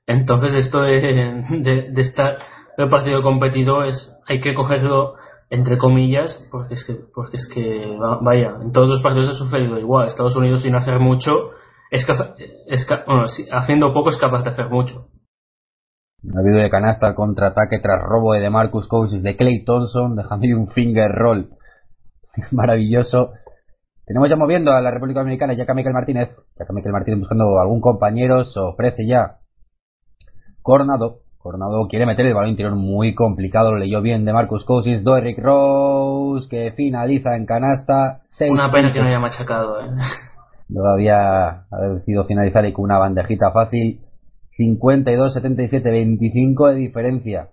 [0.06, 2.36] Entonces esto de, de, de estar
[2.76, 5.14] el partido competido es hay que cogerlo
[5.48, 9.78] entre comillas porque es que porque es que vaya en todos los partidos ha sucedido
[9.78, 11.50] igual Estados Unidos sin hacer mucho
[11.92, 12.06] es,
[12.66, 15.06] es bueno, haciendo poco es capaz de hacer mucho
[16.34, 20.46] ha habido de canasta al contraataque tras robo de Marcus Cousins de Clay Thompson, dejando
[20.56, 21.50] un finger roll
[22.52, 23.32] maravilloso.
[24.06, 26.30] Tenemos ya moviendo a la República Dominicana ya Michael Martínez.
[26.58, 29.38] Ya Michael Martínez buscando algún compañero, se ofrece ya
[30.60, 31.20] Coronado.
[31.38, 35.38] Coronado quiere meter el balón interior muy complicado, lo leyó bien de Marcus Cousins, Doric
[35.40, 38.20] Rose, que finaliza en canasta.
[38.48, 39.88] Una pena que no haya machacado, ¿eh?
[40.72, 44.00] Todavía ha decidido finalizar y con una bandejita fácil.
[44.56, 47.48] 52, 77, 25 de diferencia.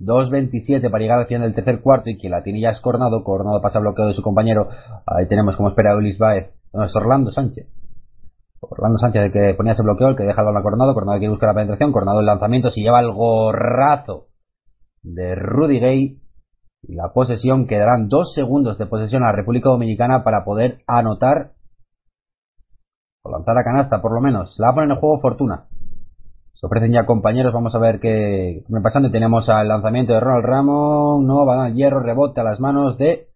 [0.00, 3.22] 2.27 para llegar al final del tercer cuarto y quien la tiene ya es Cornado.
[3.22, 4.68] Cornado pasa bloqueo de su compañero.
[5.06, 6.50] Ahí tenemos como espera Ulis Baez.
[6.72, 7.66] No, es Orlando Sánchez.
[8.60, 10.94] Orlando Sánchez el que ponía ese bloqueo, el que deja el balón a Cornado.
[10.94, 11.92] Cornado quiere buscar la penetración.
[11.92, 12.70] Cornado el lanzamiento.
[12.70, 14.28] Si lleva el gorrazo
[15.02, 16.16] de Rudy Gay.
[16.82, 21.52] Y la posesión quedarán dos segundos de posesión a la República Dominicana para poder anotar
[23.22, 24.54] o lanzar a canasta por lo menos.
[24.58, 25.66] La va a poner en juego Fortuna.
[26.54, 29.10] Se ofrecen ya compañeros, vamos a ver qué me pasando.
[29.10, 33.28] Tenemos al lanzamiento de Ronald Ramón, no, va al hierro, rebote a las manos de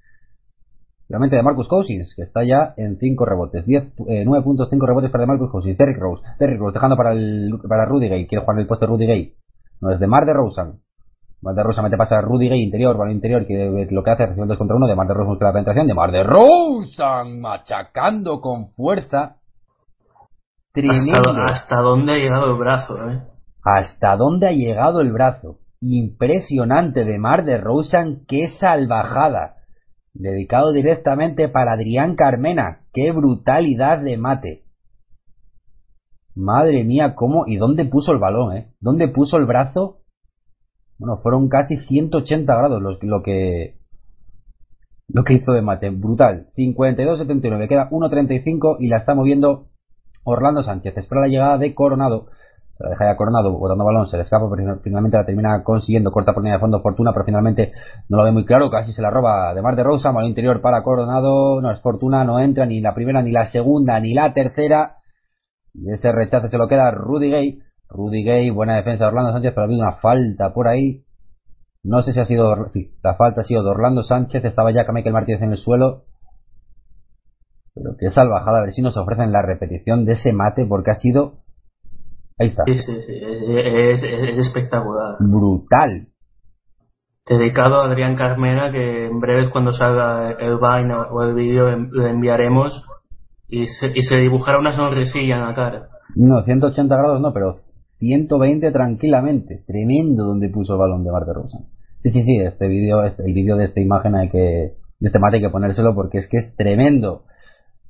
[1.09, 3.65] realmente de Marcus Cousins, que está ya en 5 rebotes.
[3.65, 5.79] 10, eh, 9 puntos, 5 rebotes para Marcus Cousins.
[5.79, 8.93] Derrick Rose, Derrick Rose dejando para, el, para Rudy Gay, quiere jugar el puesto de
[8.93, 9.35] Rudy Gay.
[9.81, 10.81] No, es de Mar de Rosen.
[11.41, 14.23] Mar de Rosa mete pasa a Rudy Gay interior, balón interior, que lo que hace
[14.23, 14.87] es recibir 2 contra 1.
[14.87, 15.87] De Mar de Rosa busca la penetración.
[15.87, 19.37] De Mar de Rosen machacando con fuerza
[20.77, 23.09] ¿Hasta, dónde ha llegado el brazo?
[23.09, 23.23] Eh?
[23.63, 25.59] ¿Hasta dónde ha llegado el brazo?
[25.81, 29.57] Impresionante de Mar de Rosen, qué salvajada.
[30.15, 34.65] Dedicado directamente para Adrián Carmena, qué brutalidad de mate.
[36.35, 38.73] Madre mía, cómo y dónde puso el balón, ¿eh?
[38.81, 39.99] ¿Dónde puso el brazo?
[40.99, 43.77] Bueno, fueron casi 180 grados lo, lo que
[45.07, 46.49] lo que hizo de mate, brutal.
[46.57, 49.69] 52-79, queda 1.35 y la está moviendo
[50.25, 52.27] Orlando Sánchez espera la llegada de Coronado.
[52.77, 56.11] Se la deja ya Coronado botando balón, se le escapa, pero finalmente la termina consiguiendo.
[56.11, 57.73] Corta por línea de fondo Fortuna, pero finalmente
[58.09, 58.69] no lo ve muy claro.
[58.71, 60.11] Casi se la roba de Mar de Rosa.
[60.11, 61.61] Mal interior para Coronado.
[61.61, 64.97] No es Fortuna, no entra ni la primera, ni la segunda, ni la tercera.
[65.73, 67.59] Y ese rechace se lo queda Rudy Gay.
[67.89, 71.05] Rudy Gay, buena defensa de Orlando Sánchez, pero ha habido una falta por ahí.
[71.85, 72.69] No sé si ha sido.
[72.71, 74.45] Sí, la falta ha sido de Orlando Sánchez.
[74.45, 76.05] Estaba ya Michael Martínez en el suelo.
[77.75, 80.97] Pero qué salvajada, a ver si nos ofrecen la repetición de ese mate, porque ha
[80.97, 81.41] sido.
[82.39, 82.65] Ahí está.
[82.67, 83.13] Sí, sí, sí.
[83.17, 85.17] Es, es, espectacular.
[85.21, 86.09] Brutal.
[87.27, 92.11] Dedicado a Adrián Carmena, que en breve cuando salga el Vine o el vídeo le
[92.11, 92.85] enviaremos
[93.49, 95.89] y se, y se dibujará una sonrisilla en la cara.
[96.15, 97.61] No, 180 grados no, pero
[97.99, 99.65] 120 tranquilamente.
[99.67, 101.59] Tremendo donde puso el balón de Marte Rosa.
[102.03, 105.19] Sí, sí, sí, este vídeo, este, el vídeo de esta imagen hay que, de este
[105.19, 107.25] mate hay que ponérselo porque es que es tremendo.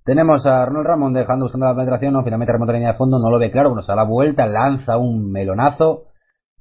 [0.05, 3.19] Tenemos a Ronald Ramón dejando buscando la penetración, no, finalmente remonta la línea de fondo,
[3.19, 6.09] no lo ve claro, bueno, se da la vuelta, lanza un melonazo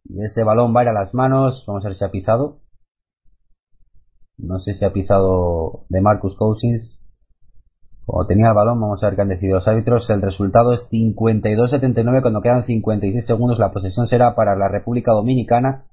[0.06, 2.60] y ese balón va a ir a las manos, vamos a ver si ha pisado.
[4.38, 7.00] No sé si ha pisado de Marcus Cousins.
[8.06, 10.10] O tenía el balón, vamos a ver qué han decidido los árbitros.
[10.10, 13.60] El resultado es 52-79 cuando quedan 56 segundos.
[13.60, 15.86] La posesión será para la República Dominicana.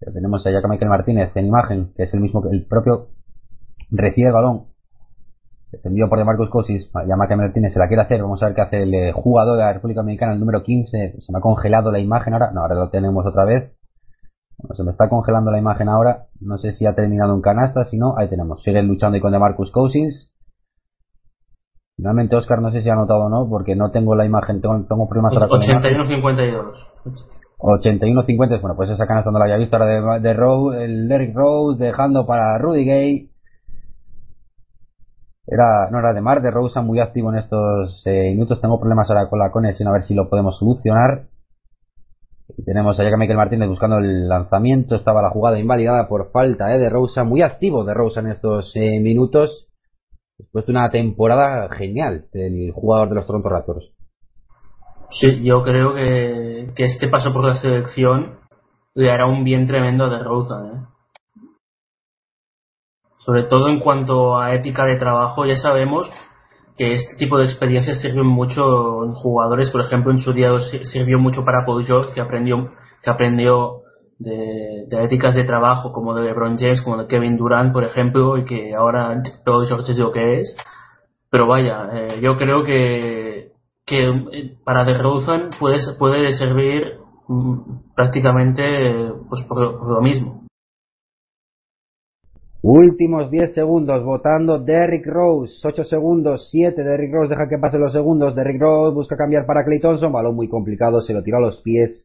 [0.00, 3.08] Tenemos a Michael Martínez en imagen, que es el mismo que el propio
[3.90, 4.75] recibe el balón
[5.70, 8.62] defendido por DeMarcus Cousins, ya Mike Martínez se la quiere hacer, vamos a ver qué
[8.62, 11.90] hace el eh, jugador de la República Dominicana, el número 15, se me ha congelado
[11.90, 13.72] la imagen ahora, no, ahora lo tenemos otra vez,
[14.58, 17.84] bueno, se me está congelando la imagen ahora, no sé si ha terminado en canasta,
[17.84, 20.32] si no, ahí tenemos, sigue luchando y con DeMarcus Cousins,
[21.96, 24.84] finalmente Oscar no sé si ha notado o no, porque no tengo la imagen, tengo,
[24.88, 26.22] tengo problemas ahora con la imagen.
[26.22, 26.96] 81-52.
[27.58, 31.34] 81-50, bueno, pues esa canasta no la había visto ahora de, de Rose, el Derrick
[31.34, 33.30] Rose dejando para Rudy Gay.
[35.46, 38.60] Era, no era de Mar, de Rosa muy activo en estos eh, minutos.
[38.60, 41.26] Tengo problemas ahora con la conexión, a ver si lo podemos solucionar.
[42.56, 44.96] Y tenemos a Jack Michael Martínez buscando el lanzamiento.
[44.96, 48.72] Estaba la jugada invalidada por falta eh, de Rosa, muy activo de Rosa en estos
[48.74, 49.68] eh, minutos.
[50.38, 53.92] Después de una temporada genial del jugador de los Toronto Raptors.
[55.10, 58.40] Sí, yo creo que, que este paso por la selección
[58.94, 60.54] le hará un bien tremendo a De Rosa.
[60.66, 60.95] ¿eh?
[63.26, 66.08] Sobre todo en cuanto a ética de trabajo, ya sabemos
[66.76, 69.70] que este tipo de experiencias sirven mucho en jugadores.
[69.70, 70.50] Por ejemplo, en su día
[70.84, 72.70] sirvió mucho para George, que aprendió,
[73.02, 73.80] que aprendió
[74.20, 78.38] de, de, éticas de trabajo como de LeBron James, como de Kevin Durant, por ejemplo,
[78.38, 80.56] y que ahora George es lo que es.
[81.28, 83.50] Pero vaya, eh, yo creo que,
[83.84, 90.45] que eh, para DeRozan puede, puede servir mm, prácticamente pues por, por lo mismo.
[92.68, 95.54] Últimos 10 segundos votando Derrick Rose.
[95.62, 96.82] 8 segundos, 7.
[96.82, 98.34] Derrick Rose deja que pasen los segundos.
[98.34, 100.10] Derrick Rose busca cambiar para Clay Thompson.
[100.10, 102.04] Balón muy complicado, se lo tiró a los pies.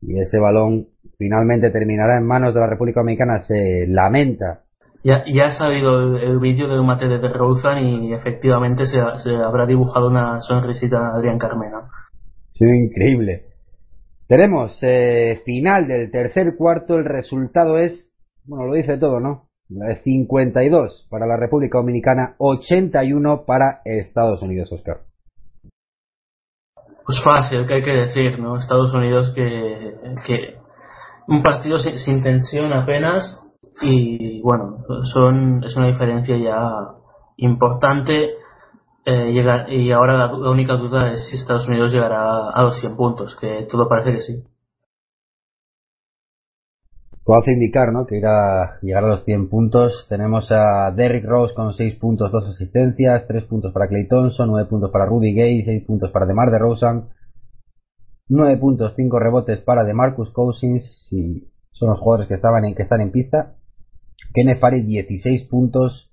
[0.00, 3.44] Y ese balón finalmente terminará en manos de la República Dominicana.
[3.44, 4.62] Se lamenta.
[5.04, 8.98] Ya, ya ha salido el, el vídeo de un mate de DeRozan y efectivamente se,
[9.22, 11.82] se, habrá dibujado una sonrisita a Adrián Carmena.
[12.54, 13.44] Sí, increíble.
[14.26, 16.96] Tenemos eh, final del tercer cuarto.
[16.96, 18.10] El resultado es,
[18.44, 19.49] bueno, lo dice todo, ¿no?
[20.02, 24.98] 52 para la República Dominicana, 81 para Estados Unidos, Oscar.
[27.06, 28.56] Pues fácil, que hay que decir, ¿no?
[28.56, 30.54] Estados Unidos que,
[31.28, 33.46] un partido sin, tensión apenas
[33.82, 36.70] y bueno, son es una diferencia ya
[37.36, 38.30] importante
[39.04, 42.96] eh, y ahora la, la, única duda es si Estados Unidos llegará a los 100
[42.96, 44.44] puntos, que todo parece que sí
[47.30, 48.06] todo hace indicar ¿no?
[48.06, 50.06] que irá llegar a los 100 puntos.
[50.08, 54.68] Tenemos a Derrick Rose con 6 puntos, 2 asistencias, 3 puntos para Clay Thompson, 9
[54.68, 57.10] puntos para Rudy Gay, 6 puntos para DeMar DeRozan,
[58.28, 62.82] 9 puntos, 5 rebotes para DeMarcus Cousins, y son los jugadores que estaban en, que
[62.82, 63.54] están en pista.
[64.34, 66.10] Kenneth Farid 16 puntos,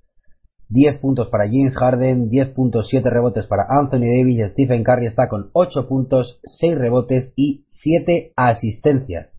[0.70, 5.30] 10 puntos para James Harden, 10 puntos, 7 rebotes para Anthony Davis, Stephen Curry está
[5.30, 9.37] con 8 puntos, 6 rebotes y 7 asistencias.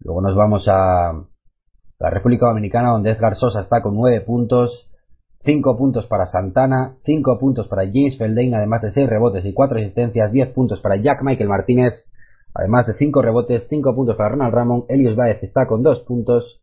[0.00, 1.12] Luego nos vamos a
[1.98, 4.90] la República Dominicana, donde Edgar Sosa está con 9 puntos,
[5.44, 9.78] 5 puntos para Santana, 5 puntos para James Feldain, además de 6 rebotes y 4
[9.78, 11.94] asistencias, 10 puntos para Jack Michael Martínez,
[12.54, 16.60] además de 5 rebotes, 5 puntos para Ronald Ramón, Elios Baez está con 2 puntos.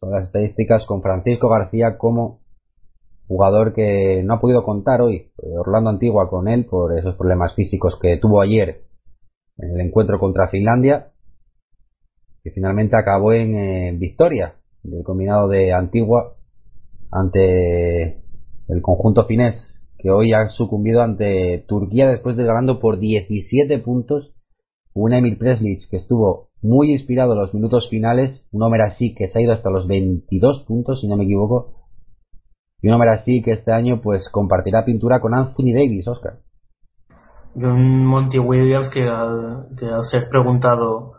[0.00, 2.40] Son las estadísticas con Francisco García como
[3.26, 5.30] jugador que no ha podido contar hoy.
[5.36, 8.82] Orlando Antigua con él por esos problemas físicos que tuvo ayer
[9.56, 11.12] en el encuentro contra Finlandia
[12.48, 16.34] que finalmente acabó en eh, victoria del combinado de Antigua
[17.10, 18.22] ante
[18.68, 24.32] el conjunto finés que hoy ha sucumbido ante Turquía después de ganando por 17 puntos
[24.94, 29.28] un Emil Preslich que estuvo muy inspirado en los minutos finales un Homer así que
[29.28, 31.74] se ha ido hasta los 22 puntos si no me equivoco
[32.80, 36.38] y un Homer así que este año pues compartirá pintura con Anthony Davis Oscar
[37.54, 41.17] y un Monty Williams que al, que al ser preguntado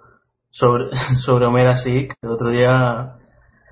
[0.51, 0.85] sobre,
[1.25, 3.15] sobre Homera Sick, el otro día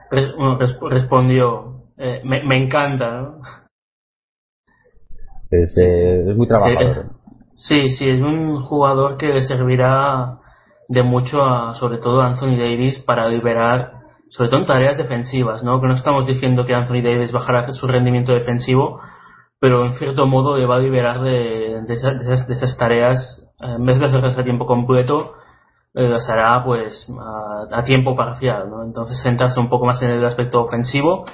[0.10, 0.58] res, bueno,
[0.90, 3.42] respondió, eh, me, me, encanta, ¿no?
[5.50, 7.12] Es, eh, es muy trabajador.
[7.56, 10.40] Sí, sí, es un jugador que le servirá
[10.90, 13.94] de mucho a, sobre todo a Anthony Davis para liberar,
[14.30, 15.82] sobre todo en tareas defensivas, ¿no?
[15.82, 19.00] Que no estamos diciendo que Anthony Davis bajará su rendimiento defensivo,
[19.60, 22.78] pero en cierto modo le va a liberar de, de, esas, de esas, de esas
[22.78, 25.38] tareas, en vez de hacerlas a tiempo completo, eh,
[26.04, 28.84] las hará pues a, a, tiempo parcial, ¿no?
[28.84, 31.26] Entonces centrarse un poco más en el aspecto ofensivo,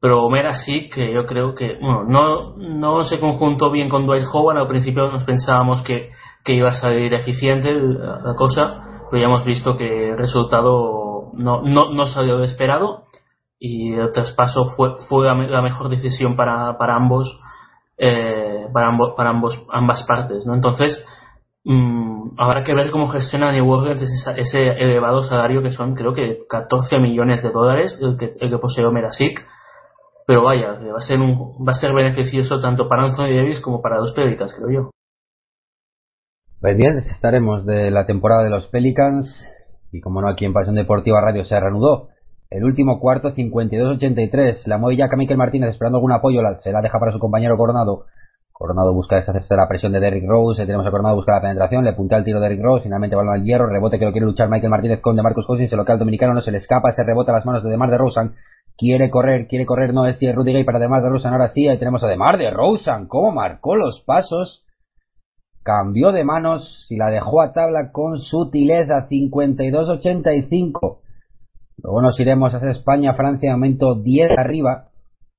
[0.00, 4.24] pero Homera sí que yo creo que, bueno, no, no se conjuntó bien con Dwight
[4.32, 6.10] Howard, al principio nos pensábamos que,
[6.44, 11.30] que iba a salir eficiente la, la, cosa, pero ya hemos visto que el resultado
[11.34, 13.04] no, no, no salió de esperado
[13.58, 17.28] y el traspaso fue, fue la, mejor decisión para, para ambos,
[17.98, 20.54] eh, para ambos, para ambos, ambas partes, ¿no?
[20.54, 21.06] Entonces,
[21.64, 26.38] Mm, habrá que ver cómo gestiona New Orleans ese, elevado salario que son creo que
[26.48, 29.40] 14 millones de dólares el que, el que posee Omerasic
[30.30, 33.82] pero vaya, va a ser un, va a ser beneficioso tanto para Anthony Davis como
[33.82, 34.90] para los Pelicans, creo yo.
[36.60, 39.44] Pendientes estaremos de la temporada de los Pelicans.
[39.90, 42.10] Y como no aquí en Pasión Deportiva Radio se reanudó.
[42.48, 46.42] El último cuarto 52-83 la mueve ya Martínez esperando algún apoyo.
[46.60, 48.04] Se la deja para su compañero Coronado
[48.60, 51.82] Coronado busca deshacerse de la presión de Derrick Rose tenemos a Coronado busca la penetración
[51.82, 54.26] le puntea el tiro de Derrick Rose finalmente balón al hierro rebote que lo quiere
[54.26, 57.30] luchar Michael Martínez con DeMarcus Cousins el local dominicano no se le escapa ese rebote
[57.30, 58.34] a las manos de DeMar de Rosan
[58.76, 61.78] quiere correr quiere correr no es Rudy Gay para DeMar de Rosan ahora sí ahí
[61.78, 64.64] tenemos a DeMar de Rosan cómo marcó los pasos
[65.62, 70.98] cambió de manos y la dejó a tabla con sutileza 52-85.
[71.82, 74.88] Luego nos iremos a España, Francia, momento 10 arriba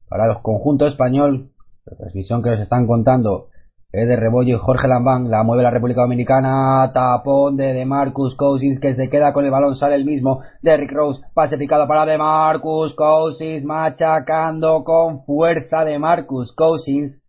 [0.09, 1.50] para los conjuntos español.
[1.85, 3.47] La transmisión que nos están contando
[3.91, 5.29] es de Rebollo y Jorge Lambán.
[5.29, 6.91] La mueve la República Dominicana.
[6.93, 9.75] Tapón de, de Marcus Cousins que se queda con el balón.
[9.75, 10.41] Sale el mismo.
[10.61, 11.21] Derrick Rose.
[11.33, 13.65] Pase picado para de Marcus Cousins.
[13.65, 17.21] Machacando con fuerza de Marcus Cousins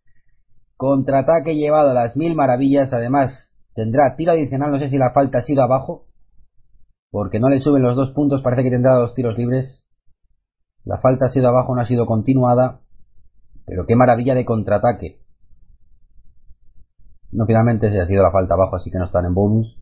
[0.77, 2.93] Contraataque llevado a las mil maravillas.
[2.93, 4.71] Además, tendrá tiro adicional.
[4.71, 6.07] No sé si la falta ha sido abajo.
[7.11, 8.43] Porque no le suben los dos puntos.
[8.43, 9.85] Parece que tendrá dos tiros libres.
[10.85, 12.81] La falta ha sido abajo, no ha sido continuada.
[13.73, 15.17] Pero qué maravilla de contraataque.
[17.31, 19.79] No, finalmente se ha sido la falta abajo, así que no están en bonus.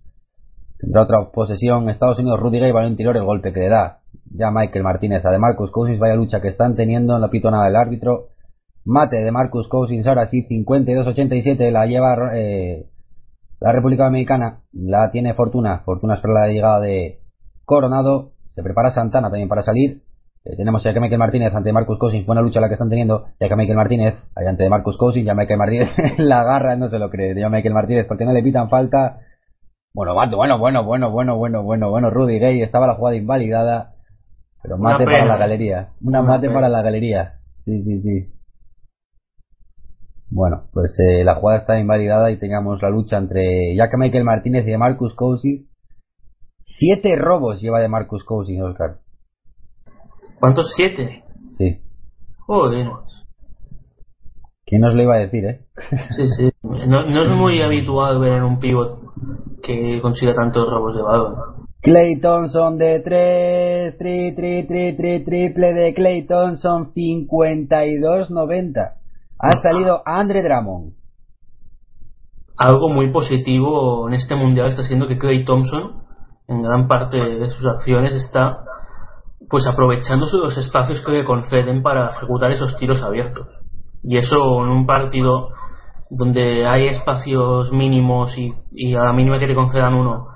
[0.79, 1.89] Tendrá otra posesión.
[1.89, 3.99] Estados Unidos, Rudy Gay, balón interior, el golpe que le da.
[4.31, 7.19] Ya Michael Martínez a de Marcus Cousins, vaya lucha que están teniendo.
[7.19, 8.29] No pito nada el árbitro.
[8.85, 12.87] Mate de Marcus Cousins, ahora sí, 52-87, la lleva eh,
[13.59, 17.21] la República Dominicana, la tiene Fortuna, Fortuna espera la llegada de
[17.65, 20.03] Coronado, se prepara Santana también para salir,
[20.43, 23.49] eh, tenemos a Michael Martínez ante Marcus Cousins, buena lucha la que están teniendo, ya
[23.49, 27.39] que Michael Martínez ante Marcus Cousins, ya Michael Martínez la agarra, no se lo cree,
[27.39, 29.21] ya Michael Martínez porque no le pitan falta.
[29.93, 33.97] Bueno, bueno, bueno, bueno, bueno, bueno, bueno, bueno, Rudy Gay estaba la jugada invalidada,
[34.63, 37.35] pero mate para la galería, una, mate para la galería.
[37.67, 38.33] Sí, sí, sí.
[40.31, 44.67] Bueno, pues eh, la jugada está invalidada y tengamos la lucha entre Jack Michael Martínez
[44.67, 45.69] y de Marcus Cousins.
[46.63, 49.01] Siete robos lleva de Marcus Cousins, Oscar.
[50.41, 50.73] ¿Cuántos?
[50.75, 51.23] ¿Siete?
[51.57, 51.81] Sí.
[52.47, 52.89] Joder.
[54.67, 55.61] ¿Quién nos lo iba a decir, eh?
[56.17, 56.51] Sí, sí.
[56.63, 58.99] No, no es muy habitual ver en un pivot
[59.63, 61.37] que consiga tantos robos de balón.
[61.83, 69.01] Clay Thompson de tres, tri, tri, tri, tri, triple de Clay Thompson, 52-90
[69.41, 70.93] ha salido Andre Drummond.
[72.57, 75.95] Algo muy positivo en este mundial está siendo que Clay Thompson,
[76.47, 78.51] en gran parte de sus acciones, está
[79.51, 83.49] pues aprovechándose de los espacios que le conceden para ejecutar esos tiros abiertos.
[84.03, 85.49] Y eso en un partido
[86.09, 90.29] donde hay espacios mínimos y, y a la mínima que te concedan uno,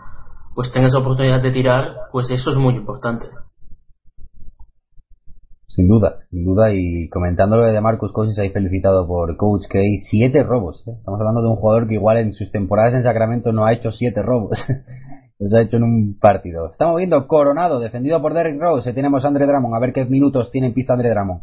[0.55, 3.27] pues tengas oportunidad de tirar, pues eso es muy importante.
[5.69, 9.79] Sin duda, sin duda, y comentándolo de Marcus Cousins, ahí felicitado por Coach K,
[10.09, 10.85] siete robos.
[10.87, 10.93] ¿eh?
[10.97, 13.91] Estamos hablando de un jugador que igual en sus temporadas en Sacramento no ha hecho
[13.91, 14.57] siete robos.
[15.45, 16.71] Los ha hecho en un partido.
[16.71, 18.95] Estamos viendo Coronado, defendido por Derrick Rose.
[18.95, 21.43] Tenemos a Andre Drummond, a ver qué minutos tiene en pista Andre Drummond.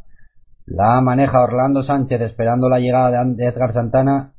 [0.65, 4.33] La maneja Orlando Sánchez esperando la llegada de Edgar Santana.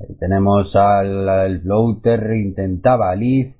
[0.00, 3.54] Ahí tenemos al, al floater, intentaba Liz.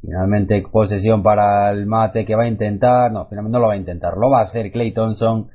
[0.00, 3.12] Finalmente posesión para el mate que va a intentar.
[3.12, 4.16] No, finalmente no lo va a intentar.
[4.16, 5.50] Lo va a hacer Clay Thompson.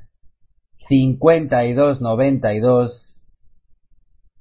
[0.89, 3.25] 52-92.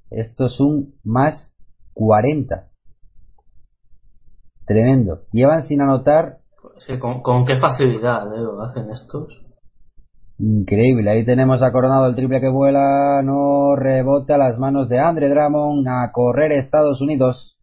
[0.09, 1.53] Esto es un más
[1.93, 2.68] 40.
[4.69, 5.21] Tremendo.
[5.31, 6.37] Llevan sin anotar.
[7.23, 9.43] con, qué facilidad eh, lo hacen estos.
[10.37, 11.09] Increíble.
[11.09, 13.23] Ahí tenemos a Coronado el triple que vuela.
[13.23, 15.87] No rebote a las manos de Andre Drummond.
[15.87, 17.57] A correr Estados Unidos.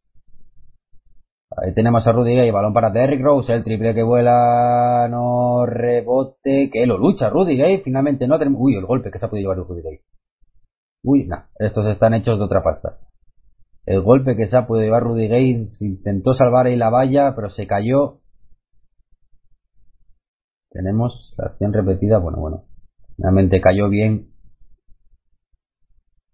[1.57, 6.69] Ahí tenemos a Rudy Gay, balón para Derrick Rose, el triple que vuela, no rebote,
[6.71, 8.61] que lo lucha Rudy Gay, finalmente no tenemos...
[8.61, 10.01] Uy, el golpe que se ha podido llevar Rudy Gay.
[11.03, 12.99] Uy, no, estos están hechos de otra pasta.
[13.87, 17.51] El golpe que se ha podido llevar Rudy Gay, intentó salvar ahí la valla, pero
[17.51, 18.19] se cayó.
[20.71, 22.65] Tenemos la acción repetida, bueno, bueno.
[23.15, 24.33] Finalmente cayó bien.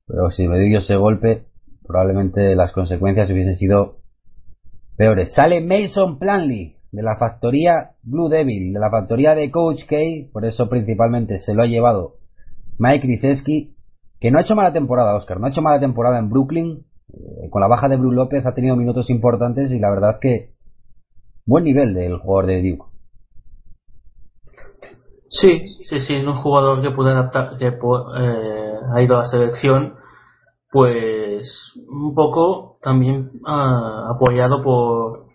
[0.06, 1.46] Pero si me dio ese golpe,
[1.86, 3.98] probablemente las consecuencias hubiesen sido
[4.96, 5.34] peores.
[5.34, 9.96] Sale Mason Planley de la factoría Blue Devil, de la factoría de Coach K,
[10.32, 12.16] por eso principalmente se lo ha llevado
[12.78, 13.76] Mike Krzyzewski,
[14.20, 16.84] que no ha hecho mala temporada, Oscar, no ha hecho mala temporada en Brooklyn,
[17.50, 20.50] con la baja de Blue López ha tenido minutos importantes y la verdad que
[21.46, 22.84] buen nivel del jugador de Duke.
[25.28, 29.94] Sí, sí, sí, un jugador que puede adaptar, que eh, ha ido a la selección
[30.70, 35.26] pues un poco también uh, apoyado por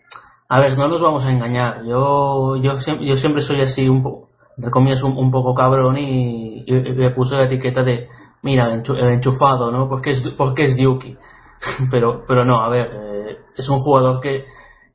[0.49, 4.27] a ver no nos vamos a engañar yo yo, yo siempre soy así un poco
[4.57, 8.07] entre comillas, un, poco cabrón y, le puso la etiqueta de,
[8.41, 9.87] mira, el enchu- el enchufado, ¿no?
[9.87, 11.15] Porque es, porque es Yuki.
[11.91, 14.45] pero, pero no, a ver, eh, es un jugador que,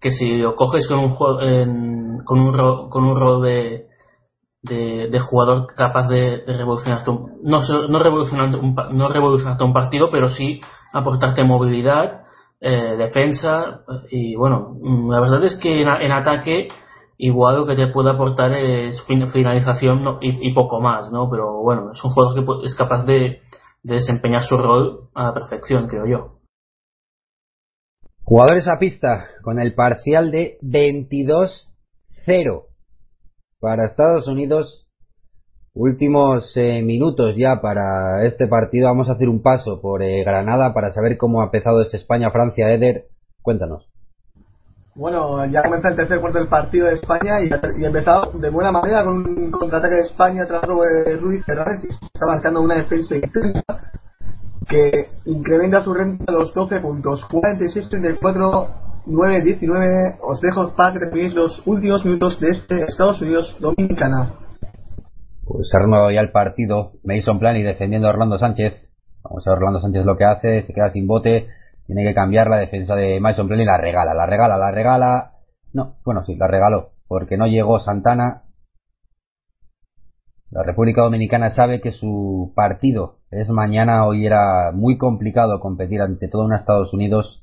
[0.01, 3.87] que si lo coges con un, juego- en- con un, ro- con un rol de,
[4.63, 10.09] de, jugador capaz de, de revolucionarte un, no, no revolucionarte un, no revolucionarte un partido,
[10.11, 10.61] pero sí
[10.93, 12.23] aportarte movilidad,
[12.61, 14.77] eh, defensa y bueno,
[15.11, 16.69] la verdad es que en, ataque
[17.19, 20.19] igual lo que te puede aportar es fin- finalización ¿no?
[20.21, 21.29] y, y poco más, ¿no?
[21.31, 23.41] Pero bueno, es un jugador que es capaz de,
[23.83, 26.42] de desempeñar su rol a la perfección, creo yo.
[28.25, 32.67] Jugadores a pista con el parcial de 22-0
[33.61, 34.87] para Estados Unidos.
[35.75, 38.87] Últimos eh, minutos ya para este partido.
[38.87, 42.71] Vamos a hacer un paso por eh, Granada para saber cómo ha empezado ese España-Francia.
[42.71, 43.07] Eder,
[43.43, 43.89] cuéntanos.
[44.95, 48.71] Bueno, ya comienza el tercer cuarto del partido de España y, ha empezado de buena
[48.71, 53.17] manera con un contraataque de España tras de Ruiz Fernández que está marcando una defensa
[53.17, 53.65] intensa
[54.69, 57.25] que incrementa su renta a los 12 puntos.
[57.31, 58.69] 46, 34,
[59.07, 60.19] 9, 19.
[60.23, 64.35] Os dejo para que terminéis los últimos minutos de este Estados Unidos Dominicana.
[65.45, 66.93] Pues se ha renovado ya el partido.
[67.05, 68.89] Mason Plani defendiendo a Orlando Sánchez.
[69.25, 70.63] Vamos a ver Orlando Sánchez lo que hace.
[70.63, 71.49] Se queda sin bote.
[71.87, 73.65] Tiene que cambiar la defensa de Mason Plani.
[73.65, 75.33] La regala, la regala, la regala.
[75.73, 76.91] No, bueno, sí, la regaló.
[77.09, 78.42] Porque no llegó Santana.
[80.53, 84.05] La República Dominicana sabe que su partido es mañana.
[84.07, 87.43] Hoy era muy complicado competir ante todo un Estados Unidos.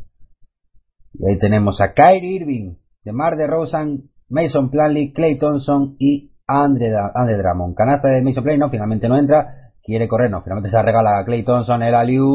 [1.14, 7.38] Y ahí tenemos a Kyrie Irving, DeMar DeRozan, Mason Plumlee, Clay Thompson y Andre, Andre
[7.40, 7.76] Drummond.
[7.76, 9.72] Canasta de Mason Plumlee, no, finalmente no entra.
[9.82, 12.28] Quiere correr, no, finalmente se regala a Clay Thompson el aliu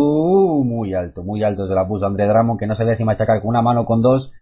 [0.64, 3.50] muy alto, muy alto se la puso Andre Drummond que no sabía si machacar con
[3.50, 4.32] una mano con dos.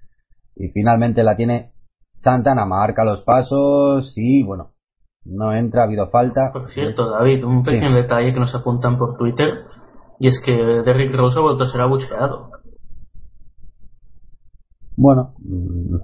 [0.57, 1.73] Y finalmente la tiene
[2.17, 4.72] Santana, marca los pasos y bueno,
[5.25, 6.51] no entra, ha habido falta.
[6.53, 8.03] Por cierto, David, un pequeño Sí.
[8.03, 9.65] detalle que nos apuntan por Twitter
[10.19, 12.51] y es que Derrick Rose ha vuelto a ser abucheado.
[14.97, 15.97] Bueno, mm,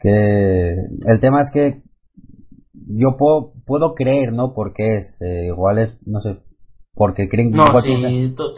[0.00, 0.74] que
[1.06, 1.82] el tema es que
[2.88, 4.54] yo puedo, puedo creer, ¿no?
[4.54, 6.38] Porque es, eh, igual es, no sé,
[6.94, 8.54] porque creen que No, sí, to-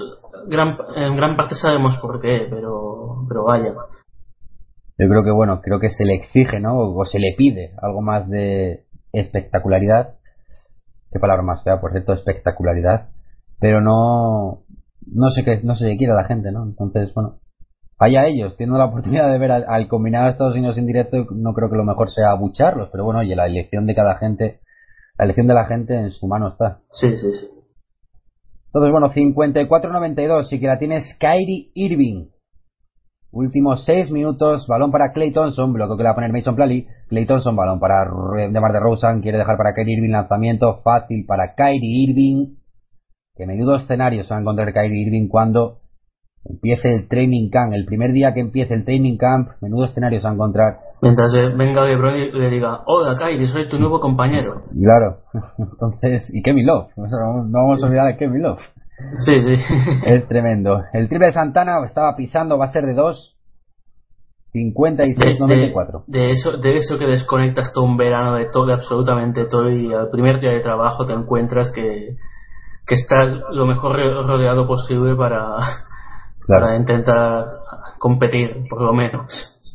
[0.47, 3.75] gran, en gran parte sabemos por qué, pero, pero vaya.
[4.97, 6.79] Yo creo que, bueno, creo que se le exige, ¿no?
[6.79, 8.84] O se le pide algo más de
[9.15, 10.15] espectacularidad.
[11.11, 13.09] Qué palabra más fea, por cierto, espectacularidad.
[13.61, 14.65] Pero no,
[15.07, 16.65] no sé qué, no sé qué quiere la gente, ¿no?
[16.65, 17.39] Entonces, bueno,
[17.99, 21.27] allá ellos, tienen la oportunidad de ver al, al combinado de Estados Unidos en directo,
[21.31, 24.61] no creo que lo mejor sea abucharlos, pero bueno, oye, la elección de cada gente,
[25.19, 26.81] la elección de la gente en su mano está.
[26.91, 27.49] Sí, sí, sí.
[28.67, 32.27] Entonces, bueno, 54-92, sí que la tiene Kyrie Irving.
[33.35, 36.87] Últimos 6 minutos, balón para Clay Thompson, bloqueo que le va a poner Mason Plumlee.
[37.09, 38.05] Clay Thompson, balón para
[38.49, 42.55] DeMar DeRozan, quiere dejar para Kyrie Irving, lanzamiento fácil para Kyrie Irving.
[43.35, 45.79] Que menudo escenario se va a encontrar Kyrie Irving cuando
[46.45, 47.73] empiece el training camp.
[47.73, 50.79] El primer día que empiece el training camp, menudo escenario se va a encontrar.
[51.03, 54.63] Mientras eh, venga LeBron y le diga, hola Kyrie, soy tu nuevo compañero.
[54.81, 55.19] Claro,
[55.59, 58.61] entonces, y Kevin Love, no vamos a olvidar de Kevin Love.
[59.19, 59.57] Sí, sí.
[60.07, 60.83] Es tremendo.
[60.93, 63.31] El triple de Santana estaba pisando, va a ser de 2.
[64.53, 66.05] De, 56-94.
[66.07, 69.69] de- de eso, de eso que desconectas todo un verano de todo, de absolutamente todo
[69.71, 72.17] y al primer día de trabajo te encuentras que,
[72.87, 75.57] que estás lo mejor ro- rodeado posible para,
[76.47, 76.67] Claro.
[76.67, 77.43] para intentar
[77.99, 79.27] competir, por lo menos.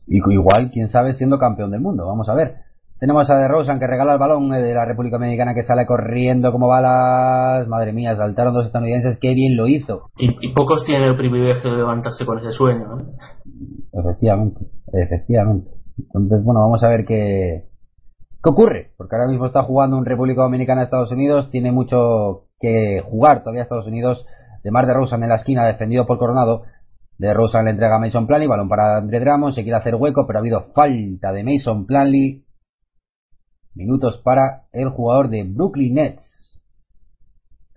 [0.07, 2.07] Y igual, quién sabe, siendo campeón del mundo.
[2.07, 2.55] Vamos a ver.
[2.99, 5.85] Tenemos a De Rosan que regala el balón eh, de la República Dominicana que sale
[5.85, 7.67] corriendo como balas.
[7.67, 9.17] Madre mía, saltaron dos estadounidenses.
[9.21, 10.09] Qué bien lo hizo.
[10.17, 12.99] Y, y pocos tienen el privilegio de levantarse con ese sueño.
[12.99, 13.05] ¿eh?
[13.93, 14.59] Efectivamente,
[14.91, 15.71] efectivamente.
[15.97, 17.69] Entonces, bueno, vamos a ver qué,
[18.43, 18.91] qué ocurre.
[18.97, 21.49] Porque ahora mismo está jugando un República Dominicana Estados Unidos.
[21.51, 24.25] Tiene mucho que jugar todavía Estados Unidos.
[24.61, 26.63] De Mar de Rosan en la esquina, defendido por Coronado.
[27.17, 30.25] De Rosan le entrega a Mason Planley, balón para Andre Drummond, se quiere hacer hueco,
[30.27, 32.43] pero ha habido falta de Mason Planley.
[33.75, 36.59] Minutos para el jugador de Brooklyn Nets.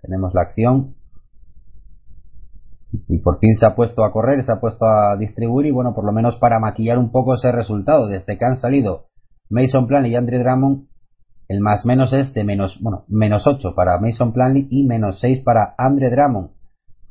[0.01, 0.95] Tenemos la acción.
[3.07, 5.95] Y por fin se ha puesto a correr, se ha puesto a distribuir y bueno,
[5.95, 8.07] por lo menos para maquillar un poco ese resultado.
[8.07, 9.05] Desde que han salido
[9.49, 10.87] Mason Planley y Andre Drummond,
[11.47, 15.43] el más menos es de menos, bueno, menos 8 para Mason Planley y menos 6
[15.43, 16.51] para Andre Drummond.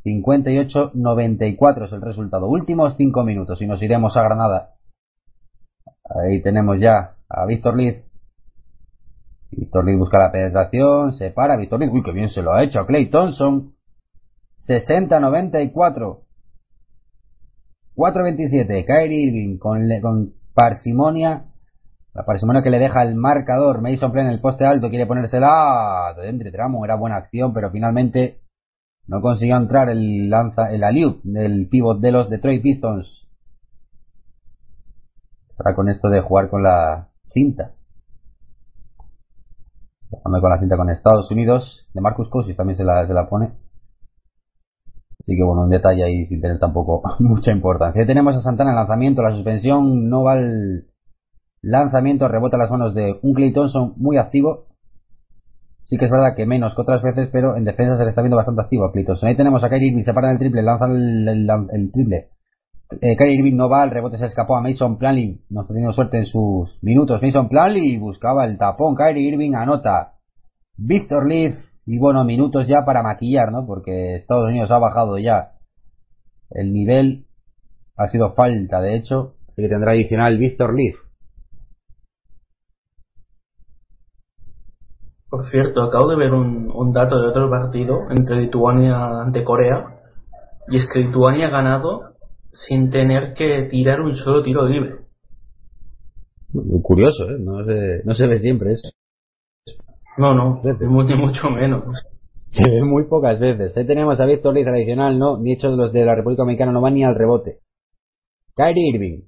[0.05, 2.49] 58-94 es el resultado.
[2.49, 4.75] Últimos 5 minutos y nos iremos a Granada.
[6.05, 8.05] Ahí tenemos ya a Víctor Liz.
[9.53, 11.57] Víctor busca la penetración, se para.
[11.57, 13.75] Víctor uy, que bien se lo ha hecho a Clay Thompson.
[14.69, 16.21] 60-94.
[17.95, 18.87] 4-27.
[18.87, 21.47] Kyrie Irving con, parsimonia.
[22.15, 23.83] La parsimonia que le deja el marcador.
[23.83, 24.89] Mason Play en el poste alto.
[24.89, 26.85] Quiere ponérsela de entre tramo.
[26.85, 28.41] Era buena acción, pero finalmente
[29.07, 33.29] no consiguió entrar el lanza, el aliup del pivot de los Detroit Pistons.
[35.57, 37.75] Para con esto de jugar con la cinta.
[40.13, 41.89] Jugando con la cinta con Estados Unidos.
[41.95, 43.53] De Marcus Cousins también se la, se la pone.
[45.19, 48.05] Así que bueno, un detalle ahí sin tener tampoco mucha importancia.
[48.05, 50.87] tenemos a Santana en lanzamiento, la suspensión no va al
[51.63, 54.67] lanzamiento, rebota las manos de un Clay Thompson muy activo.
[55.85, 58.23] Sí que es verdad que menos que otras veces, pero en defensa se le está
[58.23, 59.29] viendo bastante activo a Clay Thompson.
[59.29, 62.31] Ahí tenemos a Kyrie se para en el triple, lanza el triple.
[63.01, 65.93] Eh, Kyrie Irving no va, el rebote se escapó a Mason Plumlee, no está teniendo
[65.93, 67.23] suerte en sus minutos.
[67.23, 70.15] Mason Plumlee buscaba el tapón, Kyrie Irving anota.
[70.77, 71.57] Victor Leaf,
[71.87, 73.67] y bueno, minutos ya para maquillar, ¿no?
[73.67, 75.53] Porque Estados Unidos ha bajado ya
[76.51, 77.27] el nivel,
[77.97, 80.97] ha sido falta, de hecho, así que tendrá adicional Victor Leaf.
[85.29, 89.99] Por cierto, acabo de ver un, un dato de otro partido entre Lituania ante Corea.
[90.69, 92.12] Y es que Lituania ha ganado
[92.53, 94.97] sin tener que tirar un solo tiro libre.
[96.83, 97.39] Curioso, ¿eh?
[97.41, 98.89] No se, no se ve siempre eso.
[100.19, 101.83] No, no, ni mucho menos.
[102.47, 103.75] Se ve muy pocas veces.
[103.77, 106.73] Ahí tenemos a Víctor Liz adicional, no, ni hecho de los de la República Dominicana
[106.73, 107.61] no van ni al rebote.
[108.55, 109.23] Kyrie Irving.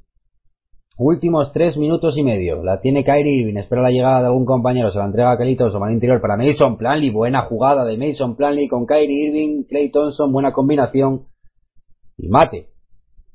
[0.98, 2.62] Últimos tres minutos y medio.
[2.62, 3.56] La tiene Kyrie Irving.
[3.56, 4.92] Espera la llegada de algún compañero.
[4.92, 7.10] Se la entrega a Kelly Thompson al interior para Mason Planley.
[7.10, 9.64] Buena jugada de Mason Planley con Kyrie Irving.
[9.64, 10.30] Clay Thompson.
[10.30, 11.24] Buena combinación.
[12.18, 12.73] Y mate.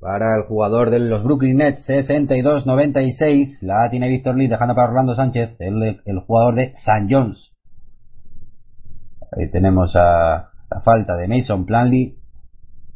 [0.00, 1.86] Para el jugador de los Brooklyn Nets.
[1.86, 3.58] 62-96.
[3.60, 5.56] La tiene Víctor Lee dejando para Orlando Sánchez.
[5.58, 7.06] El, el jugador de St.
[7.10, 7.52] John's.
[9.36, 12.16] Ahí tenemos a la falta de Mason Planley.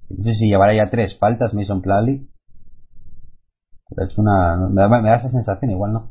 [0.09, 2.27] No sé si llevará ya tres faltas Mason Planley.
[3.99, 4.57] Es una.
[4.71, 6.11] Me da, me da esa sensación, igual no.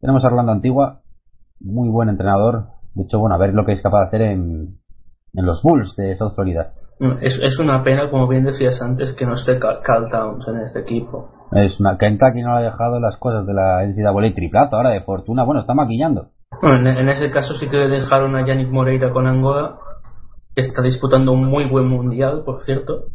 [0.00, 1.02] Tenemos a Orlando Antigua.
[1.60, 2.68] Muy buen entrenador.
[2.94, 4.78] De hecho, bueno, a ver lo que es capaz de hacer en,
[5.32, 6.72] en los Bulls de South Florida.
[7.20, 10.80] Es, es una pena, como bien decías antes, que no esté Cal Towns en este
[10.80, 11.28] equipo.
[11.52, 15.00] Es una, Kentucky no le ha dejado las cosas de la NCAA triplazo ahora de
[15.02, 15.44] fortuna.
[15.44, 16.28] Bueno, está maquillando.
[16.62, 19.76] Bueno, en, en ese caso sí que le dejaron a Yannick Moreira con Angola,
[20.54, 23.06] que está disputando un muy buen mundial, por cierto.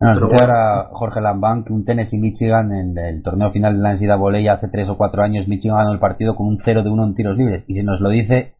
[0.00, 0.38] Bueno, bueno.
[0.40, 4.68] ahora Jorge Lambán que un Tennessee Michigan en el torneo final de la NCAA hace
[4.68, 7.36] 3 o 4 años Michigan ganó el partido con un 0 de 1 en tiros
[7.36, 7.64] libres.
[7.66, 8.54] Y si nos lo dice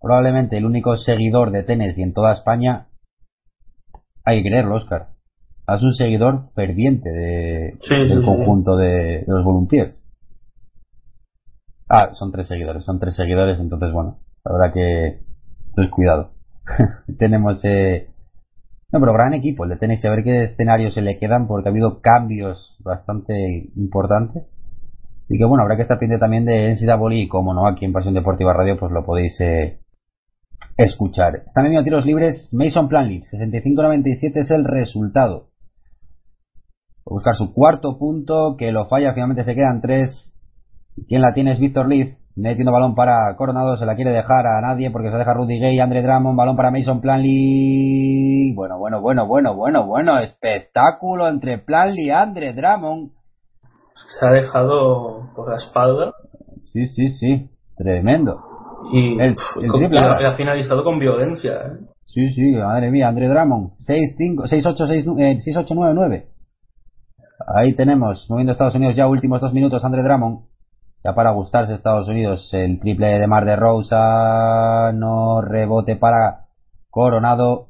[0.00, 2.86] probablemente el único seguidor de Tennessee en toda España,
[4.26, 5.08] hay que creerlo, Oscar.
[5.66, 8.24] Es un seguidor ferviente de, Sí, del sí, sí.
[8.24, 10.04] conjunto de, de los Volunteers.
[11.88, 15.20] Ah, son tres seguidores, son tres seguidores, entonces bueno, verdad que
[15.68, 16.32] entonces cuidado.
[17.18, 18.08] Tenemos eh,
[18.92, 21.68] no, pero gran equipo el de Tennessee, a ver qué escenarios se le quedan porque
[21.68, 24.44] ha habido cambios bastante importantes.
[25.24, 27.92] Así que bueno, habrá que estar pendiente también de NCAA y como no, aquí en
[27.92, 29.80] Pasión Deportiva Radio pues lo podéis eh,
[30.76, 31.42] escuchar.
[31.46, 35.48] Están en tiros libres Mason Planley, 65-97 es el resultado.
[37.06, 40.34] A buscar su cuarto punto, que lo falla, finalmente se quedan tres.
[41.08, 44.60] ¿Quién la tiene es Víctor Leaf, metiendo balón para Coronado, se la quiere dejar a
[44.60, 48.54] nadie porque se deja Rudy Gay, Andre Drummond, balón para Mason Planley.
[48.54, 53.12] Bueno, bueno, bueno, bueno, bueno, bueno, espectáculo entre Planley y Andre Drummond.
[54.18, 56.12] Se ha dejado por la espalda
[56.62, 58.55] Sí, sí, sí, tremendo.
[58.92, 61.52] Y, El- pf, el con- triple ha finalizado con violencia.
[61.52, 61.86] ¿eh?
[62.06, 63.72] Sí, sí, madre mía, Andre Drummond.
[63.86, 66.26] 6-5, 6-8, eh, 6-8-9-9.
[67.54, 70.46] Ahí tenemos, moviendo Estados Unidos ya últimos dos minutos, Andre Drummond.
[71.04, 76.46] Ya para gustarse Estados Unidos, el triple de Mar de Rosa, no rebote para
[76.90, 77.68] Coronado.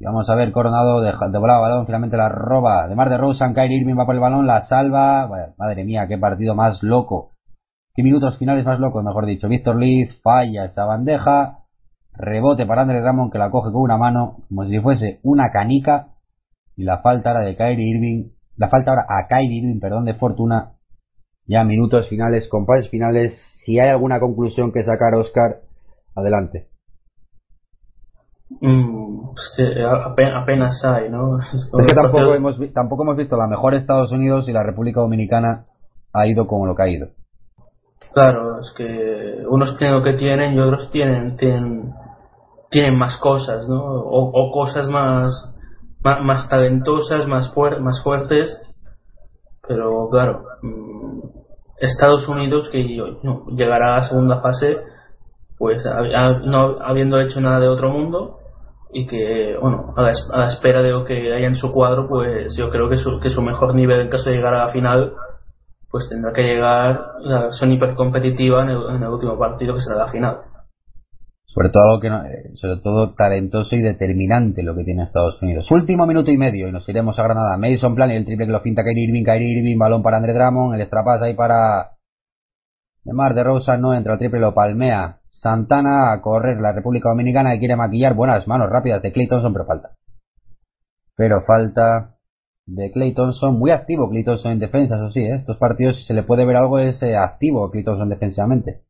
[0.00, 3.18] Y vamos a ver, Coronado deja, de volado balón, finalmente la roba de Mar de
[3.18, 5.26] Rosa, Kyrie Irving va por el balón, la salva.
[5.26, 7.32] Bueno, madre mía, qué partido más loco.
[7.98, 9.48] Qué minutos finales más locos, mejor dicho.
[9.48, 11.64] Víctor Leaf falla esa bandeja.
[12.12, 16.10] Rebote para Andre Drummond que la coge con una mano, como si fuese una canica.
[16.76, 18.30] Y la falta ahora de Kyrie Irving.
[18.56, 20.74] La falta ahora a Kyrie Irving, perdón, de Fortuna.
[21.44, 23.36] Ya minutos finales, compases finales.
[23.64, 25.62] Si hay alguna conclusión que sacar, Oscar,
[26.14, 26.68] adelante.
[28.60, 31.40] Mm, es que ape- apenas hay, ¿no?
[31.40, 35.64] Es que tampoco hemos, tampoco hemos visto la mejor Estados Unidos y la República Dominicana
[36.12, 37.08] ha ido como lo que ha ido.
[38.12, 41.92] Claro, es que unos tienen lo que tienen y otros tienen tienen,
[42.70, 43.82] tienen más cosas, ¿no?
[43.84, 45.30] O, cosas más,
[46.02, 48.48] más talentosas, más fuer- más fuertes.
[49.66, 51.20] Pero claro, mm,
[51.80, 52.82] Estados Unidos que
[53.56, 54.78] llegará a la segunda fase,
[55.58, 55.82] pues
[56.44, 58.38] no habiendo hecho nada de otro mundo
[58.92, 62.06] y que bueno a la, a la espera de lo que haya en su cuadro,
[62.08, 64.72] pues yo creo que su, que su mejor nivel en caso de llegar a la
[64.72, 65.12] final
[65.90, 69.96] pues tendrá que llegar la versión hipercompetitiva en el, en el último partido que será
[70.04, 70.38] la final.
[71.46, 75.70] Sobre todo, que no- eh, sobre todo talentoso y determinante lo que tiene Estados Unidos.
[75.70, 77.56] Último minuto y medio y nos iremos a Granada.
[77.56, 80.34] Mason Plan y el triple que lo finta Kyrie Irving, Kyrie Irving, balón para André
[80.34, 81.92] Drummond, el extrapas ahí para
[83.02, 85.20] Demar de Rosa, no entra el triple, lo palmea.
[85.30, 89.52] Santana a correr la República Dominicana que quiere maquillar buenas manos rápidas de Clay Thompson,
[89.54, 89.90] pero falta.
[91.16, 92.17] Pero falta
[92.68, 95.36] de Clay Thompson, muy activo Clay Thompson en defensa, eso sí, ¿eh?
[95.36, 98.82] estos partidos si se le puede ver algo es eh, activo Clay Thompson defensivamente.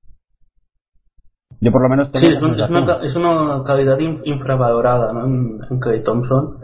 [1.60, 5.12] Yo por lo menos tengo Sí, es, un- es una, es una calidad in- infravalorada
[5.12, 5.26] ¿no?
[5.26, 6.58] en, en Clay Thompson.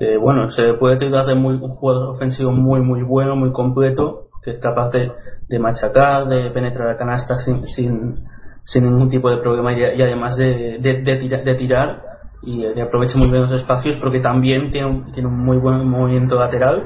[0.00, 4.28] Eh, bueno, se puede tratar de muy, un jugador ofensivo muy, muy bueno, muy completo,
[4.44, 5.10] que es capaz de,
[5.48, 8.24] de machacar, de penetrar la canasta sin, sin,
[8.64, 12.02] sin ningún tipo de problema y, y además de, de, de tira- de tirar
[12.42, 16.82] y aprovecha muy bien los espacios porque también tiene un, muy buen movimiento lateral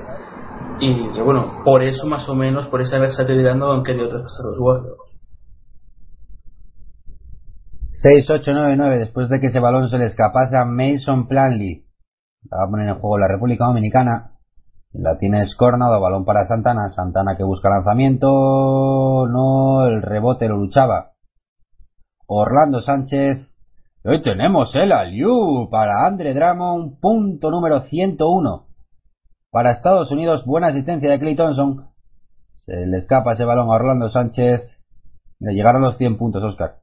[0.81, 4.47] y, y bueno, por eso más o menos, por esa versatilidad no han querido traspasar
[4.47, 5.11] los Warriors.
[8.03, 11.85] 6-8-9-9 después de que ese balón se le escapase a Mason Planley.
[12.51, 14.33] La va a poner en juego la República Dominicana.
[14.93, 16.89] La tiene escornado, balón para Santana.
[16.91, 19.27] Santana que busca lanzamiento.
[19.29, 21.13] No, el rebote lo luchaba.
[22.27, 23.50] Orlando Sánchez.
[24.03, 28.67] Hoy tenemos el Aliu para Andre Drummond, punto número 101.
[29.51, 31.87] Para Estados Unidos, buena asistencia de Clay Thompson.
[32.65, 34.63] Se le escapa ese balón a Orlando Sánchez.
[35.41, 36.77] Le llegaron los 100 puntos, Oscar.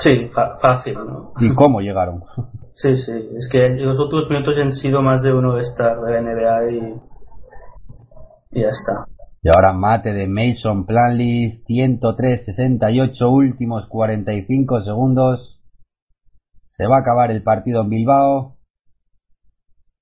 [0.00, 0.26] Sí,
[0.60, 1.32] fácil, ¿no?
[1.40, 2.22] ¿Y cómo llegaron?
[2.76, 6.10] Sí, sí, es que los últimos minutos han sido más de uno de estar de
[6.10, 6.94] la NBA y,
[8.50, 9.04] y ya está.
[9.44, 15.53] Y ahora mate de Mason Planley, 103-68, últimos 45 segundos.
[16.76, 18.56] Se va a acabar el partido en Bilbao.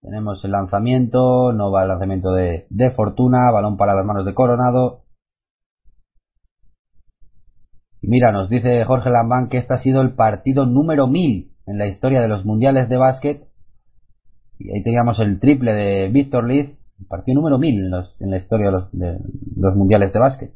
[0.01, 5.03] Tenemos el lanzamiento, no va el lanzamiento de, Fortuna, balón para las manos de Coronado.
[8.01, 11.79] Y mira, nos dice Jorge Lambán que este ha sido el partido número 1000 en
[11.79, 13.49] la historia de los mundiales de básquet.
[14.59, 18.31] Y ahí teníamos el triple de Víctor Liz, el partido número 1000 en, los- en
[18.31, 19.19] la historia de los, de
[19.57, 20.53] los mundiales de básquet.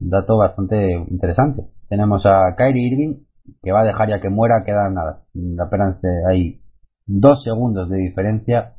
[0.00, 1.62] Un dato bastante interesante.
[1.88, 3.23] Tenemos a Kyrie Irving,
[3.62, 5.24] que va a dejar ya que muera, quedan nada.
[5.58, 6.62] Apenas eh, hay
[7.06, 8.76] dos segundos de diferencia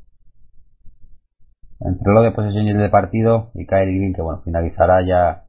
[1.80, 3.52] entre lo de posesión de partido.
[3.54, 5.46] Y Kyrie Irving, que bueno, finalizará ya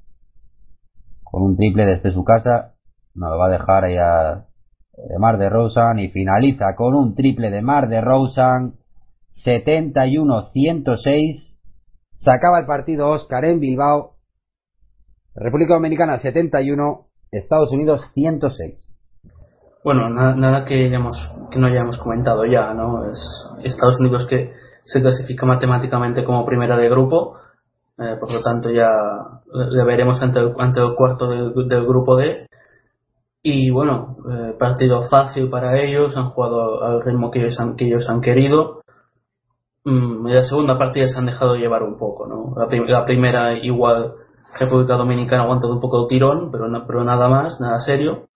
[1.25, 2.75] con un triple desde su casa.
[3.15, 4.47] No lo va a dejar ahí a
[4.97, 8.75] de Mar de Rosan y finaliza con un triple de Mar de Rosan
[9.45, 11.57] 71-106
[12.19, 14.17] se acaba el partido Oscar en Bilbao
[15.35, 18.86] República Dominicana 71 Estados Unidos 106
[19.87, 21.17] Bueno, na- nada que, hayamos,
[21.49, 23.05] que no hayamos comentado ya, ¿no?
[23.09, 23.21] Es
[23.63, 24.51] Estados Unidos que
[24.83, 27.37] se clasifica matemáticamente como primera de grupo,
[27.97, 28.89] eh, por lo tanto ya
[29.55, 30.55] le veremos ante el,
[30.97, 32.49] cuarto del, grupo D.
[33.45, 37.87] Y bueno, eh, partido fácil para ellos, han jugado al ritmo que ellos han, que
[37.87, 38.81] ellos han querido.
[39.85, 42.61] Mm, la segunda partida se han dejado llevar un poco, ¿no?
[42.61, 44.15] La, prim- la primera igual
[44.59, 48.27] República Dominicana ha aguantado un poco el tirón, pero, no- pero nada más, nada serio.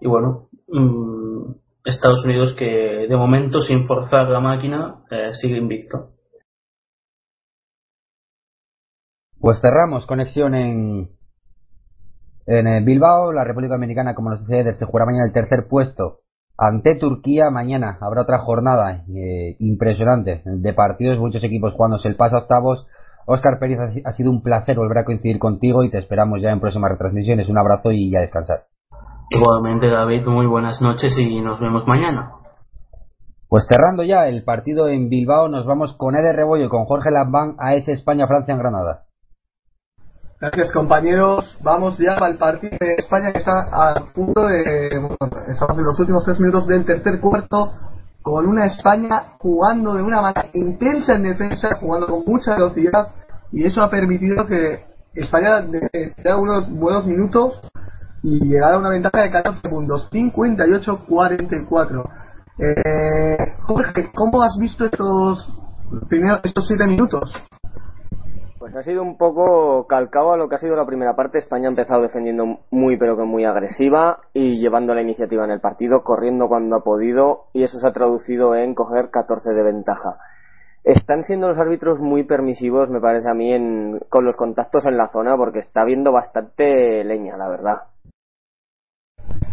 [0.00, 1.54] Y bueno, mm,
[1.84, 2.64] Estados Unidos que
[3.08, 6.08] de momento sin forzar la máquina eh, sigue invicto.
[9.40, 11.10] Pues cerramos conexión en,
[12.46, 13.32] en eh, Bilbao.
[13.32, 16.20] La República Dominicana, como nos sucede, se jugará mañana el tercer puesto
[16.56, 17.50] ante Turquía.
[17.50, 22.86] Mañana habrá otra jornada eh, impresionante de partidos, muchos equipos jugándose el paso octavos.
[23.26, 26.40] Oscar Pérez, ha si- ha sido un placer volver a coincidir contigo y te esperamos
[26.40, 27.48] ya en próximas retransmisiones.
[27.48, 28.64] Un abrazo y a descansar.
[29.30, 32.32] Igualmente, David, muy buenas noches y nos vemos mañana.
[33.48, 37.10] Pues cerrando ya el partido en Bilbao, nos vamos con Eder Rebollo y con Jorge
[37.10, 39.04] Lambán a ese España-Francia en Granada.
[40.40, 44.90] Gracias compañeros, vamos ya al partido de España que está a punto de...
[44.98, 45.16] bueno,
[45.48, 47.72] estamos en los últimos tres minutos del tercer cuarto
[48.20, 53.08] con una España jugando de una manera intensa en defensa, jugando con mucha velocidad
[53.52, 57.60] y eso ha permitido que España tenga unos buenos minutos
[58.24, 62.10] y llegar a una ventaja de 14 puntos, 58-44.
[62.58, 65.46] Eh, Jorge, ¿cómo has visto estos
[66.08, 67.30] primeros, estos siete minutos?
[68.58, 71.36] Pues ha sido un poco calcado a lo que ha sido la primera parte.
[71.36, 75.60] España ha empezado defendiendo muy pero que muy agresiva y llevando la iniciativa en el
[75.60, 80.16] partido, corriendo cuando ha podido y eso se ha traducido en coger 14 de ventaja.
[80.82, 84.96] Están siendo los árbitros muy permisivos, me parece a mí, en, con los contactos en
[84.96, 87.93] la zona porque está habiendo bastante leña, la verdad.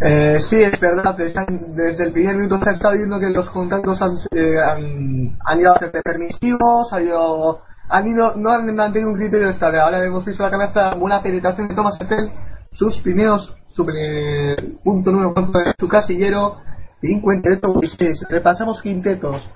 [0.03, 1.19] Eh, sí, es verdad.
[1.21, 5.37] están- Desde el primer minuto se ha estado viendo que los contactos han, eh, han,
[5.45, 9.79] han llegado a ser permisivos, han ido, no han mantenido un criterio estable.
[9.79, 12.31] Ahora hemos visto la canasta, buena penetración de Thomas Hertel,
[12.71, 13.85] sus primeros, su
[14.83, 16.57] punto número de su casillero,
[17.01, 18.27] 58-26.
[18.29, 19.49] Repasamos quintetos.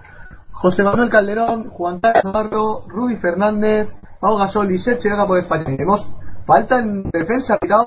[0.52, 3.90] José Manuel Calderón, Juan Carlos Navarro, Rudy Fernández,
[4.22, 5.66] Pau Gasol y Sergio Vega por España.
[5.66, 6.06] Tenemos
[6.45, 7.84] falta en defensa, verdad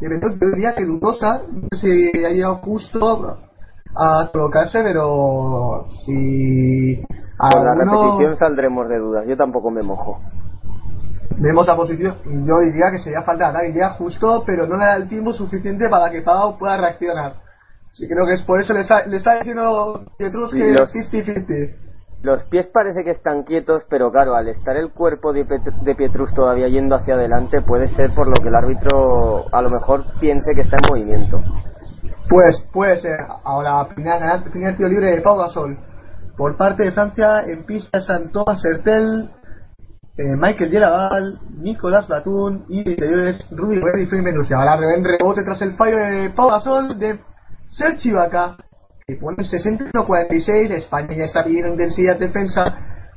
[0.00, 0.08] yo
[0.52, 3.38] diría que dudosa, no sé si ha llegado justo
[3.94, 7.02] a colocarse, pero si
[7.38, 9.26] Con la repetición saldremos de dudas.
[9.26, 10.20] Yo tampoco me mojo.
[11.38, 14.96] vemos la posición, yo diría que sería falta de iría justo, pero no le da
[14.96, 17.36] el tiempo suficiente para que Pau pueda reaccionar.
[17.92, 21.85] Sí, creo que es por eso le está, le está diciendo Pietrus que los- 50-50.
[22.26, 25.44] Los pies parece que están quietos, pero claro, al estar el cuerpo de,
[25.96, 30.02] Pietrus todavía yendo hacia adelante, puede ser por lo que el árbitro a lo mejor
[30.18, 31.40] piense que está en movimiento.
[32.28, 33.20] Pues puede ser.
[33.44, 35.78] Ahora, canasta, primer tiro libre de Pau Gasol.
[36.36, 39.30] Por parte de Francia, en pista están Thomas Hertel,
[40.16, 44.56] eh, Michael Yelaval, Nicolas Batum y interiores Rudy Gobert y Menusia.
[44.56, 47.20] Ahora en rebote tras el fallo de Pau Gasol de
[47.66, 48.56] Sergi Ibaka,
[49.08, 50.70] que pone 61-46.
[50.72, 52.64] España ya está pidiendo intensidad defensa.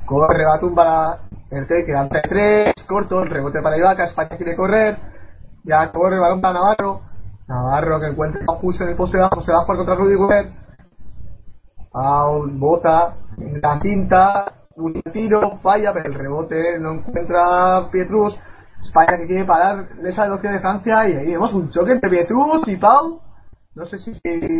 [0.06, 1.18] Corre Batum para
[1.50, 4.04] Hertel, que lanza de 3, corto, el rebote para Ibaka.
[4.04, 4.96] España quiere correr.
[5.64, 7.00] Ya corre el balón para Navarro.
[7.48, 10.52] Navarro que encuentra justo en el poste bajo, se va a jugar contra Rudy Gobert.
[11.90, 18.38] Foul, bota, en la cinta, un tiro, falla, pero el rebote no encuentra Pietrus.
[18.80, 22.68] España que quiere parar esa velocidad de Francia y ahí vemos un choque entre Pietrus
[22.68, 23.20] y Pau.
[23.80, 24.12] No sé si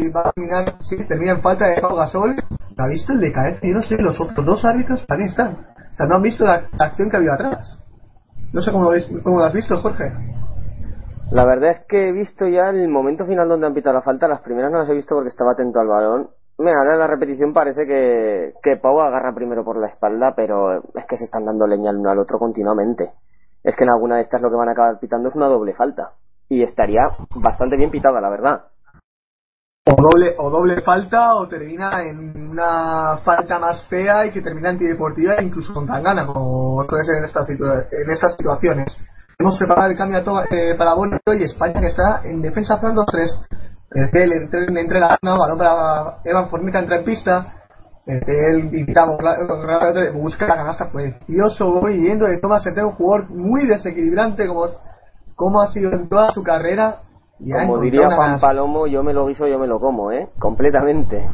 [0.09, 2.37] va a terminar, si termina en falta de Pau Gasol.
[2.75, 3.59] ¿La ha visto el de cabeza?
[3.61, 5.53] Yo no sé, los otros dos árbitros también están.
[5.53, 7.85] O sea, no han visto la, acción que ha habido atrás.
[8.55, 10.11] No sé cómo lo, cómo has visto, Jorge.
[11.33, 14.27] La verdad es que he visto ya el momento final donde han pitado la falta,
[14.27, 16.31] las primeras no las he visto porque estaba atento al balón.
[16.57, 21.05] Mira, ahora la repetición parece que, que Pau agarra primero por la espalda, pero es
[21.07, 23.13] que se están dando leña el uno al otro continuamente.
[23.63, 25.75] Es que en alguna de estas lo que van a acabar pitando es una doble
[25.75, 26.13] falta.
[26.49, 27.03] Y estaría
[27.37, 28.70] bastante bien pitada, la verdad.
[29.87, 34.71] O doble o doble falta o termina en una falta más fea y que termina
[34.71, 38.97] antideportiva incluso con tangana como puede ser en estas, situaciones.
[39.39, 40.19] Hemos preparado el cambio
[40.51, 43.47] eh, para Bono y España que está en defensa Fran 2-3
[43.93, 47.55] Ertel entre, entre la no, balón para Evan Formica entra en pista.
[48.07, 49.17] Ertel invitamos
[50.15, 50.91] busca la canasta.
[50.93, 54.67] Precioso movimiento de Thomas Ertel un jugador muy desequilibrante como,
[55.35, 57.01] como ha sido en toda su carrera
[57.41, 58.41] Como diría Juan.
[58.41, 60.29] Palomo, yo me lo guiso, yo me lo como, ¿eh?
[60.39, 61.27] Completamente.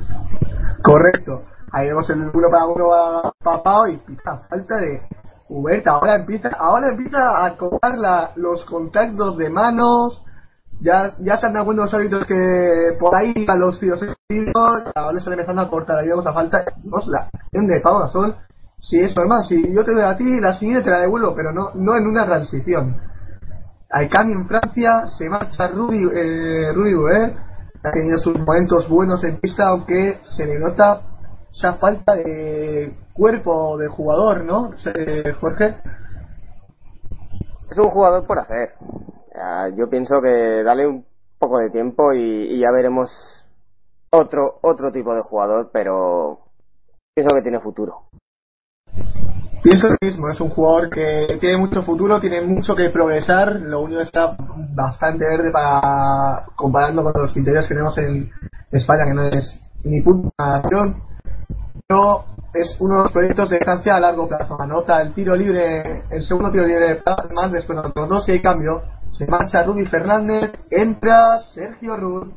[0.82, 1.42] Correcto.
[1.72, 5.02] Ahí vemos el uno para uno a Papao y pita falta de
[5.48, 5.90] Huberta.
[5.92, 10.22] Ahora empieza, ahora empieza a cobrar la- los contactos de manos.
[10.80, 14.52] Ya, ya se han dado los árbitros que por ahí a los tiro,
[14.94, 15.98] ahora le están empezando a cortar.
[15.98, 18.34] Ahí vemos la falta, vemos la de Pau Gasol.
[18.78, 21.50] Si es normal, si yo te doy a ti, la siguiente te la devuelvo, pero
[21.52, 22.96] no, no en una transición.
[23.90, 27.36] Al cambio en Francia se marcha Rudy, eh, Rudy Gobert,
[27.84, 31.02] ha tenido sus momentos buenos en pista, aunque se le nota
[31.52, 34.72] esa falta de cuerpo de jugador, ¿no?
[34.94, 35.76] Eh, Jorge.
[37.70, 38.74] Es un jugador por hacer.
[39.76, 41.04] Yo pienso que dale un
[41.38, 43.10] poco de tiempo y, y ya veremos
[44.10, 46.38] otro otro tipo de jugador, pero
[47.14, 48.06] pienso que tiene futuro.
[49.68, 53.80] Pienso lo mismo, es un jugador que tiene mucho futuro, tiene mucho que progresar, lo
[53.80, 54.36] único está
[54.72, 58.30] bastante verde para comparando con los interiores que tenemos en
[58.70, 61.02] España, que no es ni punto nación,
[61.88, 64.56] pero es uno de los proyectos de Francia a largo plazo.
[64.56, 67.02] Anota el tiro libre, el segundo tiro libre
[67.34, 68.82] más después de otros dos y hay cambio.
[69.10, 72.28] Se marcha Rudy Fernández, entra Sergio Rud,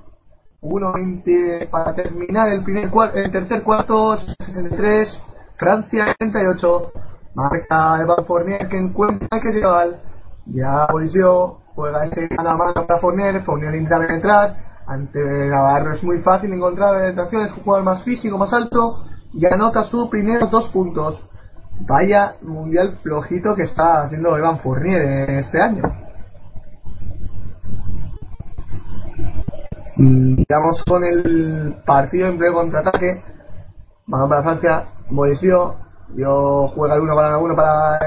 [0.64, 5.22] 1.20 para terminar el primer el tercer cuarto, 63,
[5.58, 6.92] Francia 38,
[7.36, 9.86] marca Evan Fournier que encuentra que lleva
[10.46, 16.04] ya Bolisio juega ese mano a mano para Fournier, Fournier intenta penetrar, ante Navarro es
[16.04, 20.50] muy fácil encontrar penetración, es un jugador más físico, más alto, y anota sus primeros
[20.50, 21.24] dos puntos.
[21.88, 25.84] Vaya mundial flojito que está haciendo Evan Fournier este año.
[29.96, 33.24] Mm, Vamos con el partido en breve contraataque.
[34.08, 35.76] Balón para Francia, Bolisio.
[36.16, 38.00] Yo juega el uno para uno para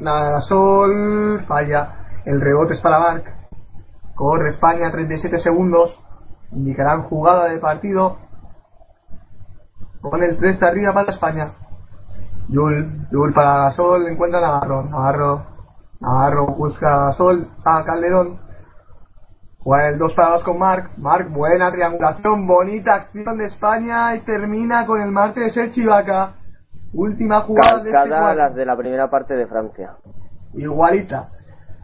[0.00, 1.44] Nadasol.
[1.46, 1.94] Falla.
[2.24, 3.26] El rebote es para Marc.
[4.14, 5.98] Corre España 37 segundos.
[6.52, 8.18] Indicarán jugada de partido.
[10.00, 11.52] Con el 3 de arriba para España.
[12.48, 14.84] Yul, Yul para Gasol, encuentra Navarro.
[14.84, 15.46] Navarro,
[16.00, 18.38] Navarro busca a Gasol, a Calderón.
[19.58, 20.96] Juega el 2 para 2 con Marc.
[20.96, 25.84] Marc, buena triangulación, bonita acción de España y termina con el marte de Sergi.
[26.92, 29.96] Última jugada de este las de la primera parte de Francia.
[30.54, 31.28] Igualita.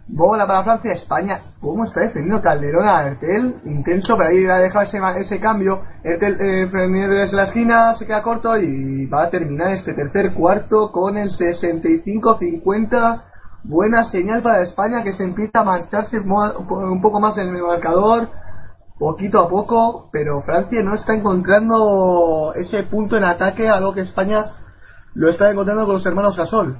[0.07, 1.41] Bola para Francia, España.
[1.61, 3.57] ¿Cómo está defendiendo Calderón a Ertel?
[3.65, 5.83] Intenso, pero ahí ha dejado ese, ese cambio.
[6.03, 10.93] Ertel eh, desde la esquina, se queda corto y va a terminar este tercer cuarto
[10.93, 13.23] con el 65-50.
[13.65, 18.29] Buena señal para España que se empieza a marcharse un poco más en el marcador.
[18.99, 24.53] Poquito a poco, pero Francia no está encontrando ese punto en ataque, algo que España
[25.15, 26.79] lo está encontrando con los hermanos Gasol.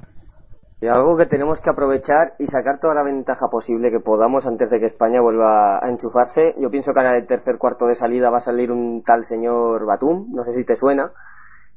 [0.81, 4.69] Y algo que tenemos que aprovechar y sacar toda la ventaja posible que podamos antes
[4.69, 6.53] de que España vuelva a enchufarse.
[6.59, 9.85] Yo pienso que en el tercer cuarto de salida va a salir un tal señor
[9.85, 11.11] Batum, no sé si te suena,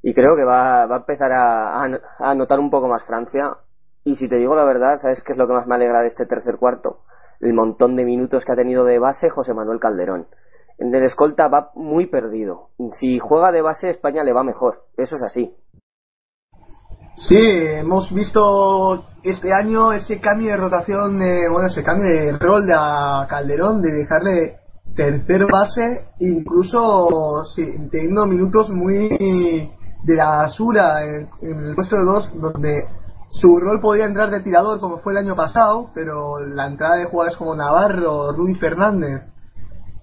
[0.03, 3.57] y creo que va, va a empezar a, a, a anotar un poco más Francia.
[4.03, 6.09] Y si te digo la verdad, ¿sabes qué es lo que más me alegra de
[6.09, 7.03] este tercer cuarto?
[7.41, 10.27] El montón de minutos que ha tenido de base José Manuel Calderón.
[10.79, 12.71] En el escolta va muy perdido.
[12.99, 14.85] Si juega de base, España le va mejor.
[14.97, 15.57] Eso es así.
[17.21, 22.65] Sí, hemos visto este año ese cambio de rotación, de, bueno, ese cambio de rol
[22.65, 24.59] de a Calderón, de dejarle
[24.95, 32.41] tercer base, incluso sí, teniendo minutos muy de la basura en, el puesto de dos,
[32.41, 32.85] donde
[33.31, 37.07] su rol podía entrar de tirador como fue el año pasado, pero la entrada de
[37.07, 39.25] jugadores como Navarro, Rudy Fernández,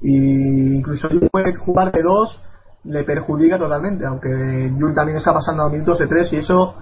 [0.02, 2.44] y incluso puede jugar de dos,
[2.84, 6.76] le perjudica totalmente, aunque Jun también está pasando a minutos de tres y eso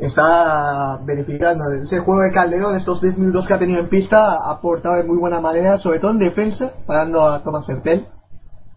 [0.00, 1.70] está beneficiando.
[1.72, 5.04] Ese juego de Calderón, estos 10 minutos que ha tenido en pista, ha aportado de
[5.04, 8.06] muy buena manera, sobre todo en defensa, parando a Thomas Hertel.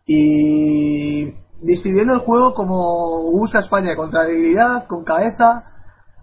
[0.06, 5.64] Y distribuyendo el juego como usa España, con tranquilidad, con cabeza,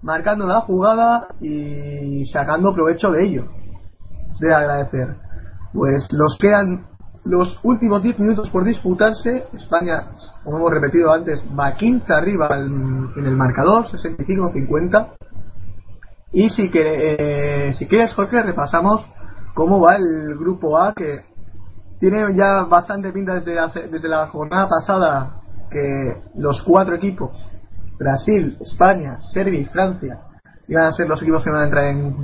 [0.03, 3.45] marcando la jugada y sacando provecho de ello.
[4.39, 5.17] De agradecer.
[5.73, 6.87] Pues nos quedan
[7.25, 9.47] los últimos 10 minutos por disputarse.
[9.53, 10.13] España,
[10.45, 15.09] como hemos repetido antes, va quinta arriba en el marcador, 65-50.
[16.33, 19.05] Y si, quiere- eh, si quieres, Jorge, repasamos
[19.55, 21.25] cómo va el grupo A, que
[21.99, 25.41] tiene ya bastante pinta desde la, desde la jornada pasada
[25.71, 27.31] que los cuatro equipos,
[27.99, 30.21] Brasil, España, Serbia y Francia,
[30.69, 32.17] iban a ser los equipos que van a entrar en,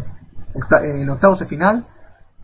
[0.84, 1.84] en octavos de final.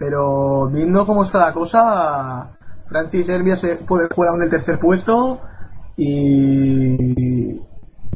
[0.02, 2.56] Pero viendo cómo está la cosa,
[2.88, 5.38] Francia y Serbia se pueden jugar aún el tercer puesto
[5.96, 7.60] y,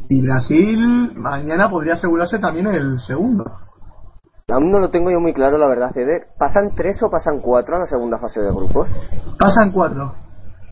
[0.09, 3.45] y Brasil mañana podría asegurarse también el segundo.
[4.51, 6.27] Aún no lo tengo yo muy claro, la verdad, Eder.
[6.37, 8.89] ¿Pasan tres o pasan cuatro a la segunda fase de grupos?
[9.39, 10.13] Pasan cuatro.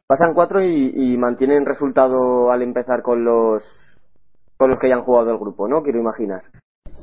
[0.06, 3.64] Pasan cuatro y, y mantienen resultado al empezar con los
[4.58, 5.82] con los que ya han jugado el grupo, ¿no?
[5.82, 6.42] Quiero imaginar.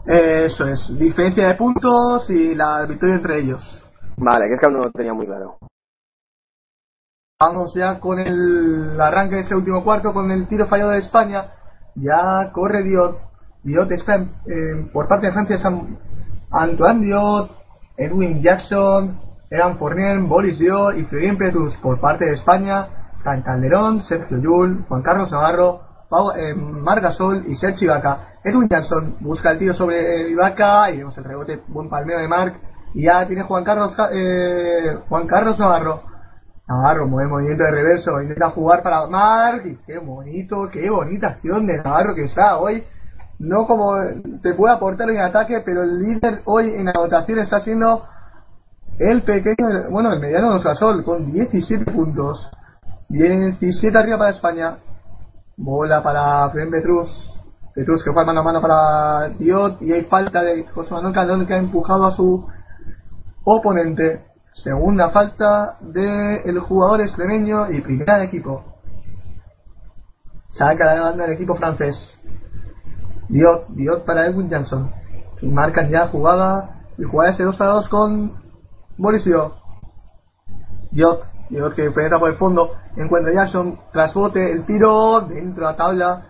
[0.05, 3.82] Eso es, diferencia de puntos y la victoria entre ellos.
[4.17, 5.59] Vale, que es que aún no lo tenía muy claro.
[7.41, 11.47] Vamos ya con el arranque de este último cuarto, con el tiro fallado de España.
[11.97, 13.19] Ya corre Diot.
[13.65, 14.25] Diot está
[14.93, 15.57] por parte de Francia,
[16.51, 17.51] Antoine Diot,
[17.97, 23.11] Edwin Jackson, Evan Fournier, Boris Diot y Florien Petrus por parte de España.
[23.17, 25.81] Están Calderón, Sergio Llull, Juan Carlos Navarro,
[26.37, 28.39] eh, Marc Gasol y Sergio Ibaka.
[28.45, 32.72] Edwin Jackson busca el tiro sobre Ibaka y vemos el rebote, buen palmeo de Marc.
[32.95, 36.03] Y ya tiene Juan Carlos, eh, Juan Carlos Navarro.
[36.69, 39.07] Navarro mueve movimiento de reverso, intenta jugar para
[39.65, 42.85] y qué bonito, qué bonita acción de Navarro que está hoy.
[43.39, 43.95] No como
[44.43, 48.05] te puede aportar en ataque, pero el líder hoy en anotación está siendo
[48.99, 52.51] el pequeño, bueno, el mediano de Osasol con 17 puntos.
[53.09, 54.77] 17 arriba para España.
[55.57, 57.09] Bola para Fren Petrus.
[57.75, 61.47] Petrus que juega mano a mano para Diot y hay falta de José Manuel Candón
[61.47, 62.47] que ha empujado a su
[63.45, 64.25] oponente.
[64.53, 68.65] Segunda falta del jugador extremeño y primera de equipo.
[70.49, 71.97] Saca la banda del equipo francés.
[73.29, 74.93] Diot, Diot para Edwin Johnson.
[75.41, 78.33] Y marcan ya jugada y jugada ese 2 para 2 con
[78.99, 79.55] Boris Diot.
[80.91, 81.25] Diot,
[81.75, 82.73] que penetra por el fondo.
[82.97, 83.79] Encuentra Jackson.
[83.93, 86.27] Tras bote, el tiro dentro de la tabla.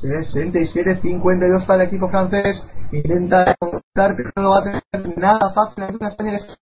[0.00, 2.62] 67-52 para el equipo francés.
[2.92, 5.84] Intenta contar, pero no va a tener nada fácil.
[6.00, 6.58] España está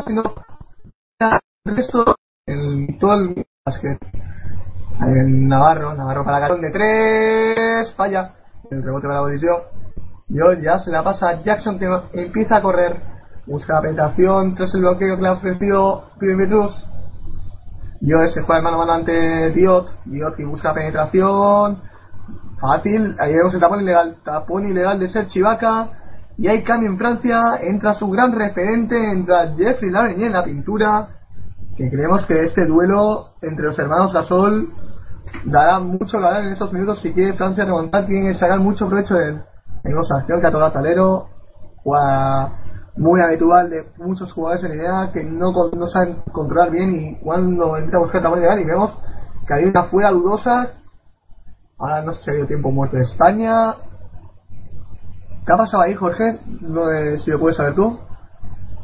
[0.00, 0.34] haciendo
[1.64, 3.98] el resto en todo el básquet.
[5.00, 8.34] En Navarro, Navarro para Garón de 3, falla.
[8.70, 9.64] El rebote para Bolisio.
[10.28, 13.00] Yo ya se la pasa Jackson que empieza a correr.
[13.46, 16.86] Busca la penetración tras el bloqueo que le ha ofrecido Pibe Petrus.
[18.00, 20.04] Yo se juega mano a mano ante Diot.
[20.04, 21.80] Diot que busca penetración.
[22.60, 23.16] Fácil.
[23.18, 24.16] Ahí vemos el tapón ilegal.
[24.24, 25.90] Tapón ilegal de Serge Ibaka.
[26.36, 27.56] Y hay cambio en Francia.
[27.60, 28.96] Entra su gran referente.
[29.10, 31.08] Entra Jeffrey Lavigny en la pintura.
[31.76, 34.68] Que creemos que este duelo entre los hermanos Gasol
[35.44, 39.18] dará mucho ganar en estos minutos si quiere Francia remontar, tiene que sacar mucho provecho
[39.20, 39.42] en,
[39.84, 41.28] en una Talero,
[41.82, 42.52] jugada
[42.96, 47.76] muy habitual de muchos jugadores en idea que no, no saben controlar bien y cuando
[47.76, 48.92] entra a buscar tamaño legal y vemos
[49.46, 50.70] que hay una fuera dudosa.
[51.78, 53.74] Ahora no sé si ha habido tiempo muerto de España.
[55.46, 56.38] ¿Qué ha pasado ahí, Jorge?
[56.60, 57.98] No sé si lo puedes saber tú.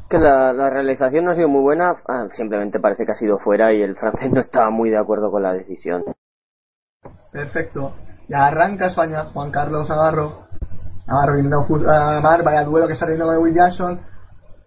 [0.08, 3.38] Que la, la realización no ha sido muy buena, ah, simplemente parece que ha sido
[3.38, 6.04] fuera y el francés no estaba muy de acuerdo con la decisión.
[7.32, 7.92] Perfecto.
[8.28, 10.44] Ya arranca España, Juan Carlos Navarro.
[11.06, 14.00] Navarro viene a ju- a Mar, vaya duelo que está teniendo con Will Jackson.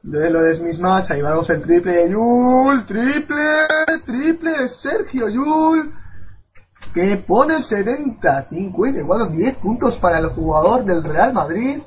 [0.04, 3.68] Duelo de Smith Match, ahí vamos el triple de Yul, triple,
[4.06, 5.94] triple de Sergio Yul,
[6.98, 11.84] que pone 70, 54, 10 puntos para el jugador del Real Madrid.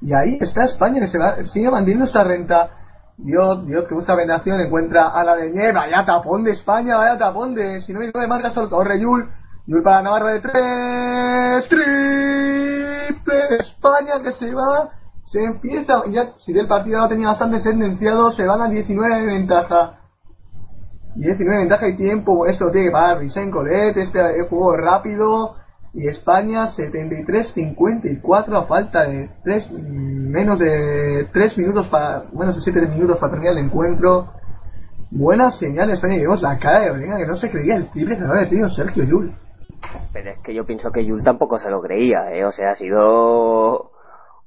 [0.00, 2.70] Y ahí está España que se va, sigue manteniendo esta renta.
[3.16, 7.18] Dios, Dios, que busca vendación, encuentra a la de Ñe, vaya tapón de España, vaya
[7.18, 9.28] tapón de, si no me de marca solo corre Yul,
[9.66, 14.90] Yul para Navarro de tres, triple España que se va,
[15.26, 19.26] se empieza, ya, si el partido lo tenía bastante sentenciado, se van a 19 de
[19.26, 20.01] ventaja.
[21.14, 25.56] 19 de ventaja y tiempo, esto lo tiene que pagar Vicente Colet, este juego rápido,
[25.94, 32.88] y España 73-54 a falta de tres, menos de 3 minutos para, menos de 7
[32.88, 34.32] minutos para terminar el encuentro.
[35.10, 38.24] Buena señal de España la cara de Orenga que no se creía el triple que
[38.24, 39.36] había metido Sergio Llull.
[40.12, 42.46] Pero es que yo pienso que Yul tampoco se lo creía, ¿eh?
[42.46, 43.91] O sea, ha sido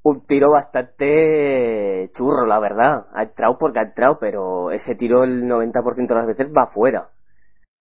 [0.05, 3.07] un tiro bastante churro, la verdad.
[3.13, 7.09] Ha entrado porque ha entrado, pero ese tiro el 90% de las veces va fuera.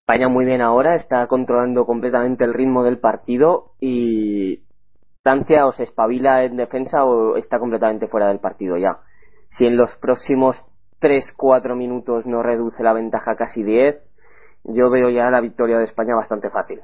[0.00, 4.64] España muy bien ahora, está controlando completamente el ritmo del partido y
[5.22, 9.00] Francia o se espabila en defensa o está completamente fuera del partido ya.
[9.48, 10.64] Si en los próximos
[11.02, 14.02] 3-4 minutos no reduce la ventaja casi 10,
[14.64, 16.80] yo veo ya la victoria de España bastante fácil.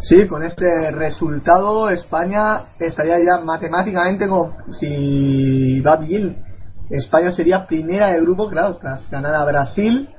[0.00, 6.42] Sí, con este resultado España estaría ya matemáticamente como si va bien.
[6.90, 10.10] España sería primera del grupo, claro, tras ganar a Brasil,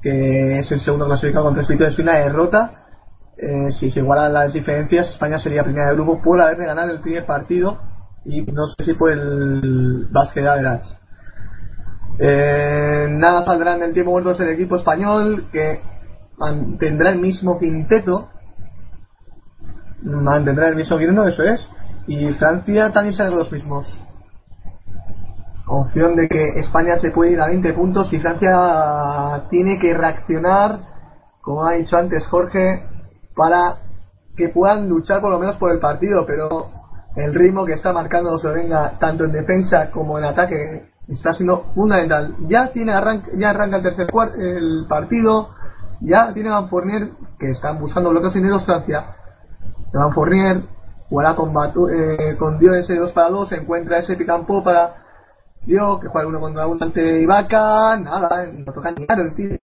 [0.00, 2.84] que es el segundo clasificado con tres victorias y una derrota.
[3.36, 6.88] Eh, si se igualan las diferencias, España sería primera del grupo por haber de ganar
[6.88, 7.78] el primer partido
[8.24, 10.88] y no sé si por el básquet average.
[12.18, 15.80] Eh, nada saldrá en el tiempo muerto el equipo español que
[16.38, 18.30] mantendrá el mismo quinteto
[20.06, 21.68] mantendrá el mismo quinteto, eso es.
[22.06, 23.86] Y Francia también será de los mismos.
[25.68, 30.78] Opción de que España se puede ir a 20 puntos y Francia tiene que reaccionar,
[31.40, 32.86] como ha dicho antes Jorge,
[33.34, 33.78] para
[34.36, 36.70] que puedan luchar por lo menos por el partido, pero
[37.16, 42.36] el ritmo que está marcando venga tanto en defensa como en ataque está siendo fundamental.
[42.46, 45.50] Ya tiene arranca, ya arranca el tercer cuart el partido,
[46.00, 49.16] ya tiene Van Fournier que están buscando bloqueos dineros Francia.
[49.96, 50.62] Van Fournier
[51.08, 54.94] jugará con, Batu, eh, Dio ese 2 para 2, encuentra ese picampo para
[55.64, 59.56] Dio, que juega uno contra uno ante Ibaka, nada, no toca ni claro el tiro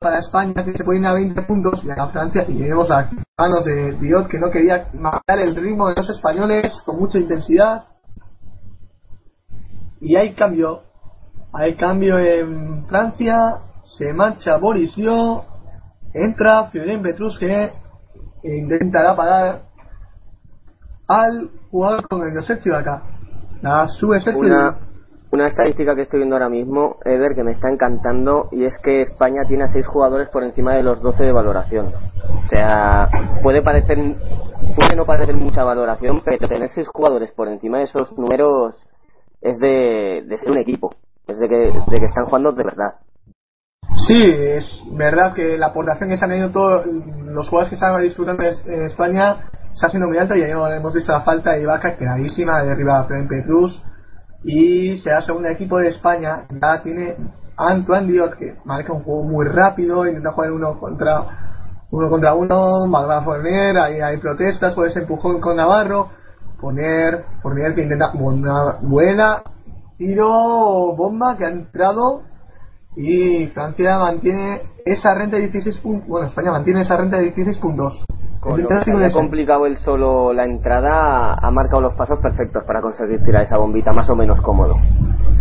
[0.00, 3.64] para España que se ir a 20 puntos y acá Francia y vemos a manos
[3.64, 7.84] de Diot que no quería matar el ritmo de los españoles con mucha intensidad.
[10.00, 10.82] Y hay cambio
[11.52, 15.44] hay cambio en Francia se marcha Boris Dio
[16.14, 17.72] entra Fiorin Petruske
[18.42, 19.62] e intentará parar
[21.06, 23.02] al jugador con el Josep Chivaca
[23.62, 24.78] la sube Una,
[25.32, 29.02] una estadística que estoy viendo ahora mismo, Eder, que me está encantando, y es que
[29.02, 31.86] España tiene a 6 jugadores por encima de los 12 de valoración.
[31.86, 33.08] O sea,
[33.42, 33.98] puede parecer,
[34.76, 38.86] puede no parecer mucha valoración, pero tener 6 jugadores por encima de esos números
[39.40, 40.94] es de, de ser un equipo,
[41.26, 42.94] es de que, de que están jugando de verdad.
[44.06, 48.00] Sí, es verdad que la aportación que se han tenido todos los jugadores que están
[48.02, 51.96] disfrutando en España está siendo muy alta y ya hemos visto la falta de Ibaka
[51.96, 53.82] clarísima de arriba a Fren Petrus.
[54.44, 57.16] Y será segundo equipo de España ya tiene
[57.56, 61.26] Antoine Diot que marca un juego muy rápido intenta jugar uno contra
[61.90, 66.10] uno contra uno va a Fournier ahí hay protestas por ese empujón con Navarro.
[66.60, 69.42] Poner Fournier que intenta una buena
[69.96, 72.22] tiro bomba que ha entrado
[72.96, 77.58] y Francia mantiene esa renta de 16 puntos bueno España mantiene esa renta de 16
[77.58, 78.04] puntos
[78.40, 82.64] Con lo que se haya complicado el solo la entrada, ha marcado los pasos perfectos
[82.64, 84.76] para conseguir tirar esa bombita más o menos cómodo.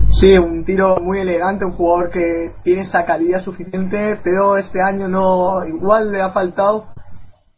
[0.10, 5.08] Sí, un tiro muy elegante, un jugador que tiene esa calidad suficiente, pero este año
[5.08, 6.86] no, igual le ha faltado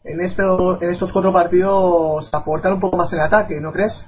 [0.04, 4.06] en, esto, en estos cuatro partidos aportar un poco más en ataque, ¿no crees?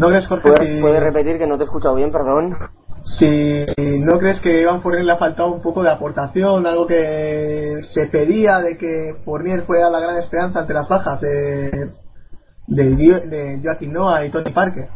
[0.00, 0.80] ¿No crees, Jorge?
[0.80, 2.56] ¿Puedes, repetir que no te he escuchado bien, perdón?
[3.02, 3.66] Si
[4.02, 8.06] no crees que Iván Fournier le ha faltado un poco de aportación, algo que se
[8.06, 11.92] pedía de que Fournier fuera la gran esperanza ante las bajas de,
[12.66, 12.84] de,
[13.26, 14.88] de Joaquín Noah y Tony Parker.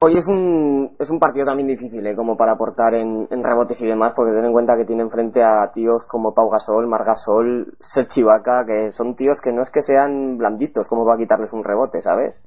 [0.00, 2.16] Hoy es un, es un partido también difícil, ¿eh?
[2.16, 5.42] como para aportar en, en rebotes y demás, porque ten en cuenta que tienen frente
[5.42, 9.70] a tíos como Pau Gasol, Mar Gasol, Serge Ibaka, que son tíos que no es
[9.70, 12.42] que sean blanditos, como para quitarles un rebote, ¿sabes?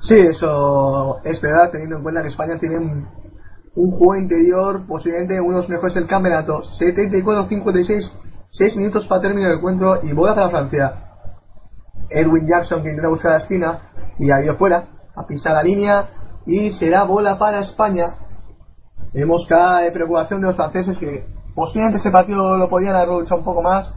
[0.00, 3.08] Sí, eso es verdad, teniendo en cuenta que España tiene un,
[3.76, 6.60] un juego interior posiblemente uno de los mejores del campeonato.
[6.78, 8.12] 74-56,
[8.50, 10.94] 6 minutos para terminar el encuentro y bola para Francia.
[12.10, 16.08] Edwin Jackson que intenta buscar la esquina y ha ido fuera a pisar la línea
[16.46, 18.14] y será bola para España.
[19.12, 21.24] Vemos cada preocupación de los franceses que
[21.54, 23.92] posiblemente ese partido lo podían haber luchado un poco más,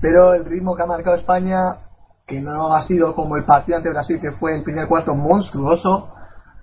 [0.00, 1.58] pero el ritmo que ha marcado España,
[2.26, 6.12] que no ha sido como el partido ante Brasil, que fue el primer cuarto monstruoso,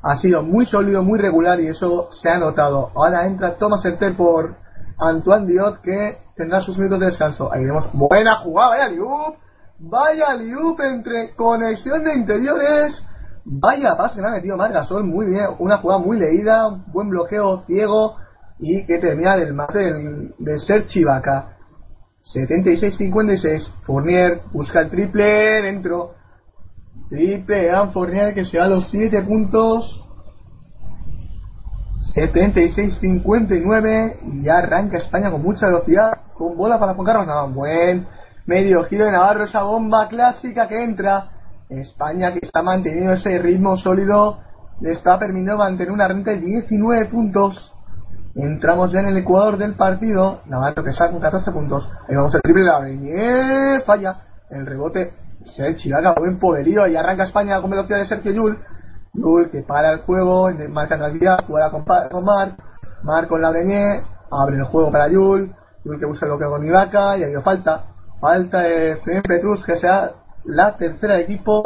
[0.02, 2.92] ha sido muy sólido, muy regular y eso se ha notado.
[2.96, 4.58] Ahora entra Thomas Enter por
[5.00, 7.50] Antoine Diot que tendrá sus minutos de descanso.
[7.54, 9.36] Ahí vemos buena jugada, vaya Liup,
[9.80, 13.02] vaya Liup entre conexión de interiores.
[13.46, 17.64] Vaya pase que me ha metido Margasol, muy bien, una jugada muy leída, buen bloqueo
[17.66, 18.16] ciego
[18.60, 19.80] y que termina del mate
[20.40, 21.53] de Ser Chivaca.
[22.24, 26.16] 76-56, Fournier busca el triple dentro.
[27.10, 30.00] Triple de Gran Fournier que se da los 7 puntos.
[32.16, 37.54] 76-59 y ya arranca España con mucha velocidad, con bola para Juan Carlos.
[37.54, 38.08] Buen
[38.46, 41.30] medio giro de Navarro, esa bomba clásica que entra.
[41.70, 44.40] España que está manteniendo ese ritmo sólido
[44.80, 47.73] le está permitiendo mantener una renta de 19 puntos.
[48.36, 50.42] Entramos ya en el ecuador del partido.
[50.48, 51.88] Navarro que saca con 14 puntos.
[52.08, 53.82] Ahí vamos el triple la.
[53.86, 54.18] Falla.
[54.50, 55.14] El rebote.
[55.46, 56.88] Sergio Chivaga, buen poderío.
[56.88, 58.58] Y arranca España con velocidad de Sergio Yul.
[59.14, 60.50] Yul que para el juego.
[60.70, 61.46] Marca tranquilidad.
[61.48, 62.58] Juega con, con Marc.
[63.04, 64.04] Marc con la Breñé.
[64.32, 65.54] Abre el juego para Yul.
[65.86, 67.18] Yul que busca el bloqueo con Ibaka.
[67.18, 67.84] Y ahí falta.
[68.20, 70.12] Falta de Fren Petrus que sea
[70.46, 71.62] la tercera de equipo.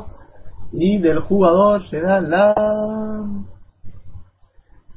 [0.74, 2.54] Y del jugador será la.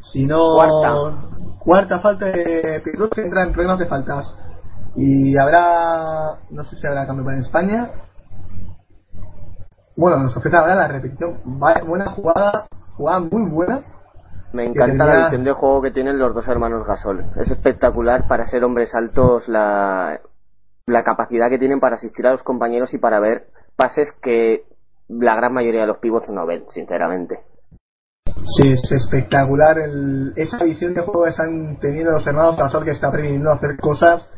[0.03, 0.55] Si no.
[0.55, 1.29] Cuarta.
[1.59, 4.37] cuarta falta de Petrus que entra en problemas de faltas.
[4.97, 6.39] Y habrá.
[6.51, 7.91] No sé si habrá cambio para España.
[9.97, 11.41] Bueno, nos ofrece ahora la repetición.
[11.45, 12.67] Buena jugada.
[12.97, 13.83] Jugada muy buena.
[14.53, 17.25] Me encanta la visión de juego que tienen los dos hermanos Gasol.
[17.37, 20.21] Es espectacular para ser hombres altos la,
[20.87, 23.47] la capacidad que tienen para asistir a los compañeros y para ver
[23.77, 24.65] pases que
[25.09, 27.41] la gran mayoría de los pivots no ven, sinceramente.
[28.57, 32.91] Sí, es espectacular el- esa visión de juego que están teniendo los hermanos Gasol que
[32.91, 34.29] está permitiendo hacer cosas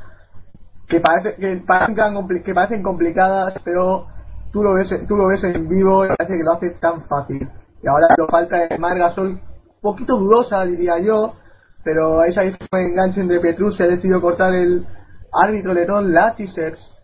[0.88, 4.06] que, parece, que, parecen, que parecen complicadas, pero
[4.52, 7.48] tú lo ves tú lo ves en vivo y parece que lo hace tan fácil.
[7.82, 9.40] Y ahora lo falta de Mar Gasol, un
[9.80, 11.34] poquito dudosa diría yo,
[11.82, 14.86] pero esa misma enganche entre Petrus se ha decidido cortar el
[15.32, 16.98] árbitro letón Latisers.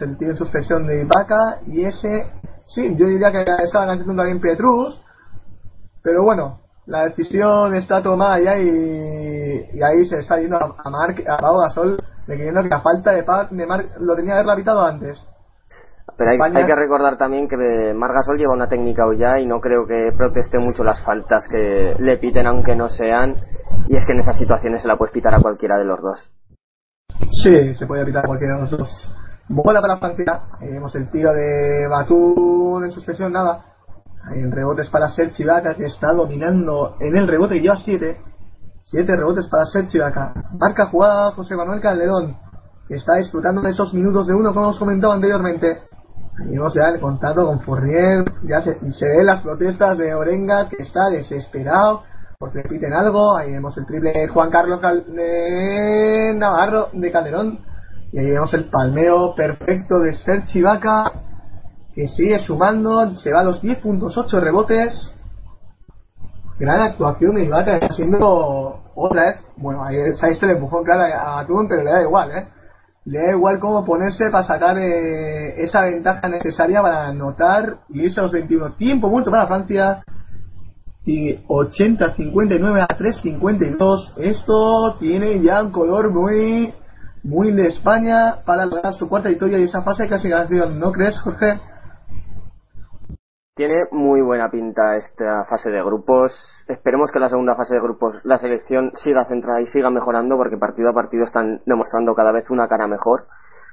[0.00, 2.30] El tiro en suspensión de Ibaka y ese,
[2.66, 5.02] sí, yo diría que estaba enganchando también Petrus,
[6.06, 10.88] pero bueno, la decisión está tomada ya y, y ahí se está yendo a, a
[10.88, 14.40] Marc, a Pau Gasol, creyendo que la falta de Pau de Marc lo tenía que
[14.40, 15.26] haberla pitado antes.
[16.16, 19.46] Pero hay, España- hay que recordar también que Margasol lleva una técnica hoy ya y
[19.46, 23.34] no creo que proteste mucho las faltas que le piten aunque no sean.
[23.88, 26.30] Y es que en esas situaciones se la puedes pitar a cualquiera de los dos.
[27.32, 29.12] Sí, se puede pitar cualquiera de los dos.
[29.48, 33.64] Bola para Francia, vemos el tiro de Batún en suspensión, nada.
[34.26, 38.20] Ahí en rebotes para Serge Ibaka que está dominando en el rebote y lleva 7.
[38.82, 40.32] 7 rebotes para Serge Ibaka.
[40.58, 42.36] Marca jugada José Manuel Calderón,
[42.88, 45.82] que está disfrutando de esos minutos de uno como hemos comentado anteriormente.
[46.44, 50.82] Vemos ya el contacto con Fournier, ya se, se ven las protestas de Orenga que
[50.82, 52.02] está desesperado
[52.38, 53.36] porque le piten algo.
[53.36, 54.80] Ahí vemos el triple Juan Carlos
[56.36, 57.60] Navarro de Calderón.
[58.12, 61.12] Y ahí vemos el palmeo perfecto de Serge Ibaka
[61.96, 64.92] que sigue sumando, se va a los 10 puntos, 8 rebotes.
[66.58, 69.36] Gran actuación de Ibaka haciendo otra vez.
[69.56, 72.48] Bueno, ahí está este le empujó claro a Atún, pero le da igual, ¿eh?
[73.06, 78.20] Le da igual cómo ponerse para sacar eh, esa ventaja necesaria para anotar y irse
[78.20, 78.74] a los 21.
[78.74, 80.02] Tiempo muerto para Francia.
[81.06, 84.18] Y 80-59 a 3-52.
[84.18, 86.74] Esto tiene ya un color muy,
[87.22, 90.78] muy de España para lograr su cuarta victoria y esa fase de clasificación.
[90.78, 91.58] ¿No crees, Jorge?
[93.56, 96.30] Tiene muy buena pinta esta fase de grupos.
[96.68, 100.58] Esperemos que la segunda fase de grupos la selección siga centrada y siga mejorando porque
[100.58, 103.28] partido a partido están demostrando cada vez una cara mejor.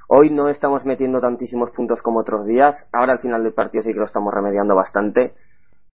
[0.08, 2.88] Hoy no estamos metiendo tantísimos puntos como otros días.
[2.92, 5.34] Ahora al final del partido sí que lo estamos remediando bastante.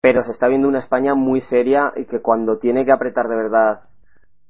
[0.01, 3.35] pero se está viendo una España muy seria y que cuando tiene que apretar de
[3.35, 3.79] verdad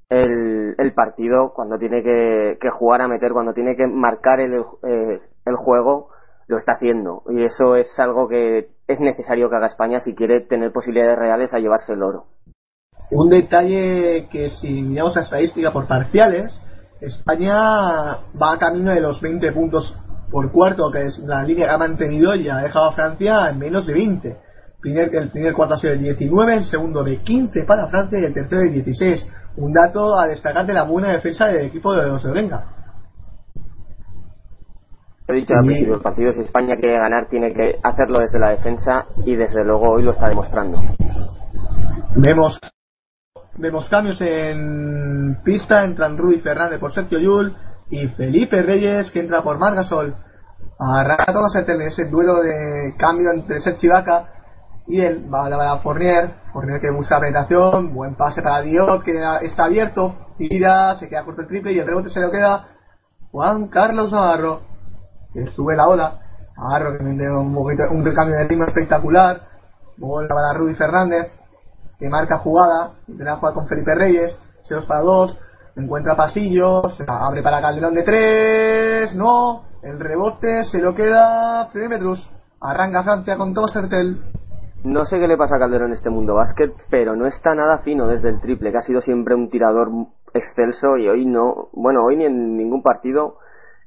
[0.09, 4.53] el, partido, cuando tiene que, que jugar a meter, cuando tiene que marcar el,
[4.83, 6.09] eh, el juego,
[6.47, 7.23] lo está haciendo.
[7.29, 11.53] Y eso es algo que es necesario que haga España si quiere tener posibilidades reales
[11.53, 12.25] a llevarse el oro.
[13.11, 16.59] Un detalle que si miramos la estadística por parciales,
[16.99, 17.53] España
[18.41, 19.95] va a camino de los 20 puntos
[20.31, 23.59] por cuarto, que es la línea que ha mantenido y ha dejado a Francia en
[23.59, 24.37] menos de 20.
[24.81, 28.25] Primer- el primer cuarto ha sido de 19, el segundo de 15 para Francia y
[28.25, 29.25] el tercero de 16.
[29.57, 32.63] Un dato a destacar de la buena defensa del equipo de los Orenga.
[35.29, 38.49] He dicho al principio del partido, si España quiere ganar, tiene que hacerlo desde la
[38.49, 40.79] defensa y desde luego hoy lo está demostrando.
[42.15, 42.59] Vemos
[43.53, 47.55] vemos cambios en pista, entran Rui Fernández por Sergio Yul
[47.91, 50.15] y Felipe Reyes que entra por Margasol.
[50.79, 51.31] Arranca
[51.67, 54.33] en ese duelo de cambio entre Sergio Ibaka
[54.87, 59.21] y él va a la Fournier, Fournier que busca penetración, buen pase para Diop que
[59.43, 62.69] está abierto, tira, se queda corto el triple y el rebote se lo queda
[63.29, 64.78] Juan Carlos Navarro
[65.55, 66.19] sube la ola,
[66.57, 69.41] Navarro que un, poquito- un recambio de ritmo espectacular,
[69.97, 71.31] bola para Rui Fernández
[71.99, 75.37] que marca jugada, intenta jugar con Felipe Reyes, se dos para dos,
[75.75, 82.29] encuentra pasillos, la abre para Calderón de tres, no, el rebote se lo queda Petrus,
[82.61, 84.17] arranca Francia con Thomas Hertel,
[84.83, 87.79] No sé qué le pasa a Calderón en este mundo básquet, pero no está nada
[87.79, 89.89] fino desde el triple, que ha sido siempre un tirador
[90.33, 93.35] excelso y hoy no, bueno, hoy ni en ningún partido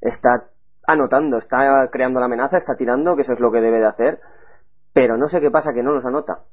[0.03, 0.45] está
[0.87, 4.21] anotando, está creando la amenaza, está tirando, que eso es lo que debe de hacer,
[4.93, 6.45] pero no sé qué pasa que no los anota.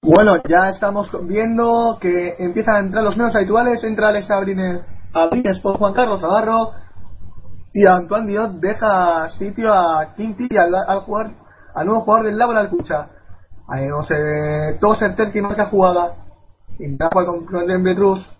[0.00, 3.82] Bueno, ya estamos viendo que empiezan a entrar los menos habituales.
[3.82, 4.80] Entra Alex Abrines,
[5.12, 6.70] Abrines por Juan Carlos Navarro.
[7.74, 11.32] Y Antoine Diot deja sitio a Quinti y al, al, jugar,
[11.74, 13.08] al nuevo jugador del Lago Alcucha.
[13.68, 16.14] Ahí vemos eh, todo Sertel que marca jugada.
[16.78, 18.37] Intenta jugar con Clem Betrus.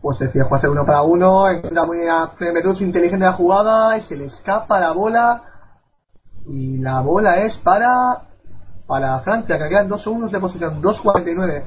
[0.00, 1.48] Pues decía, juega hacer uno para uno.
[1.48, 5.42] Encuentra muy a Betrus inteligente la jugada y se le escapa la bola.
[6.46, 7.88] Y la bola es para
[8.86, 11.64] para Francia, que quedan dos segundos de posición, 2.49.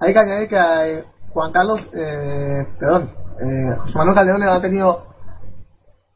[0.00, 5.06] Hay que añadir que eh, Juan Carlos, eh, perdón, eh, José Manuel Calderón ha tenido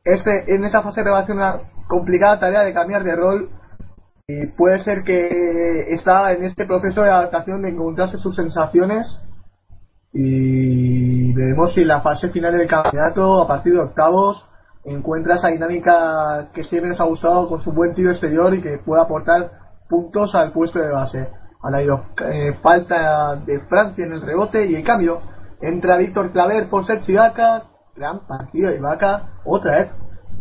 [0.05, 3.51] este, en esa fase de revelación una complicada tarea de cambiar de rol
[4.27, 9.07] y puede ser que está en este proceso de adaptación de encontrarse sus sensaciones
[10.13, 14.45] y veremos si en la fase final del campeonato, a partir de octavos,
[14.85, 18.79] encuentra esa dinámica que siempre nos ha gustado con su buen tiro exterior y que
[18.79, 19.51] pueda aportar
[19.89, 21.29] puntos al puesto de base.
[21.63, 25.21] Han habido eh, falta de Francia en el rebote y en cambio
[25.61, 27.65] entra Víctor Claver por Sergio Ibaka.
[27.95, 29.93] Gran partido de Ibaka, otra vez.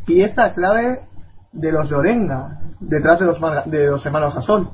[0.06, 1.02] Pieza clave
[1.52, 4.70] de los de Orenga, detrás de los, de los hermanos Gasol.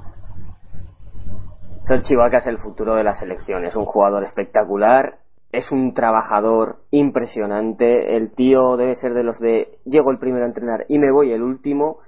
[1.86, 5.20] Serge Ibaka es el futuro de la selección, es un jugador espectacular,
[5.52, 10.48] es un trabajador impresionante, el tío debe ser de los de llego el primero a
[10.48, 12.00] entrenar y me voy el último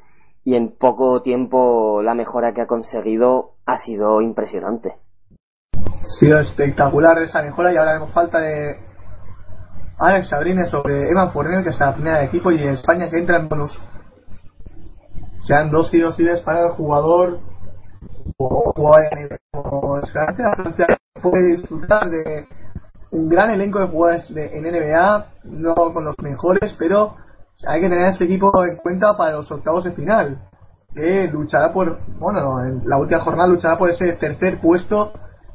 [0.44, 4.96] y en poco tiempo la mejora que ha conseguido ha sido impresionante.
[5.76, 8.80] Ha sido espectacular esa mejora y ahora vemos falta de
[10.00, 13.38] Alex Sabrines sobre Evan Fournier, que es la primera de equipo, y España que entra
[13.38, 13.78] en bonus.
[15.44, 17.40] Sean dos tiros libres para el jugador
[18.38, 20.46] o es Francia.
[20.56, 20.88] Francia
[21.22, 22.48] puede disfrutar de
[23.12, 27.16] un gran elenco de jugadores de, en NBA, no con los mejores, pero
[27.66, 30.38] hay que tener a este equipo en cuenta para los octavos de final.
[30.94, 35.14] Que luchará por, bueno, en la última jornada luchará por ese tercer puesto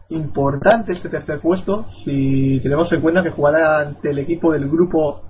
[0.09, 5.23] importante este tercer puesto si tenemos en cuenta que jugará ante el equipo del grupo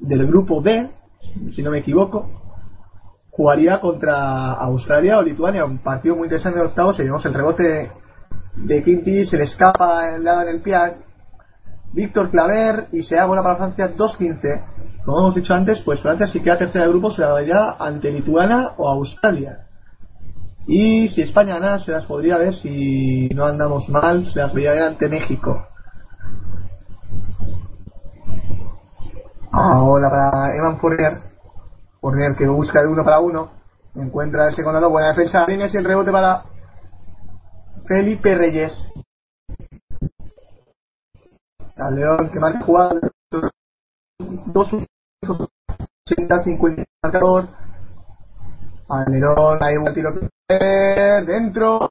[0.00, 0.90] del grupo B
[1.52, 2.28] si no me equivoco
[3.30, 7.90] jugaría contra Australia o Lituania un partido muy interesante de octavos y vemos el rebote
[8.56, 10.76] de Quinty se le escapa el lado en el pie
[11.92, 14.62] Víctor Claver y se da bola para Francia 2-15
[15.04, 18.10] como hemos dicho antes pues Francia si queda tercera de grupo se la daría ante
[18.10, 19.66] Lituania o Australia
[20.66, 24.72] y si España gana, se las podría ver, si no andamos mal, se las vería
[24.72, 25.66] ver ante México.
[29.50, 31.29] Ahora para Evan Fournier.
[32.00, 33.50] Fournier que busca de uno para uno.
[33.94, 35.44] Encuentra ese con buena defensa.
[35.46, 36.44] Viene el rebote para
[37.86, 38.72] Felipe Reyes.
[41.92, 43.00] León que marca jugada.
[44.46, 44.74] Dos
[46.10, 47.48] 80 50 marcador.
[48.88, 50.12] Calderón, hay un tiro
[51.26, 51.90] dentro,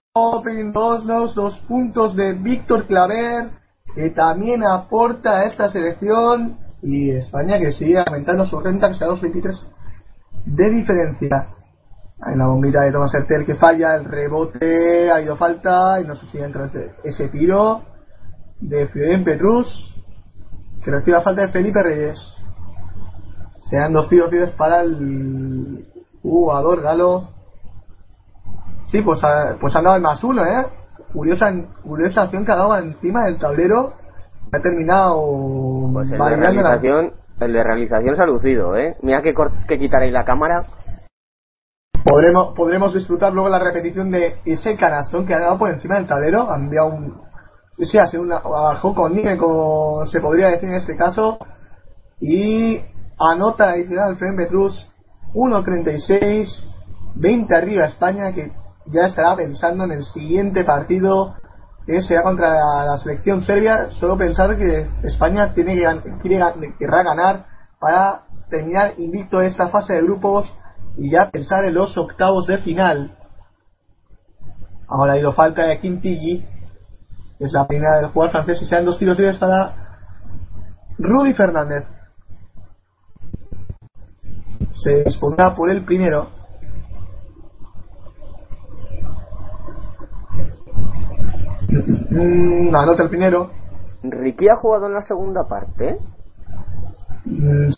[0.74, 3.52] dos, dos puntos de Víctor Claver,
[3.96, 9.08] que también aporta a esta selección, y España que sigue aumentando su renta, que sea
[9.08, 9.79] 2.23
[10.46, 11.48] de diferencia.
[12.22, 16.16] Hay la bombita de Thomas Hertel que falla, el rebote ha ido falta y no
[16.16, 17.82] sé si entra ese, ese tiro
[18.60, 19.96] de Fidel Petrus
[20.84, 22.18] que recibe la falta de Felipe Reyes.
[23.70, 25.86] Sean dos tiros libres para el
[26.22, 27.30] jugador galo.
[28.92, 30.66] Sí, pues, ha- pues han dado el más uno, ¿eh?
[31.14, 31.52] Curiosa,
[31.84, 33.94] curiosa acción que ha dado encima del tablero.
[34.52, 38.98] Ha terminado Pues la- realización, el de realización se ha lucido, ¿eh?
[39.02, 39.34] Mira que,
[39.68, 40.66] que quitar ahí la cámara.
[42.04, 46.08] Podremos, podremos disfrutar luego la repetición de ese canastón que ha dado por encima del
[46.08, 46.50] tablero.
[46.52, 47.22] Ha enviado un.
[47.78, 48.40] Sí, ha una.
[48.40, 51.38] Bajó con Nique, como se podría decir en este caso.
[52.20, 52.82] Y
[53.18, 54.90] anota adicional Fren Petrus
[55.34, 56.48] 1.36,
[57.16, 58.52] 20 arriba España, que
[58.88, 61.36] ya estará pensando en el siguiente partido
[61.90, 62.54] que será contra
[62.86, 63.90] la, selección serbia.
[63.92, 66.46] Solo pensar que España tiene que, quiere,
[66.78, 67.46] querrá ganar
[67.80, 70.54] para terminar invicto esta fase de grupos
[70.98, 73.18] y ya pensar en los octavos de final.
[74.88, 76.46] Ahora ha ido falta de Quintigi,
[77.40, 79.74] que es la primera del jugador francés, y sean dos tiros libres para
[81.00, 81.86] Rudy Fernández.
[84.84, 86.30] Se dispondrá por el primero.
[91.86, 93.50] Mm, anota el primero.
[94.04, 95.90] Ricky ha jugado en la segunda parte.
[95.90, 95.98] ¿eh?
[97.26, 97.70] Mm,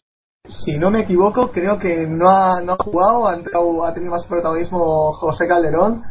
[0.46, 4.12] Si no me equivoco, creo que no ha, no ha jugado, ha, entrado- ha tenido
[4.12, 6.04] más protagonismo José Calderón.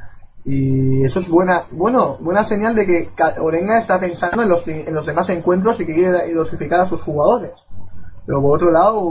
[0.44, 3.10] Y eso es buena, bueno, buena señal de que
[3.40, 7.02] Orenga está pensando en los, en los demás encuentros y que quiere dosificar a sus
[7.02, 7.52] jugadores.
[8.24, 9.02] Pero por otro lado,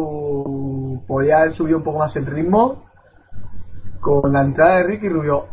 [1.08, 2.83] podría haber subido un poco más el ritmo
[4.01, 5.45] con la entrada de Ricky Rubio.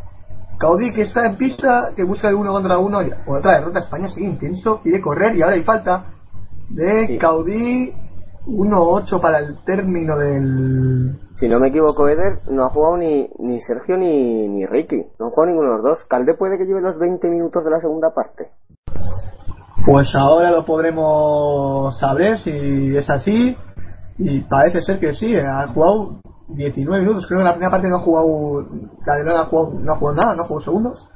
[0.58, 3.02] Caudí que está en pista, que busca el uno contra uno.
[3.02, 6.06] y Otra derrota, España sigue intenso, quiere correr y ahora hay falta
[6.70, 7.18] de Sí.
[7.18, 7.92] Caudí.
[8.46, 11.18] 1-8 para el término del.
[11.34, 15.02] Si no me equivoco, Eder, no ha jugado ni, ni Sergio ni, ni Ricky.
[15.18, 16.04] No han jugado ninguno de los dos.
[16.08, 18.52] Calde puede que lleve los 20 minutos de la segunda parte.
[19.84, 23.56] Pues ahora lo podremos saber si es así.
[24.18, 27.26] Y parece ser que sí, ha jugado 19 minutos.
[27.26, 28.66] Creo que la primera parte no ha jugado.
[29.04, 31.08] Calderón ha jugado, no ha jugado nada, no ha jugado segundos.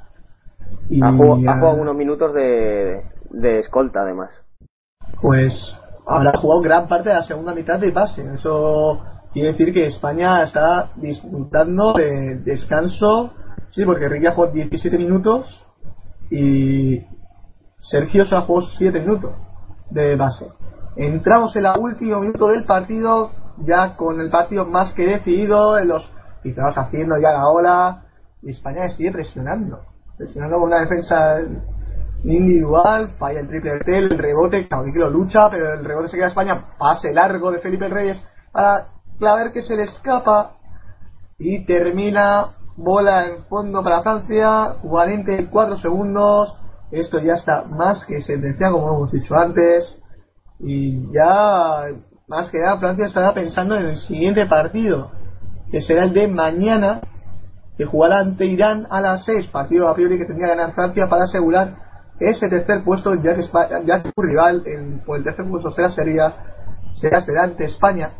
[0.89, 4.43] Y Ha jugado, ha jugado unos minutos de, de escolta, además.
[5.21, 5.77] Pues
[6.07, 8.23] habrá jugado gran parte de la segunda mitad de base.
[8.35, 9.01] Eso
[9.33, 13.33] quiere decir que España está disfrutando de descanso.
[13.71, 15.67] Sí, porque Ricky ha jugado 17 minutos
[16.31, 17.05] y
[17.79, 19.35] Sergio se ha jugado 7 minutos
[19.91, 20.47] de base.
[20.97, 23.31] Entramos en el último minuto del partido,
[23.65, 26.11] ya con el partido más que decidido, los
[26.45, 28.03] estamos haciendo ya la ola,
[28.43, 29.81] y España sigue presionando,
[30.17, 31.41] presionando con una defensa
[32.25, 36.09] individual, falla el triple de Tel, el rebote, Caudí que lo lucha, pero el rebote
[36.09, 38.23] se queda a España, pase largo de Felipe Reyes
[38.53, 40.53] para claver que se le escapa
[41.39, 46.59] y termina bola en fondo para Francia, 44 segundos,
[46.91, 49.99] esto ya está más que sentenciado como hemos dicho antes
[50.59, 51.87] y ya
[52.31, 55.11] más que nada Francia estará pensando en el siguiente partido
[55.71, 57.01] que será el de mañana
[57.77, 61.09] que jugará ante Irán a las 6, partido a priori que tendría que ganar Francia
[61.09, 61.75] para asegurar
[62.21, 65.89] ese tercer puesto, ya que, Espa- ya que su rival en- el tercer puesto será,
[65.91, 66.33] sería,
[66.93, 68.11] será, será ante España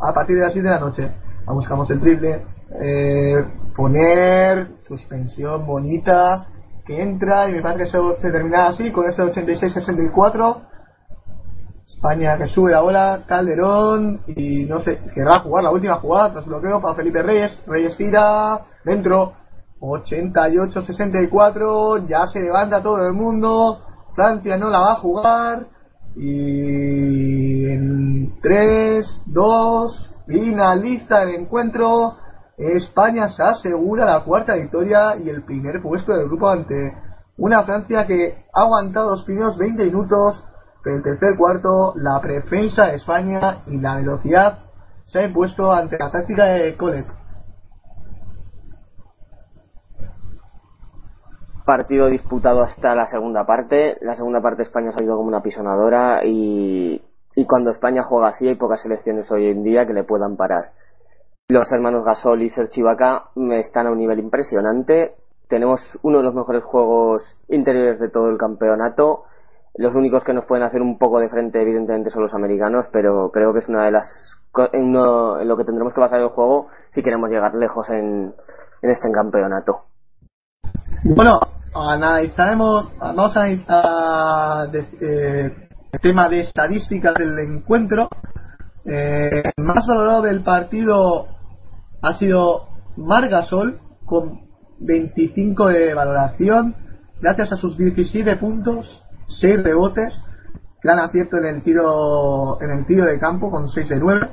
[0.00, 1.10] a partir de las 7 de la noche.
[1.46, 2.42] Buscamos el triple,
[2.80, 6.46] eh, poner suspensión bonita
[6.86, 10.62] que entra y me parece que eso se termina así con este 86-64.
[11.88, 16.44] España que sube la bola, Calderón y no sé, querrá jugar la última jugada tras
[16.44, 17.58] bloqueo para Felipe Reyes.
[17.66, 19.32] Reyes tira, dentro,
[19.80, 23.80] 88-64, ya se levanta todo el mundo,
[24.14, 25.66] Francia no la va a jugar
[26.14, 32.16] y en 3, 2, finaliza el encuentro.
[32.56, 36.92] España se asegura la cuarta victoria y el primer puesto del grupo ante
[37.36, 40.44] una Francia que ha aguantado los primeros 20 minutos,
[40.84, 44.58] el tercer cuarto, la defensa de España y la velocidad
[45.04, 47.06] se ha impuesto ante la táctica de Collet.
[51.64, 53.98] Partido disputado hasta la segunda parte.
[54.00, 57.02] La segunda parte España ha salido como una pisonadora y,
[57.34, 60.72] y cuando España juega así hay pocas selecciones hoy en día que le puedan parar.
[61.48, 65.14] Los hermanos Gasol y Serge Ibaka están a un nivel impresionante.
[65.48, 69.24] Tenemos uno de los mejores juegos interiores de todo el campeonato.
[69.76, 73.30] Los únicos que nos pueden hacer un poco de frente, evidentemente, son los americanos, pero
[73.32, 74.38] creo que es una de las
[74.72, 78.34] en, lo que tendremos que basar el juego si queremos llegar lejos en,
[78.82, 79.84] en este campeonato.
[81.04, 81.38] Bueno,
[81.74, 88.08] analizaremos, vamos a analizar eh, el tema de estadísticas del encuentro.
[88.84, 91.28] Eh, el más valorado del partido
[92.02, 94.48] ha sido Margasol con
[94.80, 96.74] 25 de valoración,
[97.20, 100.20] gracias a sus 17 puntos, 6 rebotes,
[100.82, 104.28] gran acierto en el tiro en el tiro de campo con 6 de 9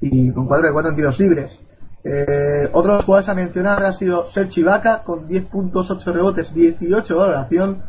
[0.00, 1.60] y con 4 de 4 en tiros libres.
[2.04, 7.14] Eh, otros jugadores a mencionar ha sido Sergi Vaca con 10 puntos, 8 rebotes, 18
[7.14, 7.82] de valoración.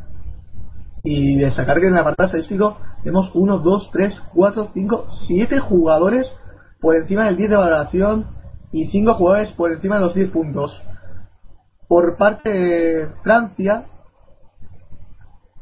[1.06, 5.60] Y de sacar que en el apartado estadístico tenemos 1, 2, 3, 4, 5, 7
[5.60, 6.34] jugadores
[6.80, 8.28] por encima del 10 de valoración
[8.72, 10.82] y 5 jugadores por encima de los 10 puntos.
[11.90, 13.86] Por parte de Francia,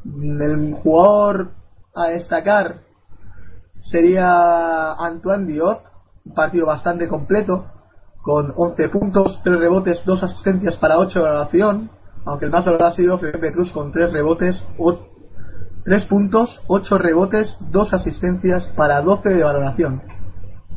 [0.04, 1.50] el jugador
[1.94, 2.80] a destacar
[3.84, 5.82] sería Antoine Diot,
[6.24, 7.66] un partido bastante completo,
[8.22, 11.90] con 11 puntos, 3 rebotes, 2 asistencias para 8 de valoración,
[12.24, 14.62] aunque el más valorado ha sido Felipe Cruz con 3 rebotes,
[15.84, 20.02] 3 puntos, 8 rebotes, 2 asistencias para 12 de valoración.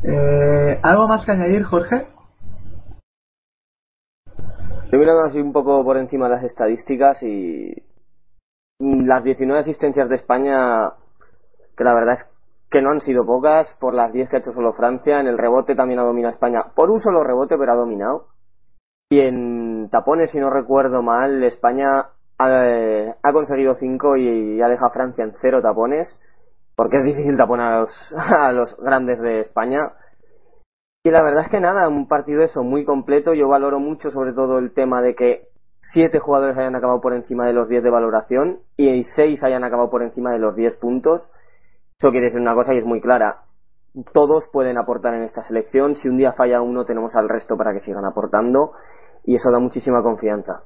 [0.04, 2.08] Eh, ¿Algo más que añadir, Jorge?
[4.84, 7.74] Estoy mirando así un poco por encima de las estadísticas y
[8.80, 10.92] las 19 asistencias de España,
[11.78, 12.30] que la verdad es
[12.70, 15.38] que no han sido pocas, por las 10 que ha hecho solo Francia, en el
[15.38, 18.28] rebote también ha dominado España, por un solo rebote, pero ha dominado.
[19.10, 24.88] Y en tapones, si no recuerdo mal, España ha, ha conseguido 5 y ha dejado
[24.88, 26.20] a Francia en 0 tapones,
[26.76, 29.94] porque es difícil taponar a los, a los grandes de España.
[31.04, 33.36] Y la verdad es que nada, un partido eso muy completo.
[33.36, 35.50] Yo valoro mucho sobre todo el tema de que
[35.94, 39.90] siete jugadores hayan acabado por encima de los 10 de valoración y seis hayan acabado
[39.90, 41.22] por encima de los 10 puntos.
[41.98, 43.44] Eso quiere decir una cosa y es muy clara.
[44.14, 45.96] Todos pueden aportar en esta selección.
[45.96, 48.74] Si un día falla uno, tenemos al resto para que sigan aportando.
[49.24, 50.64] Y eso da muchísima confianza.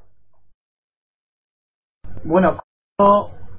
[2.23, 2.59] Bueno,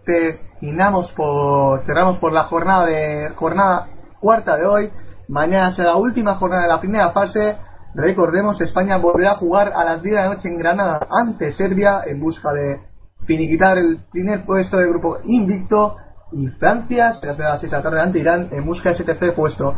[0.04, 3.88] terminamos por, cerramos por la jornada de jornada
[4.20, 4.90] cuarta de hoy.
[5.28, 7.56] Mañana será la última jornada de la primera fase.
[7.94, 12.02] Recordemos, España volverá a jugar a las 10 de la noche en Granada ante Serbia
[12.06, 12.80] en busca de
[13.26, 15.96] finiquitar el primer puesto del grupo invicto.
[16.32, 19.04] Y Francia será a las 6 de la tarde ante Irán en busca de ese
[19.04, 19.74] tercer puesto.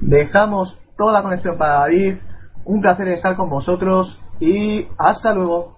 [0.00, 2.18] Dejamos toda la conexión para David.
[2.64, 5.77] Un placer estar con vosotros y hasta luego.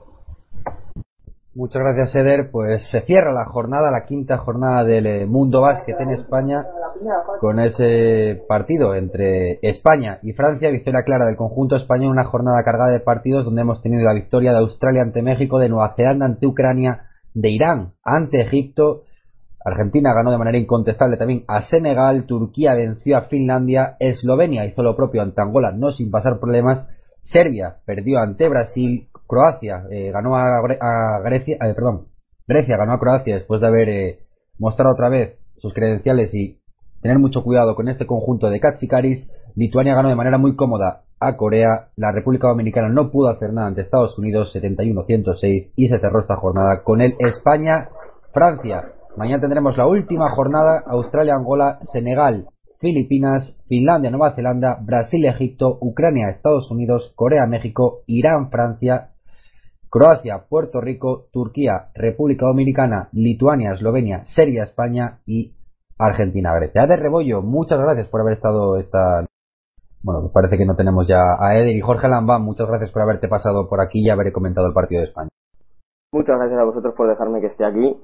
[1.55, 2.51] Muchas gracias, Eder.
[2.53, 6.65] Pues se cierra la jornada, la quinta jornada del eh, Mundo Básquet en España,
[7.41, 12.91] con ese partido entre España y Francia, victoria clara del conjunto español, una jornada cargada
[12.91, 16.47] de partidos donde hemos tenido la victoria de Australia ante México, de Nueva Zelanda ante
[16.47, 19.03] Ucrania, de Irán ante Egipto,
[19.63, 24.97] Argentina ganó de manera incontestable también a Senegal, Turquía venció a Finlandia, Eslovenia hizo lo
[24.97, 26.89] propio ante Angola, no sin pasar problemas,
[27.23, 30.61] Serbia perdió ante Brasil, Croacia eh, ganó a,
[31.25, 32.09] Grecia, eh, perdón,
[32.49, 34.19] Grecia ganó a Croacia después de haber eh,
[34.59, 36.59] mostrado otra vez sus credenciales y
[37.01, 39.31] tener mucho cuidado con este conjunto de Katsikaris.
[39.55, 41.91] Lituania ganó de manera muy cómoda a Corea.
[41.97, 46.37] La República Dominicana no pudo hacer nada ante Estados Unidos 71-106 y se cerró esta
[46.37, 48.93] jornada con el España-Francia.
[49.17, 52.49] Mañana tendremos la última jornada Australia-Angola, Senegal,
[52.81, 59.11] Filipinas, Finlandia, Nueva Zelanda, Brasil, Egipto, Ucrania, Estados Unidos, Corea, México, Irán, Francia,
[59.91, 65.53] Croacia, Puerto Rico, Turquía, República Dominicana, Lituania, Eslovenia, Serbia, España y
[65.99, 66.87] Argentina, Grecia.
[66.87, 69.27] de Rebollo, muchas gracias por haber estado esta.
[70.03, 73.27] Bueno, parece que no tenemos ya a Eder y Jorge Lambán, muchas gracias por haberte
[73.27, 75.29] pasado por aquí y haber comentado el partido de España.
[76.13, 78.01] Muchas gracias a vosotros por dejarme que esté aquí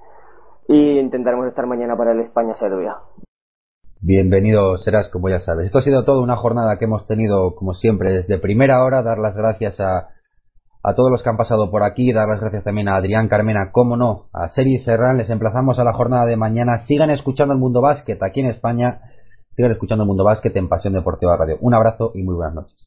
[0.68, 2.96] y intentaremos estar mañana para el España-Serbia.
[4.00, 5.66] Bienvenido serás, como ya sabes.
[5.66, 9.02] Esto ha sido toda una jornada que hemos tenido, como siempre, desde primera hora.
[9.02, 10.15] Dar las gracias a
[10.86, 13.72] a todos los que han pasado por aquí, dar las gracias también a Adrián Carmena,
[13.72, 17.58] como no, a Seri Serran, les emplazamos a la jornada de mañana, sigan escuchando el
[17.58, 19.00] Mundo Básquet aquí en España,
[19.56, 21.58] sigan escuchando el Mundo Básquet en Pasión Deportiva Radio.
[21.60, 22.85] Un abrazo y muy buenas noches.